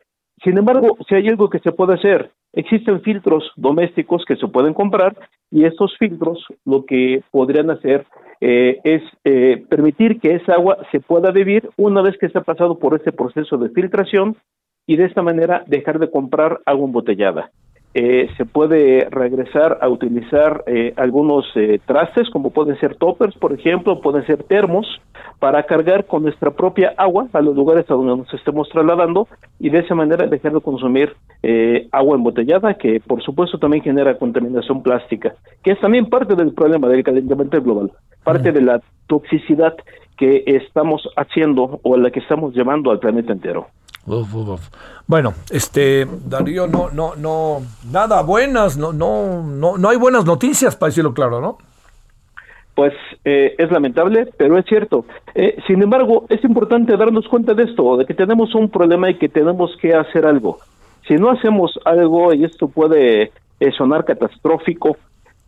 Sin 0.45 0.59
embargo, 0.59 0.97
si 1.09 1.15
hay 1.15 1.27
algo 1.29 1.49
que 1.49 1.59
se 1.61 1.73
puede 1.73 1.95
hacer, 1.95 2.31
existen 2.53 3.01
filtros 3.01 3.51
domésticos 3.57 4.25
que 4.27 4.37
se 4.37 4.47
pueden 4.47 4.75
comprar 4.75 5.17
y 5.51 5.65
estos 5.65 5.97
filtros 5.99 6.45
lo 6.65 6.85
que 6.85 7.23
podrían 7.31 7.71
hacer 7.71 8.07
eh, 8.41 8.81
es 8.85 9.03
eh, 9.25 9.65
permitir 9.69 10.21
que 10.21 10.35
esa 10.35 10.55
agua 10.55 10.79
se 10.93 11.01
pueda 11.01 11.31
beber 11.33 11.69
una 11.77 12.03
vez 12.03 12.17
que 12.19 12.27
ha 12.33 12.43
pasado 12.43 12.79
por 12.79 12.95
ese 12.95 13.13
proceso 13.13 13.59
de 13.59 13.71
filtración 13.71 14.37
y 14.87 14.97
de 14.97 15.05
esta 15.05 15.23
manera 15.23 15.65
dejar 15.67 15.99
de 15.99 16.11
comprar 16.11 16.61
agua 16.65 16.87
embotellada. 16.87 17.51
Eh, 18.01 18.31
se 18.37 18.45
puede 18.45 19.09
regresar 19.11 19.79
a 19.81 19.89
utilizar 19.89 20.63
eh, 20.69 20.93
algunos 20.97 21.45
eh, 21.57 21.81
trastes, 21.85 22.31
como 22.31 22.51
pueden 22.51 22.79
ser 22.79 22.95
toppers, 22.95 23.37
por 23.37 23.53
ejemplo, 23.53 24.01
pueden 24.01 24.25
ser 24.25 24.45
termos, 24.45 24.87
para 25.41 25.65
cargar 25.65 26.07
con 26.07 26.23
nuestra 26.23 26.53
propia 26.53 26.95
agua 26.97 27.27
a 27.33 27.41
los 27.41 27.57
lugares 27.57 27.91
a 27.91 27.95
donde 27.95 28.17
nos 28.17 28.33
estemos 28.33 28.69
trasladando 28.69 29.27
y 29.59 29.71
de 29.71 29.81
esa 29.81 29.97
manera 29.97 30.29
dejar 30.29 30.53
de 30.53 30.61
consumir 30.61 31.17
eh, 31.43 31.89
agua 31.91 32.15
embotellada, 32.15 32.75
que 32.75 33.01
por 33.01 33.21
supuesto 33.21 33.59
también 33.59 33.83
genera 33.83 34.17
contaminación 34.17 34.81
plástica, 34.81 35.35
que 35.65 35.73
es 35.73 35.81
también 35.81 36.07
parte 36.07 36.37
del 36.37 36.53
problema 36.53 36.89
del 36.89 37.03
calentamiento 37.03 37.61
global, 37.61 37.91
parte 38.23 38.53
de 38.53 38.63
la 38.63 38.81
toxicidad 39.09 39.75
que 40.17 40.45
estamos 40.47 41.09
haciendo 41.17 41.81
o 41.83 41.97
a 41.97 41.99
la 41.99 42.13
que 42.13 42.21
estamos 42.21 42.55
llevando 42.55 42.93
al 42.93 43.01
planeta 43.01 43.33
entero. 43.33 43.67
Uf, 44.09 44.35
uf, 44.35 44.49
uf. 44.49 44.69
Bueno, 45.07 45.35
este 45.51 46.07
Darío, 46.27 46.67
no, 46.67 46.91
no, 46.91 47.15
no, 47.17 47.63
nada 47.93 48.23
buenas, 48.23 48.77
no, 48.79 48.93
no, 48.93 49.43
no, 49.43 49.77
no 49.77 49.89
hay 49.89 49.97
buenas 49.97 50.25
noticias 50.25 50.77
para 50.77 50.89
decirlo 50.89 51.13
claro, 51.13 51.41
¿no? 51.41 51.59
Pues 52.75 52.95
eh, 53.25 53.55
es 53.59 53.71
lamentable, 53.71 54.29
pero 54.37 54.57
es 54.57 54.65
cierto. 54.65 55.05
Eh, 55.35 55.57
sin 55.67 55.83
embargo, 55.83 56.25
es 56.29 56.43
importante 56.45 56.97
darnos 56.97 57.27
cuenta 57.29 57.53
de 57.53 57.65
esto, 57.65 57.97
de 57.97 58.07
que 58.07 58.15
tenemos 58.15 58.55
un 58.55 58.71
problema 58.71 59.11
y 59.11 59.19
que 59.19 59.29
tenemos 59.29 59.77
que 59.81 59.95
hacer 59.95 60.25
algo. 60.25 60.59
Si 61.07 61.15
no 61.17 61.31
hacemos 61.31 61.79
algo, 61.85 62.33
y 62.33 62.45
esto 62.45 62.69
puede 62.69 63.33
eh, 63.61 63.73
sonar 63.77 64.05
catastrófico, 64.05 64.97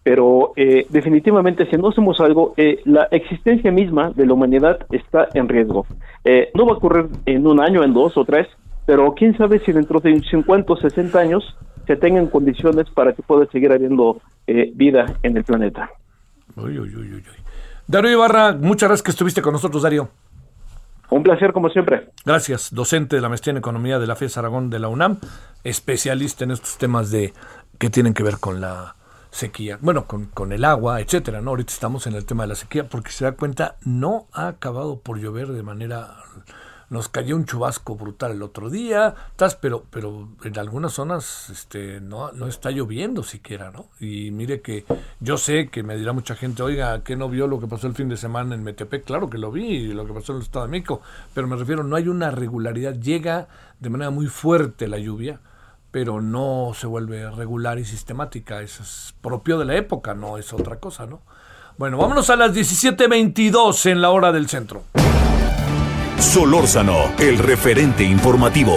pero 0.02 0.52
eh, 0.56 0.86
definitivamente 0.88 1.68
si 1.68 1.76
no 1.76 1.88
hacemos 1.88 2.20
algo, 2.20 2.54
eh, 2.56 2.80
la 2.84 3.04
existencia 3.10 3.70
misma 3.70 4.10
de 4.10 4.26
la 4.26 4.34
humanidad 4.34 4.86
está 4.90 5.28
en 5.34 5.48
riesgo. 5.48 5.86
Eh, 6.24 6.50
no 6.54 6.66
va 6.66 6.72
a 6.72 6.76
ocurrir 6.76 7.06
en 7.26 7.46
un 7.46 7.60
año, 7.60 7.84
en 7.84 7.92
dos 7.92 8.16
o 8.16 8.24
tres, 8.24 8.48
pero 8.86 9.14
quién 9.14 9.36
sabe 9.36 9.60
si 9.60 9.72
dentro 9.72 10.00
de 10.00 10.20
50 10.20 10.72
o 10.72 10.76
60 10.76 11.18
años 11.18 11.56
se 11.86 11.96
tengan 11.96 12.28
condiciones 12.28 12.88
para 12.90 13.12
que 13.12 13.22
pueda 13.22 13.46
seguir 13.46 13.72
habiendo 13.72 14.20
eh, 14.46 14.70
vida 14.74 15.16
en 15.22 15.36
el 15.36 15.44
planeta. 15.44 15.90
Uy, 16.56 16.78
uy, 16.78 16.94
uy, 16.94 17.12
uy, 17.12 17.14
uy. 17.14 17.44
Darío 17.86 18.12
Ibarra, 18.12 18.52
muchas 18.52 18.88
gracias 18.88 19.02
que 19.02 19.10
estuviste 19.10 19.42
con 19.42 19.52
nosotros, 19.52 19.82
Darío. 19.82 20.08
Un 21.10 21.24
placer 21.24 21.52
como 21.52 21.68
siempre. 21.68 22.08
Gracias, 22.24 22.72
docente 22.72 23.16
de 23.16 23.22
la 23.22 23.28
maestría 23.28 23.50
en 23.50 23.58
economía 23.58 23.98
de 23.98 24.06
la 24.06 24.14
FES 24.14 24.38
Aragón 24.38 24.70
de 24.70 24.78
la 24.78 24.88
UNAM, 24.88 25.18
especialista 25.64 26.44
en 26.44 26.52
estos 26.52 26.78
temas 26.78 27.10
de 27.10 27.32
que 27.78 27.90
tienen 27.90 28.14
que 28.14 28.22
ver 28.22 28.38
con 28.38 28.60
la 28.60 28.94
sequía, 29.30 29.78
bueno, 29.80 30.06
con, 30.06 30.26
con 30.26 30.52
el 30.52 30.64
agua, 30.64 31.00
etcétera, 31.00 31.40
¿no? 31.40 31.50
Ahorita 31.50 31.72
estamos 31.72 32.06
en 32.06 32.14
el 32.14 32.24
tema 32.24 32.44
de 32.44 32.48
la 32.48 32.54
sequía 32.54 32.88
porque 32.88 33.10
se 33.10 33.24
da 33.24 33.32
cuenta, 33.32 33.76
no 33.84 34.26
ha 34.32 34.48
acabado 34.48 35.00
por 35.00 35.18
llover 35.18 35.48
de 35.48 35.62
manera 35.62 36.16
nos 36.90 37.08
cayó 37.08 37.36
un 37.36 37.44
chubasco 37.44 37.94
brutal 37.94 38.32
el 38.32 38.42
otro 38.42 38.68
día, 38.68 39.14
tas, 39.36 39.54
pero, 39.54 39.84
pero 39.90 40.28
en 40.42 40.58
algunas 40.58 40.92
zonas 40.92 41.48
este, 41.48 42.00
no, 42.00 42.32
no 42.32 42.48
está 42.48 42.72
lloviendo 42.72 43.22
siquiera, 43.22 43.70
¿no? 43.70 43.86
Y 44.00 44.32
mire 44.32 44.60
que 44.60 44.84
yo 45.20 45.38
sé 45.38 45.68
que 45.68 45.84
me 45.84 45.96
dirá 45.96 46.12
mucha 46.12 46.34
gente, 46.34 46.64
oiga, 46.64 47.04
¿qué 47.04 47.14
no 47.14 47.28
vio 47.28 47.46
lo 47.46 47.60
que 47.60 47.68
pasó 47.68 47.86
el 47.86 47.94
fin 47.94 48.08
de 48.08 48.16
semana 48.16 48.56
en 48.56 48.64
Metepec? 48.64 49.04
Claro 49.04 49.30
que 49.30 49.38
lo 49.38 49.52
vi, 49.52 49.86
lo 49.92 50.04
que 50.04 50.12
pasó 50.12 50.32
en 50.32 50.38
el 50.38 50.42
Estado 50.42 50.66
de 50.66 50.72
México, 50.72 51.00
pero 51.32 51.46
me 51.46 51.54
refiero, 51.54 51.84
no 51.84 51.94
hay 51.94 52.08
una 52.08 52.32
regularidad, 52.32 52.94
llega 52.94 53.46
de 53.78 53.88
manera 53.88 54.10
muy 54.10 54.26
fuerte 54.26 54.88
la 54.88 54.98
lluvia, 54.98 55.40
pero 55.90 56.20
no 56.20 56.72
se 56.74 56.86
vuelve 56.86 57.30
regular 57.30 57.78
y 57.78 57.84
sistemática, 57.84 58.62
eso 58.62 58.82
es 58.82 59.14
propio 59.20 59.58
de 59.58 59.64
la 59.64 59.76
época, 59.76 60.14
no 60.14 60.38
es 60.38 60.52
otra 60.52 60.76
cosa, 60.76 61.06
¿no? 61.06 61.22
Bueno, 61.78 61.96
vámonos 61.96 62.28
a 62.30 62.36
las 62.36 62.54
17.22 62.54 63.90
en 63.90 64.00
la 64.02 64.10
hora 64.10 64.32
del 64.32 64.48
centro. 64.48 64.84
Solórzano, 66.18 67.12
el 67.18 67.38
referente 67.38 68.04
informativo. 68.04 68.76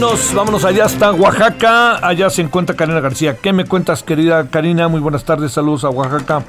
Vámonos, 0.00 0.32
vámonos 0.32 0.64
allá 0.64 0.84
hasta 0.84 1.12
Oaxaca. 1.12 1.96
Allá 2.06 2.30
se 2.30 2.40
encuentra 2.40 2.76
Karina 2.76 3.00
García. 3.00 3.34
¿Qué 3.42 3.52
me 3.52 3.64
cuentas, 3.64 4.04
querida 4.04 4.48
Karina? 4.48 4.86
Muy 4.86 5.00
buenas 5.00 5.24
tardes, 5.24 5.50
saludos 5.50 5.84
a 5.84 5.90
Oaxaca. 5.90 6.42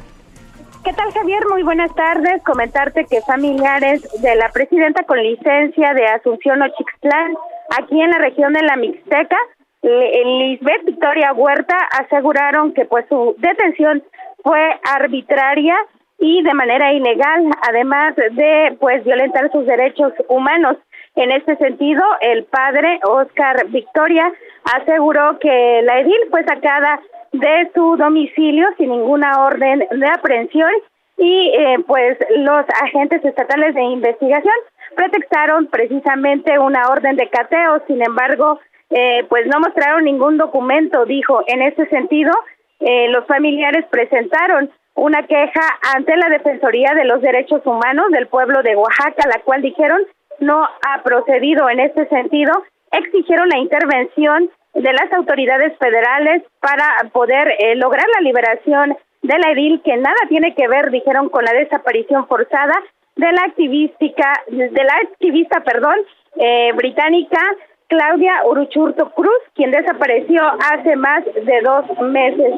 ¿Qué 0.84 0.94
tal, 0.94 1.12
Javier? 1.12 1.40
Muy 1.50 1.64
buenas 1.64 1.92
tardes. 1.96 2.44
Comentarte 2.44 3.06
que 3.10 3.22
familiares 3.22 4.08
de 4.22 4.36
la 4.36 4.50
presidenta 4.50 5.02
con 5.04 5.18
licencia 5.24 5.96
de 5.96 6.06
Asunción 6.10 6.62
Ochixtlán, 6.62 7.34
aquí 7.82 8.00
en 8.00 8.12
la 8.12 8.20
región 8.20 8.54
de 8.54 8.62
la 8.62 8.76
Mixteca, 8.76 9.38
Le- 9.82 10.26
Lisbeth 10.52 10.86
Victoria 10.86 11.34
Huerta, 11.34 11.76
aseguraron 12.00 12.76
que 12.76 12.86
pues 12.86 13.08
su 13.10 13.34
detención 13.40 14.04
fue 14.44 14.62
arbitraria 14.94 15.76
y 16.20 16.44
de 16.44 16.54
manera 16.54 16.94
ilegal, 16.94 17.46
además 17.68 18.16
de 18.16 18.78
pues 18.80 19.04
violentar 19.04 19.52
sus 19.52 19.66
derechos 19.66 20.14
humanos. 20.28 20.78
En 21.20 21.34
este 21.34 21.58
sentido, 21.58 22.02
el 22.22 22.46
padre 22.46 22.98
Oscar 23.04 23.68
Victoria 23.68 24.32
aseguró 24.74 25.38
que 25.40 25.82
la 25.84 26.00
edil 26.00 26.16
fue 26.30 26.46
sacada 26.46 27.02
de 27.34 27.70
su 27.76 27.98
domicilio 27.98 28.66
sin 28.78 28.90
ninguna 28.90 29.44
orden 29.44 29.80
de 29.80 30.08
aprehensión 30.08 30.72
y 31.18 31.52
eh, 31.54 31.80
pues 31.86 32.18
los 32.38 32.64
agentes 32.82 33.26
estatales 33.26 33.76
de 33.76 33.82
investigación 33.82 34.54
pretextaron 34.96 35.68
precisamente 35.68 36.58
una 36.58 36.88
orden 36.88 37.18
de 37.18 37.28
cateo, 37.28 37.84
sin 37.86 38.02
embargo, 38.02 38.62
eh, 38.90 39.26
pues 39.28 39.46
no 39.48 39.60
mostraron 39.60 40.06
ningún 40.06 40.38
documento, 40.38 41.04
dijo. 41.04 41.44
En 41.48 41.62
ese 41.62 41.86
sentido, 41.88 42.32
eh, 42.80 43.10
los 43.10 43.26
familiares 43.26 43.84
presentaron 43.92 44.72
una 44.96 45.28
queja 45.28 45.80
ante 45.94 46.16
la 46.16 46.30
Defensoría 46.30 46.94
de 46.94 47.04
los 47.04 47.22
Derechos 47.22 47.62
Humanos 47.66 48.06
del 48.12 48.28
pueblo 48.28 48.64
de 48.64 48.78
Oaxaca, 48.78 49.28
la 49.28 49.42
cual 49.42 49.62
dijeron 49.62 50.00
no 50.42 50.64
ha 50.64 51.04
procedido 51.04 51.70
en 51.70 51.80
este 51.80 52.08
sentido. 52.08 52.52
Exigieron 52.92 53.50
la 53.50 53.60
intervención 53.60 54.50
de 54.74 54.94
las 54.94 55.12
autoridades 55.14 55.78
federales 55.78 56.44
para 56.60 57.10
poder 57.12 57.56
eh, 57.60 57.76
lograr 57.76 58.06
la 58.16 58.22
liberación 58.22 58.98
de 59.22 59.38
la 59.38 59.52
edil, 59.52 59.82
que 59.84 59.98
nada 59.98 60.18
tiene 60.30 60.56
que 60.56 60.68
ver, 60.68 60.92
dijeron, 60.92 61.30
con 61.30 61.44
la 61.44 61.54
desaparición 61.54 62.28
forzada 62.28 62.76
de 63.16 63.32
la 63.32 63.42
activística, 63.42 64.34
de 64.48 64.84
la 64.84 64.96
activista, 65.04 65.62
perdón, 65.62 65.96
eh, 66.38 66.72
británica 66.74 67.42
Claudia 67.90 68.34
Uruchurto 68.46 69.10
Cruz, 69.12 69.42
quien 69.56 69.72
desapareció 69.72 70.42
hace 70.72 70.96
más 70.96 71.26
de 71.26 71.62
dos 71.64 71.86
meses. 72.08 72.54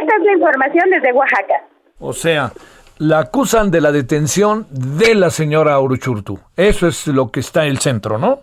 Esta 0.00 0.16
es 0.16 0.24
la 0.24 0.32
información 0.32 0.90
desde 0.90 1.12
Oaxaca. 1.12 1.64
O 1.98 2.12
sea, 2.12 2.52
la 2.98 3.20
acusan 3.20 3.70
de 3.70 3.80
la 3.80 3.92
detención 3.92 4.66
de 4.70 5.14
la 5.14 5.30
señora 5.30 5.78
Uruchurtu. 5.80 6.38
Eso 6.56 6.86
es 6.86 7.06
lo 7.06 7.30
que 7.30 7.40
está 7.40 7.64
en 7.64 7.70
el 7.70 7.78
centro, 7.78 8.18
¿no? 8.18 8.40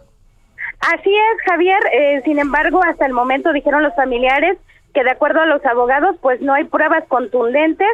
Así 0.80 1.10
es, 1.10 1.42
Javier. 1.50 1.80
Eh, 1.94 2.22
sin 2.26 2.40
embargo, 2.40 2.82
hasta 2.84 3.06
el 3.06 3.14
momento 3.14 3.54
dijeron 3.54 3.84
los 3.84 3.96
familiares 3.96 4.58
que 4.94 5.04
de 5.04 5.12
acuerdo 5.12 5.40
a 5.42 5.46
los 5.46 5.64
abogados, 5.66 6.16
pues 6.22 6.42
no 6.42 6.54
hay 6.54 6.66
pruebas 6.66 7.04
contundentes 7.08 7.88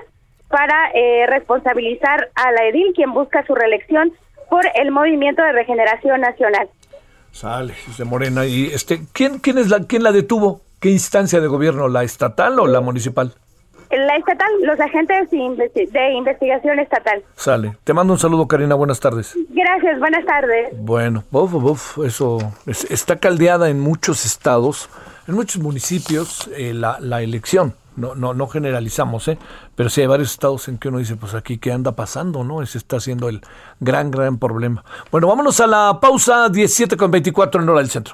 para 0.48 0.90
eh, 0.94 1.28
responsabilizar 1.28 2.30
a 2.36 2.52
la 2.52 2.68
edil, 2.68 2.94
quien 2.96 3.14
busca 3.14 3.46
su 3.46 3.54
reelección 3.54 4.14
por 4.50 4.66
el 4.76 4.92
Movimiento 4.92 5.42
de 5.44 5.52
Regeneración 5.52 6.22
Nacional. 6.22 6.70
Sale, 7.32 7.74
de 7.98 8.06
Morena. 8.06 8.46
Y 8.46 8.68
este, 8.68 9.02
¿quién, 9.14 9.40
quién 9.40 9.58
es 9.58 9.70
la, 9.70 9.82
quién 9.86 10.04
la 10.04 10.12
detuvo? 10.12 10.62
¿Qué 10.80 10.90
instancia 10.90 11.42
de 11.42 11.48
gobierno? 11.48 11.88
¿La 11.88 12.04
estatal 12.04 12.60
o 12.60 12.68
la 12.68 12.82
municipal? 12.82 13.34
La 13.92 14.16
estatal, 14.18 14.48
los 14.64 14.80
agentes 14.80 15.30
de 15.32 15.38
investi- 15.38 15.90
de 15.92 16.14
investigación 16.14 16.80
estatal. 16.80 17.24
Sale. 17.36 17.78
Te 17.84 17.94
mando 17.94 18.14
un 18.14 18.20
saludo, 18.20 18.48
Karina. 18.48 18.76
Buenas 18.76 19.00
tardes. 19.00 19.34
Gracias, 19.50 20.00
buenas 20.00 20.26
tardes. 20.26 20.70
Bueno, 20.78 21.24
uf, 21.32 21.54
uf, 21.54 21.98
eso 22.06 22.38
es- 22.66 22.90
está 22.92 23.16
caldeada 23.18 23.70
en 23.70 23.80
muchos 23.80 24.26
estados, 24.26 24.90
en 25.28 25.36
muchos 25.36 25.62
municipios, 25.62 26.50
eh, 26.56 26.74
la, 26.74 26.98
la 27.00 27.22
elección. 27.22 27.76
No, 27.96 28.14
no, 28.14 28.36
no 28.36 28.46
generalizamos, 28.48 29.28
¿eh? 29.28 29.40
pero 29.76 29.90
sí 29.90 30.02
hay 30.02 30.08
varios 30.08 30.30
estados 30.32 30.68
en 30.68 30.78
que 30.78 30.90
uno 30.90 31.00
dice, 31.00 31.16
pues 31.16 31.34
aquí 31.34 31.58
qué 31.58 31.72
anda 31.72 31.94
pasando, 31.94 32.44
¿no? 32.44 32.62
Ese 32.62 32.78
está 32.78 33.00
siendo 33.00 33.28
el 33.28 33.42
gran, 33.80 34.12
gran 34.12 34.38
problema. 34.38 34.84
Bueno, 35.12 35.26
vámonos 35.28 35.60
a 35.62 35.66
la 35.66 35.98
pausa 36.00 36.48
17 36.50 36.96
con 36.96 37.10
24 37.10 37.64
en 37.64 37.70
hora 37.70 37.80
del 37.80 37.90
centro. 37.90 38.14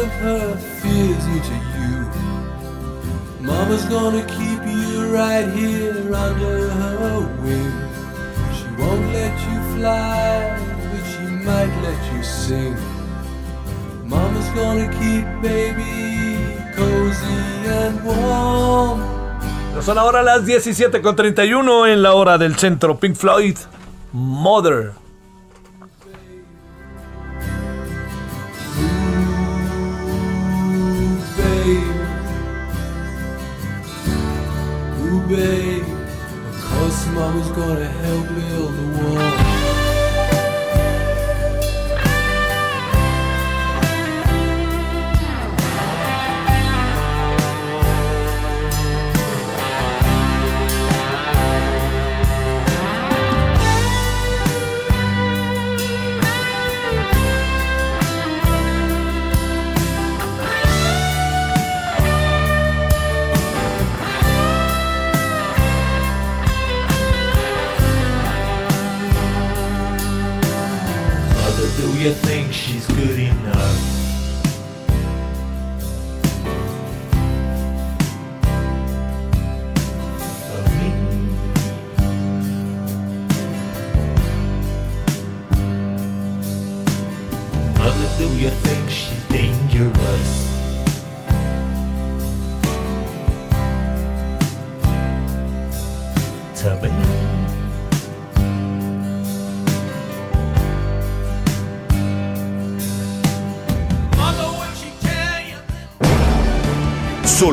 Of 0.00 0.10
her 0.24 0.56
fears 0.80 1.24
into 1.34 1.56
you. 1.76 1.96
Mama's 3.40 3.84
gonna 3.86 4.24
keep 4.36 4.60
you 4.66 5.12
right 5.12 5.48
here 5.52 6.14
under 6.14 6.56
her 6.80 7.18
wing. 7.42 7.72
She 8.56 8.66
won't 8.80 9.06
let 9.12 9.34
you 9.48 9.58
fly, 9.74 10.56
but 10.90 11.04
she 11.12 11.26
might 11.48 11.72
let 11.86 12.00
you 12.12 12.22
sing. 12.22 12.76
Mama's 14.04 14.48
gonna 14.60 14.88
keep 15.00 15.26
baby 15.42 15.94
cozy 16.76 17.42
and 17.80 17.96
warm. 18.04 19.00
Son 19.82 19.98
ahora 19.98 20.22
las 20.22 20.44
17 20.46 21.00
con 21.02 21.16
31 21.16 21.86
en 21.86 22.02
la 22.02 22.14
hora 22.14 22.38
del 22.38 22.56
centro. 22.56 22.98
Pink 22.98 23.16
Floyd, 23.16 23.56
Mother. 24.12 24.92
gonna 37.48 37.88
help 37.88 38.29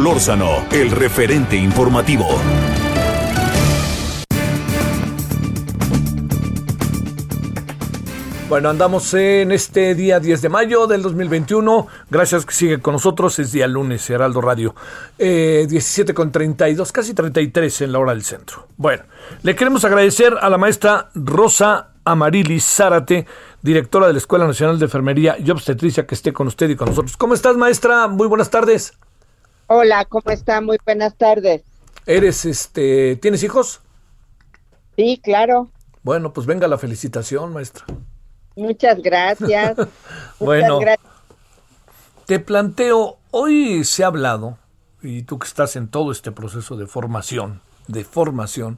Solórzano, 0.07 0.65
el 0.71 0.89
referente 0.91 1.57
informativo. 1.57 2.29
Bueno, 8.47 8.69
andamos 8.69 9.13
en 9.15 9.51
este 9.51 9.95
día 9.95 10.21
10 10.21 10.43
de 10.43 10.47
mayo 10.47 10.87
del 10.87 11.01
2021. 11.01 11.87
Gracias 12.09 12.45
que 12.45 12.53
sigue 12.53 12.79
con 12.79 12.93
nosotros. 12.93 13.37
Es 13.39 13.51
día 13.51 13.67
lunes, 13.67 14.09
Heraldo 14.09 14.39
Radio. 14.39 14.75
Eh, 15.19 15.67
17 15.67 16.13
con 16.13 16.31
32, 16.31 16.89
casi 16.93 17.13
33 17.13 17.81
en 17.81 17.91
la 17.91 17.99
hora 17.99 18.13
del 18.13 18.23
centro. 18.23 18.69
Bueno, 18.77 19.03
le 19.43 19.57
queremos 19.57 19.83
agradecer 19.83 20.37
a 20.39 20.49
la 20.49 20.57
maestra 20.57 21.09
Rosa 21.15 21.89
Amarilis 22.05 22.63
Zárate, 22.63 23.27
directora 23.61 24.07
de 24.07 24.13
la 24.13 24.19
Escuela 24.19 24.47
Nacional 24.47 24.79
de 24.79 24.85
Enfermería 24.85 25.35
y 25.37 25.51
Obstetricia, 25.51 26.07
que 26.07 26.15
esté 26.15 26.31
con 26.31 26.47
usted 26.47 26.69
y 26.69 26.77
con 26.77 26.87
nosotros. 26.87 27.17
¿Cómo 27.17 27.33
estás, 27.33 27.57
maestra? 27.57 28.07
Muy 28.07 28.27
buenas 28.27 28.49
tardes. 28.49 28.93
Hola, 29.67 30.05
¿cómo 30.05 30.31
está? 30.31 30.61
Muy 30.61 30.77
buenas 30.85 31.15
tardes. 31.17 31.63
¿Eres, 32.05 32.45
este, 32.45 33.17
tienes 33.17 33.43
hijos? 33.43 33.81
Sí, 34.95 35.19
claro. 35.21 35.69
Bueno, 36.03 36.31
pues 36.31 36.47
venga 36.47 36.69
la 36.69 36.77
felicitación, 36.77 37.51
maestra. 37.51 37.85
Muchas 38.55 39.01
gracias. 39.01 39.77
Bueno, 40.39 40.79
gracias. 40.79 41.11
Te 42.27 42.39
planteo, 42.39 43.17
hoy 43.31 43.83
se 43.83 44.03
ha 44.03 44.07
hablado, 44.07 44.59
y 45.01 45.23
tú 45.23 45.39
que 45.39 45.47
estás 45.47 45.75
en 45.75 45.87
todo 45.87 46.11
este 46.11 46.31
proceso 46.31 46.77
de 46.77 46.85
formación, 46.85 47.61
de 47.87 48.03
formación, 48.03 48.77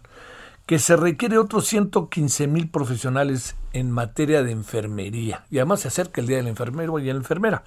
que 0.65 0.79
se 0.79 0.95
requiere 0.95 1.37
otros 1.37 1.67
115 1.67 2.47
mil 2.47 2.69
profesionales 2.69 3.55
en 3.73 3.91
materia 3.91 4.41
de 4.41 4.51
enfermería. 4.51 5.45
Y 5.51 5.57
además 5.57 5.81
se 5.81 5.89
acerca 5.89 6.21
el 6.21 6.27
Día 6.27 6.37
del 6.37 6.47
Enfermero 6.47 6.97
y 6.97 7.05
la 7.05 7.11
Enfermera. 7.11 7.63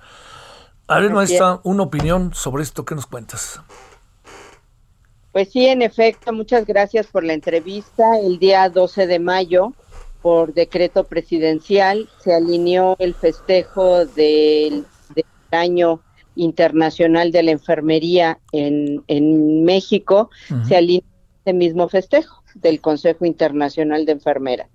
A 0.86 1.00
ver, 1.00 1.12
maestra, 1.12 1.60
una 1.62 1.84
opinión 1.84 2.34
sobre 2.34 2.62
esto, 2.62 2.84
¿qué 2.84 2.94
nos 2.94 3.06
cuentas? 3.06 3.60
Pues 5.32 5.50
sí, 5.50 5.66
en 5.66 5.80
efecto, 5.80 6.32
muchas 6.32 6.66
gracias 6.66 7.06
por 7.06 7.24
la 7.24 7.32
entrevista. 7.32 8.18
El 8.18 8.38
día 8.38 8.68
12 8.68 9.06
de 9.06 9.18
mayo, 9.18 9.72
por 10.20 10.52
decreto 10.52 11.04
presidencial, 11.04 12.08
se 12.22 12.34
alineó 12.34 12.96
el 12.98 13.14
festejo 13.14 14.04
del, 14.04 14.84
del 15.14 15.24
año 15.50 16.00
internacional 16.36 17.32
de 17.32 17.42
la 17.42 17.50
enfermería 17.52 18.38
en, 18.52 19.02
en 19.08 19.64
México. 19.64 20.30
Se 20.68 20.76
alineó 20.76 21.04
ese 21.44 21.54
mismo 21.54 21.88
festejo 21.88 22.42
del 22.54 22.80
Consejo 22.80 23.24
Internacional 23.24 24.04
de 24.04 24.12
Enfermeras. 24.12 24.68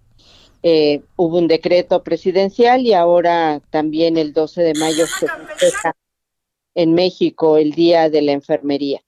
Eh, 0.64 1.02
hubo 1.16 1.38
un 1.38 1.48
decreto 1.48 2.04
presidencial 2.04 2.82
y 2.82 2.94
ahora 2.94 3.62
también 3.70 4.18
el 4.18 4.34
12 4.34 4.62
de 4.62 4.74
mayo 4.74 5.06
se 5.06 5.28
festeja 5.28 5.96
en 6.76 6.94
México 6.94 7.58
el 7.58 7.72
Día 7.72 8.10
de 8.10 8.22
la 8.22 8.32
Enfermería. 8.34 9.02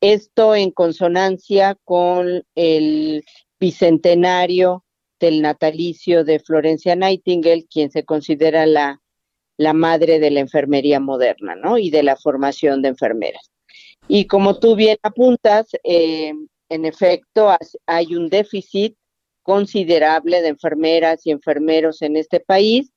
Esto 0.00 0.54
en 0.54 0.70
consonancia 0.70 1.76
con 1.84 2.44
el 2.54 3.24
bicentenario 3.60 4.84
del 5.20 5.42
natalicio 5.42 6.24
de 6.24 6.40
Florencia 6.40 6.96
Nightingale, 6.96 7.66
quien 7.66 7.90
se 7.92 8.04
considera 8.04 8.66
la, 8.66 9.00
la 9.56 9.72
madre 9.72 10.18
de 10.18 10.32
la 10.32 10.40
enfermería 10.40 10.98
moderna, 10.98 11.54
¿no? 11.54 11.78
Y 11.78 11.90
de 11.90 12.02
la 12.02 12.16
formación 12.16 12.82
de 12.82 12.88
enfermeras. 12.88 13.52
Y 14.08 14.26
como 14.26 14.58
tú 14.58 14.74
bien 14.74 14.98
apuntas, 15.02 15.68
eh, 15.84 16.32
en 16.68 16.84
efecto, 16.84 17.56
hay 17.86 18.16
un 18.16 18.28
déficit 18.28 18.96
considerable 19.42 20.42
de 20.42 20.48
enfermeras 20.48 21.26
y 21.26 21.30
enfermeros 21.30 22.02
en 22.02 22.16
este 22.16 22.40
país, 22.40 22.92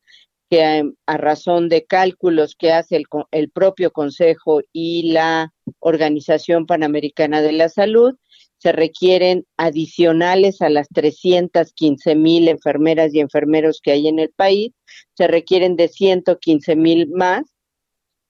que 0.50 0.60
eh, 0.62 0.84
a 1.06 1.18
razón 1.18 1.70
de 1.70 1.86
cálculos 1.86 2.56
que 2.56 2.72
hace 2.72 2.96
el, 2.98 3.06
el 3.32 3.50
propio 3.50 3.92
Consejo 3.92 4.62
y 4.72 5.12
la 5.12 5.54
Organización 5.80 6.66
Panamericana 6.66 7.42
de 7.42 7.52
la 7.52 7.70
Salud, 7.70 8.16
se 8.58 8.72
requieren 8.72 9.46
adicionales 9.58 10.62
a 10.62 10.70
las 10.70 10.88
315 10.90 12.16
mil 12.16 12.48
enfermeras 12.48 13.14
y 13.14 13.20
enfermeros 13.20 13.80
que 13.82 13.92
hay 13.92 14.08
en 14.08 14.20
el 14.20 14.30
país, 14.30 14.72
se 15.14 15.28
requieren 15.28 15.76
de 15.76 15.88
115 15.88 16.76
mil 16.76 17.08
más 17.10 17.56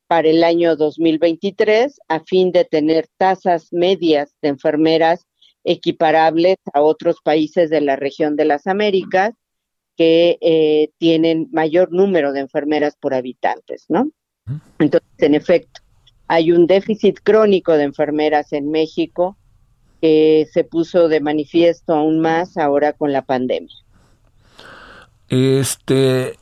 para 0.08 0.30
el 0.30 0.44
año 0.44 0.76
2023 0.76 2.00
a 2.08 2.20
fin 2.22 2.52
de 2.52 2.66
tener 2.66 3.08
tasas 3.18 3.72
medias 3.72 4.36
de 4.42 4.50
enfermeras 4.50 5.26
equiparables 5.66 6.58
a 6.74 6.82
otros 6.82 7.18
países 7.22 7.70
de 7.70 7.82
la 7.82 7.98
región 7.98 8.36
de 8.36 8.46
las 8.46 8.68
Américas 8.68 9.34
que 9.98 10.38
eh, 10.42 10.92
tienen 10.98 11.50
mayor 11.52 11.92
número 11.92 12.32
de 12.32 12.42
enfermeras 12.42 12.96
por 13.00 13.14
habitantes, 13.14 13.86
¿no? 13.90 14.10
Entonces, 14.80 15.10
en 15.20 15.36
efecto, 15.36 15.82
hay 16.28 16.52
un 16.52 16.68
déficit 16.68 17.20
crónico 17.24 17.74
de 17.74 17.84
enfermeras 17.84 18.54
en 18.54 18.70
México 18.70 19.38
que 20.02 20.48
se 20.52 20.64
puso 20.64 21.08
de 21.08 21.20
manifiesto 21.20 21.94
aún 21.94 22.20
más 22.20 22.58
ahora 22.58 22.94
con 22.94 23.12
la 23.12 23.24
pandemia. 23.24 23.76
Este, 25.30 26.38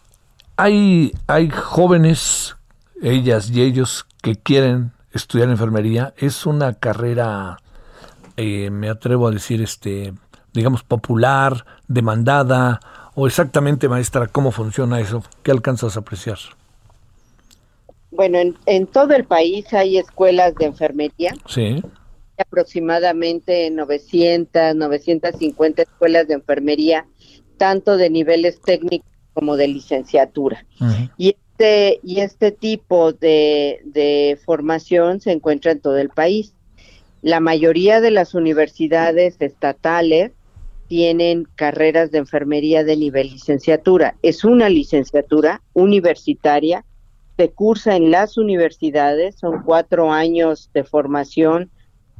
hay, 0.57 1.13
hay 1.27 1.49
jóvenes, 1.49 2.55
ellas 3.01 3.49
y 3.49 3.61
ellos, 3.61 4.05
que 4.21 4.35
quieren 4.35 4.91
estudiar 5.11 5.49
enfermería. 5.49 6.13
Es 6.17 6.45
una 6.45 6.73
carrera, 6.73 7.57
eh, 8.37 8.69
me 8.69 8.89
atrevo 8.89 9.27
a 9.27 9.31
decir, 9.31 9.61
este, 9.61 10.13
digamos, 10.53 10.83
popular, 10.83 11.65
demandada, 11.87 12.79
o 13.15 13.27
exactamente, 13.27 13.87
maestra, 13.89 14.27
cómo 14.27 14.51
funciona 14.51 14.99
eso. 14.99 15.23
¿Qué 15.43 15.51
alcanzas 15.51 15.95
a 15.97 16.01
apreciar? 16.01 16.37
Bueno, 18.11 18.37
en, 18.39 18.55
en 18.65 18.87
todo 18.87 19.13
el 19.15 19.25
país 19.25 19.71
hay 19.73 19.97
escuelas 19.97 20.53
de 20.55 20.65
enfermería, 20.65 21.33
Sí. 21.47 21.81
aproximadamente 22.37 23.69
900, 23.71 24.75
950 24.75 25.81
escuelas 25.83 26.27
de 26.27 26.35
enfermería, 26.35 27.05
tanto 27.57 27.97
de 27.97 28.09
niveles 28.09 28.61
técnicos 28.61 29.07
como 29.33 29.55
de 29.57 29.67
licenciatura. 29.67 30.65
Y 31.17 31.29
este, 31.29 31.99
y 32.03 32.19
este 32.19 32.51
tipo 32.51 33.13
de, 33.13 33.81
de 33.85 34.39
formación 34.45 35.21
se 35.21 35.31
encuentra 35.31 35.71
en 35.71 35.79
todo 35.81 35.97
el 35.97 36.09
país. 36.09 36.53
La 37.23 37.39
mayoría 37.39 38.01
de 38.01 38.11
las 38.11 38.33
universidades 38.33 39.37
estatales 39.39 40.33
tienen 40.89 41.47
carreras 41.55 42.11
de 42.11 42.17
enfermería 42.17 42.83
de 42.83 42.97
nivel 42.97 43.29
licenciatura. 43.29 44.17
Es 44.21 44.43
una 44.43 44.67
licenciatura 44.67 45.61
universitaria, 45.71 46.83
se 47.37 47.49
cursa 47.49 47.95
en 47.95 48.11
las 48.11 48.37
universidades, 48.37 49.35
son 49.39 49.63
cuatro 49.63 50.11
años 50.11 50.69
de 50.73 50.83
formación 50.83 51.71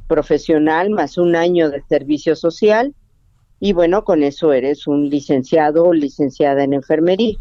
profesional 0.08 0.88
más 0.88 1.18
un 1.18 1.36
año 1.36 1.68
de 1.68 1.82
servicio 1.82 2.34
social 2.34 2.94
y 3.60 3.74
bueno, 3.74 4.04
con 4.04 4.22
eso 4.22 4.54
eres 4.54 4.86
un 4.86 5.10
licenciado 5.10 5.84
o 5.84 5.92
licenciada 5.92 6.64
en 6.64 6.72
enfermería. 6.72 7.36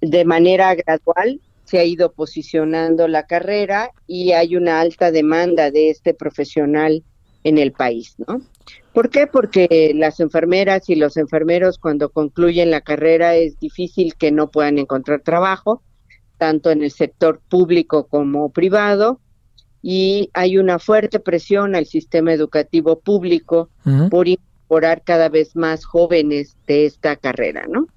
De 0.00 0.24
manera 0.24 0.72
gradual 0.76 1.40
se 1.74 1.80
ha 1.80 1.84
ido 1.84 2.12
posicionando 2.12 3.08
la 3.08 3.26
carrera 3.26 3.90
y 4.06 4.30
hay 4.30 4.54
una 4.54 4.78
alta 4.78 5.10
demanda 5.10 5.72
de 5.72 5.90
este 5.90 6.14
profesional 6.14 7.02
en 7.42 7.58
el 7.58 7.72
país, 7.72 8.14
¿no? 8.28 8.42
¿Por 8.92 9.10
qué? 9.10 9.26
Porque 9.26 9.90
las 9.92 10.20
enfermeras 10.20 10.88
y 10.88 10.94
los 10.94 11.16
enfermeros 11.16 11.78
cuando 11.78 12.10
concluyen 12.10 12.70
la 12.70 12.80
carrera 12.80 13.34
es 13.34 13.58
difícil 13.58 14.14
que 14.14 14.30
no 14.30 14.52
puedan 14.52 14.78
encontrar 14.78 15.22
trabajo, 15.22 15.82
tanto 16.38 16.70
en 16.70 16.84
el 16.84 16.92
sector 16.92 17.40
público 17.48 18.06
como 18.06 18.50
privado, 18.50 19.18
y 19.82 20.30
hay 20.32 20.58
una 20.58 20.78
fuerte 20.78 21.18
presión 21.18 21.74
al 21.74 21.86
sistema 21.86 22.32
educativo 22.32 23.00
público 23.00 23.68
por 24.10 24.28
incorporar 24.28 25.02
cada 25.02 25.28
vez 25.28 25.56
más 25.56 25.84
jóvenes 25.84 26.56
de 26.68 26.86
esta 26.86 27.16
carrera, 27.16 27.66
¿no? 27.68 27.88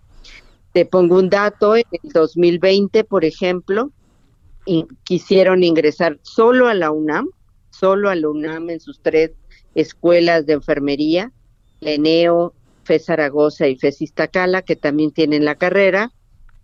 Te 0.78 0.86
pongo 0.86 1.18
un 1.18 1.28
dato, 1.28 1.76
en 1.76 1.86
el 1.92 2.12
2020, 2.12 3.04
por 3.04 3.26
ejemplo, 3.26 3.90
quisieron 5.04 5.64
ingresar 5.64 6.20
solo 6.22 6.68
a 6.68 6.76
la 6.76 6.92
UNAM, 6.92 7.32
solo 7.72 8.12
a 8.12 8.16
la 8.16 8.30
UNAM 8.30 8.70
en 8.70 8.80
sus 8.80 9.00
tres 9.02 9.32
escuelas 9.74 10.46
de 10.46 10.54
enfermería, 10.54 11.32
Leneo, 11.80 12.54
FE 12.84 13.00
Zaragoza 13.00 13.68
y 13.68 13.76
FES 13.76 14.04
Iztacala, 14.04 14.62
que 14.62 14.76
también 14.76 15.10
tienen 15.10 15.46
la 15.46 15.56
carrera, 15.56 16.12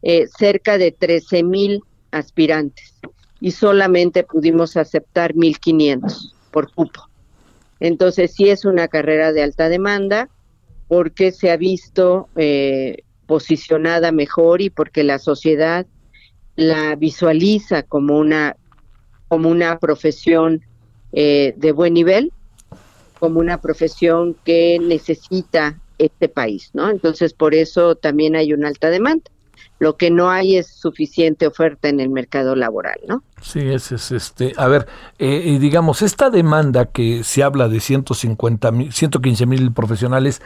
eh, 0.04 0.28
cerca 0.28 0.78
de 0.78 0.92
13 0.92 1.42
mil 1.42 1.82
aspirantes 2.12 2.94
y 3.40 3.50
solamente 3.50 4.24
pudimos 4.24 4.78
aceptar 4.78 5.34
1.500 5.34 6.36
por 6.52 6.72
cupo. 6.72 7.10
Entonces 7.80 8.36
sí 8.36 8.48
es 8.48 8.64
una 8.64 8.88
carrera 8.90 9.34
de 9.34 9.42
alta 9.42 9.70
demanda 9.70 10.30
porque 10.88 11.32
se 11.32 11.50
ha 11.50 11.58
visto 11.58 12.30
eh, 12.36 12.98
posicionada 13.26 14.12
mejor 14.12 14.62
y 14.62 14.70
porque 14.70 15.04
la 15.04 15.20
sociedad 15.20 15.86
la 16.56 16.96
visualiza 16.96 17.84
como 17.84 18.18
una 18.18 18.56
como 19.28 19.50
una 19.50 19.80
profesión 19.80 20.62
eh, 21.12 21.56
de 21.58 21.72
buen 21.72 21.96
nivel, 21.96 22.32
como 23.20 23.40
una 23.40 23.60
profesión 23.60 24.36
que 24.44 24.78
necesita 24.80 25.80
este 25.98 26.30
país, 26.30 26.70
¿no? 26.74 26.90
Entonces 26.90 27.34
por 27.34 27.56
eso 27.56 27.96
también 27.96 28.36
hay 28.36 28.54
una 28.54 28.68
alta 28.68 28.90
demanda. 28.90 29.32
Lo 29.80 29.98
que 29.98 30.12
no 30.12 30.30
hay 30.30 30.58
es 30.58 30.68
suficiente 30.68 31.48
oferta 31.48 31.90
en 31.90 32.00
el 32.00 32.10
mercado 32.10 32.56
laboral, 32.56 33.00
¿no? 33.08 33.24
Sí, 33.42 33.60
ese 33.60 33.96
es 33.96 34.12
este. 34.12 34.54
A 34.56 34.68
ver, 34.68 34.88
eh, 35.18 35.58
digamos, 35.60 36.04
esta 36.04 36.30
demanda 36.30 36.86
que 36.86 37.24
se 37.24 37.42
habla 37.42 37.68
de 37.68 37.80
150 37.80 38.72
mil, 38.72 38.94
115 38.94 39.46
mil 39.48 39.72
profesionales, 39.74 40.42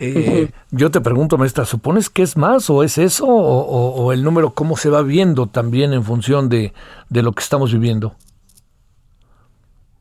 eh, 0.00 0.50
yo 0.70 0.90
te 0.90 1.00
pregunto, 1.00 1.36
maestra, 1.38 1.64
¿supones 1.64 2.08
que 2.10 2.22
es 2.22 2.36
más 2.36 2.68
o 2.70 2.82
es 2.82 2.98
eso? 2.98 3.26
O, 3.26 3.60
o- 3.60 4.02
o 4.04 4.12
el 4.12 4.22
número, 4.24 4.54
cómo 4.54 4.76
se 4.76 4.88
va 4.90 5.02
viendo 5.02 5.46
también 5.46 5.92
en 5.92 6.02
función 6.02 6.48
de, 6.48 6.72
de 7.08 7.22
lo 7.22 7.32
que 7.32 7.42
estamos 7.42 7.72
viviendo? 7.72 8.14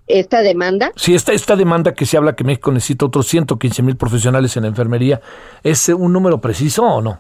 Esta 0.08 0.42
demanda 0.42 0.92
Si 0.96 1.14
esta, 1.14 1.34
esta 1.34 1.56
demanda 1.56 1.94
que 1.94 2.06
se 2.08 2.18
habla 2.18 2.36
que 2.36 2.44
México 2.44 2.72
necesita 2.72 3.06
otros 3.06 3.28
115 3.28 3.84
mil 3.84 3.96
profesionales 3.96 4.58
en 4.58 4.64
la 4.64 4.70
enfermería, 4.70 5.22
¿es 5.64 5.88
eh, 5.90 5.94
un 5.94 6.12
número 6.14 6.42
preciso 6.42 6.84
o 6.84 7.02
no? 7.02 7.20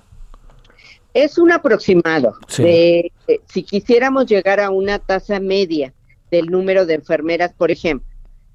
es 1.12 1.38
un 1.40 1.52
aproximado. 1.52 2.34
Sí. 2.48 2.64
de- 2.64 3.12
de- 3.28 3.42
si 3.48 3.64
quisiéramos 3.64 4.28
llegar 4.28 4.60
a 4.60 4.70
una 4.70 5.00
tasa 5.00 5.40
media 5.40 5.92
del 6.32 6.46
número 6.48 6.86
de 6.86 6.94
enfermeras, 6.96 7.52
por 7.58 7.72
ejemplo, 7.72 8.08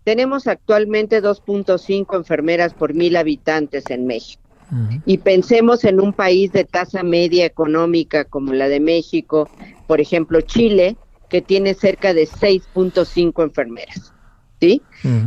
tenemos 0.04 0.46
actualmente 0.46 1.22
2.5 1.22 2.16
enfermeras 2.16 2.74
por 2.74 2.94
mil 2.94 3.16
habitantes 3.16 3.90
en 3.90 4.06
México. 4.06 4.42
Y 5.06 5.18
pensemos 5.18 5.84
en 5.84 6.00
un 6.00 6.12
país 6.12 6.50
de 6.50 6.64
tasa 6.64 7.04
media 7.04 7.44
económica 7.44 8.24
como 8.24 8.52
la 8.52 8.68
de 8.68 8.80
México, 8.80 9.48
por 9.86 10.00
ejemplo 10.00 10.40
Chile, 10.40 10.96
que 11.28 11.42
tiene 11.42 11.74
cerca 11.74 12.12
de 12.12 12.26
6.5 12.26 13.42
enfermeras. 13.44 14.12
¿Sí? 14.60 14.82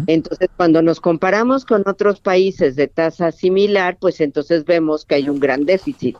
Entonces, 0.07 0.49
cuando 0.57 0.81
nos 0.81 0.99
comparamos 0.99 1.65
con 1.65 1.83
otros 1.87 2.19
países 2.19 2.75
de 2.75 2.87
tasa 2.87 3.31
similar, 3.31 3.97
pues 3.99 4.19
entonces 4.19 4.65
vemos 4.65 5.05
que 5.05 5.15
hay 5.15 5.29
un 5.29 5.39
gran 5.39 5.65
déficit. 5.65 6.17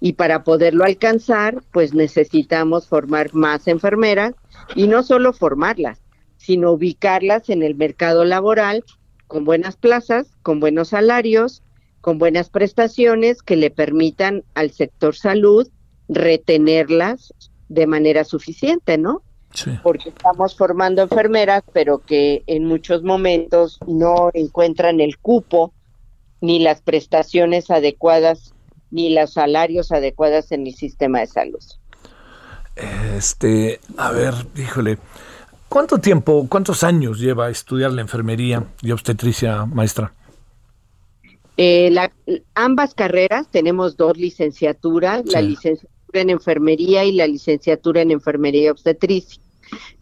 Y 0.00 0.12
para 0.12 0.44
poderlo 0.44 0.84
alcanzar, 0.84 1.62
pues 1.72 1.94
necesitamos 1.94 2.86
formar 2.86 3.34
más 3.34 3.66
enfermeras 3.66 4.34
y 4.74 4.86
no 4.86 5.02
solo 5.02 5.32
formarlas, 5.32 6.02
sino 6.40 6.72
ubicarlas 6.72 7.50
en 7.50 7.62
el 7.62 7.74
mercado 7.74 8.24
laboral 8.24 8.82
con 9.26 9.44
buenas 9.44 9.76
plazas, 9.76 10.26
con 10.42 10.58
buenos 10.58 10.88
salarios, 10.88 11.62
con 12.00 12.18
buenas 12.18 12.48
prestaciones 12.48 13.42
que 13.42 13.56
le 13.56 13.70
permitan 13.70 14.42
al 14.54 14.70
sector 14.70 15.14
salud 15.14 15.68
retenerlas 16.08 17.34
de 17.68 17.86
manera 17.86 18.24
suficiente, 18.24 18.96
¿no? 18.96 19.22
Porque 19.82 20.08
estamos 20.08 20.56
formando 20.56 21.02
enfermeras, 21.02 21.62
pero 21.74 21.98
que 21.98 22.42
en 22.46 22.64
muchos 22.64 23.02
momentos 23.02 23.78
no 23.86 24.30
encuentran 24.32 25.00
el 25.00 25.18
cupo 25.18 25.74
ni 26.40 26.58
las 26.58 26.80
prestaciones 26.80 27.70
adecuadas 27.70 28.54
ni 28.90 29.12
los 29.12 29.34
salarios 29.34 29.92
adecuados 29.92 30.52
en 30.52 30.66
el 30.66 30.74
sistema 30.74 31.20
de 31.20 31.26
salud. 31.26 31.62
Este, 32.76 33.78
a 33.98 34.10
ver, 34.10 34.34
híjole, 34.56 34.98
¿cuánto 35.70 35.96
tiempo, 35.98 36.46
cuántos 36.50 36.82
años 36.82 37.18
lleva 37.18 37.48
estudiar 37.48 37.92
la 37.92 38.02
enfermería 38.02 38.66
y 38.82 38.90
obstetricia, 38.90 39.64
maestra? 39.64 40.12
Eh, 41.56 41.90
la- 41.90 42.12
ambas 42.54 42.92
carreras 42.94 43.48
tenemos 43.50 43.96
dos 43.96 44.16
licenciaturas, 44.18 45.24
la 45.26 45.40
licenciatura 45.40 46.20
en 46.20 46.30
enfermería 46.30 47.04
y 47.04 47.12
la 47.12 47.26
licenciatura 47.26 48.02
en 48.02 48.10
enfermería 48.10 48.64
y 48.64 48.68
obstetricia. 48.68 49.40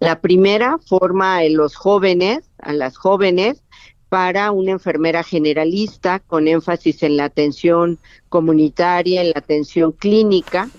La 0.01 0.21
primera 0.21 0.79
forma 0.79 1.37
a 1.37 1.45
los 1.49 1.77
jóvenes, 1.77 2.51
a 2.61 2.73
las 2.73 2.97
jóvenes, 2.97 3.63
para 4.09 4.53
una 4.53 4.71
enfermera 4.71 5.23
generalista 5.23 6.21
con 6.21 6.49
énfasis 6.49 7.03
en 7.03 7.19
la 7.19 7.25
atención 7.25 7.99
comunitaria, 8.31 9.21
en 9.21 9.31
la 9.31 9.39
atención 9.39 9.93
clínica. 9.93 10.71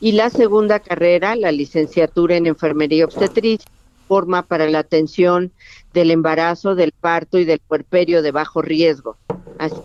Y 0.00 0.12
la 0.12 0.30
segunda 0.30 0.80
carrera, 0.80 1.36
la 1.36 1.52
licenciatura 1.52 2.36
en 2.36 2.46
enfermería 2.48 2.98
y 2.98 3.02
obstetricia, 3.04 3.70
forma 4.06 4.42
para 4.42 4.68
la 4.68 4.80
atención 4.80 5.52
del 5.92 6.10
embarazo, 6.10 6.74
del 6.74 6.92
parto 6.92 7.38
y 7.38 7.44
del 7.44 7.60
puerperio 7.60 8.22
de 8.22 8.32
bajo 8.32 8.62
riesgo, 8.62 9.16
así, 9.58 9.76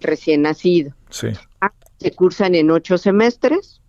recién 0.00 0.42
nacido. 0.42 0.92
Sí. 1.10 1.28
Se 1.98 2.10
cursan 2.12 2.54
en 2.54 2.70
ocho 2.70 2.98
semestres, 2.98 3.80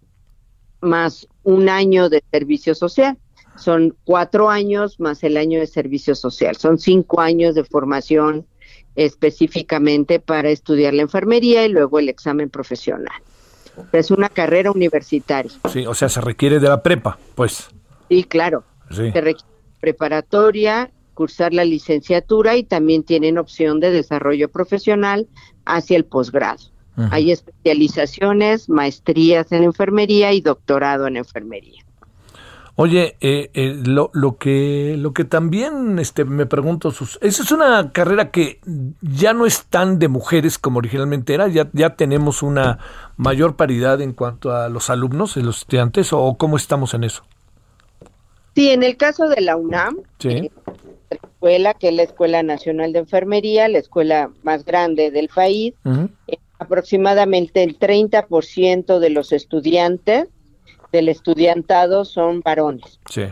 más 0.82 1.28
un 1.44 1.70
año 1.70 2.10
de 2.10 2.24
servicio 2.32 2.76
social. 2.76 3.18
Son 3.58 3.96
cuatro 4.04 4.50
años 4.50 5.00
más 5.00 5.24
el 5.24 5.38
año 5.38 5.60
de 5.60 5.68
servicio 5.68 6.16
social. 6.16 6.56
Son 6.56 6.78
cinco 6.78 7.22
años 7.22 7.56
de 7.56 7.64
formación 7.64 8.46
específicamente 8.96 10.20
para 10.20 10.50
estudiar 10.50 10.94
la 10.94 11.02
enfermería 11.02 11.66
y 11.66 11.70
luego 11.70 12.00
el 12.00 12.10
examen 12.10 12.50
profesional. 12.50 13.22
Es 13.92 14.12
una 14.12 14.30
carrera 14.30 14.72
universitaria. 14.72 15.52
Sí, 15.72 15.86
o 15.86 15.94
sea, 15.94 16.08
se 16.08 16.22
requiere 16.22 16.60
de 16.60 16.70
la 16.70 16.82
prepa, 16.82 17.18
pues. 17.36 17.68
Sí, 18.10 18.24
claro. 18.24 18.64
Sí. 18.90 19.12
Se 19.12 19.22
requiere 19.22 19.55
preparatoria, 19.86 20.90
cursar 21.14 21.53
la 21.53 21.64
licenciatura 21.64 22.56
y 22.56 22.64
también 22.64 23.03
tienen 23.03 23.38
opción 23.38 23.80
de 23.80 23.91
desarrollo 23.91 24.49
profesional 24.49 25.28
hacia 25.64 25.95
el 25.95 26.06
posgrado. 26.06 26.64
Hay 27.12 27.32
especializaciones, 27.32 28.68
maestrías 28.68 29.52
en 29.52 29.64
enfermería 29.64 30.32
y 30.32 30.41
doctorado 30.41 31.06
en 31.06 31.18
enfermería. 31.18 31.84
Oye, 32.78 33.16
eh, 33.22 33.52
eh, 33.53 33.82
lo, 33.86 34.10
lo 34.14 34.38
que 34.38 34.95
lo 34.98 35.14
que 35.14 35.24
también 35.24 35.99
este, 35.99 36.26
me 36.26 36.45
pregunto, 36.45 36.91
sus, 36.91 37.20
esa 37.22 37.44
es 37.44 37.52
una 37.52 37.91
carrera 37.91 38.32
que 38.32 38.60
ya 39.02 39.34
no 39.34 39.45
es 39.45 39.66
tan 39.66 39.99
de 39.99 40.07
mujeres 40.07 40.57
como 40.57 40.80
originalmente 40.80 41.34
era, 41.34 41.48
ya, 41.48 41.70
ya 41.74 41.95
tenemos 41.95 42.44
una 42.44 42.80
mayor 43.18 43.56
paridad 43.56 44.02
en 44.02 44.14
cuanto 44.14 44.52
a 44.52 44.68
los 44.68 44.90
alumnos, 44.90 45.38
los 45.38 45.60
estudiantes, 45.60 46.12
o 46.12 46.36
cómo 46.38 46.57
estamos 46.57 46.94
en 46.94 47.03
eso. 47.03 47.24
Sí, 48.56 48.72
en 48.72 48.84
el 48.84 48.95
caso 48.98 49.27
de 49.27 49.41
la 49.41 49.57
UNAM, 49.57 49.98
Sí. 50.19 50.49
la 51.10 51.18
escuela, 51.22 51.73
que 51.73 51.90
es 51.90 51.94
la 51.94 52.03
Escuela 52.03 52.41
Nacional 52.41 52.94
de 52.94 52.99
Enfermería, 52.99 53.68
la 53.68 53.80
escuela 53.80 54.32
más 54.44 54.64
grande 54.65 55.11
del 55.11 55.27
país, 55.27 55.73
eh, 56.27 56.38
aproximadamente 56.57 57.64
el 57.64 57.77
30% 57.77 58.99
de 58.99 59.10
los 59.10 59.34
estudiantes 59.34 60.30
del 60.94 61.10
estudiantado 61.10 62.06
son 62.06 62.40
varones. 62.41 62.99
Sí. 63.10 63.23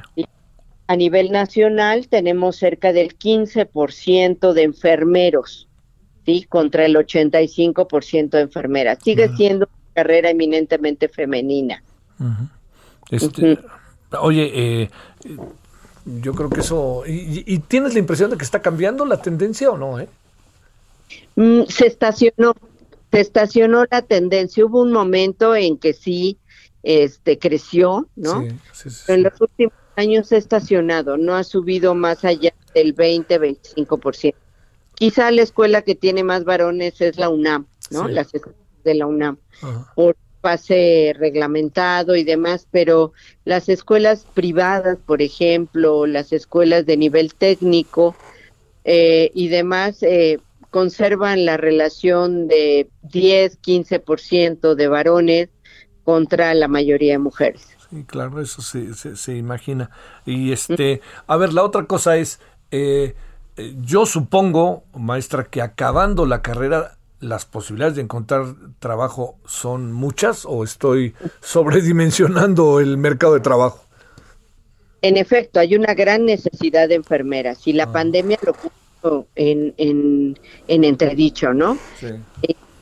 A 0.88 0.96
nivel 0.98 1.32
nacional 1.32 2.10
tenemos 2.10 2.58
cerca 2.58 2.92
del 2.92 3.16
15% 3.18 4.54
de 4.54 4.64
enfermeros, 4.64 5.70
¿sí? 6.26 6.44
Contra 6.50 6.86
el 6.86 6.98
85% 6.98 8.38
de 8.38 8.44
enfermeras. 8.44 9.00
Sigue 9.02 9.30
siendo 9.38 9.68
una 9.68 9.94
carrera 9.94 10.30
eminentemente 10.30 11.08
femenina. 11.08 11.82
Ujú. 12.20 12.50
Este, 13.12 13.58
Oye, 14.22 14.52
eh, 14.54 14.90
yo 16.06 16.34
creo 16.34 16.50
que 16.50 16.62
eso... 16.62 17.04
Y, 17.08 17.44
y 17.46 17.60
tienes 17.60 17.94
la 17.94 18.00
impresión 18.00 18.30
de 18.30 18.38
que 18.38 18.44
está 18.44 18.62
cambiando 18.62 19.06
la 19.06 19.22
tendencia 19.22 19.72
o 19.72 19.78
no? 19.78 20.00
Eh? 20.00 20.08
Mm, 21.36 21.64
se 21.68 21.88
estacionó, 21.88 22.54
se 23.12 23.20
estacionó 23.20 23.86
la 23.90 24.02
tendencia. 24.02 24.66
Hubo 24.66 24.82
un 24.82 24.92
momento 24.92 25.56
en 25.56 25.78
que 25.78 25.94
sí 25.94 26.38
este, 26.84 27.40
creció, 27.40 28.08
¿no? 28.16 28.42
Sí, 28.42 28.50
sí, 28.74 28.90
sí, 28.90 29.04
Pero 29.08 29.18
en 29.18 29.24
los 29.24 29.42
últimos 29.42 29.74
años 29.96 30.28
se 30.28 30.36
ha 30.36 30.40
estacionado, 30.40 31.18
no 31.18 31.36
ha 31.36 31.44
subido 31.44 31.96
más 31.96 32.26
allá 32.26 32.54
del 32.74 32.96
20-25%. 32.96 34.36
Quizá 34.96 35.32
la 35.32 35.42
escuela 35.42 35.82
que 35.82 35.96
tiene 35.96 36.24
más 36.24 36.44
varones 36.44 37.02
es 37.02 37.18
la 37.18 37.30
UNAM, 37.30 37.68
¿no? 37.90 38.08
Sí. 38.08 38.14
Las 38.14 38.34
escuelas 38.34 38.60
de 38.84 38.96
la 38.96 39.08
UNAM, 39.08 39.38
Ajá. 39.62 39.92
por 39.96 40.16
pase 40.44 41.16
reglamentado 41.18 42.18
y 42.18 42.26
demás, 42.26 42.68
pero 42.70 43.14
las 43.46 43.70
escuelas 43.70 44.26
privadas, 44.34 44.98
por 45.06 45.22
ejemplo, 45.22 46.06
las 46.06 46.34
escuelas 46.34 46.86
de 46.86 46.98
nivel 46.98 47.34
técnico 47.34 48.14
eh, 48.84 49.32
y 49.34 49.48
demás, 49.48 50.04
eh, 50.04 50.40
conservan 50.70 51.46
la 51.46 51.56
relación 51.56 52.50
de 52.50 52.90
10-15% 53.04 54.76
de 54.76 54.88
varones 54.90 55.50
contra 56.04 56.54
la 56.54 56.68
mayoría 56.68 57.14
de 57.14 57.20
mujeres. 57.20 57.66
Sí, 57.90 58.04
claro, 58.04 58.42
eso 58.42 58.62
se, 58.62 58.94
se, 58.96 59.16
se 59.16 59.38
imagina. 59.38 59.92
Y 60.26 60.52
este, 60.52 61.00
a 61.26 61.38
ver, 61.38 61.54
la 61.54 61.64
otra 61.64 61.86
cosa 61.86 62.18
es, 62.18 62.42
eh, 62.72 63.16
eh, 63.56 63.76
yo 63.80 64.06
supongo, 64.06 64.84
maestra, 64.94 65.46
que 65.46 65.62
acabando 65.62 66.26
la 66.26 66.42
carrera, 66.42 66.98
las 67.24 67.46
posibilidades 67.46 67.96
de 67.96 68.02
encontrar 68.02 68.56
trabajo 68.80 69.38
son 69.46 69.92
muchas 69.92 70.46
o 70.46 70.64
estoy 70.64 71.14
sobredimensionando 71.42 72.80
el 72.80 72.98
mercado 72.98 73.34
de 73.34 73.40
trabajo. 73.40 73.84
En 75.02 75.18
efecto, 75.18 75.60
hay 75.60 75.76
una 75.76 75.94
gran 75.94 76.26
necesidad 76.26 76.88
de 76.88 76.96
enfermeras 76.96 77.68
y 77.68 77.74
la 77.74 77.92
pandemia 77.92 78.38
lo 78.46 78.54
puso 78.54 79.28
en, 79.36 79.74
en, 79.78 80.40
en 80.68 80.84
entredicho, 80.86 81.54
¿no? 81.54 81.78
Sí. 82.00 82.08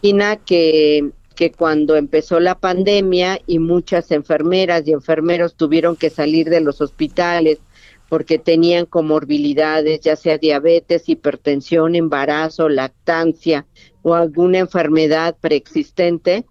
Imagina 0.03 0.35
que, 0.35 1.09
que 1.35 1.51
cuando 1.51 1.95
empezó 1.95 2.39
la 2.39 2.55
pandemia 2.55 3.39
y 3.47 3.57
muchas 3.57 4.11
enfermeras 4.11 4.87
y 4.87 4.91
enfermeros 4.91 5.55
tuvieron 5.55 5.95
que 5.95 6.11
salir 6.11 6.49
de 6.49 6.61
los 6.61 6.81
hospitales 6.81 7.59
porque 8.07 8.37
tenían 8.37 8.85
comorbilidades, 8.85 10.01
ya 10.01 10.15
sea 10.15 10.37
diabetes, 10.37 11.07
hipertensión, 11.07 11.95
embarazo, 11.95 12.67
lactancia 12.67 13.65
o 14.03 14.13
alguna 14.13 14.59
enfermedad 14.59 15.35
preexistente, 15.39 16.45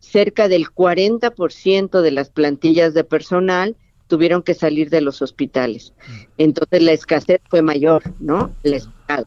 cerca 0.00 0.48
del 0.48 0.66
40% 0.66 2.00
de 2.00 2.10
las 2.10 2.30
plantillas 2.30 2.94
de 2.94 3.04
personal 3.04 3.76
tuvieron 4.06 4.42
que 4.42 4.54
salir 4.54 4.90
de 4.90 5.00
los 5.00 5.22
hospitales. 5.22 5.92
Entonces 6.38 6.82
la 6.82 6.92
escasez 6.92 7.40
fue 7.48 7.62
mayor, 7.62 8.02
¿no? 8.18 8.54
El 8.62 8.74
estado. 8.74 9.26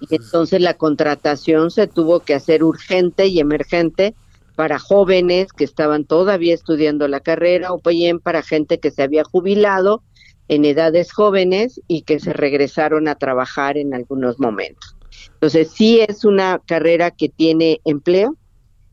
Y 0.00 0.14
entonces 0.14 0.60
la 0.60 0.74
contratación 0.74 1.70
se 1.70 1.86
tuvo 1.86 2.20
que 2.20 2.34
hacer 2.34 2.62
urgente 2.62 3.26
y 3.26 3.40
emergente 3.40 4.14
para 4.54 4.78
jóvenes 4.78 5.52
que 5.52 5.64
estaban 5.64 6.04
todavía 6.04 6.54
estudiando 6.54 7.08
la 7.08 7.20
carrera 7.20 7.72
o 7.72 7.80
bien 7.80 8.20
para 8.20 8.42
gente 8.42 8.78
que 8.78 8.90
se 8.90 9.02
había 9.02 9.24
jubilado 9.24 10.02
en 10.48 10.64
edades 10.64 11.12
jóvenes 11.12 11.80
y 11.88 12.02
que 12.02 12.20
se 12.20 12.32
regresaron 12.32 13.08
a 13.08 13.14
trabajar 13.14 13.78
en 13.78 13.94
algunos 13.94 14.38
momentos. 14.38 14.96
Entonces 15.34 15.70
sí 15.70 16.00
es 16.00 16.24
una 16.24 16.60
carrera 16.66 17.10
que 17.10 17.28
tiene 17.28 17.80
empleo. 17.84 18.36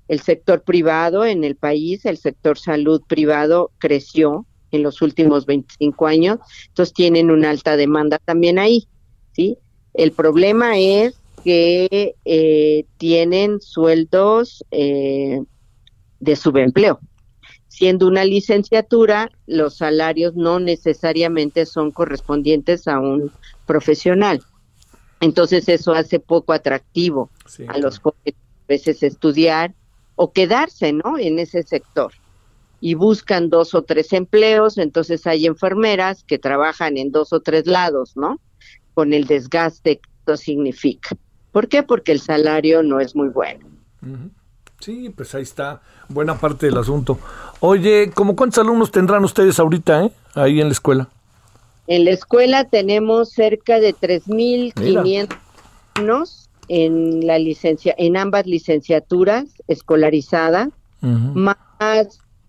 El 0.08 0.22
sector 0.22 0.64
privado 0.64 1.26
en 1.26 1.44
el 1.44 1.56
país, 1.56 2.06
el 2.06 2.18
sector 2.18 2.58
salud 2.58 3.02
privado 3.08 3.72
creció 3.78 4.46
en 4.72 4.84
los 4.84 5.02
últimos 5.02 5.46
25 5.46 6.08
años, 6.08 6.40
entonces 6.68 6.94
tienen 6.94 7.32
una 7.32 7.50
alta 7.50 7.78
demanda 7.78 8.20
también 8.24 8.60
ahí, 8.60 8.88
¿sí? 9.34 9.58
El 9.94 10.12
problema 10.12 10.78
es 10.78 11.20
que 11.44 12.16
eh, 12.26 12.86
tienen 12.98 13.62
sueldos 13.62 14.64
eh, 14.72 15.42
de 16.20 16.36
subempleo. 16.36 17.00
siendo 17.68 18.08
una 18.08 18.26
licenciatura, 18.26 19.30
los 19.46 19.78
salarios 19.78 20.36
no 20.36 20.60
necesariamente 20.60 21.68
son 21.68 21.92
correspondientes 21.92 22.88
a 22.88 23.00
un 23.00 23.32
profesional. 23.68 24.42
Entonces 25.20 25.68
eso 25.70 25.94
hace 25.94 26.20
poco 26.20 26.54
atractivo 26.54 27.30
a 27.68 27.78
los 27.78 28.00
jóvenes 28.00 28.36
a 28.36 28.68
veces 28.68 29.04
estudiar 29.04 29.74
o 30.16 30.32
quedarse, 30.32 30.94
¿no? 30.94 31.18
En 31.18 31.40
ese 31.40 31.64
sector. 31.64 32.12
Y 32.80 32.94
buscan 32.94 33.50
dos 33.50 33.74
o 33.74 33.82
tres 33.82 34.14
empleos, 34.14 34.78
entonces 34.78 35.26
hay 35.26 35.48
enfermeras 35.48 36.24
que 36.24 36.38
trabajan 36.38 36.98
en 36.98 37.12
dos 37.12 37.34
o 37.34 37.40
tres 37.40 37.66
lados, 37.66 38.16
¿no? 38.16 38.40
Con 38.94 39.14
el 39.14 39.26
desgaste 39.26 39.98
que 39.98 40.10
esto 40.20 40.38
significa. 40.38 41.16
¿Por 41.52 41.68
qué? 41.68 41.82
Porque 41.82 42.12
el 42.12 42.20
salario 42.20 42.84
no 42.84 43.00
es 43.00 43.16
muy 43.16 43.30
bueno. 43.30 43.66
Sí, 44.80 45.10
pues 45.10 45.34
ahí 45.34 45.42
está 45.42 45.82
buena 46.08 46.38
parte 46.38 46.68
del 46.68 46.78
asunto. 46.78 47.18
Oye, 47.62 48.12
¿cómo 48.14 48.36
cuántos 48.36 48.60
alumnos 48.60 48.92
tendrán 48.92 49.24
ustedes 49.24 49.60
ahorita, 49.60 50.06
eh? 50.06 50.12
Ahí 50.36 50.62
en 50.62 50.68
la 50.68 50.74
escuela. 50.74 51.10
En 51.88 52.04
la 52.04 52.12
escuela 52.12 52.66
tenemos 52.66 53.30
cerca 53.30 53.80
de 53.80 53.96
3.500 53.96 55.38
alumnos 55.96 56.50
en 56.68 57.26
la 57.26 57.40
licencia, 57.40 57.96
en 57.98 58.18
ambas 58.18 58.46
licenciaturas 58.46 59.46
escolarizadas, 59.68 60.68
más 61.02 61.58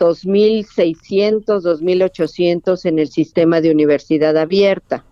2.600, 0.00 1.44
2.800 1.44 2.84
en 2.84 2.98
el 2.98 3.08
sistema 3.08 3.60
de 3.60 3.70
universidad 3.70 4.36
abierta. 4.36 5.04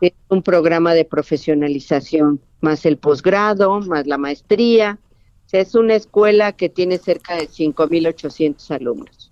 Es 0.00 0.12
un 0.28 0.42
programa 0.42 0.94
de 0.94 1.04
profesionalización, 1.04 2.40
más 2.60 2.86
el 2.86 2.96
posgrado, 2.96 3.80
más 3.80 4.06
la 4.06 4.18
maestría. 4.18 4.98
O 5.46 5.48
sea, 5.48 5.60
es 5.60 5.74
una 5.74 5.94
escuela 5.94 6.52
que 6.52 6.68
tiene 6.68 6.98
cerca 6.98 7.36
de 7.36 7.48
5.800 7.48 8.70
alumnos. 8.74 9.30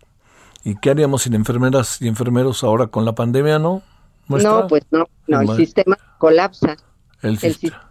¿Y 0.64 0.74
qué 0.76 0.90
haríamos 0.90 1.22
sin 1.22 1.34
enfermeras 1.34 2.00
y 2.00 2.08
enfermeros 2.08 2.64
ahora 2.64 2.86
con 2.86 3.04
la 3.04 3.14
pandemia, 3.14 3.58
no? 3.58 3.82
¿Muestra? 4.28 4.50
No, 4.50 4.66
pues 4.66 4.82
no, 4.90 5.06
no, 5.26 5.40
el 5.40 5.56
sistema 5.56 5.96
colapsa. 6.18 6.76
El 7.22 7.30
El 7.30 7.38
sistema. 7.38 7.90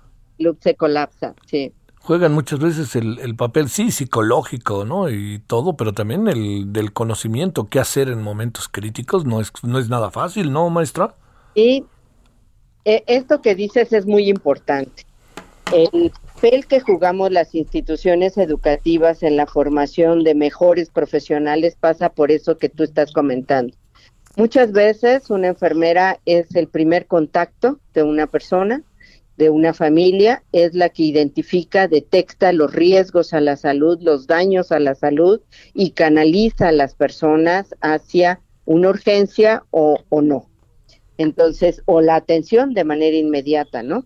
se 0.59 0.75
colapsa, 0.75 1.33
sí. 1.45 1.73
Juegan 1.99 2.33
muchas 2.33 2.59
veces 2.59 2.95
el, 2.95 3.17
el 3.19 3.35
papel, 3.35 3.67
sí, 3.67 3.91
psicológico, 3.91 4.85
¿no? 4.85 5.09
Y 5.09 5.39
todo, 5.39 5.75
pero 5.75 5.93
también 5.93 6.27
el 6.27 6.71
del 6.71 6.93
conocimiento, 6.93 7.67
qué 7.67 7.79
hacer 7.79 8.09
en 8.09 8.21
momentos 8.21 8.69
críticos, 8.69 9.25
no 9.25 9.41
es, 9.41 9.51
no 9.63 9.79
es 9.79 9.89
nada 9.89 10.11
fácil, 10.11 10.51
¿no, 10.51 10.69
maestra? 10.69 11.15
Y 11.55 11.85
eh, 12.85 13.03
esto 13.07 13.41
que 13.41 13.55
dices 13.55 13.91
es 13.91 14.05
muy 14.05 14.29
importante. 14.29 15.03
El 15.71 16.11
papel 16.11 16.67
que 16.67 16.79
jugamos 16.79 17.31
las 17.31 17.55
instituciones 17.55 18.37
educativas 18.37 19.23
en 19.23 19.35
la 19.35 19.47
formación 19.47 20.23
de 20.23 20.35
mejores 20.35 20.91
profesionales 20.91 21.75
pasa 21.79 22.09
por 22.09 22.29
eso 22.29 22.59
que 22.59 22.69
tú 22.69 22.83
estás 22.83 23.11
comentando. 23.11 23.75
Muchas 24.37 24.73
veces 24.73 25.29
una 25.29 25.47
enfermera 25.47 26.19
es 26.25 26.55
el 26.55 26.67
primer 26.67 27.07
contacto 27.07 27.79
de 27.93 28.03
una 28.03 28.27
persona, 28.27 28.83
de 29.37 29.49
una 29.49 29.73
familia, 29.73 30.43
es 30.51 30.73
la 30.73 30.89
que 30.89 31.03
identifica, 31.03 31.87
detecta 31.87 32.51
los 32.51 32.73
riesgos 32.73 33.33
a 33.33 33.39
la 33.39 33.55
salud, 33.55 33.97
los 34.01 34.27
daños 34.27 34.71
a 34.71 34.79
la 34.79 34.95
salud 34.95 35.41
y 35.73 35.91
canaliza 35.91 36.69
a 36.69 36.73
las 36.73 36.95
personas 36.95 37.75
hacia 37.81 38.41
una 38.65 38.89
urgencia 38.89 39.63
o, 39.71 39.99
o 40.09 40.21
no. 40.21 40.49
Entonces, 41.17 41.81
o 41.85 42.01
la 42.01 42.15
atención 42.15 42.73
de 42.73 42.83
manera 42.83 43.15
inmediata, 43.15 43.83
¿no? 43.83 44.05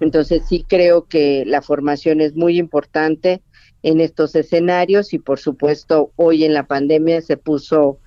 Entonces 0.00 0.42
sí 0.48 0.64
creo 0.68 1.06
que 1.06 1.44
la 1.46 1.62
formación 1.62 2.20
es 2.20 2.34
muy 2.34 2.58
importante 2.58 3.42
en 3.82 4.00
estos 4.00 4.34
escenarios 4.34 5.12
y 5.12 5.20
por 5.20 5.38
supuesto 5.38 6.12
hoy 6.16 6.44
en 6.44 6.52
la 6.52 6.66
pandemia 6.66 7.20
se 7.22 7.36
puso 7.36 8.00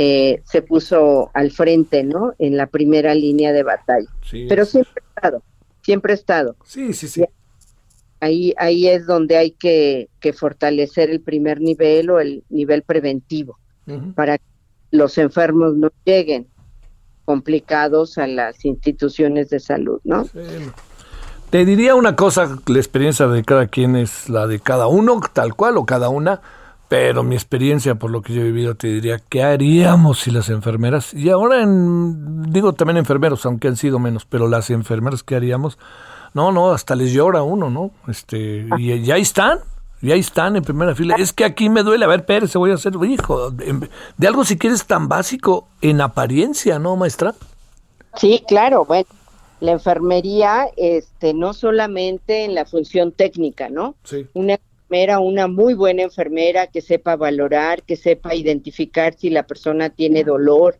eh, 0.00 0.42
se 0.44 0.62
puso 0.62 1.28
al 1.34 1.50
frente, 1.50 2.04
¿no? 2.04 2.32
En 2.38 2.56
la 2.56 2.66
primera 2.68 3.14
línea 3.16 3.52
de 3.52 3.64
batalla. 3.64 4.06
Sí, 4.22 4.46
Pero 4.48 4.62
es- 4.62 4.68
siempre 4.70 4.92
ha 5.02 5.08
estado, 5.16 5.42
siempre 5.82 6.12
ha 6.12 6.14
estado. 6.14 6.56
Sí, 6.64 6.92
sí, 6.92 7.08
sí. 7.08 7.24
Ahí, 8.20 8.54
ahí 8.58 8.86
es 8.86 9.06
donde 9.06 9.36
hay 9.36 9.50
que, 9.50 10.08
que 10.20 10.32
fortalecer 10.32 11.10
el 11.10 11.20
primer 11.20 11.60
nivel 11.60 12.10
o 12.10 12.20
el 12.20 12.44
nivel 12.48 12.82
preventivo 12.82 13.58
para 14.14 14.38
que 14.38 14.44
los 14.92 15.18
enfermos 15.18 15.74
no 15.76 15.90
lleguen 16.04 16.46
complicados 17.24 18.18
a 18.18 18.26
las 18.28 18.64
instituciones 18.64 19.50
de 19.50 19.58
salud, 19.60 20.00
¿no? 20.04 20.26
Te 21.50 21.64
diría 21.64 21.94
una 21.94 22.14
cosa, 22.14 22.58
la 22.66 22.78
experiencia 22.78 23.26
de 23.26 23.42
cada 23.42 23.66
quien 23.66 23.96
es 23.96 24.28
la 24.28 24.46
de 24.46 24.60
cada 24.60 24.86
uno, 24.86 25.20
tal 25.32 25.54
cual, 25.54 25.76
o 25.78 25.86
cada 25.86 26.08
una, 26.08 26.40
pero 26.88 27.22
mi 27.22 27.34
experiencia, 27.34 27.96
por 27.96 28.10
lo 28.10 28.22
que 28.22 28.32
yo 28.32 28.40
he 28.40 28.44
vivido, 28.44 28.74
te 28.74 28.88
diría, 28.88 29.20
¿qué 29.28 29.42
haríamos 29.42 30.20
si 30.20 30.30
las 30.30 30.48
enfermeras, 30.48 31.12
y 31.12 31.28
ahora 31.28 31.62
en, 31.62 32.42
digo 32.50 32.72
también 32.72 32.96
enfermeros, 32.96 33.44
aunque 33.44 33.68
han 33.68 33.76
sido 33.76 33.98
menos, 33.98 34.24
pero 34.24 34.48
las 34.48 34.70
enfermeras, 34.70 35.22
¿qué 35.22 35.36
haríamos? 35.36 35.78
No, 36.34 36.50
no, 36.50 36.72
hasta 36.72 36.94
les 36.94 37.12
llora 37.12 37.42
uno, 37.42 37.70
¿no? 37.70 37.90
Este, 38.06 38.66
y 38.78 39.02
ya 39.02 39.16
están, 39.16 39.58
ya 40.00 40.14
están 40.14 40.56
en 40.56 40.62
primera 40.62 40.94
fila. 40.94 41.16
Es 41.18 41.32
que 41.32 41.44
aquí 41.44 41.68
me 41.68 41.82
duele, 41.82 42.04
a 42.04 42.08
ver, 42.08 42.24
Pérez, 42.24 42.54
voy 42.54 42.70
a 42.70 42.74
hacer, 42.74 42.94
hijo, 43.06 43.50
de, 43.50 43.88
de 44.16 44.26
algo 44.26 44.44
si 44.44 44.56
quieres 44.56 44.86
tan 44.86 45.08
básico 45.08 45.68
en 45.82 46.00
apariencia, 46.00 46.78
¿no, 46.78 46.96
maestra? 46.96 47.34
Sí, 48.16 48.42
claro, 48.48 48.84
bueno, 48.86 49.06
la 49.60 49.72
enfermería, 49.72 50.68
este, 50.76 51.34
no 51.34 51.52
solamente 51.52 52.44
en 52.44 52.54
la 52.54 52.64
función 52.64 53.12
técnica, 53.12 53.68
¿no? 53.68 53.94
Sí. 54.04 54.26
Una 54.34 54.58
enfermera, 54.88 55.18
una 55.18 55.48
muy 55.48 55.74
buena 55.74 56.02
enfermera 56.02 56.66
que 56.68 56.80
sepa 56.80 57.14
valorar, 57.14 57.82
que 57.82 57.94
sepa 57.94 58.34
identificar 58.34 59.14
si 59.14 59.28
la 59.28 59.46
persona 59.46 59.90
tiene 59.90 60.24
dolor, 60.24 60.78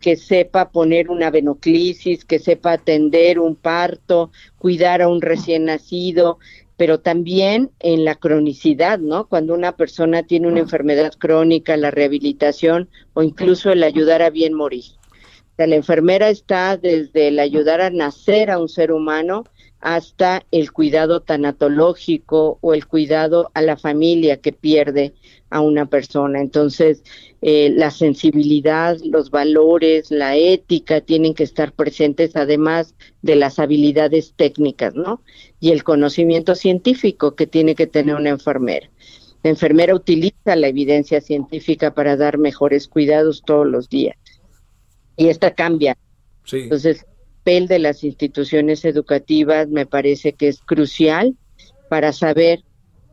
que 0.00 0.14
sepa 0.14 0.70
poner 0.70 1.10
una 1.10 1.30
venoclisis, 1.30 2.24
que 2.24 2.38
sepa 2.38 2.74
atender 2.74 3.40
un 3.40 3.56
parto, 3.56 4.30
cuidar 4.56 5.02
a 5.02 5.08
un 5.08 5.20
recién 5.20 5.64
nacido, 5.64 6.38
pero 6.76 7.00
también 7.00 7.72
en 7.80 8.04
la 8.04 8.14
cronicidad, 8.14 9.00
¿no? 9.00 9.26
Cuando 9.26 9.52
una 9.52 9.76
persona 9.76 10.22
tiene 10.22 10.46
una 10.46 10.60
enfermedad 10.60 11.12
crónica, 11.18 11.76
la 11.76 11.90
rehabilitación 11.90 12.88
o 13.14 13.24
incluso 13.24 13.72
el 13.72 13.82
ayudar 13.82 14.22
a 14.22 14.30
bien 14.30 14.54
morir. 14.54 14.84
O 15.52 15.56
sea, 15.56 15.66
la 15.66 15.74
enfermera 15.74 16.30
está 16.30 16.76
desde 16.76 17.28
el 17.28 17.40
ayudar 17.40 17.80
a 17.80 17.90
nacer 17.90 18.48
a 18.48 18.60
un 18.60 18.68
ser 18.68 18.92
humano 18.92 19.42
hasta 19.80 20.44
el 20.50 20.72
cuidado 20.72 21.20
tanatológico 21.20 22.58
o 22.60 22.74
el 22.74 22.86
cuidado 22.86 23.50
a 23.54 23.62
la 23.62 23.76
familia 23.76 24.36
que 24.36 24.52
pierde 24.52 25.14
a 25.48 25.60
una 25.60 25.86
persona. 25.86 26.40
Entonces, 26.40 27.02
eh, 27.42 27.70
la 27.74 27.90
sensibilidad, 27.90 28.98
los 29.04 29.30
valores, 29.30 30.10
la 30.10 30.36
ética 30.36 31.00
tienen 31.00 31.34
que 31.34 31.44
estar 31.44 31.72
presentes 31.72 32.36
además 32.36 32.94
de 33.22 33.36
las 33.36 33.58
habilidades 33.58 34.34
técnicas, 34.36 34.94
¿no? 34.94 35.22
Y 35.58 35.70
el 35.70 35.82
conocimiento 35.82 36.54
científico 36.54 37.34
que 37.34 37.46
tiene 37.46 37.74
que 37.74 37.86
tener 37.86 38.14
una 38.14 38.30
enfermera. 38.30 38.90
La 39.42 39.50
enfermera 39.50 39.94
utiliza 39.94 40.54
la 40.54 40.68
evidencia 40.68 41.22
científica 41.22 41.94
para 41.94 42.16
dar 42.16 42.36
mejores 42.36 42.86
cuidados 42.86 43.42
todos 43.44 43.66
los 43.66 43.88
días. 43.88 44.16
Y 45.16 45.28
esta 45.28 45.54
cambia. 45.54 45.96
Sí. 46.44 46.58
Entonces, 46.58 47.06
papel 47.40 47.68
de 47.68 47.78
las 47.78 48.04
instituciones 48.04 48.84
educativas 48.84 49.68
me 49.68 49.86
parece 49.86 50.34
que 50.34 50.48
es 50.48 50.60
crucial 50.60 51.34
para 51.88 52.12
saber 52.12 52.60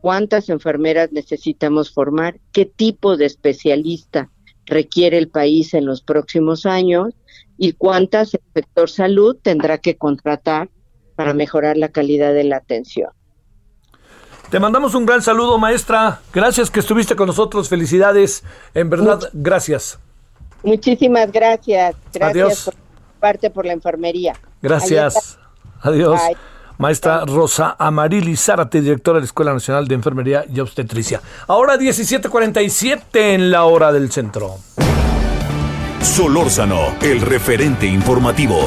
cuántas 0.00 0.48
enfermeras 0.50 1.12
necesitamos 1.12 1.92
formar, 1.92 2.38
qué 2.52 2.66
tipo 2.66 3.16
de 3.16 3.26
especialista 3.26 4.30
requiere 4.66 5.16
el 5.18 5.28
país 5.28 5.72
en 5.72 5.86
los 5.86 6.02
próximos 6.02 6.66
años 6.66 7.14
y 7.56 7.72
cuántas 7.72 8.34
el 8.34 8.40
sector 8.54 8.90
salud 8.90 9.36
tendrá 9.42 9.78
que 9.78 9.96
contratar 9.96 10.68
para 11.16 11.32
mejorar 11.32 11.76
la 11.76 11.88
calidad 11.88 12.34
de 12.34 12.44
la 12.44 12.58
atención. 12.58 13.10
Te 14.50 14.60
mandamos 14.60 14.94
un 14.94 15.06
gran 15.06 15.22
saludo, 15.22 15.58
maestra. 15.58 16.20
Gracias 16.32 16.70
que 16.70 16.80
estuviste 16.80 17.16
con 17.16 17.26
nosotros. 17.26 17.68
Felicidades. 17.68 18.44
En 18.74 18.88
verdad, 18.88 19.20
gracias. 19.32 19.98
Muchísimas 20.62 21.32
gracias. 21.32 21.96
Gracias 22.12 22.44
Adiós. 22.46 22.64
por 22.64 22.87
parte 23.18 23.50
por 23.50 23.66
la 23.66 23.72
enfermería. 23.72 24.34
Gracias. 24.62 25.38
Adiós. 25.82 26.20
Bye. 26.20 26.36
Maestra 26.78 27.24
Rosa 27.26 27.74
Amarili 27.76 28.36
Zárate, 28.36 28.80
directora 28.80 29.16
de 29.16 29.22
la 29.22 29.26
Escuela 29.26 29.52
Nacional 29.52 29.88
de 29.88 29.96
Enfermería 29.96 30.44
y 30.48 30.60
Obstetricia. 30.60 31.20
Ahora 31.48 31.76
17:47 31.76 33.34
en 33.34 33.50
la 33.50 33.64
hora 33.64 33.92
del 33.92 34.12
centro. 34.12 34.58
Solórzano, 36.00 36.94
el 37.02 37.20
referente 37.20 37.86
informativo. 37.86 38.60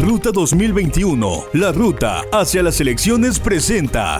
Ruta 0.00 0.30
2021, 0.32 1.44
la 1.52 1.70
ruta 1.70 2.22
hacia 2.32 2.64
las 2.64 2.80
elecciones 2.80 3.38
presenta. 3.38 4.18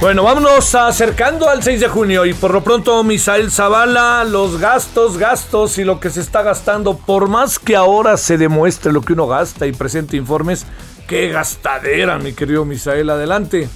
Bueno, 0.00 0.22
vámonos 0.22 0.76
acercando 0.76 1.48
al 1.48 1.64
6 1.64 1.80
de 1.80 1.88
junio 1.88 2.24
y 2.24 2.32
por 2.32 2.52
lo 2.52 2.62
pronto 2.62 3.02
Misael 3.02 3.50
Zavala, 3.50 4.22
los 4.22 4.60
gastos, 4.60 5.18
gastos 5.18 5.76
y 5.78 5.84
lo 5.84 5.98
que 5.98 6.10
se 6.10 6.20
está 6.20 6.42
gastando, 6.42 6.96
por 6.96 7.28
más 7.28 7.58
que 7.58 7.74
ahora 7.74 8.16
se 8.16 8.38
demuestre 8.38 8.92
lo 8.92 9.00
que 9.00 9.14
uno 9.14 9.26
gasta 9.26 9.66
y 9.66 9.72
presente 9.72 10.16
informes, 10.16 10.68
qué 11.08 11.30
gastadera, 11.30 12.16
mi 12.20 12.32
querido 12.32 12.64
Misael, 12.64 13.10
adelante. 13.10 13.68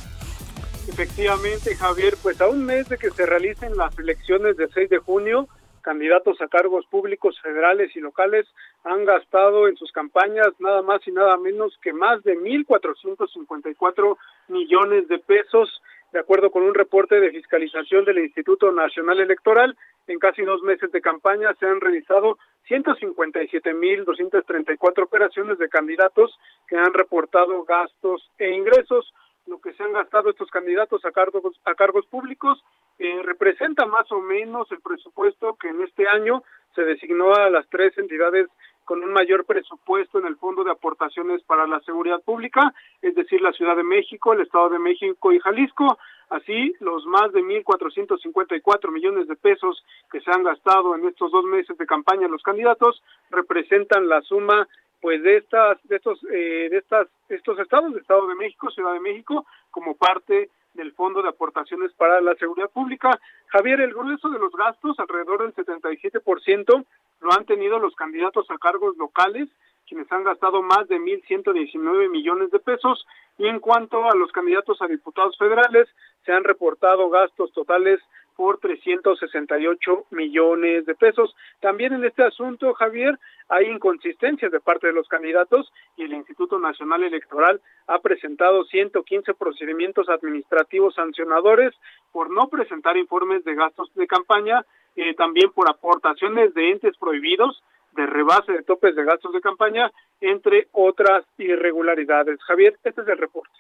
Efectivamente, 0.88 1.74
Javier, 1.74 2.14
pues 2.22 2.40
a 2.40 2.48
un 2.48 2.64
mes 2.64 2.88
de 2.88 2.98
que 2.98 3.10
se 3.10 3.26
realicen 3.26 3.76
las 3.76 3.98
elecciones 3.98 4.56
del 4.56 4.72
6 4.72 4.90
de 4.90 4.98
junio, 4.98 5.48
candidatos 5.80 6.40
a 6.40 6.46
cargos 6.46 6.86
públicos 6.86 7.36
federales 7.42 7.94
y 7.96 8.00
locales 8.00 8.46
han 8.84 9.04
gastado 9.04 9.66
en 9.66 9.76
sus 9.76 9.90
campañas 9.90 10.52
nada 10.60 10.82
más 10.82 11.00
y 11.06 11.10
nada 11.10 11.36
menos 11.36 11.76
que 11.82 11.92
más 11.92 12.22
de 12.22 12.38
1.454 12.38 14.16
millones 14.48 15.08
de 15.08 15.18
pesos, 15.18 15.82
de 16.12 16.20
acuerdo 16.20 16.50
con 16.50 16.62
un 16.62 16.74
reporte 16.74 17.20
de 17.20 17.30
fiscalización 17.30 18.04
del 18.04 18.18
Instituto 18.18 18.70
Nacional 18.70 19.20
Electoral. 19.20 19.74
En 20.06 20.18
casi 20.18 20.42
dos 20.42 20.60
meses 20.62 20.92
de 20.92 21.00
campaña 21.00 21.54
se 21.58 21.64
han 21.66 21.80
realizado 21.80 22.36
157.234 22.68 25.02
operaciones 25.02 25.58
de 25.58 25.68
candidatos 25.68 26.38
que 26.68 26.76
han 26.76 26.92
reportado 26.92 27.64
gastos 27.64 28.30
e 28.38 28.50
ingresos 28.50 29.12
lo 29.46 29.60
que 29.60 29.72
se 29.72 29.82
han 29.82 29.92
gastado 29.92 30.30
estos 30.30 30.50
candidatos 30.50 31.04
a 31.04 31.10
cargos, 31.10 31.42
a 31.64 31.74
cargos 31.74 32.06
públicos 32.06 32.62
eh, 32.98 33.20
representa 33.24 33.86
más 33.86 34.10
o 34.12 34.20
menos 34.20 34.70
el 34.70 34.80
presupuesto 34.80 35.56
que 35.56 35.68
en 35.68 35.82
este 35.82 36.06
año 36.06 36.44
se 36.74 36.82
designó 36.82 37.34
a 37.34 37.50
las 37.50 37.68
tres 37.68 37.96
entidades 37.98 38.48
con 38.84 39.02
un 39.02 39.12
mayor 39.12 39.44
presupuesto 39.44 40.18
en 40.18 40.26
el 40.26 40.36
Fondo 40.36 40.64
de 40.64 40.70
Aportaciones 40.70 41.42
para 41.44 41.66
la 41.66 41.80
Seguridad 41.80 42.20
Pública, 42.22 42.74
es 43.00 43.14
decir, 43.14 43.40
la 43.40 43.52
Ciudad 43.52 43.76
de 43.76 43.82
México, 43.84 44.32
el 44.32 44.42
Estado 44.42 44.70
de 44.70 44.78
México 44.78 45.32
y 45.32 45.38
Jalisco. 45.40 45.98
Así, 46.30 46.74
los 46.80 47.04
más 47.06 47.30
de 47.32 47.42
1.454 47.42 48.90
millones 48.90 49.28
de 49.28 49.36
pesos 49.36 49.84
que 50.10 50.20
se 50.20 50.30
han 50.30 50.42
gastado 50.42 50.94
en 50.94 51.06
estos 51.06 51.30
dos 51.30 51.44
meses 51.44 51.76
de 51.76 51.86
campaña 51.86 52.26
los 52.26 52.42
candidatos 52.42 53.02
representan 53.30 54.08
la 54.08 54.22
suma 54.22 54.66
pues 55.02 55.22
de 55.22 55.36
estas 55.38 55.82
de 55.88 55.96
estos 55.96 56.18
eh, 56.32 56.68
de 56.70 56.78
estas 56.78 57.08
estos 57.28 57.58
estados 57.58 57.92
de 57.92 58.00
Estado 58.00 58.26
de 58.28 58.36
México, 58.36 58.70
Ciudad 58.70 58.94
de 58.94 59.00
México 59.00 59.44
como 59.70 59.96
parte 59.96 60.48
del 60.74 60.92
Fondo 60.92 61.22
de 61.22 61.28
Aportaciones 61.28 61.92
para 61.92 62.20
la 62.20 62.34
Seguridad 62.36 62.70
Pública. 62.70 63.18
Javier, 63.48 63.80
el 63.80 63.94
grueso 63.94 64.28
de 64.28 64.38
los 64.38 64.52
gastos, 64.52 64.98
alrededor 64.98 65.42
del 65.42 65.54
77%, 65.54 66.84
lo 67.20 67.32
han 67.32 67.44
tenido 67.44 67.78
los 67.78 67.94
candidatos 67.94 68.50
a 68.50 68.58
cargos 68.58 68.96
locales, 68.96 69.48
quienes 69.88 70.10
han 70.10 70.24
gastado 70.24 70.62
más 70.62 70.88
de 70.88 70.98
1.119 70.98 72.08
millones 72.08 72.50
de 72.50 72.58
pesos, 72.58 73.06
y 73.38 73.46
en 73.46 73.60
cuanto 73.60 74.10
a 74.10 74.14
los 74.14 74.32
candidatos 74.32 74.80
a 74.80 74.86
diputados 74.86 75.36
federales, 75.38 75.88
se 76.24 76.32
han 76.32 76.44
reportado 76.44 77.10
gastos 77.10 77.52
totales 77.52 78.00
por 78.36 78.58
368 78.58 80.06
millones 80.10 80.86
de 80.86 80.94
pesos. 80.94 81.34
También 81.60 81.92
en 81.92 82.04
este 82.04 82.22
asunto, 82.22 82.72
Javier, 82.74 83.18
hay 83.48 83.66
inconsistencias 83.66 84.50
de 84.50 84.60
parte 84.60 84.86
de 84.86 84.92
los 84.92 85.08
candidatos 85.08 85.72
y 85.96 86.04
el 86.04 86.14
Instituto 86.14 86.58
Nacional 86.58 87.02
Electoral 87.02 87.60
ha 87.86 87.98
presentado 88.00 88.64
115 88.64 89.34
procedimientos 89.34 90.08
administrativos 90.08 90.94
sancionadores 90.94 91.74
por 92.12 92.30
no 92.30 92.48
presentar 92.48 92.96
informes 92.96 93.44
de 93.44 93.54
gastos 93.54 93.92
de 93.94 94.06
campaña, 94.06 94.64
eh, 94.96 95.14
también 95.14 95.50
por 95.52 95.68
aportaciones 95.68 96.54
de 96.54 96.70
entes 96.70 96.96
prohibidos, 96.98 97.62
de 97.92 98.06
rebase 98.06 98.52
de 98.52 98.62
topes 98.62 98.96
de 98.96 99.04
gastos 99.04 99.32
de 99.32 99.40
campaña, 99.40 99.90
entre 100.20 100.68
otras 100.72 101.24
irregularidades. 101.38 102.42
Javier, 102.42 102.78
este 102.82 103.02
es 103.02 103.08
el 103.08 103.18
reporte. 103.18 103.52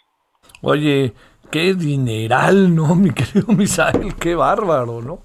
Oye, 0.64 1.12
qué 1.50 1.74
dineral, 1.74 2.74
¿no, 2.74 2.94
mi 2.94 3.10
querido 3.10 3.52
Misael? 3.52 4.14
Qué 4.14 4.34
bárbaro, 4.36 5.02
¿no? 5.02 5.18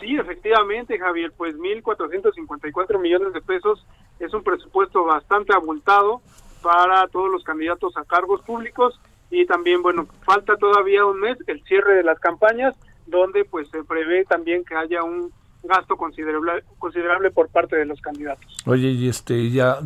Sí, 0.00 0.16
efectivamente, 0.16 0.98
Javier, 0.98 1.32
pues 1.36 1.56
1.454 1.56 3.00
millones 3.00 3.32
de 3.32 3.40
pesos 3.40 3.84
es 4.20 4.32
un 4.32 4.44
presupuesto 4.44 5.04
bastante 5.04 5.52
abultado 5.52 6.22
para 6.62 7.06
todos 7.08 7.30
los 7.30 7.42
candidatos 7.42 7.96
a 7.96 8.04
cargos 8.04 8.40
públicos 8.42 9.00
y 9.30 9.44
también, 9.46 9.82
bueno, 9.82 10.06
falta 10.24 10.56
todavía 10.56 11.04
un 11.04 11.20
mes 11.20 11.36
el 11.48 11.62
cierre 11.64 11.96
de 11.96 12.04
las 12.04 12.20
campañas 12.20 12.76
donde 13.06 13.44
pues 13.44 13.68
se 13.70 13.82
prevé 13.82 14.24
también 14.24 14.64
que 14.64 14.76
haya 14.76 15.02
un 15.02 15.32
gasto 15.62 15.96
considerable 15.96 16.64
considerable 16.78 17.30
por 17.30 17.48
parte 17.48 17.76
de 17.76 17.86
los 17.86 18.00
candidatos. 18.00 18.44
Oye, 18.66 18.88
y 18.88 19.08
este, 19.08 19.50
ya, 19.50 19.78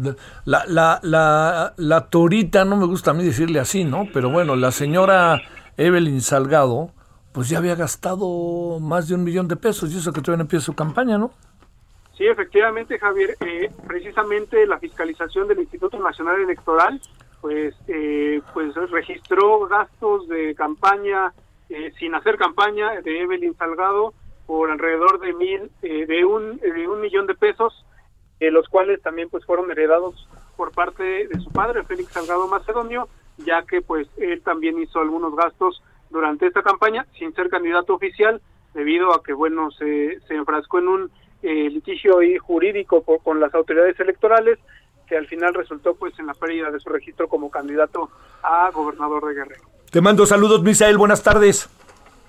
la, 0.44 0.64
la, 0.66 1.00
la, 1.02 1.74
la 1.76 2.08
torita, 2.08 2.64
no 2.64 2.76
me 2.76 2.86
gusta 2.86 3.10
a 3.10 3.14
mí 3.14 3.24
decirle 3.24 3.60
así, 3.60 3.84
¿no? 3.84 4.08
Pero 4.12 4.30
bueno, 4.30 4.56
la 4.56 4.70
señora 4.70 5.42
Evelyn 5.76 6.20
Salgado, 6.20 6.90
pues 7.32 7.48
ya 7.48 7.58
había 7.58 7.74
gastado 7.74 8.80
más 8.80 9.08
de 9.08 9.14
un 9.14 9.24
millón 9.24 9.48
de 9.48 9.56
pesos 9.56 9.92
y 9.92 9.98
eso 9.98 10.12
que 10.12 10.20
todavía 10.20 10.38
no 10.38 10.42
empieza 10.44 10.64
su 10.64 10.74
campaña, 10.74 11.18
¿no? 11.18 11.32
Sí, 12.16 12.26
efectivamente, 12.26 12.98
Javier, 12.98 13.36
eh, 13.40 13.70
precisamente 13.86 14.66
la 14.66 14.78
fiscalización 14.78 15.48
del 15.48 15.58
Instituto 15.58 15.98
Nacional 15.98 16.40
Electoral, 16.40 16.98
pues, 17.42 17.74
eh, 17.88 18.40
pues 18.54 18.74
registró 18.90 19.66
gastos 19.66 20.26
de 20.28 20.54
campaña 20.54 21.34
eh, 21.68 21.92
sin 21.98 22.14
hacer 22.14 22.38
campaña 22.38 23.00
de 23.02 23.20
Evelyn 23.20 23.54
Salgado 23.56 24.14
por 24.46 24.70
alrededor 24.70 25.20
de 25.20 25.32
mil, 25.34 25.70
eh, 25.82 26.06
de 26.06 26.24
un, 26.24 26.58
de 26.58 26.88
un 26.88 27.00
millón 27.00 27.26
de 27.26 27.34
pesos, 27.34 27.84
los 28.38 28.68
cuales 28.68 29.00
también 29.02 29.28
pues 29.30 29.44
fueron 29.46 29.70
heredados 29.70 30.28
por 30.56 30.70
parte 30.72 31.02
de 31.26 31.40
su 31.40 31.50
padre, 31.50 31.84
Félix 31.84 32.12
Salgado 32.12 32.46
Macedonio, 32.48 33.08
ya 33.38 33.62
que 33.64 33.80
pues 33.82 34.08
él 34.18 34.40
también 34.42 34.78
hizo 34.78 35.00
algunos 35.00 35.34
gastos 35.34 35.82
durante 36.10 36.46
esta 36.46 36.62
campaña 36.62 37.06
sin 37.18 37.34
ser 37.34 37.48
candidato 37.48 37.94
oficial, 37.94 38.40
debido 38.74 39.12
a 39.14 39.22
que 39.22 39.32
bueno 39.32 39.70
se, 39.72 40.20
se 40.28 40.34
enfrascó 40.34 40.78
en 40.78 40.88
un 40.88 41.10
eh, 41.42 41.68
litigio 41.70 42.18
ahí 42.18 42.36
jurídico 42.38 43.02
por- 43.02 43.22
con 43.22 43.40
las 43.40 43.54
autoridades 43.54 43.98
electorales 44.00 44.58
que 45.06 45.16
al 45.16 45.26
final 45.26 45.54
resultó 45.54 45.94
pues 45.94 46.18
en 46.18 46.26
la 46.26 46.34
pérdida 46.34 46.70
de 46.70 46.80
su 46.80 46.88
registro 46.90 47.28
como 47.28 47.50
candidato 47.50 48.10
a 48.42 48.70
gobernador 48.70 49.26
de 49.28 49.34
Guerrero. 49.34 49.62
Te 49.90 50.00
mando 50.00 50.26
saludos, 50.26 50.62
Misael, 50.62 50.98
buenas 50.98 51.22
tardes. 51.22 51.70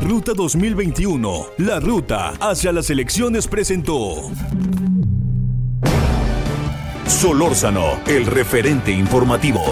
Ruta 0.00 0.32
2021, 0.34 1.46
la 1.58 1.80
ruta 1.80 2.32
hacia 2.40 2.72
las 2.72 2.90
elecciones 2.90 3.46
presentó. 3.46 4.30
Solórzano, 7.22 8.00
el 8.08 8.26
referente 8.26 8.90
informativo. 8.90 9.62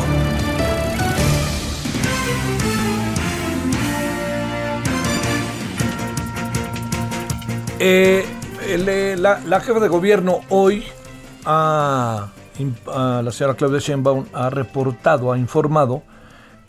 Eh, 7.80 8.24
eh, 8.68 9.16
la, 9.18 9.60
jefa 9.62 9.80
de 9.80 9.88
gobierno 9.88 10.42
hoy, 10.50 10.84
a 11.44 12.28
la 12.86 13.32
señora 13.32 13.56
Claudia 13.56 13.80
Sheinbaum, 13.80 14.26
ha 14.32 14.48
reportado, 14.50 15.32
ha 15.32 15.36
informado 15.36 16.04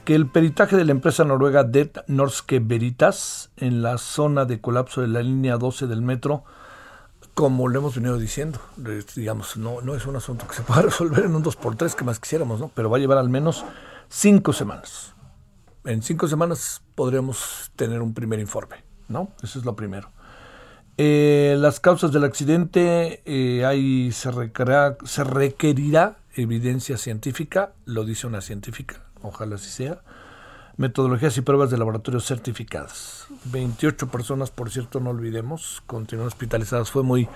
que 0.04 0.16
el 0.16 0.26
peritaje 0.32 0.78
de 0.78 0.86
la 0.86 0.94
empresa 0.94 1.24
noruega 1.24 1.64
Det 1.64 2.04
Norske 2.08 2.60
Veritas 2.60 3.52
en 3.56 3.84
la 3.84 4.00
zona 4.00 4.46
de 4.46 4.60
colapso 4.60 5.02
de 5.02 5.10
la 5.10 5.22
línea 5.22 5.58
12 5.58 5.86
del 5.86 6.02
metro, 6.02 6.44
como 7.34 7.68
lo 7.68 7.80
hemos 7.80 7.96
venido 7.96 8.18
diciendo, 8.18 8.60
eh, 8.86 9.04
digamos, 9.16 9.58
no, 9.58 9.82
no 9.82 9.96
es 9.96 10.06
un 10.06 10.16
asunto 10.16 10.48
que 10.48 10.56
se 10.56 10.64
pueda 10.64 10.82
resolver 10.84 11.26
en 11.26 11.36
un 11.36 11.44
2x3 11.44 11.94
que 11.94 12.04
más 12.04 12.20
quisiéramos, 12.20 12.60
¿no? 12.60 12.72
Pero 12.74 12.90
va 12.90 12.98
a 12.98 13.00
llevar 13.00 13.18
al 13.18 13.30
menos 13.30 13.64
cinco 14.10 14.54
semanas. 14.54 15.14
En 15.86 16.04
cinco 16.04 16.28
semanas 16.28 16.82
podríamos 16.96 17.72
tener 17.76 18.02
un 18.02 18.14
primer 18.14 18.40
informe, 18.40 18.84
¿no? 19.08 19.32
Eso 19.42 19.60
es 19.60 19.66
lo 19.66 19.76
primero. 19.76 20.12
Eh, 20.98 21.56
las 21.58 21.80
causas 21.80 22.12
del 22.12 22.24
accidente, 22.24 23.24
eh, 23.26 23.66
ahí 23.66 24.12
se, 24.12 24.30
requerirá, 24.30 24.98
se 25.04 25.24
requerirá 25.24 26.18
evidencia 26.36 26.98
científica, 26.98 27.74
lo 27.86 28.04
dice 28.04 28.28
una 28.28 28.42
científica, 28.42 29.02
ojalá 29.22 29.56
así 29.56 29.70
sea. 29.70 30.02
Metodologías 30.82 31.38
y 31.38 31.42
pruebas 31.42 31.70
de 31.70 31.78
laboratorio 31.78 32.20
certificadas. 32.20 33.28
28 33.46 34.08
personas, 34.08 34.50
por 34.50 34.72
cierto, 34.72 35.00
no 35.00 35.12
olvidemos, 35.12 35.84
continúan 35.86 36.26
hospitalizadas. 36.26 36.90
Fue 36.90 37.04
muy, 37.04 37.30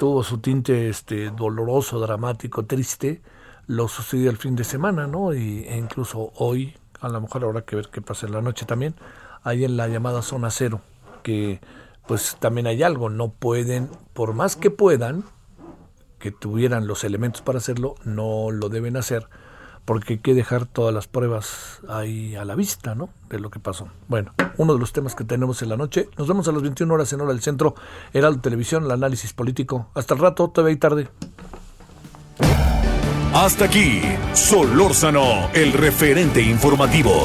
tuvo 0.00 0.24
su 0.24 0.38
tinte 0.38 0.88
este, 0.88 1.30
doloroso, 1.30 2.00
dramático, 2.00 2.64
triste. 2.64 3.22
Lo 3.68 3.86
sucedió 3.86 4.30
el 4.30 4.36
fin 4.36 4.56
de 4.56 4.64
semana, 4.64 5.06
¿no? 5.06 5.32
Y, 5.32 5.60
e 5.68 5.76
incluso 5.76 6.32
hoy, 6.34 6.74
a 7.00 7.08
lo 7.08 7.20
mejor 7.20 7.44
habrá 7.44 7.60
que 7.60 7.76
ver 7.76 7.88
qué 7.88 8.02
pasa 8.02 8.26
en 8.26 8.32
la 8.32 8.42
noche 8.42 8.66
también, 8.66 8.96
ahí 9.44 9.62
en 9.62 9.76
la 9.76 9.86
llamada 9.86 10.20
zona 10.20 10.50
cero, 10.50 10.80
que 11.22 11.60
pues 12.08 12.36
también 12.40 12.66
hay 12.66 12.82
algo, 12.82 13.10
no 13.10 13.28
pueden, 13.30 13.90
por 14.12 14.34
más 14.34 14.56
que 14.56 14.70
puedan, 14.72 15.22
que 16.18 16.32
tuvieran 16.32 16.88
los 16.88 17.04
elementos 17.04 17.42
para 17.42 17.58
hacerlo, 17.58 17.94
no 18.02 18.50
lo 18.50 18.68
deben 18.68 18.96
hacer, 18.96 19.28
porque 19.88 20.12
hay 20.12 20.18
que 20.18 20.34
dejar 20.34 20.66
todas 20.66 20.92
las 20.92 21.08
pruebas 21.08 21.80
ahí 21.88 22.36
a 22.36 22.44
la 22.44 22.54
vista, 22.54 22.94
¿no? 22.94 23.08
De 23.30 23.40
lo 23.40 23.48
que 23.48 23.58
pasó. 23.58 23.88
Bueno, 24.06 24.34
uno 24.58 24.74
de 24.74 24.78
los 24.78 24.92
temas 24.92 25.14
que 25.14 25.24
tenemos 25.24 25.62
en 25.62 25.70
la 25.70 25.78
noche. 25.78 26.10
Nos 26.18 26.28
vemos 26.28 26.46
a 26.46 26.52
las 26.52 26.60
21 26.60 26.92
horas 26.92 27.10
en 27.14 27.22
hora 27.22 27.32
del 27.32 27.40
centro, 27.40 27.74
Heraldo 28.12 28.42
Televisión, 28.42 28.84
el 28.84 28.90
análisis 28.90 29.32
político. 29.32 29.88
Hasta 29.94 30.12
el 30.12 30.20
rato, 30.20 30.50
todavía 30.50 30.74
hay 30.74 30.78
tarde. 30.78 31.08
Hasta 33.32 33.64
aquí, 33.64 34.02
Solórzano, 34.34 35.48
el 35.54 35.72
referente 35.72 36.42
informativo. 36.42 37.22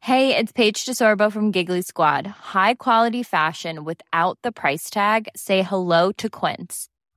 Hey, 0.00 0.34
it's 0.34 0.52
Paige 0.52 0.86
DeSorbo 0.86 1.30
from 1.30 1.52
Giggly 1.52 1.82
Squad. 1.82 2.26
High 2.54 2.76
quality 2.76 3.22
fashion 3.22 3.84
without 3.84 4.38
the 4.42 4.50
price 4.50 4.88
tag. 4.88 5.28
Say 5.36 5.60
hello 5.60 6.10
to 6.12 6.30
Quince. 6.30 6.88